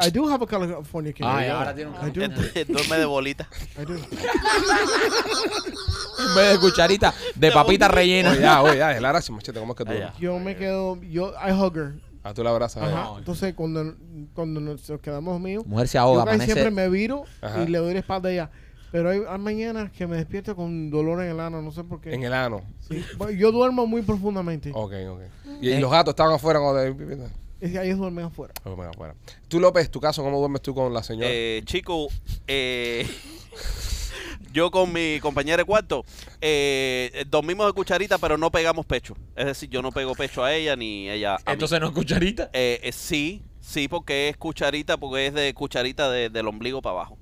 I 0.00 0.08
do 0.10 0.28
have 0.28 0.42
a 0.42 0.46
California 0.46 1.12
king. 1.12 1.24
Ay, 1.26 1.48
ahora 1.48 1.74
tiene 1.74 1.90
un 1.90 1.96
I 1.96 2.10
do. 2.12 2.20
Duerme 2.72 2.98
de 2.98 3.04
bolita. 3.06 3.48
I 3.76 3.84
do. 3.84 3.94
En 3.94 4.00
vez 6.36 6.52
de 6.52 6.58
cucharita 6.60 7.12
de 7.34 7.50
papita 7.50 7.88
rellena. 7.88 8.30
Oye, 8.30 8.40
ya, 8.40 8.62
oye, 8.62 8.78
ya, 8.78 8.92
es 8.92 9.02
la 9.02 9.08
gracia, 9.08 9.34
Machete, 9.34 9.58
¿cómo 9.58 9.72
es 9.72 9.78
que 9.78 9.84
tú 9.84 9.90
Ah, 9.90 9.94
duermes? 9.94 10.18
Yo 10.20 10.38
me 10.38 10.54
quedo, 10.56 11.00
yo, 11.02 11.32
I 11.44 11.50
hug 11.52 11.76
her. 11.76 11.94
Ah, 12.22 12.34
tú 12.34 12.44
la 12.44 12.50
abrazas. 12.50 12.82
Ajá. 12.82 13.12
eh. 13.14 13.18
Entonces, 13.18 13.54
cuando, 13.54 13.94
cuando 14.34 14.60
nos 14.60 14.90
quedamos 15.02 15.40
míos, 15.40 15.64
Mujer 15.66 15.88
se 15.88 15.94
yo 15.98 16.02
ahoga, 16.02 16.24
casi 16.24 16.44
siempre 16.44 16.70
me 16.70 16.88
viro 16.88 17.24
Ajá. 17.40 17.62
y 17.62 17.68
le 17.68 17.78
doy 17.78 17.94
la 17.94 18.00
espalda 18.00 18.28
a 18.28 18.32
ella. 18.32 18.50
Pero 18.92 19.08
hay, 19.10 19.20
hay 19.28 19.38
mañanas 19.38 19.92
que 19.92 20.06
me 20.06 20.16
despierto 20.16 20.56
con 20.56 20.90
dolor 20.90 21.22
en 21.22 21.30
el 21.30 21.38
ano, 21.40 21.62
no 21.62 21.70
sé 21.70 21.84
por 21.84 22.00
qué. 22.00 22.12
En 22.12 22.24
el 22.24 22.32
ano. 22.32 22.62
Sí. 22.80 23.02
Yo 23.38 23.52
duermo 23.52 23.86
muy 23.86 24.02
profundamente. 24.02 24.70
Ok, 24.74 24.92
ok. 25.08 25.20
¿Y, 25.62 25.70
y 25.70 25.78
los 25.78 25.90
gatos 25.90 26.12
estaban 26.12 26.34
afuera 26.34 26.58
cuando 26.58 26.82
te... 26.82 27.30
Es 27.60 27.72
que 27.72 27.82
ellos 27.84 27.98
duermen 27.98 28.24
afuera. 28.24 28.52
Venga, 28.64 28.88
afuera. 28.90 29.14
Tú, 29.46 29.60
López, 29.60 29.90
tu 29.90 30.00
caso, 30.00 30.22
¿cómo 30.24 30.38
duermes 30.38 30.62
tú 30.62 30.74
con 30.74 30.92
la 30.92 31.02
señora? 31.02 31.28
Eh, 31.30 31.62
chico, 31.66 32.08
eh, 32.48 33.06
yo 34.52 34.70
con 34.70 34.92
mi 34.92 35.18
compañera 35.20 35.58
de 35.58 35.64
cuarto 35.64 36.04
eh, 36.40 37.24
dormimos 37.28 37.66
de 37.66 37.72
cucharita, 37.72 38.18
pero 38.18 38.36
no 38.36 38.50
pegamos 38.50 38.86
pecho. 38.86 39.14
Es 39.36 39.46
decir, 39.46 39.68
yo 39.70 39.82
no 39.82 39.92
pego 39.92 40.14
pecho 40.14 40.42
a 40.44 40.52
ella 40.54 40.76
ni 40.76 41.08
ella 41.08 41.34
a 41.34 41.38
mí. 41.38 41.44
Entonces 41.46 41.80
no 41.80 41.86
es 41.86 41.92
cucharita. 41.92 42.50
Eh, 42.52 42.80
eh, 42.82 42.92
sí, 42.92 43.42
sí, 43.60 43.88
porque 43.88 44.28
es 44.28 44.36
cucharita, 44.36 44.96
porque 44.96 45.26
es 45.26 45.34
de 45.34 45.52
cucharita 45.54 46.10
de- 46.10 46.30
del 46.30 46.46
ombligo 46.48 46.82
para 46.82 46.92
abajo. 46.96 47.18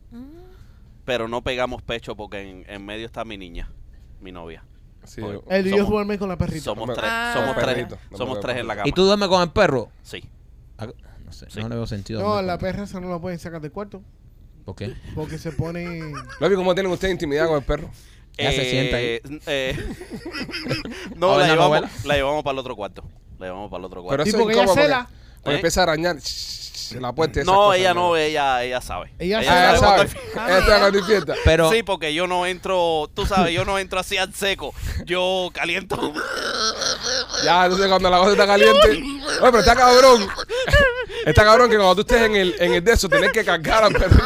Pero 1.04 1.26
no 1.28 1.42
pegamos 1.42 1.82
pecho 1.82 2.14
porque 2.16 2.42
en, 2.50 2.64
en 2.68 2.84
medio 2.84 3.06
está 3.06 3.24
mi 3.24 3.38
niña, 3.38 3.70
mi 4.20 4.30
novia. 4.32 4.62
sí, 5.04 5.22
El 5.48 5.64
yo 5.64 5.86
Somos- 5.86 6.18
con 6.18 6.28
la 6.28 6.36
perrita. 6.36 6.64
Somos 6.64 6.88
tres, 6.94 7.08
Ah. 7.10 7.32
somos 7.34 7.54
tres, 7.56 7.66
perrito, 7.66 7.98
no 8.10 8.16
somos 8.18 8.40
tres 8.40 8.56
en 8.58 8.66
la 8.66 8.76
cama. 8.76 8.88
¿Y 8.88 8.92
tú 8.92 9.04
duermes 9.04 9.28
con 9.28 9.40
el 9.42 9.50
perro? 9.50 9.88
Sí. 10.02 10.22
Ah, 10.76 10.88
No 11.24 11.32
sé, 11.32 11.46
Sí. 11.50 11.60
no 11.60 11.68
le 11.68 11.74
veo 11.76 11.86
sentido. 11.86 12.22
No, 12.22 12.40
la 12.40 12.56
perra 12.58 12.84
esa 12.84 13.00
no 13.00 13.10
la 13.10 13.18
pueden 13.18 13.38
sacar 13.38 13.60
del 13.60 13.70
cuarto 13.70 14.02
¿Por 14.68 14.76
qué? 14.76 14.92
porque 15.14 15.38
se 15.38 15.50
pone... 15.50 16.12
López, 16.40 16.56
¿cómo 16.58 16.74
tienen 16.74 16.92
ustedes 16.92 17.12
intimidad 17.12 17.46
con 17.46 17.56
el 17.56 17.62
perro? 17.62 17.90
Ya 18.36 18.52
se 18.52 18.70
sienta 18.70 18.98
ahí. 18.98 19.18
eh, 19.46 19.74
¿A 21.10 21.14
no, 21.16 21.38
la 21.38 21.46
llevamos, 21.48 22.04
la 22.04 22.14
llevamos 22.16 22.44
para 22.44 22.52
el 22.52 22.58
otro 22.58 22.76
cuarto. 22.76 23.02
La 23.38 23.46
llevamos 23.46 23.70
para 23.70 23.78
el 23.80 23.84
otro 23.86 24.02
Pero 24.02 24.08
cuarto. 24.08 24.24
Sí, 24.24 24.28
eso 24.28 24.36
es 24.36 24.42
porque 24.42 24.52
ella 24.52 24.62
incómodo 24.64 24.74
porque 24.74 24.86
cela. 24.94 25.08
cuando 25.40 25.50
¿Eh? 25.52 25.54
empieza 25.54 25.80
a 25.80 25.82
arañar 25.84 26.16
la 26.92 27.12
puerta. 27.12 27.42
no, 27.44 27.72
ella 27.72 27.94
no, 27.94 28.16
ella, 28.16 28.62
ella 28.64 28.80
sabe. 28.80 29.12
Ella 29.18 29.40
Ah, 29.40 29.76
sabe 29.78 30.08
Ella 30.46 30.58
está 30.58 30.78
cuando 30.78 30.90
despierta. 30.92 31.34
Pero, 31.44 31.70
Sí, 31.70 31.82
porque 31.82 32.14
yo 32.14 32.26
no 32.26 32.46
entro, 32.46 33.10
tú 33.14 33.26
sabes, 33.26 33.52
yo 33.54 33.64
no 33.64 33.78
entro 33.78 34.00
así 34.00 34.16
al 34.16 34.34
seco. 34.34 34.74
Yo 35.04 35.50
caliento. 35.52 36.12
Ya, 37.44 37.64
entonces 37.64 37.88
cuando 37.88 38.10
la 38.10 38.18
cosa 38.18 38.32
está 38.32 38.46
caliente. 38.46 38.88
Oye, 38.90 39.20
pero 39.40 39.58
está 39.60 39.74
cabrón. 39.76 40.26
Está 41.26 41.44
cabrón 41.44 41.70
que 41.70 41.76
cuando 41.76 41.94
tú 41.96 42.00
estés 42.02 42.22
en 42.22 42.36
el, 42.36 42.54
en 42.58 42.74
el 42.74 42.84
de 42.84 42.92
eso, 42.92 43.08
tenés 43.08 43.32
que 43.32 43.44
cargar 43.44 43.84
al 43.84 43.92
perrito 43.92 44.24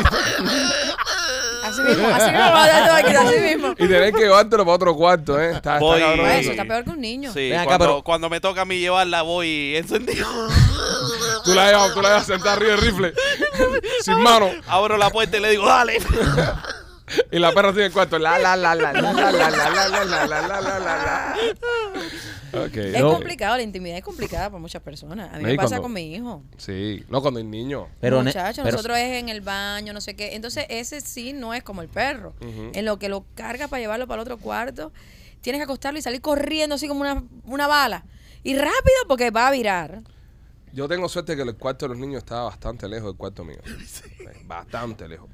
Así 1.72 1.82
mismo, 1.82 2.08
así 2.08 2.24
mismo, 2.30 2.38
va 2.52 2.64
a 2.64 2.66
dar 2.68 3.04
aquí, 3.04 3.14
así 3.16 3.40
mismo. 3.40 3.72
y 3.72 3.88
tenés 3.88 4.12
que 4.12 4.20
llevártelo 4.20 4.64
para 4.64 4.74
otro 4.76 4.94
cuarto, 4.94 5.40
¿eh? 5.40 5.46
Está, 5.46 5.58
está 5.74 5.78
Voy- 5.78 6.00
cabrón. 6.00 6.20
Pues 6.20 6.32
eso. 6.32 6.40
eso 6.40 6.50
está 6.52 6.64
peor 6.64 6.84
que 6.84 6.90
un 6.90 7.00
niño. 7.00 7.32
Sí, 7.32 7.50
Ven 7.50 7.54
acá, 7.58 7.64
cuando, 7.64 7.84
pero- 7.86 8.02
cuando 8.02 8.30
me 8.30 8.40
toca 8.40 8.60
a 8.62 8.64
mí 8.64 8.78
llevarla 8.78 9.22
voy 9.22 9.76
encendido. 9.76 10.26
Tú 11.44 11.54
la 11.54 11.66
llevas, 11.70 11.94
tú 11.94 12.02
la 12.02 12.08
llevas 12.10 12.26
sentada 12.26 12.52
arriba 12.52 12.72
del 12.72 12.80
rifle, 12.80 13.14
sin 14.02 14.18
mano, 14.20 14.50
Abro 14.68 14.96
la 14.96 15.10
puerta 15.10 15.36
y 15.36 15.40
le 15.40 15.50
digo, 15.50 15.66
dale. 15.66 15.98
y 17.32 17.38
la 17.38 17.52
perra 17.52 17.70
tiene 17.72 17.86
el 17.86 17.92
cuarto. 17.92 18.18
La, 18.18 18.38
la, 18.38 18.54
la, 18.56 18.74
la, 18.74 18.92
la, 18.92 19.12
la, 19.12 19.12
la, 19.12 19.32
la, 19.32 19.50
la, 19.50 19.50
la, 19.50 20.04
la, 20.04 20.26
la, 20.26 20.46
la, 20.46 20.60
la, 20.60 20.78
la. 20.78 21.34
Es 22.52 23.00
no. 23.00 23.12
complicado, 23.14 23.56
la 23.56 23.62
intimidad 23.62 23.96
es 23.98 24.04
complicada 24.04 24.50
para 24.50 24.60
muchas 24.60 24.82
personas. 24.82 25.32
A 25.32 25.36
mí 25.38 25.42
No, 25.42 25.48
me 25.48 25.56
pasa 25.56 25.68
cuando- 25.68 25.82
con 25.84 25.92
mi 25.94 26.14
hijo. 26.14 26.42
Sí, 26.58 27.04
no 27.08 27.22
cuando 27.22 27.38
hay 27.38 27.46
niño. 27.46 27.88
pero, 28.00 28.22
Muchachos, 28.22 28.62
pero- 28.62 28.76
nosotros 28.76 28.98
es 28.98 29.14
en 29.20 29.28
el 29.28 29.40
baño, 29.40 29.92
no 29.92 30.00
sé 30.00 30.14
qué. 30.14 30.34
Entonces, 30.34 30.66
ese 30.68 31.00
sí 31.00 31.32
no 31.32 31.54
es 31.54 31.62
como 31.62 31.82
el 31.82 31.88
perro. 31.88 32.34
En 32.40 32.84
lo 32.84 32.98
que 32.98 33.08
lo 33.08 33.24
carga 33.34 33.68
para 33.68 33.80
llevarlo 33.80 34.06
para 34.06 34.20
el 34.22 34.28
otro 34.28 34.38
cuarto, 34.38 34.92
tienes 35.40 35.58
que 35.60 35.64
acostarlo 35.64 35.98
y 35.98 36.02
salir 36.02 36.20
corriendo 36.20 36.74
así 36.76 36.86
como 36.88 37.00
una, 37.00 37.24
una 37.44 37.66
bala. 37.66 38.04
Y 38.44 38.54
rápido 38.56 38.72
porque 39.08 39.30
va 39.30 39.48
a 39.48 39.50
virar. 39.50 40.02
Yo 40.72 40.88
tengo 40.88 41.08
suerte 41.08 41.36
que 41.36 41.42
el 41.42 41.54
cuarto 41.56 41.84
de 41.86 41.90
los 41.90 41.98
niños 41.98 42.18
está 42.18 42.42
bastante 42.42 42.88
lejos 42.88 43.08
del 43.10 43.16
cuarto 43.16 43.44
mío. 43.44 43.58
Bastante 44.46 45.06
lejos. 45.08 45.28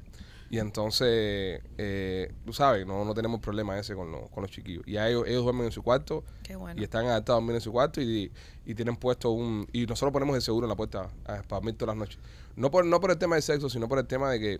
Y 0.51 0.57
entonces, 0.57 1.61
eh, 1.77 2.33
tú 2.45 2.53
sabes, 2.53 2.85
no, 2.87 3.05
no 3.05 3.13
tenemos 3.13 3.39
problema 3.39 3.77
ese 3.77 3.93
con, 3.95 4.11
los- 4.11 4.29
con 4.31 4.41
los 4.41 4.51
chiquillos. 4.51 4.83
Y 4.87 4.97
a 4.97 5.07
ellos, 5.07 5.25
ellos 5.27 5.43
duermen 5.43 5.65
en 5.67 5.71
su 5.71 5.83
cuarto 5.83 6.23
Qué 6.43 6.55
bueno. 6.55 6.79
y 6.81 6.83
están 6.83 7.05
adaptados 7.05 7.37
a 7.37 7.41
dormir 7.41 7.55
en 7.55 7.61
su 7.61 7.71
cuarto 7.71 8.01
y, 8.01 8.31
y 8.65 8.73
tienen 8.75 8.95
puesto 8.95 9.29
un... 9.29 9.67
Y 9.71 9.85
nosotros 9.85 10.11
ponemos 10.11 10.35
el 10.35 10.41
seguro 10.41 10.65
en 10.65 10.69
la 10.69 10.75
puerta 10.75 11.09
ah, 11.25 11.43
para 11.47 11.59
dormir 11.59 11.75
todas 11.77 11.95
las 11.95 11.99
noches. 11.99 12.19
No 12.55 12.71
por, 12.71 12.83
no 12.85 12.99
por 12.99 13.11
el 13.11 13.17
tema 13.17 13.35
del 13.35 13.43
sexo, 13.43 13.69
sino 13.69 13.87
por 13.87 13.99
el 13.99 14.07
tema 14.07 14.31
de 14.31 14.39
que 14.39 14.59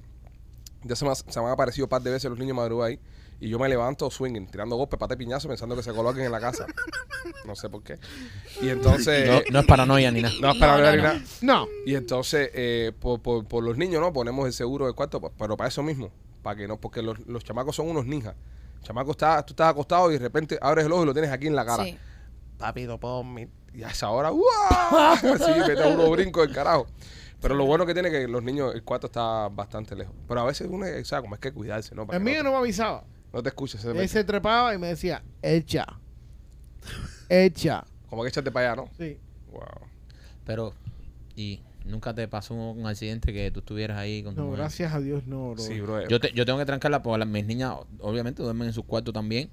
ya 0.84 0.96
se 0.96 1.06
me, 1.06 1.16
se 1.16 1.40
me 1.40 1.46
han 1.48 1.52
aparecido 1.54 1.86
un 1.86 1.90
par 1.90 2.02
de 2.04 2.12
veces 2.12 2.30
los 2.30 2.38
niños 2.40 2.56
madrugados 2.56 2.92
ahí 2.92 3.00
y 3.40 3.50
yo 3.50 3.58
me 3.60 3.70
levanto 3.70 4.10
swinging, 4.12 4.48
tirando 4.48 4.76
golpes, 4.76 5.00
pate 5.00 5.16
piñazo, 5.16 5.48
pensando 5.48 5.76
que 5.76 5.84
se 5.84 5.94
coloquen 5.94 6.24
en 6.26 6.32
la 6.32 6.40
casa. 6.40 6.66
No 7.46 7.56
sé 7.56 7.70
por 7.70 7.84
qué. 7.84 7.98
Y 8.62 8.70
entonces... 8.70 9.28
no, 9.30 9.42
no 9.52 9.60
es 9.60 9.66
paranoia 9.66 10.12
ni 10.12 10.22
nada. 10.22 10.34
No, 10.42 10.54
no, 10.54 10.78
no, 10.78 10.92
ni 10.92 11.02
nada. 11.02 11.22
No. 11.42 11.68
Y 11.86 11.96
entonces, 11.96 12.50
eh, 12.54 12.92
por, 13.00 13.22
por, 13.22 13.46
por 13.46 13.64
los 13.64 13.78
niños, 13.78 14.02
¿no? 14.02 14.12
Ponemos 14.14 14.46
el 14.46 14.54
seguro 14.54 14.86
del 14.86 14.96
cuarto, 14.96 15.22
pa- 15.22 15.32
pero 15.38 15.56
para 15.58 15.68
eso 15.70 15.84
mismo. 15.84 16.12
Para 16.42 16.56
que 16.58 16.68
no, 16.68 16.80
porque 16.80 17.02
los, 17.02 17.20
los 17.28 17.44
chamacos 17.44 17.76
son 17.76 17.88
unos 17.90 18.06
ninjas. 18.06 18.36
Chamaco 18.84 19.12
está, 19.12 19.46
tú 19.46 19.52
estás 19.54 19.70
acostado 19.70 20.10
y 20.10 20.14
de 20.14 20.20
repente 20.20 20.58
abres 20.62 20.86
el 20.86 20.92
ojo 20.92 21.04
y 21.04 21.06
lo 21.06 21.14
tienes 21.14 21.32
aquí 21.32 21.48
en 21.48 21.56
la 21.56 21.66
cara. 21.66 21.84
Sí. 21.84 21.98
Papi, 22.58 22.86
no 22.86 23.00
puedo 23.00 23.16
dormir. 23.18 23.50
Y 23.74 23.84
a 23.84 23.90
esa 23.90 24.10
hora, 24.10 24.30
¡guau! 24.30 25.16
Sí, 25.38 25.52
mete 25.68 25.88
uno 25.88 26.10
brinco 26.12 26.42
del 26.42 26.54
carajo. 26.54 26.88
Pero 27.42 27.56
lo 27.56 27.66
bueno 27.66 27.86
que 27.86 27.94
tiene 27.94 28.10
que 28.12 28.28
los 28.28 28.44
niños, 28.44 28.74
el 28.76 28.84
cuarto 28.84 29.08
está 29.08 29.48
bastante 29.50 29.96
lejos. 29.96 30.14
Pero 30.28 30.42
a 30.42 30.44
veces 30.46 30.68
uno, 30.70 30.86
o 30.86 31.06
sea, 31.06 31.22
como 31.22 31.36
es 31.36 31.42
que 31.42 31.52
cuidarse, 31.54 31.96
¿no? 31.96 32.06
Para 32.06 32.18
El 32.18 32.24
que 32.24 32.30
mío 32.32 32.44
no, 32.44 32.50
no 32.50 32.56
me 32.56 32.58
avisaba. 32.60 33.04
No 33.34 33.44
te 33.44 33.50
escuches. 33.50 33.82
se 33.82 33.92
Él 33.92 34.10
se 34.10 34.24
trepaba 34.24 34.74
y 34.74 34.78
me 34.78 34.88
decía, 34.88 35.24
echa. 35.42 35.86
Echa. 37.30 37.84
Como 38.10 38.24
que 38.24 38.30
échate 38.30 38.52
para 38.52 38.74
allá, 38.74 38.82
¿no? 38.84 38.90
Sí. 38.98 39.18
Wow. 39.52 39.62
Pero, 40.46 40.74
¿y 41.36 41.62
nunca 41.86 42.14
te 42.14 42.28
pasó 42.28 42.54
un 42.56 42.86
accidente 42.88 43.32
que 43.34 43.52
tú 43.52 43.60
estuvieras 43.60 43.98
ahí 43.98 44.24
con 44.24 44.34
tu 44.36 44.42
No, 44.42 44.48
mujer? 44.48 44.62
gracias 44.62 44.94
a 44.94 45.00
Dios, 45.00 45.26
no, 45.28 45.52
bro. 45.52 45.62
Sí, 45.62 45.80
bro. 45.80 46.08
Yo, 46.08 46.20
te- 46.20 46.32
yo 46.34 46.46
tengo 46.46 46.58
que 46.60 46.66
trancarla 46.66 47.04
porque 47.04 47.20
las- 47.20 47.28
mis 47.28 47.46
niñas 47.46 47.74
obviamente 48.00 48.42
duermen 48.42 48.68
en 48.68 48.74
su 48.74 48.84
cuarto 48.84 49.14
también. 49.14 49.50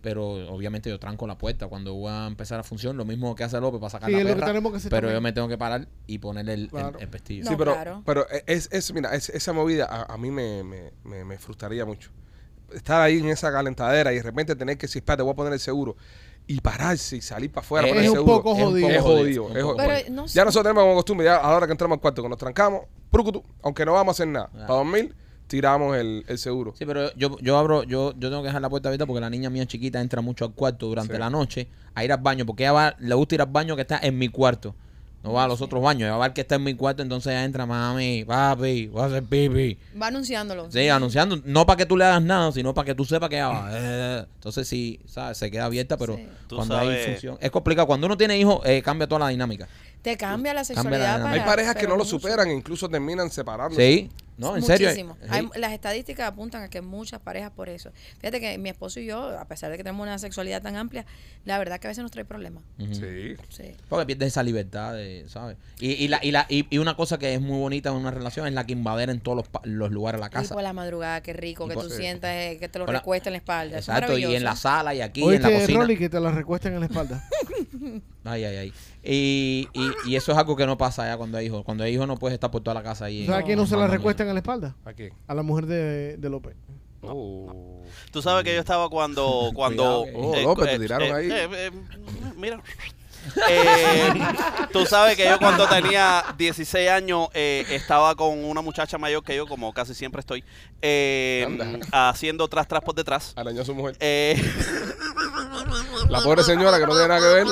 Pero 0.00 0.32
obviamente 0.52 0.90
yo 0.90 0.98
tranco 0.98 1.28
la 1.28 1.38
puerta 1.38 1.68
cuando 1.68 1.94
voy 1.94 2.10
a 2.10 2.26
empezar 2.26 2.58
a 2.58 2.64
función. 2.64 2.96
Lo 2.96 3.04
mismo 3.04 3.36
que 3.36 3.44
hace 3.44 3.60
López 3.60 3.78
para 3.78 3.90
sacar 3.90 4.08
Sí, 4.08 4.14
la 4.14 4.18
es 4.18 4.24
lo 4.24 4.28
que 4.30 4.34
perra. 4.34 4.46
tenemos 4.48 4.72
que 4.72 4.78
hacer 4.78 4.90
pero 4.90 5.02
también. 5.02 5.14
yo 5.16 5.20
me 5.20 5.32
tengo 5.32 5.46
que 5.48 5.56
parar 5.58 5.86
y 6.08 6.18
ponerle 6.18 6.54
el, 6.54 6.60
el- 6.62 6.70
Claro. 6.70 6.98
el 6.98 7.06
pestillo. 7.08 7.44
No, 7.44 7.50
sí, 7.52 7.56
pero, 7.56 7.72
claro. 7.74 8.02
pero 8.04 8.26
es, 8.48 8.68
es, 8.72 8.92
mira, 8.92 9.14
es- 9.14 9.28
esa 9.28 9.52
movida 9.52 9.84
a, 9.84 10.12
a 10.12 10.18
mí 10.18 10.32
me, 10.32 10.64
me, 10.64 10.90
me, 11.04 11.24
me 11.24 11.38
frustraría 11.38 11.84
mucho. 11.84 12.10
Estar 12.74 13.00
ahí 13.00 13.18
en 13.18 13.28
esa 13.28 13.50
calentadera 13.52 14.12
y 14.12 14.16
de 14.16 14.22
repente 14.22 14.54
tener 14.56 14.76
que 14.78 14.86
decir, 14.86 15.00
espérate, 15.00 15.22
voy 15.22 15.32
a 15.32 15.36
poner 15.36 15.52
el 15.52 15.60
seguro 15.60 15.96
y 16.46 16.60
pararse 16.60 17.16
y 17.16 17.20
salir 17.20 17.50
para 17.52 17.64
afuera. 17.64 17.86
Es 17.86 17.92
poner 17.92 18.04
el 18.04 18.10
un 18.10 18.16
seguro. 18.16 18.36
poco 18.36 18.54
jodido. 18.54 18.88
Es 18.88 18.96
poco 18.98 19.08
jodido. 19.16 19.44
un 19.44 19.56
es 19.56 19.62
poco 19.62 19.74
jodido. 19.78 19.94
Pero 20.04 20.10
no 20.14 20.28
sé. 20.28 20.34
Ya 20.34 20.44
nosotros 20.44 20.64
tenemos 20.64 20.82
como 20.84 20.94
costumbre, 20.94 21.24
ya 21.26 21.36
a 21.36 21.50
la 21.50 21.56
hora 21.56 21.66
que 21.66 21.72
entramos 21.72 21.96
al 21.96 22.00
cuarto, 22.00 22.22
cuando 22.22 22.34
nos 22.34 22.38
trancamos, 22.40 22.82
prucutu, 23.10 23.42
aunque 23.62 23.84
no 23.86 23.92
vamos 23.92 24.12
a 24.12 24.14
hacer 24.16 24.28
nada, 24.28 24.50
Ah. 24.54 24.66
para 24.66 24.74
dormir, 24.74 25.14
tiramos 25.46 25.96
el, 25.96 26.24
el 26.28 26.38
seguro. 26.38 26.74
Sí, 26.76 26.84
pero 26.86 27.12
yo, 27.14 27.36
yo 27.40 27.58
abro, 27.58 27.82
yo, 27.84 28.12
yo 28.18 28.28
tengo 28.30 28.42
que 28.42 28.46
dejar 28.48 28.62
la 28.62 28.70
puerta 28.70 28.88
abierta 28.88 29.06
porque 29.06 29.20
la 29.20 29.30
niña 29.30 29.50
mía 29.50 29.66
chiquita 29.66 30.00
entra 30.00 30.20
mucho 30.22 30.44
al 30.46 30.52
cuarto 30.54 30.86
durante 30.86 31.14
Sí. 31.14 31.18
la 31.20 31.28
noche 31.30 31.68
a 31.94 32.04
ir 32.04 32.12
al 32.12 32.20
baño, 32.20 32.46
porque 32.46 32.62
ella 32.64 32.72
va, 32.72 32.96
le 32.98 33.14
gusta 33.14 33.34
ir 33.34 33.40
al 33.42 33.48
baño 33.48 33.76
que 33.76 33.82
está 33.82 33.98
en 34.02 34.18
mi 34.18 34.28
cuarto. 34.28 34.74
No 35.22 35.32
va 35.32 35.44
a 35.44 35.48
los 35.48 35.60
otros 35.60 35.80
baños, 35.82 36.02
ella 36.08 36.16
va 36.16 36.24
al 36.24 36.32
que 36.32 36.40
está 36.40 36.56
en 36.56 36.64
mi 36.64 36.74
cuarto, 36.74 37.02
entonces 37.02 37.30
ella 37.32 37.44
entra, 37.44 37.64
mami, 37.64 38.24
papi, 38.24 38.88
voy 38.88 39.02
a 39.02 39.04
hacer 39.06 39.22
pipi. 39.22 39.78
Va 40.00 40.08
anunciándolo. 40.08 40.70
Sí, 40.70 40.88
anunciando, 40.88 41.40
no 41.44 41.64
para 41.64 41.76
que 41.76 41.86
tú 41.86 41.96
le 41.96 42.04
hagas 42.04 42.22
nada, 42.22 42.50
sino 42.50 42.74
para 42.74 42.86
que 42.86 42.94
tú 42.94 43.04
sepas 43.04 43.28
que 43.28 43.36
ella 43.36 43.48
va. 43.48 43.70
eh. 43.72 44.26
Entonces 44.34 44.66
sí, 44.66 44.98
¿sabes? 45.06 45.38
Se 45.38 45.50
queda 45.50 45.66
abierta, 45.66 45.96
pero 45.96 46.16
Sí. 46.16 46.26
Cuando 46.54 46.76
hay 46.76 47.04
función. 47.06 47.38
Es 47.40 47.50
complicado. 47.50 47.86
Cuando 47.86 48.06
uno 48.06 48.16
tiene 48.16 48.36
hijos, 48.38 48.60
eh, 48.64 48.82
cambia 48.82 49.06
toda 49.06 49.20
la 49.20 49.28
dinámica. 49.28 49.68
Te 50.02 50.16
cambia 50.16 50.18
la 50.18 50.32
Cambia 50.32 50.54
la 50.54 50.64
sexualidad 50.64 51.22
para... 51.22 51.32
Hay 51.32 51.40
parejas 51.40 51.76
que 51.76 51.86
no 51.86 51.96
lo 51.96 52.04
superan 52.04 52.50
incluso 52.50 52.88
terminan 52.88 53.30
separando. 53.30 53.76
Sí, 53.76 54.10
no, 54.42 54.56
en 54.56 54.62
serio. 54.62 54.88
Muchísimo. 54.88 55.16
Sí. 55.22 55.28
Hay- 55.30 55.48
las 55.56 55.72
estadísticas 55.72 56.28
apuntan 56.28 56.62
a 56.62 56.68
que 56.68 56.80
muchas 56.82 57.20
parejas 57.20 57.50
por 57.52 57.68
eso. 57.68 57.90
Fíjate 58.20 58.40
que 58.40 58.58
mi 58.58 58.68
esposo 58.68 59.00
y 59.00 59.06
yo, 59.06 59.38
a 59.38 59.44
pesar 59.46 59.70
de 59.70 59.76
que 59.76 59.84
tenemos 59.84 60.02
una 60.04 60.18
sexualidad 60.18 60.60
tan 60.62 60.76
amplia, 60.76 61.06
la 61.44 61.58
verdad 61.58 61.80
que 61.80 61.86
a 61.86 61.90
veces 61.90 62.02
nos 62.02 62.10
trae 62.10 62.24
problemas. 62.24 62.62
Sí. 62.78 63.36
Sí. 63.48 63.72
Porque 63.88 64.06
pierdes 64.06 64.28
esa 64.28 64.42
libertad, 64.42 64.94
de, 64.94 65.24
¿sabes? 65.28 65.56
Y, 65.80 65.92
y, 65.92 66.08
la, 66.08 66.20
y, 66.22 66.30
la, 66.30 66.46
y, 66.48 66.66
y 66.70 66.78
una 66.78 66.94
cosa 66.96 67.18
que 67.18 67.34
es 67.34 67.40
muy 67.40 67.58
bonita 67.58 67.88
en 67.90 67.96
una 67.96 68.10
relación 68.10 68.46
es 68.46 68.52
la 68.54 68.66
que 68.66 68.72
invaden 68.72 69.10
en 69.10 69.20
todos 69.20 69.36
los, 69.36 69.48
pa- 69.48 69.62
los 69.64 69.90
lugares 69.90 70.18
de 70.18 70.22
la 70.22 70.26
Y 70.28 70.30
casa. 70.30 70.54
por 70.54 70.62
la 70.62 70.72
madrugada, 70.72 71.20
qué 71.22 71.32
rico, 71.32 71.66
Y 71.66 71.68
que 71.70 71.74
por- 71.74 71.84
tú 71.84 71.90
sí. 71.90 71.96
sientas 71.96 72.30
eh, 72.34 72.56
que 72.60 72.68
te 72.68 72.78
lo 72.78 72.84
Por 72.86 72.94
la- 72.94 73.00
recuesta 73.00 73.28
en 73.28 73.32
la 73.32 73.38
espalda. 73.38 73.76
Exacto, 73.78 74.18
y 74.18 74.24
en 74.34 74.44
la 74.44 74.56
sala 74.56 74.94
y 74.94 75.00
aquí 75.00 75.22
en 75.22 75.42
la 75.42 75.50
cocina. 75.50 75.78
Rolly, 75.80 75.96
que 75.96 76.08
te 76.08 76.20
la 76.20 76.30
recuesten 76.30 76.74
en 76.74 76.80
la 76.80 76.86
espalda. 76.86 77.28
Ay, 78.24 78.44
ay, 78.44 78.56
ay. 78.56 78.72
Y, 79.02 79.68
y, 79.72 79.90
y 80.10 80.16
eso 80.16 80.32
es 80.32 80.38
algo 80.38 80.54
que 80.56 80.66
no 80.66 80.76
pasa 80.78 81.06
ya 81.06 81.16
cuando 81.16 81.38
hay 81.38 81.46
hijos. 81.46 81.64
Cuando 81.64 81.84
hay 81.84 81.94
hijos 81.94 82.06
no 82.06 82.16
puedes 82.16 82.34
estar 82.34 82.50
por 82.50 82.62
toda 82.62 82.74
la 82.74 82.82
casa 82.82 83.06
ahí. 83.06 83.26
¿Sabes 83.26 83.44
quién 83.44 83.58
no 83.58 83.66
se 83.66 83.76
la 83.76 83.86
recuestan 83.86 84.28
en 84.28 84.34
la 84.34 84.40
espalda? 84.40 84.76
¿A 84.84 84.92
quién? 84.92 85.12
A 85.26 85.34
la 85.34 85.42
mujer 85.42 85.66
de, 85.66 86.16
de 86.16 86.30
López. 86.30 86.54
Oh. 87.02 87.82
Tú 88.12 88.22
sabes 88.22 88.44
que 88.44 88.54
yo 88.54 88.60
estaba 88.60 88.88
cuando... 88.88 89.50
cuando 89.54 90.04
Cuidado, 90.12 90.34
eh. 90.36 90.42
Oh, 90.44 90.48
López, 90.48 90.66
te 90.70 90.78
tiraron 90.78 91.14
ahí. 91.14 91.28
eh, 91.30 91.70
mira. 92.36 92.62
Eh, 93.48 94.12
tú 94.72 94.84
sabes 94.86 95.16
que 95.16 95.24
yo 95.24 95.38
cuando 95.38 95.68
tenía 95.68 96.24
16 96.36 96.88
años 96.90 97.28
eh, 97.34 97.64
estaba 97.70 98.14
con 98.14 98.44
una 98.44 98.60
muchacha 98.62 98.98
mayor 98.98 99.22
que 99.22 99.36
yo, 99.36 99.46
como 99.46 99.72
casi 99.72 99.94
siempre 99.94 100.20
estoy, 100.20 100.44
eh, 100.80 101.80
haciendo 101.92 102.48
tras 102.48 102.66
tras 102.68 102.82
por 102.82 102.94
detrás. 102.94 103.32
Arañó 103.36 103.62
a 103.62 103.64
su 103.64 103.74
mujer. 103.74 103.96
Eh, 104.00 104.36
La 106.08 106.20
pobre 106.20 106.42
señora 106.42 106.78
que 106.78 106.86
no 106.86 106.92
tiene 106.92 107.08
nada 107.08 107.20
que 107.20 107.34
ver, 107.34 107.46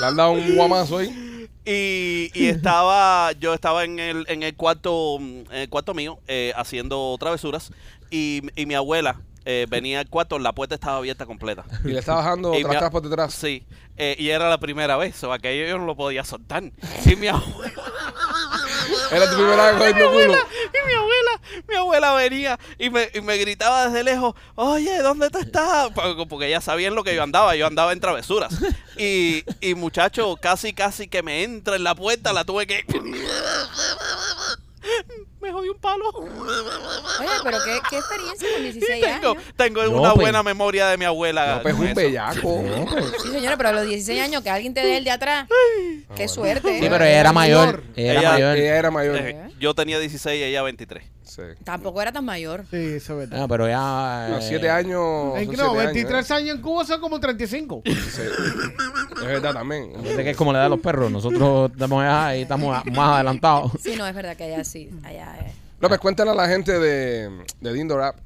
le 0.00 0.06
han 0.06 0.16
dado 0.16 0.30
un 0.32 0.54
guamazo 0.54 0.98
ahí. 0.98 1.48
y, 1.64 2.30
y 2.34 2.48
estaba, 2.48 3.32
yo 3.32 3.54
estaba 3.54 3.84
en 3.84 3.98
el, 3.98 4.24
en 4.28 4.42
el 4.42 4.54
cuarto, 4.54 5.16
en 5.18 5.46
el 5.50 5.68
cuarto 5.68 5.94
mío, 5.94 6.18
eh, 6.28 6.52
haciendo 6.56 7.16
travesuras, 7.18 7.70
y, 8.10 8.42
y 8.54 8.66
mi 8.66 8.74
abuela 8.74 9.20
eh, 9.48 9.66
venía 9.70 10.00
al 10.00 10.08
cuarto, 10.10 10.38
la 10.38 10.52
puerta 10.52 10.74
estaba 10.74 10.98
abierta 10.98 11.24
completa. 11.24 11.64
Y 11.84 11.88
le 11.88 12.00
está 12.00 12.14
bajando 12.16 12.52
Y 12.54 12.60
tras 12.62 12.72
me- 12.74 12.78
tras 12.78 12.90
por 12.90 13.02
detrás. 13.02 13.32
Sí, 13.32 13.64
eh, 13.96 14.14
y 14.18 14.28
era 14.28 14.50
la 14.50 14.58
primera 14.58 14.96
vez, 14.98 15.22
o 15.24 15.32
aquello 15.32 15.66
yo 15.66 15.78
no 15.78 15.86
lo 15.86 15.96
podía 15.96 16.24
soltar. 16.24 16.64
Y 17.06 17.16
mi 17.16 17.28
abuela, 17.28 17.72
Era 19.12 19.30
tu 19.30 19.36
primera 19.36 19.70
vez 19.72 19.78
cogiendo 19.78 20.10
culo. 20.12 20.34
y 20.34 20.86
mi 20.88 20.92
abuela, 20.94 21.40
mi 21.68 21.74
abuela 21.76 22.12
venía 22.14 22.58
y 22.78 22.90
me, 22.90 23.08
y 23.14 23.20
me 23.20 23.36
gritaba 23.38 23.86
desde 23.86 24.02
lejos, 24.04 24.34
oye, 24.56 24.98
¿dónde 24.98 25.30
tú 25.30 25.38
estás? 25.38 25.90
Porque, 25.94 26.26
porque 26.28 26.46
ella 26.48 26.60
sabía 26.60 26.88
en 26.88 26.94
lo 26.96 27.04
que 27.04 27.14
yo 27.14 27.22
andaba, 27.22 27.54
yo 27.56 27.66
andaba 27.66 27.92
en 27.92 28.00
travesuras. 28.00 28.52
Y, 28.98 29.44
y 29.60 29.74
muchacho, 29.76 30.36
casi, 30.40 30.72
casi 30.72 31.06
que 31.06 31.22
me 31.22 31.44
entra 31.44 31.76
en 31.76 31.84
la 31.84 31.94
puerta, 31.94 32.32
la 32.32 32.44
tuve 32.44 32.66
que... 32.66 32.84
Me 35.46 35.52
jodí 35.52 35.68
un 35.68 35.78
palo. 35.78 36.10
Oye, 36.10 37.28
pero 37.44 37.58
qué, 37.64 37.78
qué 37.88 37.98
experiencia 37.98 38.48
con 38.52 38.62
16 38.64 39.00
Tengo, 39.00 39.30
años. 39.30 39.44
tengo 39.56 39.82
No, 39.84 39.90
una 40.00 40.12
pues. 40.14 40.24
buena 40.24 40.42
memoria 40.42 40.88
de 40.88 40.96
mi 40.96 41.04
abuela. 41.04 41.56
No, 41.56 41.62
pues 41.62 41.74
es 41.74 41.80
un 41.80 41.86
eso. 41.86 41.94
bellaco. 41.94 42.64
Sí, 43.22 43.28
señora, 43.30 43.56
pero 43.56 43.68
a 43.68 43.72
los 43.72 43.86
16 43.86 44.20
años 44.22 44.42
que 44.42 44.50
alguien 44.50 44.74
te 44.74 44.80
dé 44.84 44.96
el 44.96 45.04
de 45.04 45.10
atrás. 45.12 45.46
Qué 46.16 46.26
suerte. 46.28 46.80
Sí, 46.80 46.86
pero 46.90 47.04
ella 47.04 47.20
era 47.20 47.32
mayor. 47.32 47.84
Ella 47.94 48.10
era 48.12 48.20
Ella- 48.20 48.32
mayor. 48.32 48.56
Ella 48.56 48.76
era 48.76 48.90
mayor. 48.90 49.16
Eh, 49.18 49.48
yo 49.60 49.74
tenía 49.74 49.98
16 50.00 50.40
y 50.40 50.42
ella 50.44 50.62
23. 50.62 51.04
Sí. 51.26 51.42
Tampoco 51.64 52.00
era 52.00 52.12
tan 52.12 52.24
mayor. 52.24 52.64
Sí, 52.70 52.76
eso 52.76 53.20
es 53.20 53.28
verdad. 53.28 53.42
Ah, 53.44 53.48
pero 53.48 53.68
ya. 53.68 54.28
No, 54.30 54.38
eh, 54.38 54.42
siete 54.42 54.70
años. 54.70 55.36
En- 55.36 55.46
son 55.46 55.56
no, 55.56 55.62
siete 55.64 55.80
años, 55.80 55.94
23 55.94 56.30
¿eh? 56.30 56.34
años 56.34 56.56
en 56.56 56.62
Cuba 56.62 56.84
son 56.84 57.00
como 57.00 57.18
35. 57.20 57.82
Sí. 57.84 58.22
Es 59.20 59.26
verdad 59.26 59.52
también. 59.52 59.92
Fíjate 60.02 60.24
que 60.24 60.30
es 60.30 60.36
como 60.36 60.52
le 60.52 60.58
da 60.58 60.66
a 60.66 60.68
los 60.68 60.80
perros. 60.80 61.10
Nosotros 61.10 61.70
estamos 61.72 62.02
ahí, 62.04 62.42
estamos 62.42 62.84
más 62.92 63.14
adelantados. 63.14 63.72
Sí, 63.80 63.94
no, 63.96 64.06
es 64.06 64.14
verdad 64.14 64.36
que 64.36 64.44
allá 64.44 64.64
sí. 64.64 64.90
Allá 65.04 65.36
eh. 65.40 65.52
López, 65.80 65.98
cuéntale 65.98 66.30
a 66.30 66.34
la 66.34 66.48
gente 66.48 66.78
de, 66.78 67.44
de 67.60 67.72
Dindo 67.72 67.98
Rap. 67.98 68.16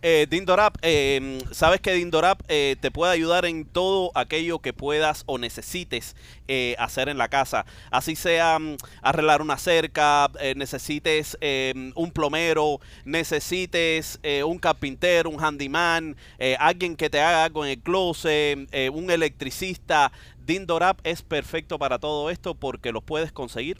Eh, 0.00 0.28
Dindorap, 0.30 0.76
eh, 0.82 1.40
sabes 1.50 1.80
que 1.80 1.92
Dindorap 1.92 2.42
eh, 2.46 2.76
te 2.80 2.92
puede 2.92 3.12
ayudar 3.12 3.44
en 3.44 3.64
todo 3.64 4.12
aquello 4.14 4.60
que 4.60 4.72
puedas 4.72 5.24
o 5.26 5.38
necesites 5.38 6.14
eh, 6.46 6.76
hacer 6.78 7.08
en 7.08 7.18
la 7.18 7.28
casa. 7.28 7.66
Así 7.90 8.14
sea 8.14 8.60
mm, 8.60 8.76
arreglar 9.02 9.42
una 9.42 9.58
cerca, 9.58 10.30
eh, 10.38 10.54
necesites 10.56 11.36
eh, 11.40 11.92
un 11.96 12.12
plomero, 12.12 12.78
necesites 13.04 14.20
un 14.44 14.58
carpintero, 14.58 15.30
un 15.30 15.42
handyman, 15.42 16.16
alguien 16.58 16.96
que 16.96 17.10
te 17.10 17.20
haga 17.20 17.46
en 17.46 17.70
el 17.70 17.78
closet, 17.80 18.68
un 18.92 19.10
electricista. 19.10 20.12
Dindorap 20.44 21.00
es 21.04 21.22
perfecto 21.22 21.78
para 21.78 21.98
todo 21.98 22.30
esto 22.30 22.54
porque 22.54 22.92
los 22.92 23.02
puedes 23.02 23.32
conseguir 23.32 23.78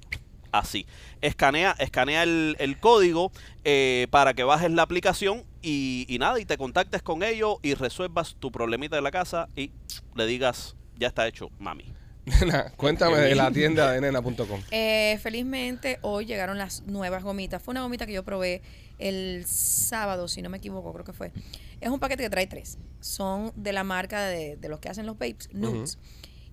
así. 0.53 0.87
Escanea, 1.21 1.75
escanea 1.79 2.23
el, 2.23 2.57
el 2.59 2.79
código 2.79 3.33
eh, 3.65 4.07
para 4.11 4.35
que 4.35 4.45
bajes 4.45 4.71
la 4.71 4.83
aplicación 4.83 5.45
y, 5.63 6.07
y 6.09 6.19
nada, 6.19 6.39
y 6.41 6.45
te 6.45 6.57
contactes 6.57 7.03
con 7.03 7.23
ellos 7.23 7.57
y 7.63 7.75
resuelvas 7.75 8.37
tu 8.39 8.51
problemita 8.53 8.97
de 8.97 9.03
la 9.03 9.11
casa 9.11 9.49
y 9.57 9.73
le 10.15 10.27
digas, 10.27 10.77
ya 10.97 11.09
está 11.09 11.27
hecho, 11.27 11.51
mami. 11.59 11.93
Nena, 12.29 12.71
cuéntame 12.77 13.17
de 13.19 13.35
la 13.35 13.51
tienda 13.51 13.93
de 13.93 14.01
nena.com. 14.03 14.61
Eh, 14.71 15.19
felizmente 15.23 15.99
hoy 16.03 16.27
llegaron 16.27 16.59
las 16.59 16.83
nuevas 16.83 17.23
gomitas. 17.23 17.63
Fue 17.63 17.73
una 17.73 17.83
gomita 17.83 18.07
que 18.07 18.13
yo 18.13 18.23
probé 18.23 18.61
el 18.99 19.45
sábado, 19.47 20.29
si 20.29 20.43
no 20.43 20.51
me 20.51 20.59
equivoco, 20.59 20.93
creo 20.93 21.05
que 21.05 21.13
fue. 21.15 21.33
Es 21.81 21.89
un 21.89 21.99
paquete 21.99 22.25
que 22.25 22.31
trae 22.31 22.47
tres. 22.47 22.77
Son 23.01 23.53
de 23.57 23.73
la 23.73 23.83
marca 23.85 24.27
de, 24.27 24.57
de 24.57 24.69
los 24.69 24.79
que 24.81 24.89
hacen 24.89 25.07
los 25.07 25.17
vapes, 25.17 25.49
Nudes. 25.53 25.99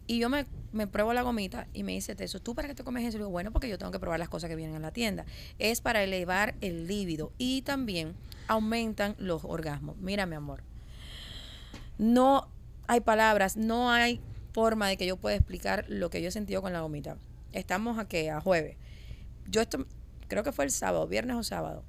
Y 0.08 0.20
yo 0.20 0.30
me, 0.30 0.46
me 0.72 0.88
pruebo 0.88 1.14
la 1.14 1.24
gomita 1.24 1.68
y 1.74 1.84
me 1.84 1.94
dice 1.94 2.16
eso, 2.20 2.40
¿tú 2.40 2.54
para 2.54 2.68
qué 2.68 2.76
te 2.76 2.84
comes 2.84 3.04
eso? 3.04 3.18
Y 3.18 3.20
digo, 3.20 3.30
bueno, 3.30 3.52
porque 3.52 3.68
yo 3.68 3.78
tengo 3.78 3.92
que 3.92 4.00
probar 4.00 4.20
las 4.20 4.30
cosas 4.30 4.50
que 4.50 4.56
vienen 4.56 4.76
en 4.76 4.82
la 4.82 4.92
tienda. 4.92 5.26
Es 5.58 5.82
para 5.82 6.04
elevar 6.04 6.56
el 6.62 6.88
líbido 6.88 7.32
y 7.38 7.62
también 7.64 8.16
aumentan 8.48 9.16
los 9.18 9.44
orgasmos. 9.44 9.98
Mira, 9.98 10.26
mi 10.26 10.36
amor, 10.36 10.62
no 11.98 12.48
hay 12.88 13.00
palabras, 13.00 13.58
no 13.58 13.92
hay 13.92 14.22
forma 14.54 14.88
de 14.88 14.98
que 14.98 15.06
yo 15.06 15.18
pueda 15.18 15.36
explicar 15.36 15.86
lo 15.90 16.10
que 16.10 16.22
yo 16.22 16.30
he 16.30 16.32
sentido 16.32 16.62
con 16.62 16.74
la 16.74 16.82
gomita. 16.82 17.18
Estamos 17.52 17.98
a 17.98 18.08
qué? 18.08 18.30
A 18.30 18.42
jueves. 18.42 18.78
Yo 19.48 19.62
esto, 19.62 19.86
creo 20.28 20.44
que 20.44 20.52
fue 20.52 20.66
el 20.66 20.72
sábado, 20.72 21.08
viernes 21.08 21.36
o 21.36 21.44
sábado. 21.44 21.84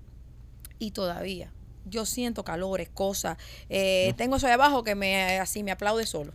Y 0.79 0.93
todavía 0.93 1.53
yo 1.89 2.05
siento 2.05 2.45
calores, 2.45 2.89
cosas. 2.89 3.39
Eh, 3.69 4.13
Tengo 4.17 4.37
eso 4.37 4.47
de 4.47 4.53
abajo 4.53 4.83
que 4.83 4.95
me 4.95 5.39
así 5.39 5.63
me 5.63 5.71
aplaude 5.71 6.07
solo. 6.07 6.33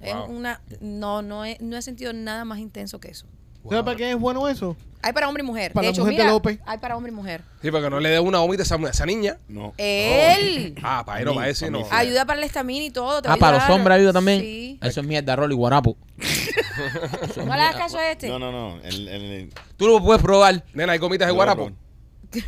Es 0.00 0.14
Wow. 0.14 0.24
una 0.26 0.60
no 0.80 1.22
no 1.22 1.44
he, 1.44 1.56
no 1.60 1.76
he 1.76 1.82
sentido 1.82 2.12
nada 2.12 2.44
más 2.44 2.58
intenso 2.58 2.98
que 3.00 3.08
eso. 3.08 3.26
¿Sabes 3.68 3.84
para 3.84 3.96
qué 3.96 4.10
es 4.12 4.18
bueno 4.18 4.48
eso? 4.48 4.74
Hay 5.02 5.12
para 5.12 5.28
hombre 5.28 5.42
y 5.42 5.46
mujer. 5.46 5.72
Para 5.72 5.82
de 5.82 5.88
la 5.88 5.92
hecho, 5.92 6.00
mujer 6.02 6.16
de 6.16 6.22
mira, 6.22 6.32
López. 6.32 6.58
hay 6.66 6.78
para 6.78 6.96
hombre 6.96 7.12
y 7.12 7.14
mujer. 7.14 7.42
Sí, 7.62 7.70
porque 7.70 7.90
no 7.90 8.00
le 8.00 8.08
dé 8.08 8.20
una 8.20 8.38
gomita 8.38 8.62
a 8.62 8.64
esa, 8.64 8.76
esa 8.88 9.04
niña. 9.06 9.36
No. 9.48 9.74
Él 9.76 10.74
Ah, 10.82 11.02
para 11.04 11.20
él 11.20 11.26
no, 11.26 11.34
para 11.34 11.48
ese 11.48 11.70
para 11.70 11.78
no. 11.84 11.86
ayuda 11.90 12.24
para 12.24 12.40
la 12.40 12.46
estamina 12.46 12.84
y 12.84 12.90
todo. 12.90 13.20
te 13.20 13.28
Ah, 13.28 13.36
para 13.36 13.58
los 13.58 13.68
hombres 13.68 13.96
ayuda 13.98 14.12
también. 14.14 14.40
Sí. 14.40 14.78
Eso 14.82 15.00
es 15.00 15.06
mierda, 15.06 15.36
Rolly 15.36 15.54
Guarapo. 15.54 15.96
No 17.36 17.44
le 17.44 17.52
hagas 17.62 17.76
caso 17.76 17.98
a 17.98 18.10
este. 18.10 18.28
No, 18.28 18.38
no, 18.38 18.50
no. 18.50 18.80
El, 18.82 19.08
el- 19.08 19.52
Tú 19.76 19.86
lo 19.86 20.02
puedes 20.02 20.22
probar. 20.22 20.64
Nena, 20.72 20.92
hay 20.92 20.98
gomitas 20.98 21.26
de 21.26 21.32
No, 21.32 21.36
guarapo. 21.36 21.70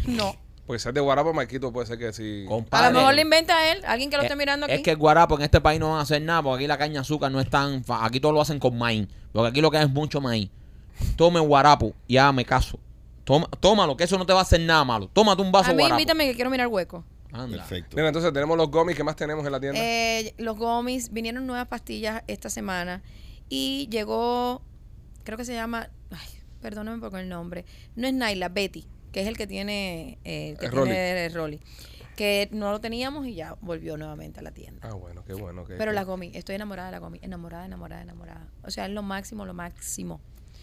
no. 0.06 0.34
Pues 0.72 0.80
ser 0.80 0.94
de 0.94 1.02
guarapo, 1.02 1.34
Marquito, 1.34 1.70
puede 1.70 1.86
ser 1.86 1.98
que 1.98 2.14
sí. 2.14 2.46
A 2.70 2.88
lo 2.90 2.98
mejor 2.98 3.14
le 3.14 3.20
inventa 3.20 3.70
él, 3.72 3.82
alguien 3.86 4.08
que 4.08 4.16
lo 4.16 4.22
esté 4.22 4.32
Eh, 4.32 4.36
mirando 4.36 4.64
aquí. 4.64 4.74
Es 4.76 4.80
que 4.80 4.92
el 4.92 4.96
guarapo 4.96 5.36
en 5.36 5.42
este 5.42 5.60
país 5.60 5.78
no 5.78 5.90
van 5.90 5.98
a 5.98 6.00
hacer 6.00 6.22
nada, 6.22 6.42
porque 6.42 6.64
aquí 6.64 6.66
la 6.66 6.78
caña 6.78 6.94
de 6.94 6.98
azúcar 7.00 7.30
no 7.30 7.40
es 7.40 7.50
tan... 7.50 7.84
fa- 7.84 8.06
Aquí 8.06 8.20
todo 8.20 8.32
lo 8.32 8.40
hacen 8.40 8.58
con 8.58 8.78
maíz. 8.78 9.06
Porque 9.34 9.50
aquí 9.50 9.60
lo 9.60 9.70
que 9.70 9.76
hay 9.76 9.84
es 9.84 9.90
mucho 9.90 10.22
maíz. 10.22 10.48
Tome 11.16 11.40
guarapo 11.40 11.92
y 12.08 12.16
hágame 12.16 12.46
caso. 12.46 12.78
Toma, 13.24 13.48
tómalo, 13.60 13.98
que 13.98 14.04
eso 14.04 14.16
no 14.16 14.24
te 14.24 14.32
va 14.32 14.38
a 14.38 14.42
hacer 14.44 14.62
nada 14.62 14.82
malo. 14.82 15.08
Tómate 15.12 15.42
un 15.42 15.52
vaso 15.52 15.72
a 15.72 15.74
mí 15.74 15.80
guarapo. 15.82 16.00
invítame 16.00 16.24
que 16.24 16.34
quiero 16.34 16.48
mirar 16.48 16.68
hueco. 16.68 17.04
Anda. 17.32 17.58
Perfecto. 17.58 17.94
Nena, 17.94 18.08
entonces 18.08 18.32
tenemos 18.32 18.56
los 18.56 18.70
gomis 18.70 18.96
que 18.96 19.04
más 19.04 19.14
tenemos 19.14 19.44
en 19.44 19.52
la 19.52 19.60
tienda. 19.60 19.78
Eh, 19.78 20.32
los 20.38 20.56
gomis, 20.56 21.12
vinieron 21.12 21.46
nuevas 21.46 21.68
pastillas 21.68 22.22
esta 22.28 22.48
semana 22.48 23.02
y 23.50 23.88
llegó, 23.90 24.62
creo 25.22 25.36
que 25.36 25.44
se 25.44 25.52
llama, 25.52 25.90
ay, 26.10 26.28
perdóname 26.62 26.98
por 27.10 27.18
el 27.20 27.28
nombre, 27.28 27.66
no 27.94 28.06
es 28.06 28.14
Naila, 28.14 28.48
Betty, 28.48 28.86
que 29.12 29.20
es 29.20 29.26
el 29.28 29.36
que 29.36 29.46
tiene, 29.46 30.18
eh, 30.24 30.50
el 30.50 30.58
que 30.58 30.66
El 30.66 30.72
tiene 30.72 30.84
Rolly. 30.84 30.96
el 31.26 31.34
Rolly, 31.34 31.60
que 32.16 32.48
no 32.52 32.70
lo 32.72 32.80
teníamos 32.80 33.26
y 33.26 33.34
ya 33.34 33.56
volvió 33.60 33.96
nuevamente 33.96 34.40
a 34.40 34.42
la 34.42 34.50
tienda. 34.52 34.88
Ah, 34.90 34.94
bueno, 34.94 35.24
qué 35.24 35.34
bueno. 35.34 35.64
qué- 35.64 35.74
Pero 35.76 35.90
qué- 35.92 35.94
la 35.94 36.02
gomi, 36.04 36.30
estoy 36.34 36.54
enamorada 36.56 36.88
de 36.88 36.92
la 36.92 36.98
gomi, 36.98 37.18
enamorada, 37.22 37.64
enamorada, 37.66 38.02
enamorada. 38.02 38.48
O 38.64 38.70
sea, 38.70 38.86
es 38.86 38.90
lo 38.92 39.02
máximo, 39.02 39.44
lo 39.46 39.54
máximo. 39.54 40.20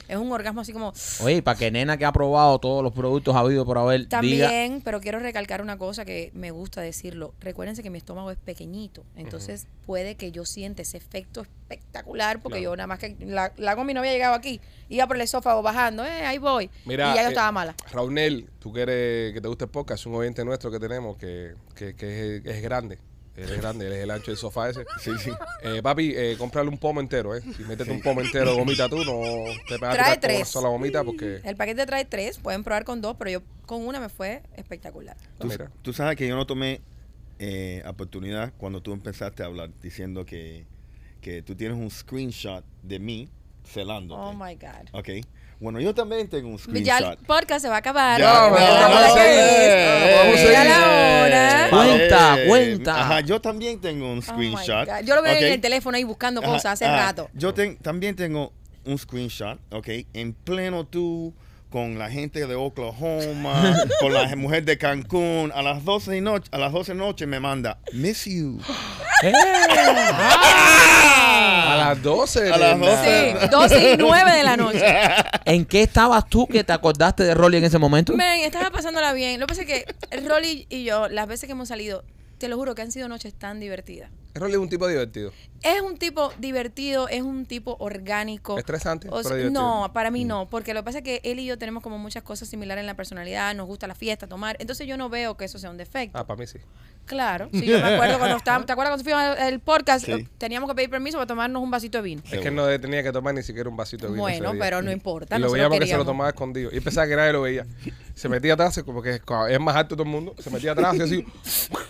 Es 0.10 0.18
un 0.18 0.32
orgasmo 0.32 0.62
así 0.62 0.74
como... 0.74 0.91
Oye, 1.22 1.43
para 1.43 1.57
que 1.57 1.70
nena 1.70 1.95
que 1.95 2.03
ha 2.03 2.12
probado 2.12 2.57
todos 2.57 2.84
los 2.84 2.91
productos 2.91 3.36
habido 3.36 3.64
por 3.64 3.78
haber, 3.78 4.01
diga... 4.01 4.10
También, 4.10 4.82
pero 4.84 4.99
quiero 4.99 5.20
recalcar 5.20 5.62
una 5.62 5.78
cosa 5.78 6.03
que 6.03 6.32
me 6.34 6.49
gusta 6.49 6.82
decirlo. 6.82 7.36
Recuérdense 7.39 7.84
que 7.84 7.91
mi 7.91 7.99
estómago 7.99 8.32
es 8.32 8.38
pequeñito, 8.38 9.03
entonces 9.16 9.68
puede 9.86 10.16
que 10.16 10.32
yo 10.32 10.45
sienta 10.45 10.82
ese 10.82 10.97
efecto 10.97 11.41
espectacular 11.41 12.41
porque 12.41 12.60
yo 12.60 12.76
nada 12.76 12.88
más 12.88 12.97
que 12.97 13.16
la, 13.20 13.53
la 13.57 13.76
gomi 13.76 13.93
no 13.93 13.99
había 13.99 14.12
llegado 14.12 14.34
aquí, 14.34 14.60
iba 14.89 15.05
por 15.05 15.16
el 15.16 15.22
esófago 15.22 15.62
bajando, 15.62 16.03
eh, 16.03 16.26
ahí 16.26 16.39
voy. 16.39 16.72
Mira, 16.86 17.12
y 17.12 17.16
ya 17.16 17.22
yo 17.22 17.28
eh, 17.28 17.32
estaba 17.32 17.51
mala. 17.51 17.76
Raunel, 17.91 18.49
tú 18.57 18.74
que, 18.74 18.82
eres, 18.82 19.34
que 19.34 19.41
te 19.41 19.47
gusta 19.47 19.66
el 19.66 19.72
podcast, 19.72 20.07
un 20.07 20.16
oyente 20.16 20.43
nuestro 20.43 20.72
que 20.72 20.80
tenemos 20.80 21.18
que, 21.18 21.53
que, 21.76 21.95
que 21.95 22.38
es, 22.38 22.45
es 22.45 22.62
grande. 22.64 22.97
Él 23.44 23.50
es 23.54 23.58
grande, 23.62 23.88
él 23.88 23.94
es 23.94 24.04
el 24.04 24.12
ancho 24.12 24.32
del 24.32 24.38
sofá 24.38 24.70
ese. 24.70 24.86
Sí, 25.00 25.12
sí. 25.20 25.32
Eh, 25.64 25.82
papi, 25.82 26.14
eh, 26.16 26.36
cómprale 26.38 26.70
un 26.70 26.78
pomo 26.78 27.00
entero, 27.00 27.36
¿eh? 27.36 27.42
Si 27.56 27.64
metes 27.64 27.88
un 27.88 28.02
pomo 28.02 28.22
entero 28.22 28.52
de 28.52 28.58
gomita 28.60 28.88
tú, 28.90 28.98
no 29.04 29.44
te 29.68 29.78
vas 29.78 29.92
a 29.92 29.94
Trae 29.94 30.18
tirar 30.18 30.20
con 30.20 30.30
una 30.30 30.38
tres. 30.38 30.48
sola 30.48 30.70
gomita 30.70 31.04
porque... 31.04 31.42
El 31.44 31.56
paquete 31.56 31.86
trae 31.86 32.06
tres, 32.06 32.38
pueden 32.40 32.64
probar 32.64 32.84
con 32.86 33.02
dos, 33.02 33.16
pero 33.18 33.32
yo 33.32 33.42
con 33.66 33.86
una 33.88 34.00
me 34.00 34.10
fue 34.10 34.42
espectacular. 34.56 35.16
Ah, 35.20 35.36
Tú, 35.40 35.48
mira. 35.48 35.72
tú 35.82 35.94
sabes 35.94 36.16
que 36.18 36.28
yo 36.28 36.36
no 36.36 36.46
tomé 36.46 36.82
eh, 37.40 37.82
oportunidad 37.88 38.52
cuando 38.58 38.82
tú 38.82 38.92
empezaste 38.94 39.44
a 39.44 39.46
hablar 39.46 39.70
diciendo 39.82 40.26
que, 40.26 40.66
que 41.22 41.42
tú 41.42 41.56
tienes 41.56 41.78
un 41.78 41.90
screenshot 41.90 42.64
de 42.84 43.00
mí 43.00 43.30
celándote. 43.66 44.22
Oh 44.22 44.34
my 44.34 44.56
God. 44.56 44.90
Ok. 44.94 45.10
Bueno, 45.60 45.80
yo 45.82 45.93
también 45.93 46.30
tengo 46.30 46.47
un 46.47 46.57
Ya 46.57 46.64
screenshot. 46.64 47.20
el 47.20 47.26
podcast 47.26 47.62
se 47.64 47.68
va 47.70 47.76
a 47.76 47.80
acabar. 47.80 48.20
Ya, 48.20 48.34
No, 48.34 48.49
no, 48.49 48.55
vamos 48.55 48.97
a 48.97 49.10
seguir. 49.10 49.26
eh, 49.28 50.16
Vamos 50.24 50.39
a 50.39 50.64
la 50.64 51.24
hora. 51.26 51.68
Cuenta, 51.70 52.38
Eh, 52.41 52.47
cuenta. 52.47 53.01
Ajá, 53.01 53.20
yo 53.22 53.41
también 53.41 53.82
tengo 53.82 54.10
un 54.12 54.20
Oh 54.20 54.22
screenshot. 54.22 54.88
Yo 55.03 55.16
lo 55.16 55.22
veo 55.22 55.34
en 55.38 55.43
el 55.53 55.60
teléfono 55.62 55.97
ahí 55.97 56.03
buscando 56.05 56.41
Ajá, 56.41 56.49
cosas 56.53 56.74
hace 56.74 56.86
ajá. 56.86 56.95
rato. 57.07 57.30
Yo 57.34 57.53
ten- 57.53 57.76
también 57.78 58.16
tengo 58.16 58.53
un 58.86 58.97
screenshot, 58.97 59.60
ok, 59.72 59.88
en 60.14 60.34
pleno 60.34 60.86
tú 60.86 61.34
con 61.70 61.99
la 61.99 62.10
gente 62.10 62.47
de 62.47 62.55
Oklahoma, 62.55 63.76
con 63.99 64.14
la 64.14 64.34
mujer 64.38 64.64
de 64.64 64.78
Cancún, 64.78 65.51
a 65.53 65.62
las 65.62 65.84
12 65.84 66.10
de 66.12 66.22
noche, 66.22 66.47
a 66.51 66.57
las 66.57 66.72
12 66.72 66.93
de 66.93 66.97
noche 66.97 67.28
me 67.28 67.39
manda, 67.41 67.78
miss 67.91 68.26
you. 68.26 68.60
A 71.40 71.76
las 71.78 72.04
12. 72.04 72.52
A 72.52 72.58
las 72.58 72.78
nena. 72.78 72.92
12. 72.92 73.36
Sí, 73.42 73.48
12 73.50 73.94
y 73.94 73.98
9 73.98 74.32
de 74.34 74.44
la 74.44 74.58
noche. 74.58 74.86
¿En 75.46 75.66
qué 75.66 75.84
estabas 75.84 76.28
tú 76.28 76.48
que 76.48 76.64
te 76.64 76.74
acordaste 76.74 77.24
de 77.24 77.34
Rolly 77.34 77.58
en 77.58 77.66
ese 77.66 77.78
momento? 77.78 78.16
Men, 78.16 78.42
estaba 78.42 78.70
pasándola 78.70 79.14
bien. 79.14 79.40
Lo 79.40 79.48
que 79.48 79.52
pasa 79.52 79.62
es 79.62 79.68
que 79.68 79.86
Rolly 80.28 80.68
y 80.70 80.84
yo, 80.84 81.08
las 81.10 81.28
veces 81.28 81.48
que 81.48 81.54
hemos 81.54 81.68
salido, 81.68 82.04
te 82.38 82.48
lo 82.48 82.58
juro 82.58 82.76
que 82.76 82.82
han 82.82 82.92
sido 82.92 83.08
noches 83.08 83.34
tan 83.34 83.60
divertidas. 83.60 84.10
Rolly 84.36 84.54
es 84.54 84.60
un 84.60 84.70
tipo 84.70 84.88
divertido. 84.88 85.34
Es 85.64 85.82
un 85.82 85.97
tipo 85.97 86.32
divertido, 86.39 87.07
es 87.10 87.22
un 87.22 87.45
tipo 87.45 87.76
orgánico. 87.80 88.57
Estresante, 88.57 89.07
O 89.12 89.24
sea, 89.24 89.49
no, 89.49 89.91
para 89.93 90.12
mí 90.12 90.26
no, 90.26 90.47
porque 90.49 90.74
lo 90.74 90.82
que 90.82 90.86
pasa 90.86 90.97
es 90.99 91.03
que 91.03 91.22
él 91.24 91.39
y 91.39 91.45
yo 91.45 91.57
tenemos 91.57 91.84
como 91.84 91.97
muchas 91.97 92.24
cosas 92.24 92.47
similares 92.47 92.82
en 92.82 92.88
la 92.88 92.95
personalidad, 92.95 93.53
nos 93.55 93.68
gusta 93.68 93.88
la 93.88 93.95
fiesta, 93.95 94.28
tomar, 94.28 94.55
entonces 94.60 94.88
yo 94.88 94.97
no 94.97 95.10
veo 95.10 95.38
que 95.38 95.45
eso 95.45 95.60
sea 95.60 95.70
un 95.70 95.78
defecto. 95.78 96.18
Ah, 96.18 96.26
para 96.26 96.39
mí 96.39 96.47
sí. 96.47 96.60
Claro, 97.10 97.49
sí, 97.51 97.66
yo 97.66 97.80
me 97.80 97.95
acuerdo 97.95 98.20
cuando 98.20 98.38
estábamos, 98.38 98.68
¿te 98.68 98.72
acuerdas 98.72 98.91
cuando 98.91 99.03
fuimos 99.03 99.39
al 99.39 99.60
podcast? 99.60 100.05
Sí. 100.05 100.28
Teníamos 100.38 100.70
que 100.70 100.76
pedir 100.76 100.91
permiso 100.91 101.18
para 101.18 101.26
tomarnos 101.26 101.64
un 101.64 101.72
vasito 101.72 101.97
de 101.97 102.03
vino. 102.03 102.22
Es 102.30 102.39
que 102.39 102.51
no 102.51 102.68
tenía 102.80 103.01
que 103.01 103.12
tomar 103.12 103.34
ni 103.34 103.41
siquiera 103.41 103.68
un 103.68 103.76
vasito 103.76 104.05
de 104.05 104.12
vino. 104.12 104.22
Bueno, 104.22 104.53
pero 104.60 104.84
no 104.84 104.91
importa, 104.91 105.38
Y 105.38 105.39
lo 105.39 105.51
veíamos 105.51 105.80
que 105.80 105.88
se 105.88 105.97
lo 105.97 106.05
tomaba 106.05 106.30
escondido. 106.30 106.70
Y 106.72 106.80
pensaba 106.82 107.07
que 107.07 107.16
nadie 107.16 107.34
lo 107.34 107.41
veía. 107.41 107.66
Se 108.14 108.30
metía 108.30 108.53
atrás, 108.53 108.80
porque 108.86 109.16
es 109.16 109.22
es 109.49 109.60
más 109.60 109.76
alto 109.76 109.95
todo 109.95 110.03
el 110.03 110.10
mundo. 110.10 110.36
Se 110.38 110.51
metía 110.51 110.74
atrás 110.74 110.95
y 110.97 111.01
así. 111.01 111.26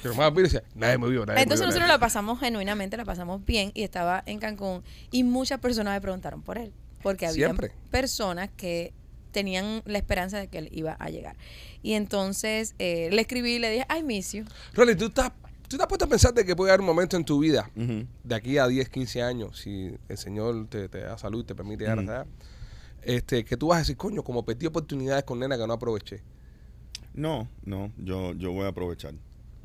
Tomaba 0.03 0.30
vino 0.30 0.41
y 0.41 0.43
decía, 0.43 0.63
nadie 0.74 0.97
me 0.97 1.09
vio, 1.09 1.26
nadie 1.26 1.41
Entonces 1.41 1.65
me 1.65 1.65
vio. 1.65 1.67
nosotros 1.67 1.80
nadie 1.82 1.93
la 1.93 1.99
pasamos 1.99 2.39
genuinamente, 2.39 2.95
la 2.95 3.03
pasamos 3.03 3.45
bien 3.45 3.59
y 3.74 3.84
estaba 3.84 4.24
en 4.26 4.39
Cancún 4.39 4.84
y 5.12 5.24
muchas 5.24 5.60
personas 5.60 5.93
me 5.93 6.01
preguntaron 6.01 6.41
por 6.41 6.57
él, 6.57 6.74
porque 7.03 7.26
había 7.28 7.47
Siempre. 7.47 7.72
personas 7.91 8.49
que 8.55 8.93
tenían 9.32 9.84
la 9.86 9.97
esperanza 9.97 10.39
de 10.39 10.47
que 10.47 10.57
él 10.57 10.70
iba 10.72 10.93
a 10.93 11.10
llegar. 11.10 11.36
Y 11.84 11.93
entonces 11.93 12.76
eh, 12.80 13.10
le 13.12 13.22
escribí 13.22 13.55
y 13.55 13.60
le 13.60 13.72
dije, 13.72 13.86
I 13.95 14.03
miss 14.03 14.34
you. 14.34 14.45
Rolly, 14.74 14.95
¿tú 14.95 15.05
estás, 15.05 15.32
tú 15.68 15.78
te 15.78 15.84
has 15.84 15.88
puesto 15.88 16.05
a 16.05 16.10
pensar 16.10 16.34
de 16.34 16.43
que 16.45 16.55
puede 16.55 16.72
haber 16.72 16.82
un 16.82 16.88
momento 16.88 17.16
en 17.16 17.24
tu 17.24 17.39
vida, 17.39 17.70
de 17.76 18.36
aquí 18.36 18.57
a 18.57 18.68
10, 18.68 18.89
15 18.89 19.22
años, 19.22 19.60
si 19.60 19.95
el 20.07 20.18
Señor 20.18 20.68
te, 20.68 20.89
te 20.89 21.01
da 21.01 21.18
salud 21.18 21.43
y 21.43 21.45
te 21.45 21.55
permite 21.55 21.86
llegar 21.86 22.26
este, 23.01 23.45
que 23.45 23.55
tú 23.55 23.68
vas 23.68 23.78
a 23.78 23.80
decir, 23.80 23.97
coño, 23.97 24.24
como 24.24 24.43
perdí 24.43 24.66
oportunidades 24.66 25.24
con 25.24 25.39
nena 25.39 25.57
que 25.57 25.66
no 25.66 25.74
aproveché. 25.74 26.22
No, 27.14 27.47
no, 27.64 27.91
yo, 27.97 28.34
yo 28.34 28.51
voy 28.51 28.66
a 28.66 28.70
aprovechar. 28.70 29.14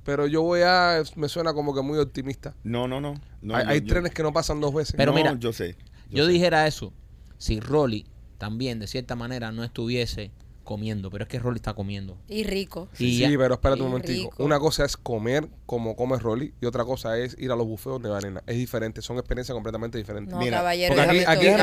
Pero 0.05 0.27
yo 0.27 0.43
voy 0.43 0.61
a, 0.65 1.03
me 1.17 1.29
suena 1.29 1.55
como 1.55 1.75
que 1.75 1.81
muy 1.83 1.99
optimista. 1.99 2.55
No, 2.63 2.87
no, 2.89 3.01
no. 3.01 3.15
no 3.43 3.57
hay 3.57 3.65
yo- 3.65 3.71
hay 3.71 3.81
yo- 3.81 3.87
trenes 3.87 4.13
que 4.13 4.23
no 4.23 4.33
pasan 4.33 4.61
dos 4.61 4.75
veces. 4.75 4.95
Pero 4.97 5.13
no, 5.13 5.17
mira, 5.19 5.35
yo 5.39 5.53
sé. 5.53 5.77
Yo 6.11 6.27
sé. 6.27 6.33
dijera 6.33 6.67
eso 6.67 6.93
si 7.39 7.59
Rolly 7.61 8.07
también, 8.39 8.79
de 8.79 8.87
cierta 8.87 9.17
manera, 9.17 9.51
no 9.53 9.65
estuviese 9.65 10.31
comiendo. 10.63 11.11
Pero 11.11 11.25
es 11.25 11.29
que 11.29 11.39
Rolly 11.39 11.57
está 11.57 11.75
comiendo. 11.75 12.17
Y 12.29 12.45
rico. 12.45 12.89
Y 12.99 13.19
Sí, 13.19 13.37
pero 13.37 13.55
espérate 13.55 13.83
un 13.83 13.89
momentico. 13.89 14.31
rico. 14.31 14.43
Una 14.45 14.59
cosa 14.59 14.85
es 14.87 14.97
comer 14.97 15.47
como 15.67 15.95
come 15.95 16.19
Rolly 16.19 16.55
y 16.61 16.65
otra 16.67 16.85
cosa 16.85 17.19
es 17.19 17.37
ir 17.39 17.51
a 17.51 17.57
los 17.57 17.67
bufeos 17.67 18.03
de 18.03 18.09
Vanena. 18.09 18.43
Es 18.47 18.57
diferente, 18.57 19.03
son 19.03 19.19
experiencias 19.19 19.55
completamente 19.55 19.99
diferentes. 19.99 20.33
No, 20.33 20.41
Mira, 20.41 20.59
caballero, 20.59 20.95
aquí- 21.01 21.19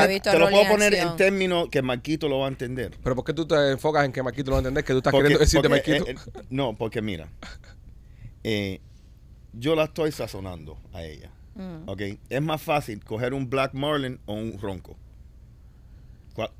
visto- 0.08 0.30
te 0.30 0.38
lo 0.38 0.50
puedo 0.50 0.62
en 0.62 0.68
poner 0.68 0.94
en 0.94 1.00
acción. 1.00 1.16
términos 1.16 1.68
que 1.70 1.82
Marquito 1.82 2.28
lo 2.28 2.38
va 2.40 2.46
a 2.46 2.48
entender. 2.48 2.96
Pero 3.02 3.16
¿por 3.16 3.24
qué 3.24 3.32
tú 3.32 3.46
te 3.46 3.70
enfocas 3.72 4.04
en 4.04 4.12
que 4.12 4.22
Marquito 4.22 4.50
lo 4.50 4.54
va 4.56 4.58
a 4.58 4.62
entender? 4.62 4.84
Que 4.84 4.92
tú 4.92 4.98
estás 4.98 5.10
Porque- 5.10 5.22
queriendo 5.24 5.40
decir 5.44 5.62
de 5.62 5.68
porque, 5.68 5.98
Marquito. 5.98 6.20
eh, 6.20 6.40
eh, 6.40 6.42
no, 6.50 6.76
porque 6.76 7.02
mira, 7.02 7.28
eh, 8.44 8.80
yo 9.52 9.74
la 9.74 9.84
estoy 9.84 10.12
sazonando 10.12 10.78
a 10.92 11.02
ella. 11.02 11.30
Mm. 11.54 11.88
¿ok? 11.88 12.00
Es 12.30 12.40
más 12.42 12.62
fácil 12.62 13.04
coger 13.04 13.34
un 13.34 13.50
Black 13.50 13.74
Marlin 13.74 14.18
o 14.26 14.32
un 14.34 14.58
ronco. 14.58 14.96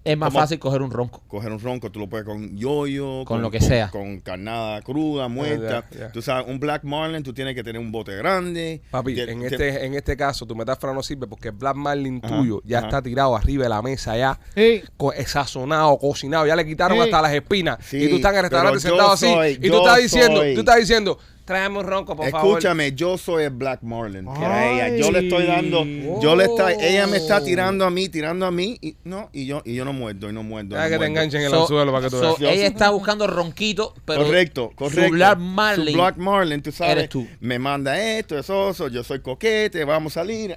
Es 0.04 0.18
más 0.18 0.28
¿cómo? 0.28 0.40
fácil 0.40 0.58
coger 0.58 0.82
un 0.82 0.90
ronco. 0.90 1.22
Coger 1.28 1.50
un 1.50 1.58
ronco, 1.58 1.90
tú 1.90 1.98
lo 1.98 2.06
puedes 2.06 2.26
con 2.26 2.54
yoyo, 2.58 3.24
Con 3.24 3.40
lo 3.40 3.50
que 3.50 3.58
sea. 3.62 3.88
Con 3.88 4.20
carnada 4.20 4.82
cruda, 4.82 5.28
muerta. 5.28 5.86
Tú 6.12 6.20
sabes, 6.20 6.46
un 6.46 6.60
Black 6.60 6.84
Marlin, 6.84 7.22
tú 7.22 7.32
tienes 7.32 7.54
que 7.54 7.64
tener 7.64 7.80
un 7.80 7.90
bote 7.90 8.14
grande. 8.16 8.82
Papi, 8.90 9.14
Te- 9.14 9.30
en 9.32 9.40
te- 9.40 9.46
este, 9.46 9.86
en 9.86 9.94
este 9.94 10.14
caso 10.14 10.44
tu 10.44 10.54
metáfora 10.54 10.92
no 10.92 11.02
sirve 11.02 11.26
porque 11.26 11.48
el 11.48 11.54
Black 11.54 11.74
Marlin 11.76 12.20
Ajá, 12.22 12.36
tuyo 12.36 12.60
ya 12.66 12.78
ajá. 12.80 12.88
está 12.88 13.02
tirado 13.02 13.34
arriba 13.34 13.62
de 13.62 13.70
la 13.70 13.80
mesa 13.80 14.14
ya, 14.14 14.38
co- 14.98 15.14
eh, 15.14 15.24
sazonado, 15.24 15.96
cocinado, 15.96 16.46
ya 16.46 16.54
le 16.54 16.66
quitaron 16.66 17.00
hasta 17.00 17.22
las 17.22 17.32
espinas. 17.32 17.78
Sí, 17.82 17.96
y 17.96 18.10
tú 18.10 18.16
estás 18.16 18.32
en 18.32 18.36
el 18.36 18.42
restaurante 18.42 18.74
yo 18.74 18.80
sentado 18.90 19.12
así 19.12 19.26
y 19.52 19.56
tú 19.56 19.66
yo 19.68 19.78
estás 19.78 20.02
diciendo, 20.02 20.36
soy- 20.40 20.54
tú 20.54 20.60
estás 20.60 20.76
diciendo, 20.76 21.18
tráeme 21.45 21.78
un 21.78 21.86
ronco, 21.86 22.14
por 22.16 22.30
favor. 22.30 22.49
Escúchame, 22.59 22.93
yo 22.93 23.18
soy 23.18 23.45
el 23.45 23.51
Black 23.51 23.82
Marlin 23.82 24.24
para 24.24 24.70
ella. 24.70 24.97
Yo 24.97 25.11
le 25.11 25.20
estoy 25.20 25.47
dando, 25.47 25.84
yo 26.20 26.36
le 26.36 26.45
estoy, 26.45 26.74
ella 26.80 27.07
me 27.07 27.16
está 27.16 27.38
Oh. 27.38 27.45
tirando 27.45 27.84
a 27.84 27.90
mí, 27.90 28.09
tirando 28.09 28.47
a 28.47 28.51
mí 28.51 28.78
y 28.80 28.97
no, 29.05 29.28
y 29.32 29.47
yo, 29.47 29.62
y 29.64 29.74
yo 29.74 29.84
no 29.84 29.93
muerdo, 29.93 30.30
y 30.30 30.32
no 30.32 30.43
muerdo. 30.43 30.76
Deja 30.76 30.82
no 30.84 30.86
que 30.86 30.93
te 30.93 30.99
muerdo. 30.99 31.12
enganchen 31.12 31.40
en 31.40 31.47
el 31.47 31.53
So- 31.53 31.62
anzuelo 31.62 31.93
para 31.93 32.05
que 32.05 32.11
tú 32.11 32.20
so, 32.20 32.36
veas. 32.38 32.55
ella 32.55 32.66
está 32.66 32.90
buscando 32.90 33.26
ronquito, 33.26 33.95
pero 34.05 34.24
correcto, 34.24 34.70
correcto. 34.74 35.05
su 35.09 35.11
Black 35.12 35.38
Marlin 35.38 35.95
Su 35.95 36.01
Black 36.01 36.16
Marlin, 36.16 36.62
tú 36.62 36.72
sabes. 36.72 36.93
eres 36.97 37.09
tú. 37.09 37.26
Me 37.40 37.59
manda 37.59 38.01
esto, 38.01 38.38
eso, 38.38 38.70
eso, 38.70 38.88
yo 38.88 39.03
soy 39.03 39.20
coquete, 39.20 39.84
vamos 39.84 40.16
a 40.16 40.20
salir. 40.20 40.53
eh, 40.53 40.57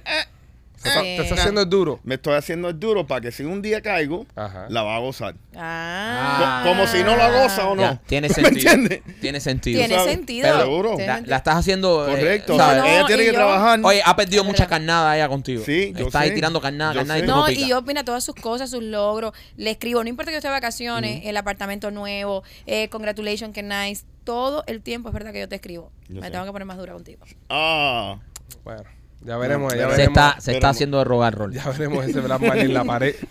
Te 0.82 0.88
está, 0.90 1.00
te 1.02 1.16
está 1.22 1.34
Eh. 1.34 1.38
haciendo 1.38 1.62
el 1.62 1.68
duro. 1.70 2.00
me 2.04 2.14
estoy 2.16 2.34
haciendo 2.34 2.68
el 2.68 2.78
duro 2.78 3.06
para 3.06 3.20
que 3.22 3.32
si 3.32 3.42
un 3.44 3.62
día 3.62 3.80
caigo, 3.80 4.26
Ajá. 4.36 4.66
la 4.68 4.82
va 4.82 4.96
a 4.96 4.98
gozar. 4.98 5.34
Ah. 5.56 6.60
Co- 6.62 6.70
Como 6.70 6.86
si 6.86 7.02
no 7.02 7.16
la 7.16 7.30
goza 7.30 7.68
o 7.68 7.74
no. 7.74 7.82
Ya, 7.82 7.96
tiene 8.06 8.28
¿Me 8.28 8.34
sentido. 8.34 8.72
entiendes? 8.72 9.02
Tiene 9.20 9.40
sentido. 9.40 9.78
Tiene 9.78 9.94
¿sabes? 9.94 10.12
sentido. 10.12 10.48
Pero- 10.48 10.60
Seguro. 10.60 10.88
Tiene 10.90 11.06
La, 11.06 11.14
sentido. 11.16 11.36
estás 11.36 11.56
haciendo. 11.56 12.06
eh, 12.06 12.10
Correcto. 12.10 12.56
¿sabes? 12.56 12.82
No, 12.82 12.84
ella 12.88 13.06
tiene 13.06 13.22
y 13.22 13.26
que 13.26 13.32
yo- 13.32 13.38
trabajar. 13.38 13.80
Oye, 13.82 14.02
ha 14.04 14.16
perdido 14.16 14.44
mucha 14.44 14.66
carnada 14.66 15.16
ella 15.16 15.28
contigo. 15.28 15.62
Sí, 15.64 15.92
yo 15.96 16.06
Está 16.06 16.20
ahí 16.20 16.28
sé. 16.30 16.34
tirando 16.34 16.60
carnada, 16.60 16.92
Yo 16.92 16.98
carnada 17.00 17.18
y 17.18 17.22
sé. 17.22 17.26
tú 17.26 17.32
No, 17.34 17.46
picas. 17.46 17.62
y 17.64 17.68
yo, 17.68 17.82
mira, 17.82 18.04
todas 18.04 18.22
sus 18.24 18.34
cosas, 18.34 18.70
sus 18.70 18.82
logros, 18.82 19.32
le 19.56 19.70
escribo, 19.70 20.02
no 20.02 20.08
importa 20.10 20.30
que 20.30 20.34
yo 20.34 20.38
esté 20.38 20.48
de 20.48 20.52
vacaciones, 20.54 21.22
el 21.24 21.36
apartamento 21.36 21.90
nuevo, 21.90 22.42
eh, 22.66 22.88
congratulations, 22.90 23.52
que 23.54 23.62
nice, 23.62 24.04
todo 24.24 24.64
el 24.66 24.82
tiempo 24.82 25.08
es 25.08 25.14
verdad 25.14 25.32
que 25.32 25.40
yo 25.40 25.48
te 25.48 25.54
escribo. 25.56 25.90
Yo 26.08 26.16
Me 26.20 26.26
sé. 26.26 26.30
tengo 26.32 26.44
que 26.44 26.52
poner 26.52 26.66
más 26.66 26.76
dura 26.78 26.92
contigo. 26.92 27.24
Ah, 27.48 28.18
Bueno, 28.64 28.82
ya 29.26 29.36
veremos, 29.36 29.72
ya 29.74 29.78
Se 29.78 29.82
se 29.82 29.86
veremos. 29.96 30.08
está, 30.08 30.30
se 30.32 30.38
está 30.38 30.52
veremos. 30.52 30.70
haciendo 30.70 30.98
de 30.98 31.04
rogar, 31.04 31.34
Rolly. 31.34 31.56
Ya 31.56 31.64
veremos 31.70 32.04
ese 32.06 32.20
Black 32.20 32.40
Marlin 32.40 32.66
en 32.66 32.74
la 32.74 32.84
pared. 32.84 33.14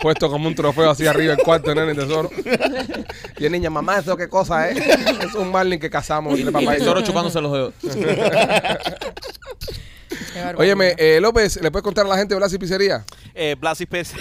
Puesto 0.00 0.30
como 0.30 0.48
un 0.48 0.54
trofeo 0.54 0.88
así 0.90 1.06
arriba 1.06 1.34
del 1.36 1.44
cuarto, 1.44 1.74
nene, 1.74 1.94
tesoro. 1.94 2.30
Y 3.38 3.44
el 3.44 3.52
niño, 3.52 3.70
mamá, 3.70 3.98
¿eso 3.98 4.16
qué 4.16 4.28
cosa 4.30 4.68
es? 4.70 4.78
Es 4.78 5.34
un 5.34 5.50
Marlin 5.50 5.78
que 5.78 5.90
cazamos 5.90 6.38
entre 6.38 6.48
Y 6.50 6.52
papá 6.52 6.62
y 6.62 6.78
yo. 6.78 6.84
tesoro 6.84 7.02
chupándose 7.02 7.40
los 7.42 7.52
dedos. 7.52 7.74
Óyeme, 10.56 10.94
eh, 10.98 11.18
López, 11.20 11.60
¿le 11.62 11.70
puedes 11.70 11.82
contar 11.84 12.06
a 12.06 12.08
la 12.08 12.16
gente 12.16 12.34
de 12.34 12.38
Blas 12.38 12.52
y 12.52 12.58
Pizzería? 12.58 13.04
Eh, 13.34 13.56
Blas 13.58 13.80
y 13.80 13.86
Pez- 13.86 14.14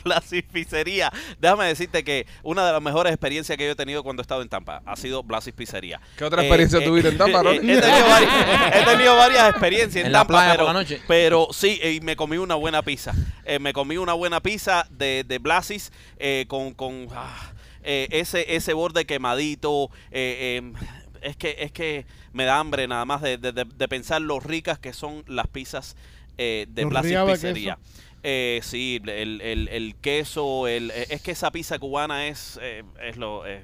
Blas 0.04 0.32
y 0.32 0.42
Pizzería. 0.42 1.12
Déjame 1.40 1.66
decirte 1.66 2.02
que 2.04 2.26
una 2.42 2.66
de 2.66 2.72
las 2.72 2.82
mejores 2.82 3.12
experiencias 3.12 3.56
que 3.58 3.64
yo 3.66 3.72
he 3.72 3.76
tenido 3.76 4.02
cuando 4.02 4.20
he 4.20 4.24
estado 4.24 4.42
en 4.42 4.48
Tampa 4.48 4.82
ha 4.84 4.96
sido 4.96 5.22
Blas 5.22 5.46
y 5.46 5.52
Pizzería. 5.52 6.00
¿Qué 6.16 6.24
otra 6.24 6.42
experiencia 6.42 6.82
tuviste 6.84 7.08
en 7.10 7.18
Tampa, 7.18 7.42
Rolly? 7.42 7.58
he, 7.70 7.80
tenido 7.80 8.08
varias, 8.08 8.76
he 8.76 8.84
tenido 8.84 9.16
varias 9.16 9.50
experiencias 9.50 9.96
en, 10.00 10.06
En 10.06 10.12
la 10.12 10.18
Tampa, 10.20 10.34
playa 10.34 10.50
pero, 10.52 10.64
por 10.64 10.74
la 10.74 10.80
noche. 10.80 11.02
pero 11.06 11.48
sí, 11.52 11.80
y 11.82 12.00
me 12.00 12.16
comí 12.16 12.36
una 12.36 12.54
buena 12.54 12.82
pizza. 12.82 13.12
Eh, 13.44 13.58
me 13.58 13.72
comí 13.72 13.96
una 13.96 14.14
buena 14.14 14.40
pizza 14.40 14.86
de, 14.90 15.24
de 15.26 15.38
Blasis 15.38 15.92
eh, 16.18 16.46
con, 16.48 16.72
con 16.74 17.08
ah, 17.14 17.52
eh, 17.82 18.08
ese, 18.10 18.56
ese 18.56 18.72
borde 18.72 19.04
quemadito. 19.04 19.90
Es 21.24 21.36
que, 21.36 21.56
es 21.60 21.72
que 21.72 22.06
me 22.32 22.44
da 22.44 22.58
hambre 22.58 22.86
nada 22.88 23.04
más 23.04 23.22
de, 23.22 23.38
de- 23.38 23.52
de- 23.52 23.64
pensar 23.88 24.20
lo 24.20 24.40
ricas 24.40 24.78
que 24.78 24.92
son 24.92 25.24
las 25.26 25.46
pizzas 25.48 25.96
eh, 26.38 26.66
de 26.68 26.82
riaba 27.08 27.30
Pizzería. 27.54 27.78
Eh, 28.26 28.60
sí, 28.62 29.02
el, 29.04 29.42
el- 29.42 29.68
el 29.68 29.94
queso, 29.96 30.66
el, 30.66 30.90
eh, 30.92 31.06
es 31.10 31.20
que 31.20 31.32
esa 31.32 31.50
pizza 31.52 31.78
cubana 31.78 32.26
es, 32.26 32.58
eh, 32.62 32.82
es, 33.02 33.18
lo, 33.18 33.46
eh, 33.46 33.62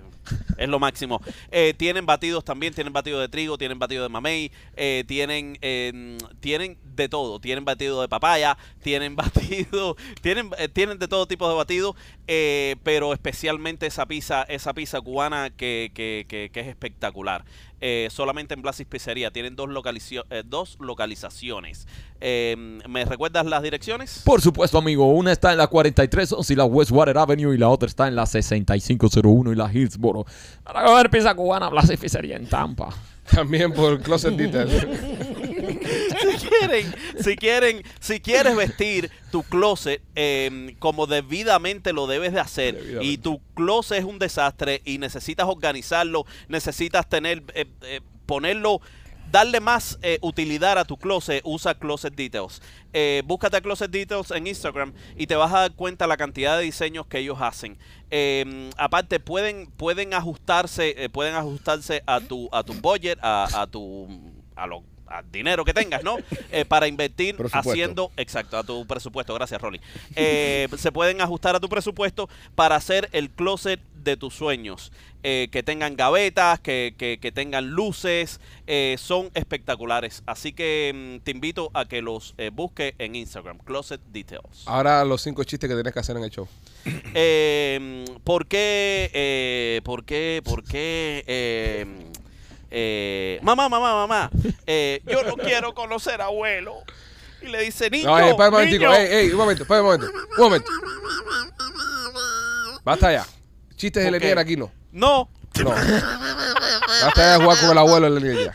es 0.58 0.68
lo 0.68 0.78
máximo. 0.78 1.22
Eh, 1.50 1.72
tienen 1.74 2.04
batidos 2.04 2.44
también, 2.44 2.74
tienen 2.74 2.92
batido 2.92 3.18
de 3.20 3.28
trigo, 3.30 3.56
tienen 3.56 3.78
batido 3.78 4.02
de 4.02 4.11
mamey, 4.11 4.52
tienen, 5.06 5.56
eh, 5.62 6.18
tienen 6.40 6.76
de 6.94 7.08
todo, 7.08 7.40
tienen 7.40 7.64
batido 7.64 8.02
de 8.02 8.08
papaya, 8.08 8.58
tienen 8.82 9.16
batido, 9.16 9.96
tienen, 10.20 10.50
tienen 10.74 10.98
de 10.98 11.08
todo 11.08 11.26
tipo 11.26 11.48
de 11.48 11.54
batido, 11.54 11.96
pero 12.82 13.14
especialmente 13.14 13.86
esa 13.86 14.04
pizza, 14.06 14.42
esa 14.42 14.74
pizza 14.74 15.00
cubana 15.00 15.48
que, 15.50 15.90
que, 15.94 16.26
que 16.52 16.61
es 16.61 16.66
espectacular. 16.66 17.44
Eh, 17.81 18.09
solamente 18.11 18.55
en 18.55 18.62
Blasis 18.62 18.87
Pizzería 18.87 19.31
tienen 19.31 19.57
dos, 19.57 19.68
localicio- 19.68 20.26
eh, 20.31 20.43
dos 20.45 20.76
localizaciones. 20.81 21.86
Eh, 22.20 22.55
¿Me 22.89 23.05
recuerdas 23.07 23.47
las 23.47 23.62
direcciones? 23.62 24.23
Por 24.24 24.40
supuesto, 24.43 24.78
amigo. 24.78 25.11
Una 25.12 25.32
está 25.32 25.52
en 25.52 25.59
la 25.59 25.66
4311 25.66 26.52
y 26.52 26.57
la 26.57 26.65
Westwater 26.66 27.16
Avenue 27.19 27.55
y 27.55 27.59
la 27.59 27.69
otra 27.69 27.86
está 27.89 28.07
en 28.09 28.16
la 28.16 28.27
6501 28.27 29.52
y 29.52 29.57
la 29.57 29.73
Hillsboro. 29.73 30.27
Para 30.62 30.85
comer 30.85 31.09
pizza 31.11 31.35
cubana, 31.35 31.69
Blas 31.70 31.90
y 31.90 31.97
Pizzería 31.97 32.36
en 32.36 32.47
Tampa. 32.48 32.90
También 33.31 33.73
por 33.73 34.01
Closet 34.02 34.35
Details. 34.35 34.86
si 36.61 36.66
quieren, 36.66 36.95
si 37.23 37.37
quieren, 37.37 37.82
si 38.01 38.20
quieres 38.20 38.57
vestir 38.57 39.11
tu 39.31 39.43
closet 39.43 40.03
eh, 40.15 40.74
como 40.78 41.07
debidamente 41.07 41.93
lo 41.93 42.07
debes 42.07 42.32
de 42.32 42.41
hacer 42.41 42.99
y 43.01 43.19
tu 43.19 43.41
closet 43.55 43.99
es 43.99 44.05
un 44.05 44.19
desastre 44.19 44.82
y 44.85 44.99
necesitas 44.99 45.47
organizarlo, 45.47 46.27
necesitas 46.49 47.09
tener, 47.09 47.43
eh, 47.55 47.66
eh, 47.82 48.01
ponerlo 48.27 48.81
darle 49.31 49.61
más 49.61 49.99
eh, 50.03 50.19
utilidad 50.23 50.78
a 50.78 50.85
tu 50.85 50.97
closet, 50.97 51.41
usa 51.45 51.74
Closet 51.74 52.15
Details. 52.15 52.61
Eh, 52.93 53.23
búscate 53.24 53.57
a 53.57 53.61
Closet 53.61 53.91
Details 53.91 54.31
en 54.32 54.47
Instagram 54.47 54.93
y 55.16 55.27
te 55.27 55.37
vas 55.37 55.53
a 55.53 55.61
dar 55.61 55.73
cuenta 55.73 56.07
la 56.07 56.16
cantidad 56.16 56.59
de 56.59 56.65
diseños 56.65 57.07
que 57.07 57.19
ellos 57.19 57.39
hacen. 57.41 57.78
Eh, 58.11 58.70
aparte, 58.77 59.20
pueden, 59.20 59.66
pueden 59.70 60.15
ajustarse, 60.15 61.05
eh, 61.05 61.09
pueden 61.09 61.35
ajustarse 61.35 62.03
a 62.07 62.20
tu, 62.20 62.49
a 62.53 62.65
tu 62.65 62.74
budget, 62.74 63.19
a, 63.23 63.62
a 63.62 63.66
tu 63.66 64.09
a 64.57 64.66
lo 64.66 64.82
dinero 65.31 65.65
que 65.65 65.74
tengas, 65.74 66.03
¿no? 66.05 66.16
Eh, 66.53 66.65
para 66.65 66.89
invertir 66.89 67.37
haciendo, 67.73 68.11
exacto, 68.16 68.57
a 68.59 68.65
tu 68.65 68.85
presupuesto. 68.87 69.35
Gracias, 69.35 69.61
Rolly. 69.61 69.81
Eh, 70.16 70.66
se 70.77 70.91
pueden 70.91 71.20
ajustar 71.20 71.55
a 71.55 71.61
tu 71.61 71.69
presupuesto 71.69 72.28
para 72.57 72.74
hacer 72.77 73.09
el 73.12 73.31
closet 73.31 73.81
de 73.95 74.16
tus 74.16 74.35
sueños. 74.35 74.91
Eh, 75.23 75.49
que 75.53 75.62
tengan 75.62 75.97
gavetas, 75.97 76.61
que, 76.61 76.95
que- 76.97 77.19
que 77.20 77.31
tengan 77.31 77.69
luces, 77.73 78.41
eh, 78.66 78.97
son 78.99 79.31
espectaculares. 79.35 80.23
Así 80.27 80.53
que 80.55 81.19
mm, 81.20 81.24
te 81.24 81.31
invito 81.32 81.70
a 81.74 81.85
que 81.85 82.01
los 82.01 82.35
busques 82.53 82.95
en 82.99 83.15
Instagram, 83.15 83.59
Closet 83.59 84.01
Details. 84.12 84.62
Ahora 84.66 85.05
los 85.05 85.20
cinco 85.23 85.45
chistes 85.45 85.69
que 85.69 85.74
tienes 85.74 85.93
que 85.93 86.01
hacer 86.01 86.16
en 86.16 86.24
el 86.24 86.31
show. 86.31 86.49
Eh, 87.15 88.05
¿Por 88.24 88.47
qué? 88.47 89.81
¿Por 89.85 90.05
qué? 90.05 90.41
¿Por 90.45 90.65
qué? 90.65 91.85
Eh, 92.70 93.38
eh, 93.38 93.40
mamá, 93.42 93.68
mamá, 93.68 93.94
mamá, 93.94 94.30
eh, 94.66 95.02
yo 95.06 95.22
no 95.24 95.36
quiero 95.36 95.74
conocer 95.74 96.20
a 96.20 96.26
abuelo. 96.26 96.82
Y 97.42 97.47
le 97.47 97.62
dice, 97.62 97.90
niño, 97.90 98.06
No, 98.06 98.18
eh, 98.18 98.30
espera 98.30 98.51
un 98.51 98.70
niño. 98.70 98.94
Ey, 98.94 99.30
un 99.30 99.36
momento, 99.36 99.62
espera 99.62 99.80
un 99.80 99.86
momento. 99.86 100.06
Un 100.36 100.44
momento. 100.44 100.70
Basta 102.84 103.12
ya. 103.12 103.26
Chistes 103.76 104.05
de 104.05 104.10
¿Por 104.10 104.20
Lenier 104.20 104.38
aquí 104.38 104.56
no. 104.56 104.70
No. 104.92 105.30
No. 105.62 105.70
Basta 105.70 107.14
ya 107.16 107.38
de 107.38 107.44
jugar 107.44 107.59
con 107.59 107.70
el 107.70 107.78
abuelo 107.78 108.12
de 108.12 108.20
Lenier 108.20 108.47
ya. 108.47 108.55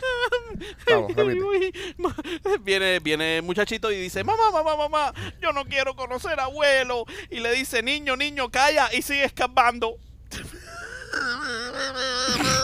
Vamos, 0.88 1.12
Viene, 2.62 3.00
viene 3.00 3.38
el 3.38 3.42
muchachito 3.42 3.90
y 3.90 4.00
dice, 4.00 4.24
mamá, 4.24 4.50
mamá, 4.50 4.76
mamá, 4.76 5.12
yo 5.40 5.52
no 5.52 5.64
quiero 5.64 5.94
conocer 5.96 6.38
a 6.40 6.44
abuelo. 6.44 7.04
Y 7.30 7.40
le 7.40 7.52
dice, 7.52 7.82
niño, 7.82 8.16
niño, 8.16 8.50
calla 8.50 8.88
y 8.92 9.02
sigue 9.02 9.24
escapando. 9.24 9.96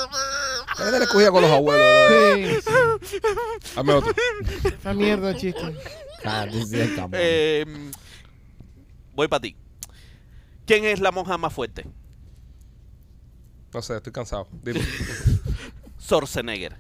¿Qué 0.85 0.91
le 0.99 1.05
escogía 1.05 1.31
con 1.31 1.43
los 1.43 1.51
abuelos? 1.51 1.87
bro? 2.65 2.99
Sí, 3.03 3.19
Hazme 3.77 3.93
otro. 3.95 4.13
esa 4.65 4.95
mierda 4.95 5.29
de 5.29 5.37
chiste. 5.37 5.77
Cállate, 6.23 6.65
sí, 6.67 6.93
cabrón. 6.97 7.11
Eh, 7.15 7.65
voy 9.15 9.29
para 9.29 9.41
ti. 9.41 9.57
¿Quién 10.67 10.85
es 10.85 11.01
la 11.01 11.11
monja 11.13 11.37
más 11.39 11.53
fuerte? 11.53 11.85
No 13.75 13.83
sé, 13.83 13.97
estoy 13.97 14.13
cansado. 14.13 14.49
Dime. 14.63 14.81
Schwarzenegger. 16.01 16.77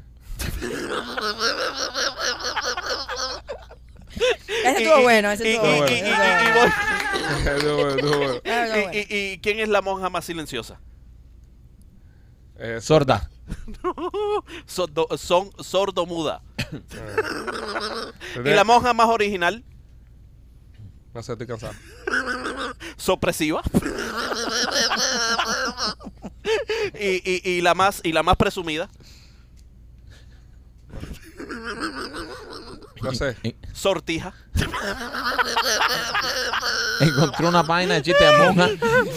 Ese 4.65 4.83
estuvo 4.85 5.03
bueno, 5.03 5.31
ese 5.33 5.55
estuvo 5.55 5.77
bueno. 5.77 5.97
y- 8.93 9.07
y 9.35 9.39
quién 9.39 9.59
es 9.61 9.69
la 9.69 9.81
monja 9.83 10.11
más 10.11 10.24
silenciosa? 10.24 10.79
Eh, 12.59 12.79
Sorda. 12.81 13.29
Sordo, 14.66 15.09
son 15.19 15.51
sordomuda. 15.62 16.43
¿Y 16.73 16.77
¿entendés? 18.29 18.57
la 18.57 18.65
monja 18.65 18.93
más 18.95 19.09
original? 19.09 19.65
No 21.15 21.23
sé, 21.23 21.33
estoy 21.33 21.47
cansado. 21.47 21.74
Sorpresiva. 22.97 23.62
y, 26.99 27.31
y- 27.31 27.43
y 27.51 27.61
la 27.61 27.74
más 27.74 28.01
y 28.05 28.12
la 28.12 28.23
más 28.23 28.37
presumida, 28.37 28.89
No 33.03 33.12
sé. 33.15 33.37
En- 33.43 33.57
sortija. 33.73 34.33
Encontró 37.01 37.49
una 37.49 37.65
página 37.66 37.95
de 37.95 38.03
chistes 38.03 38.31
de 38.31 38.37
monja. 38.39 38.69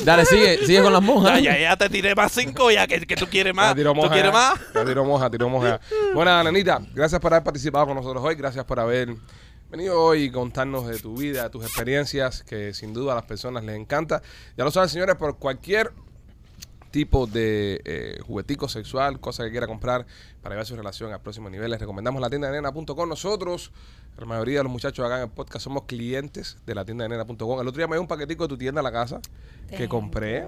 Dale, 0.03 0.25
sigue, 0.25 0.65
sigue 0.65 0.81
con 0.81 0.91
las 0.93 1.01
monjas. 1.01 1.41
Ya, 1.41 1.53
ya, 1.53 1.59
ya 1.59 1.77
te 1.77 1.89
tiré 1.89 2.15
más 2.15 2.31
cinco, 2.31 2.71
ya 2.71 2.87
que, 2.87 3.05
que 3.05 3.15
tú 3.15 3.27
quieres 3.27 3.53
más. 3.53 3.69
Ya 3.69 3.75
tiró 3.75 3.93
¿Tú 3.93 4.09
quieres 4.09 4.33
más? 4.33 4.55
Ya 4.73 4.85
tiró 4.85 5.05
moja, 5.05 5.29
tiró 5.29 5.49
moja. 5.49 5.79
Bueno, 6.13 6.43
nenita, 6.43 6.81
gracias 6.93 7.19
por 7.21 7.33
haber 7.33 7.43
participado 7.43 7.85
con 7.87 7.95
nosotros 7.95 8.23
hoy. 8.23 8.35
Gracias 8.35 8.65
por 8.65 8.79
haber 8.79 9.15
venido 9.69 10.01
hoy 10.01 10.23
y 10.23 10.31
contarnos 10.31 10.87
de 10.87 10.99
tu 10.99 11.15
vida, 11.17 11.43
de 11.43 11.49
tus 11.49 11.63
experiencias, 11.63 12.43
que 12.43 12.73
sin 12.73 12.93
duda 12.93 13.13
a 13.13 13.15
las 13.15 13.25
personas 13.25 13.63
les 13.63 13.75
encanta. 13.75 14.21
Ya 14.57 14.63
lo 14.63 14.71
saben, 14.71 14.89
señores, 14.89 15.15
por 15.15 15.37
cualquier 15.37 15.91
tipo 16.95 17.27
de 17.27 17.81
eh, 17.83 18.19
juguetico 18.25 18.69
sexual, 18.69 19.19
cosa 19.19 19.43
que 19.43 19.51
quiera 19.51 19.67
comprar 19.67 20.05
para 20.41 20.55
llevar 20.55 20.65
su 20.65 20.77
relación 20.77 21.11
a 21.11 21.19
próximos 21.19 21.51
niveles, 21.51 21.77
recomendamos 21.77 22.21
la 22.21 22.29
tienda 22.29 22.49
de 22.49 22.61
nena.com. 22.61 23.09
Nosotros, 23.09 23.73
la 24.17 24.25
mayoría 24.25 24.59
de 24.59 24.63
los 24.63 24.71
muchachos 24.71 25.05
acá 25.05 25.17
en 25.17 25.23
el 25.23 25.29
podcast, 25.29 25.61
somos 25.65 25.83
clientes 25.83 26.57
de 26.65 26.73
la 26.73 26.85
tienda 26.85 27.03
de 27.03 27.09
nena.com. 27.09 27.59
El 27.59 27.67
otro 27.67 27.79
día 27.79 27.87
me 27.87 27.95
dio 27.97 28.01
un 28.01 28.07
paquetico 28.07 28.45
de 28.45 28.47
tu 28.47 28.57
tienda 28.57 28.79
a 28.79 28.83
la 28.83 28.93
casa 28.93 29.19
que 29.75 29.89
compré. 29.89 30.45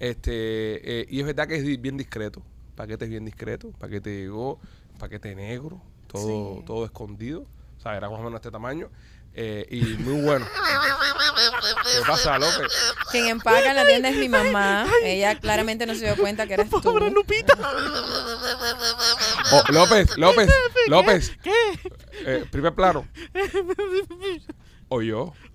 Este, 0.00 1.02
eh, 1.02 1.06
y 1.08 1.20
es 1.20 1.26
verdad 1.26 1.46
que 1.46 1.54
es 1.54 1.80
bien 1.80 1.96
discreto. 1.96 2.42
Paquete 2.74 3.04
es 3.04 3.10
bien 3.12 3.24
discreto. 3.24 3.70
Paquete 3.78 4.10
llegó, 4.22 4.58
paquete 4.98 5.36
negro, 5.36 5.80
todo, 6.08 6.56
Sí. 6.56 6.62
todo 6.66 6.84
escondido. 6.86 7.46
O 7.78 7.80
sea, 7.80 7.96
era 7.96 8.10
más 8.10 8.18
o 8.18 8.22
menos 8.24 8.38
este 8.38 8.50
tamaño. 8.50 8.88
Eh, 9.36 9.66
y 9.68 9.82
muy 10.02 10.22
bueno. 10.22 10.46
¿Qué 10.46 12.00
pasa, 12.06 12.38
López? 12.38 12.72
Quien 13.10 13.26
empaca 13.26 13.70
en 13.70 13.76
la 13.76 13.84
tienda 13.84 14.08
es 14.08 14.16
mi 14.16 14.28
mamá. 14.28 14.86
Ella 15.02 15.38
claramente 15.38 15.86
no 15.86 15.94
se 15.94 16.04
dio 16.04 16.16
cuenta 16.16 16.46
que 16.46 16.54
eres 16.54 16.70
tú. 16.70 16.80
Pobre 16.80 17.10
Lupita. 17.10 17.54
Oh, 19.52 19.62
López, 19.72 20.16
López, 20.16 20.48
López. 20.86 21.32
Eh, 22.26 22.44
primer 22.50 22.74
plano. 22.74 23.08
O 24.90 25.00
yo. 25.00 25.32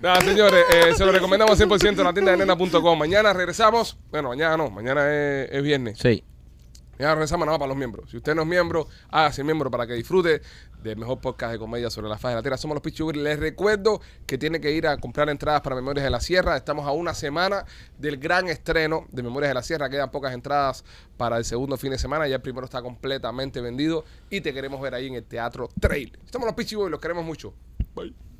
Nada, 0.00 0.20
señores, 0.22 0.64
eh, 0.70 0.92
se 0.94 1.04
lo 1.04 1.12
recomendamos 1.12 1.58
100% 1.58 1.98
en 1.98 2.04
la 2.04 2.12
tienda 2.12 2.32
de 2.32 2.38
nena.com. 2.38 2.98
Mañana 2.98 3.32
regresamos. 3.32 3.96
Bueno, 4.10 4.30
mañana 4.30 4.56
no, 4.56 4.70
mañana 4.70 5.06
es, 5.08 5.52
es 5.52 5.62
viernes. 5.62 5.98
Sí. 5.98 6.24
Mañana 6.98 7.14
regresamos 7.14 7.46
nada 7.46 7.58
más 7.58 7.58
para 7.58 7.68
los 7.68 7.76
miembros. 7.76 8.10
Si 8.10 8.16
usted 8.16 8.34
no 8.34 8.42
es 8.42 8.48
miembro, 8.48 8.88
hágase 9.10 9.42
miembro 9.42 9.70
para 9.70 9.86
que 9.86 9.94
disfrute 9.94 10.42
del 10.82 10.96
mejor 10.96 11.20
podcast 11.20 11.52
de 11.52 11.58
comedia 11.58 11.90
sobre 11.90 12.08
la 12.08 12.18
faz 12.18 12.32
de 12.32 12.36
la 12.36 12.42
tierra. 12.42 12.56
Somos 12.56 12.76
los 12.76 12.82
Pichugri. 12.82 13.20
Les 13.20 13.38
recuerdo 13.38 14.00
que 14.26 14.38
tiene 14.38 14.60
que 14.60 14.70
ir 14.72 14.86
a 14.86 14.96
comprar 14.98 15.28
entradas 15.28 15.62
para 15.62 15.76
Memorias 15.76 16.04
de 16.04 16.10
la 16.10 16.20
Sierra. 16.20 16.56
Estamos 16.56 16.86
a 16.86 16.92
una 16.92 17.14
semana 17.14 17.64
del 17.98 18.18
gran 18.18 18.48
estreno 18.48 19.06
de 19.10 19.22
Memorias 19.22 19.50
de 19.50 19.54
la 19.54 19.62
Sierra. 19.62 19.88
Quedan 19.88 20.10
pocas 20.10 20.32
entradas 20.34 20.84
para 21.16 21.38
el 21.38 21.44
segundo 21.44 21.76
fin 21.76 21.90
de 21.90 21.98
semana. 21.98 22.28
Ya 22.28 22.36
el 22.36 22.42
primero 22.42 22.66
está 22.66 22.82
completamente 22.82 23.60
vendido 23.60 24.04
y 24.30 24.40
te 24.40 24.52
queremos 24.52 24.80
ver 24.80 24.94
ahí 24.94 25.06
en 25.06 25.14
el 25.14 25.24
Teatro 25.24 25.68
Trail. 25.80 26.16
Somos 26.30 26.46
los 26.46 26.54
Pichugri. 26.54 26.90
Los 26.90 27.00
queremos 27.00 27.24
mucho. 27.24 27.54
Bye. 27.94 28.33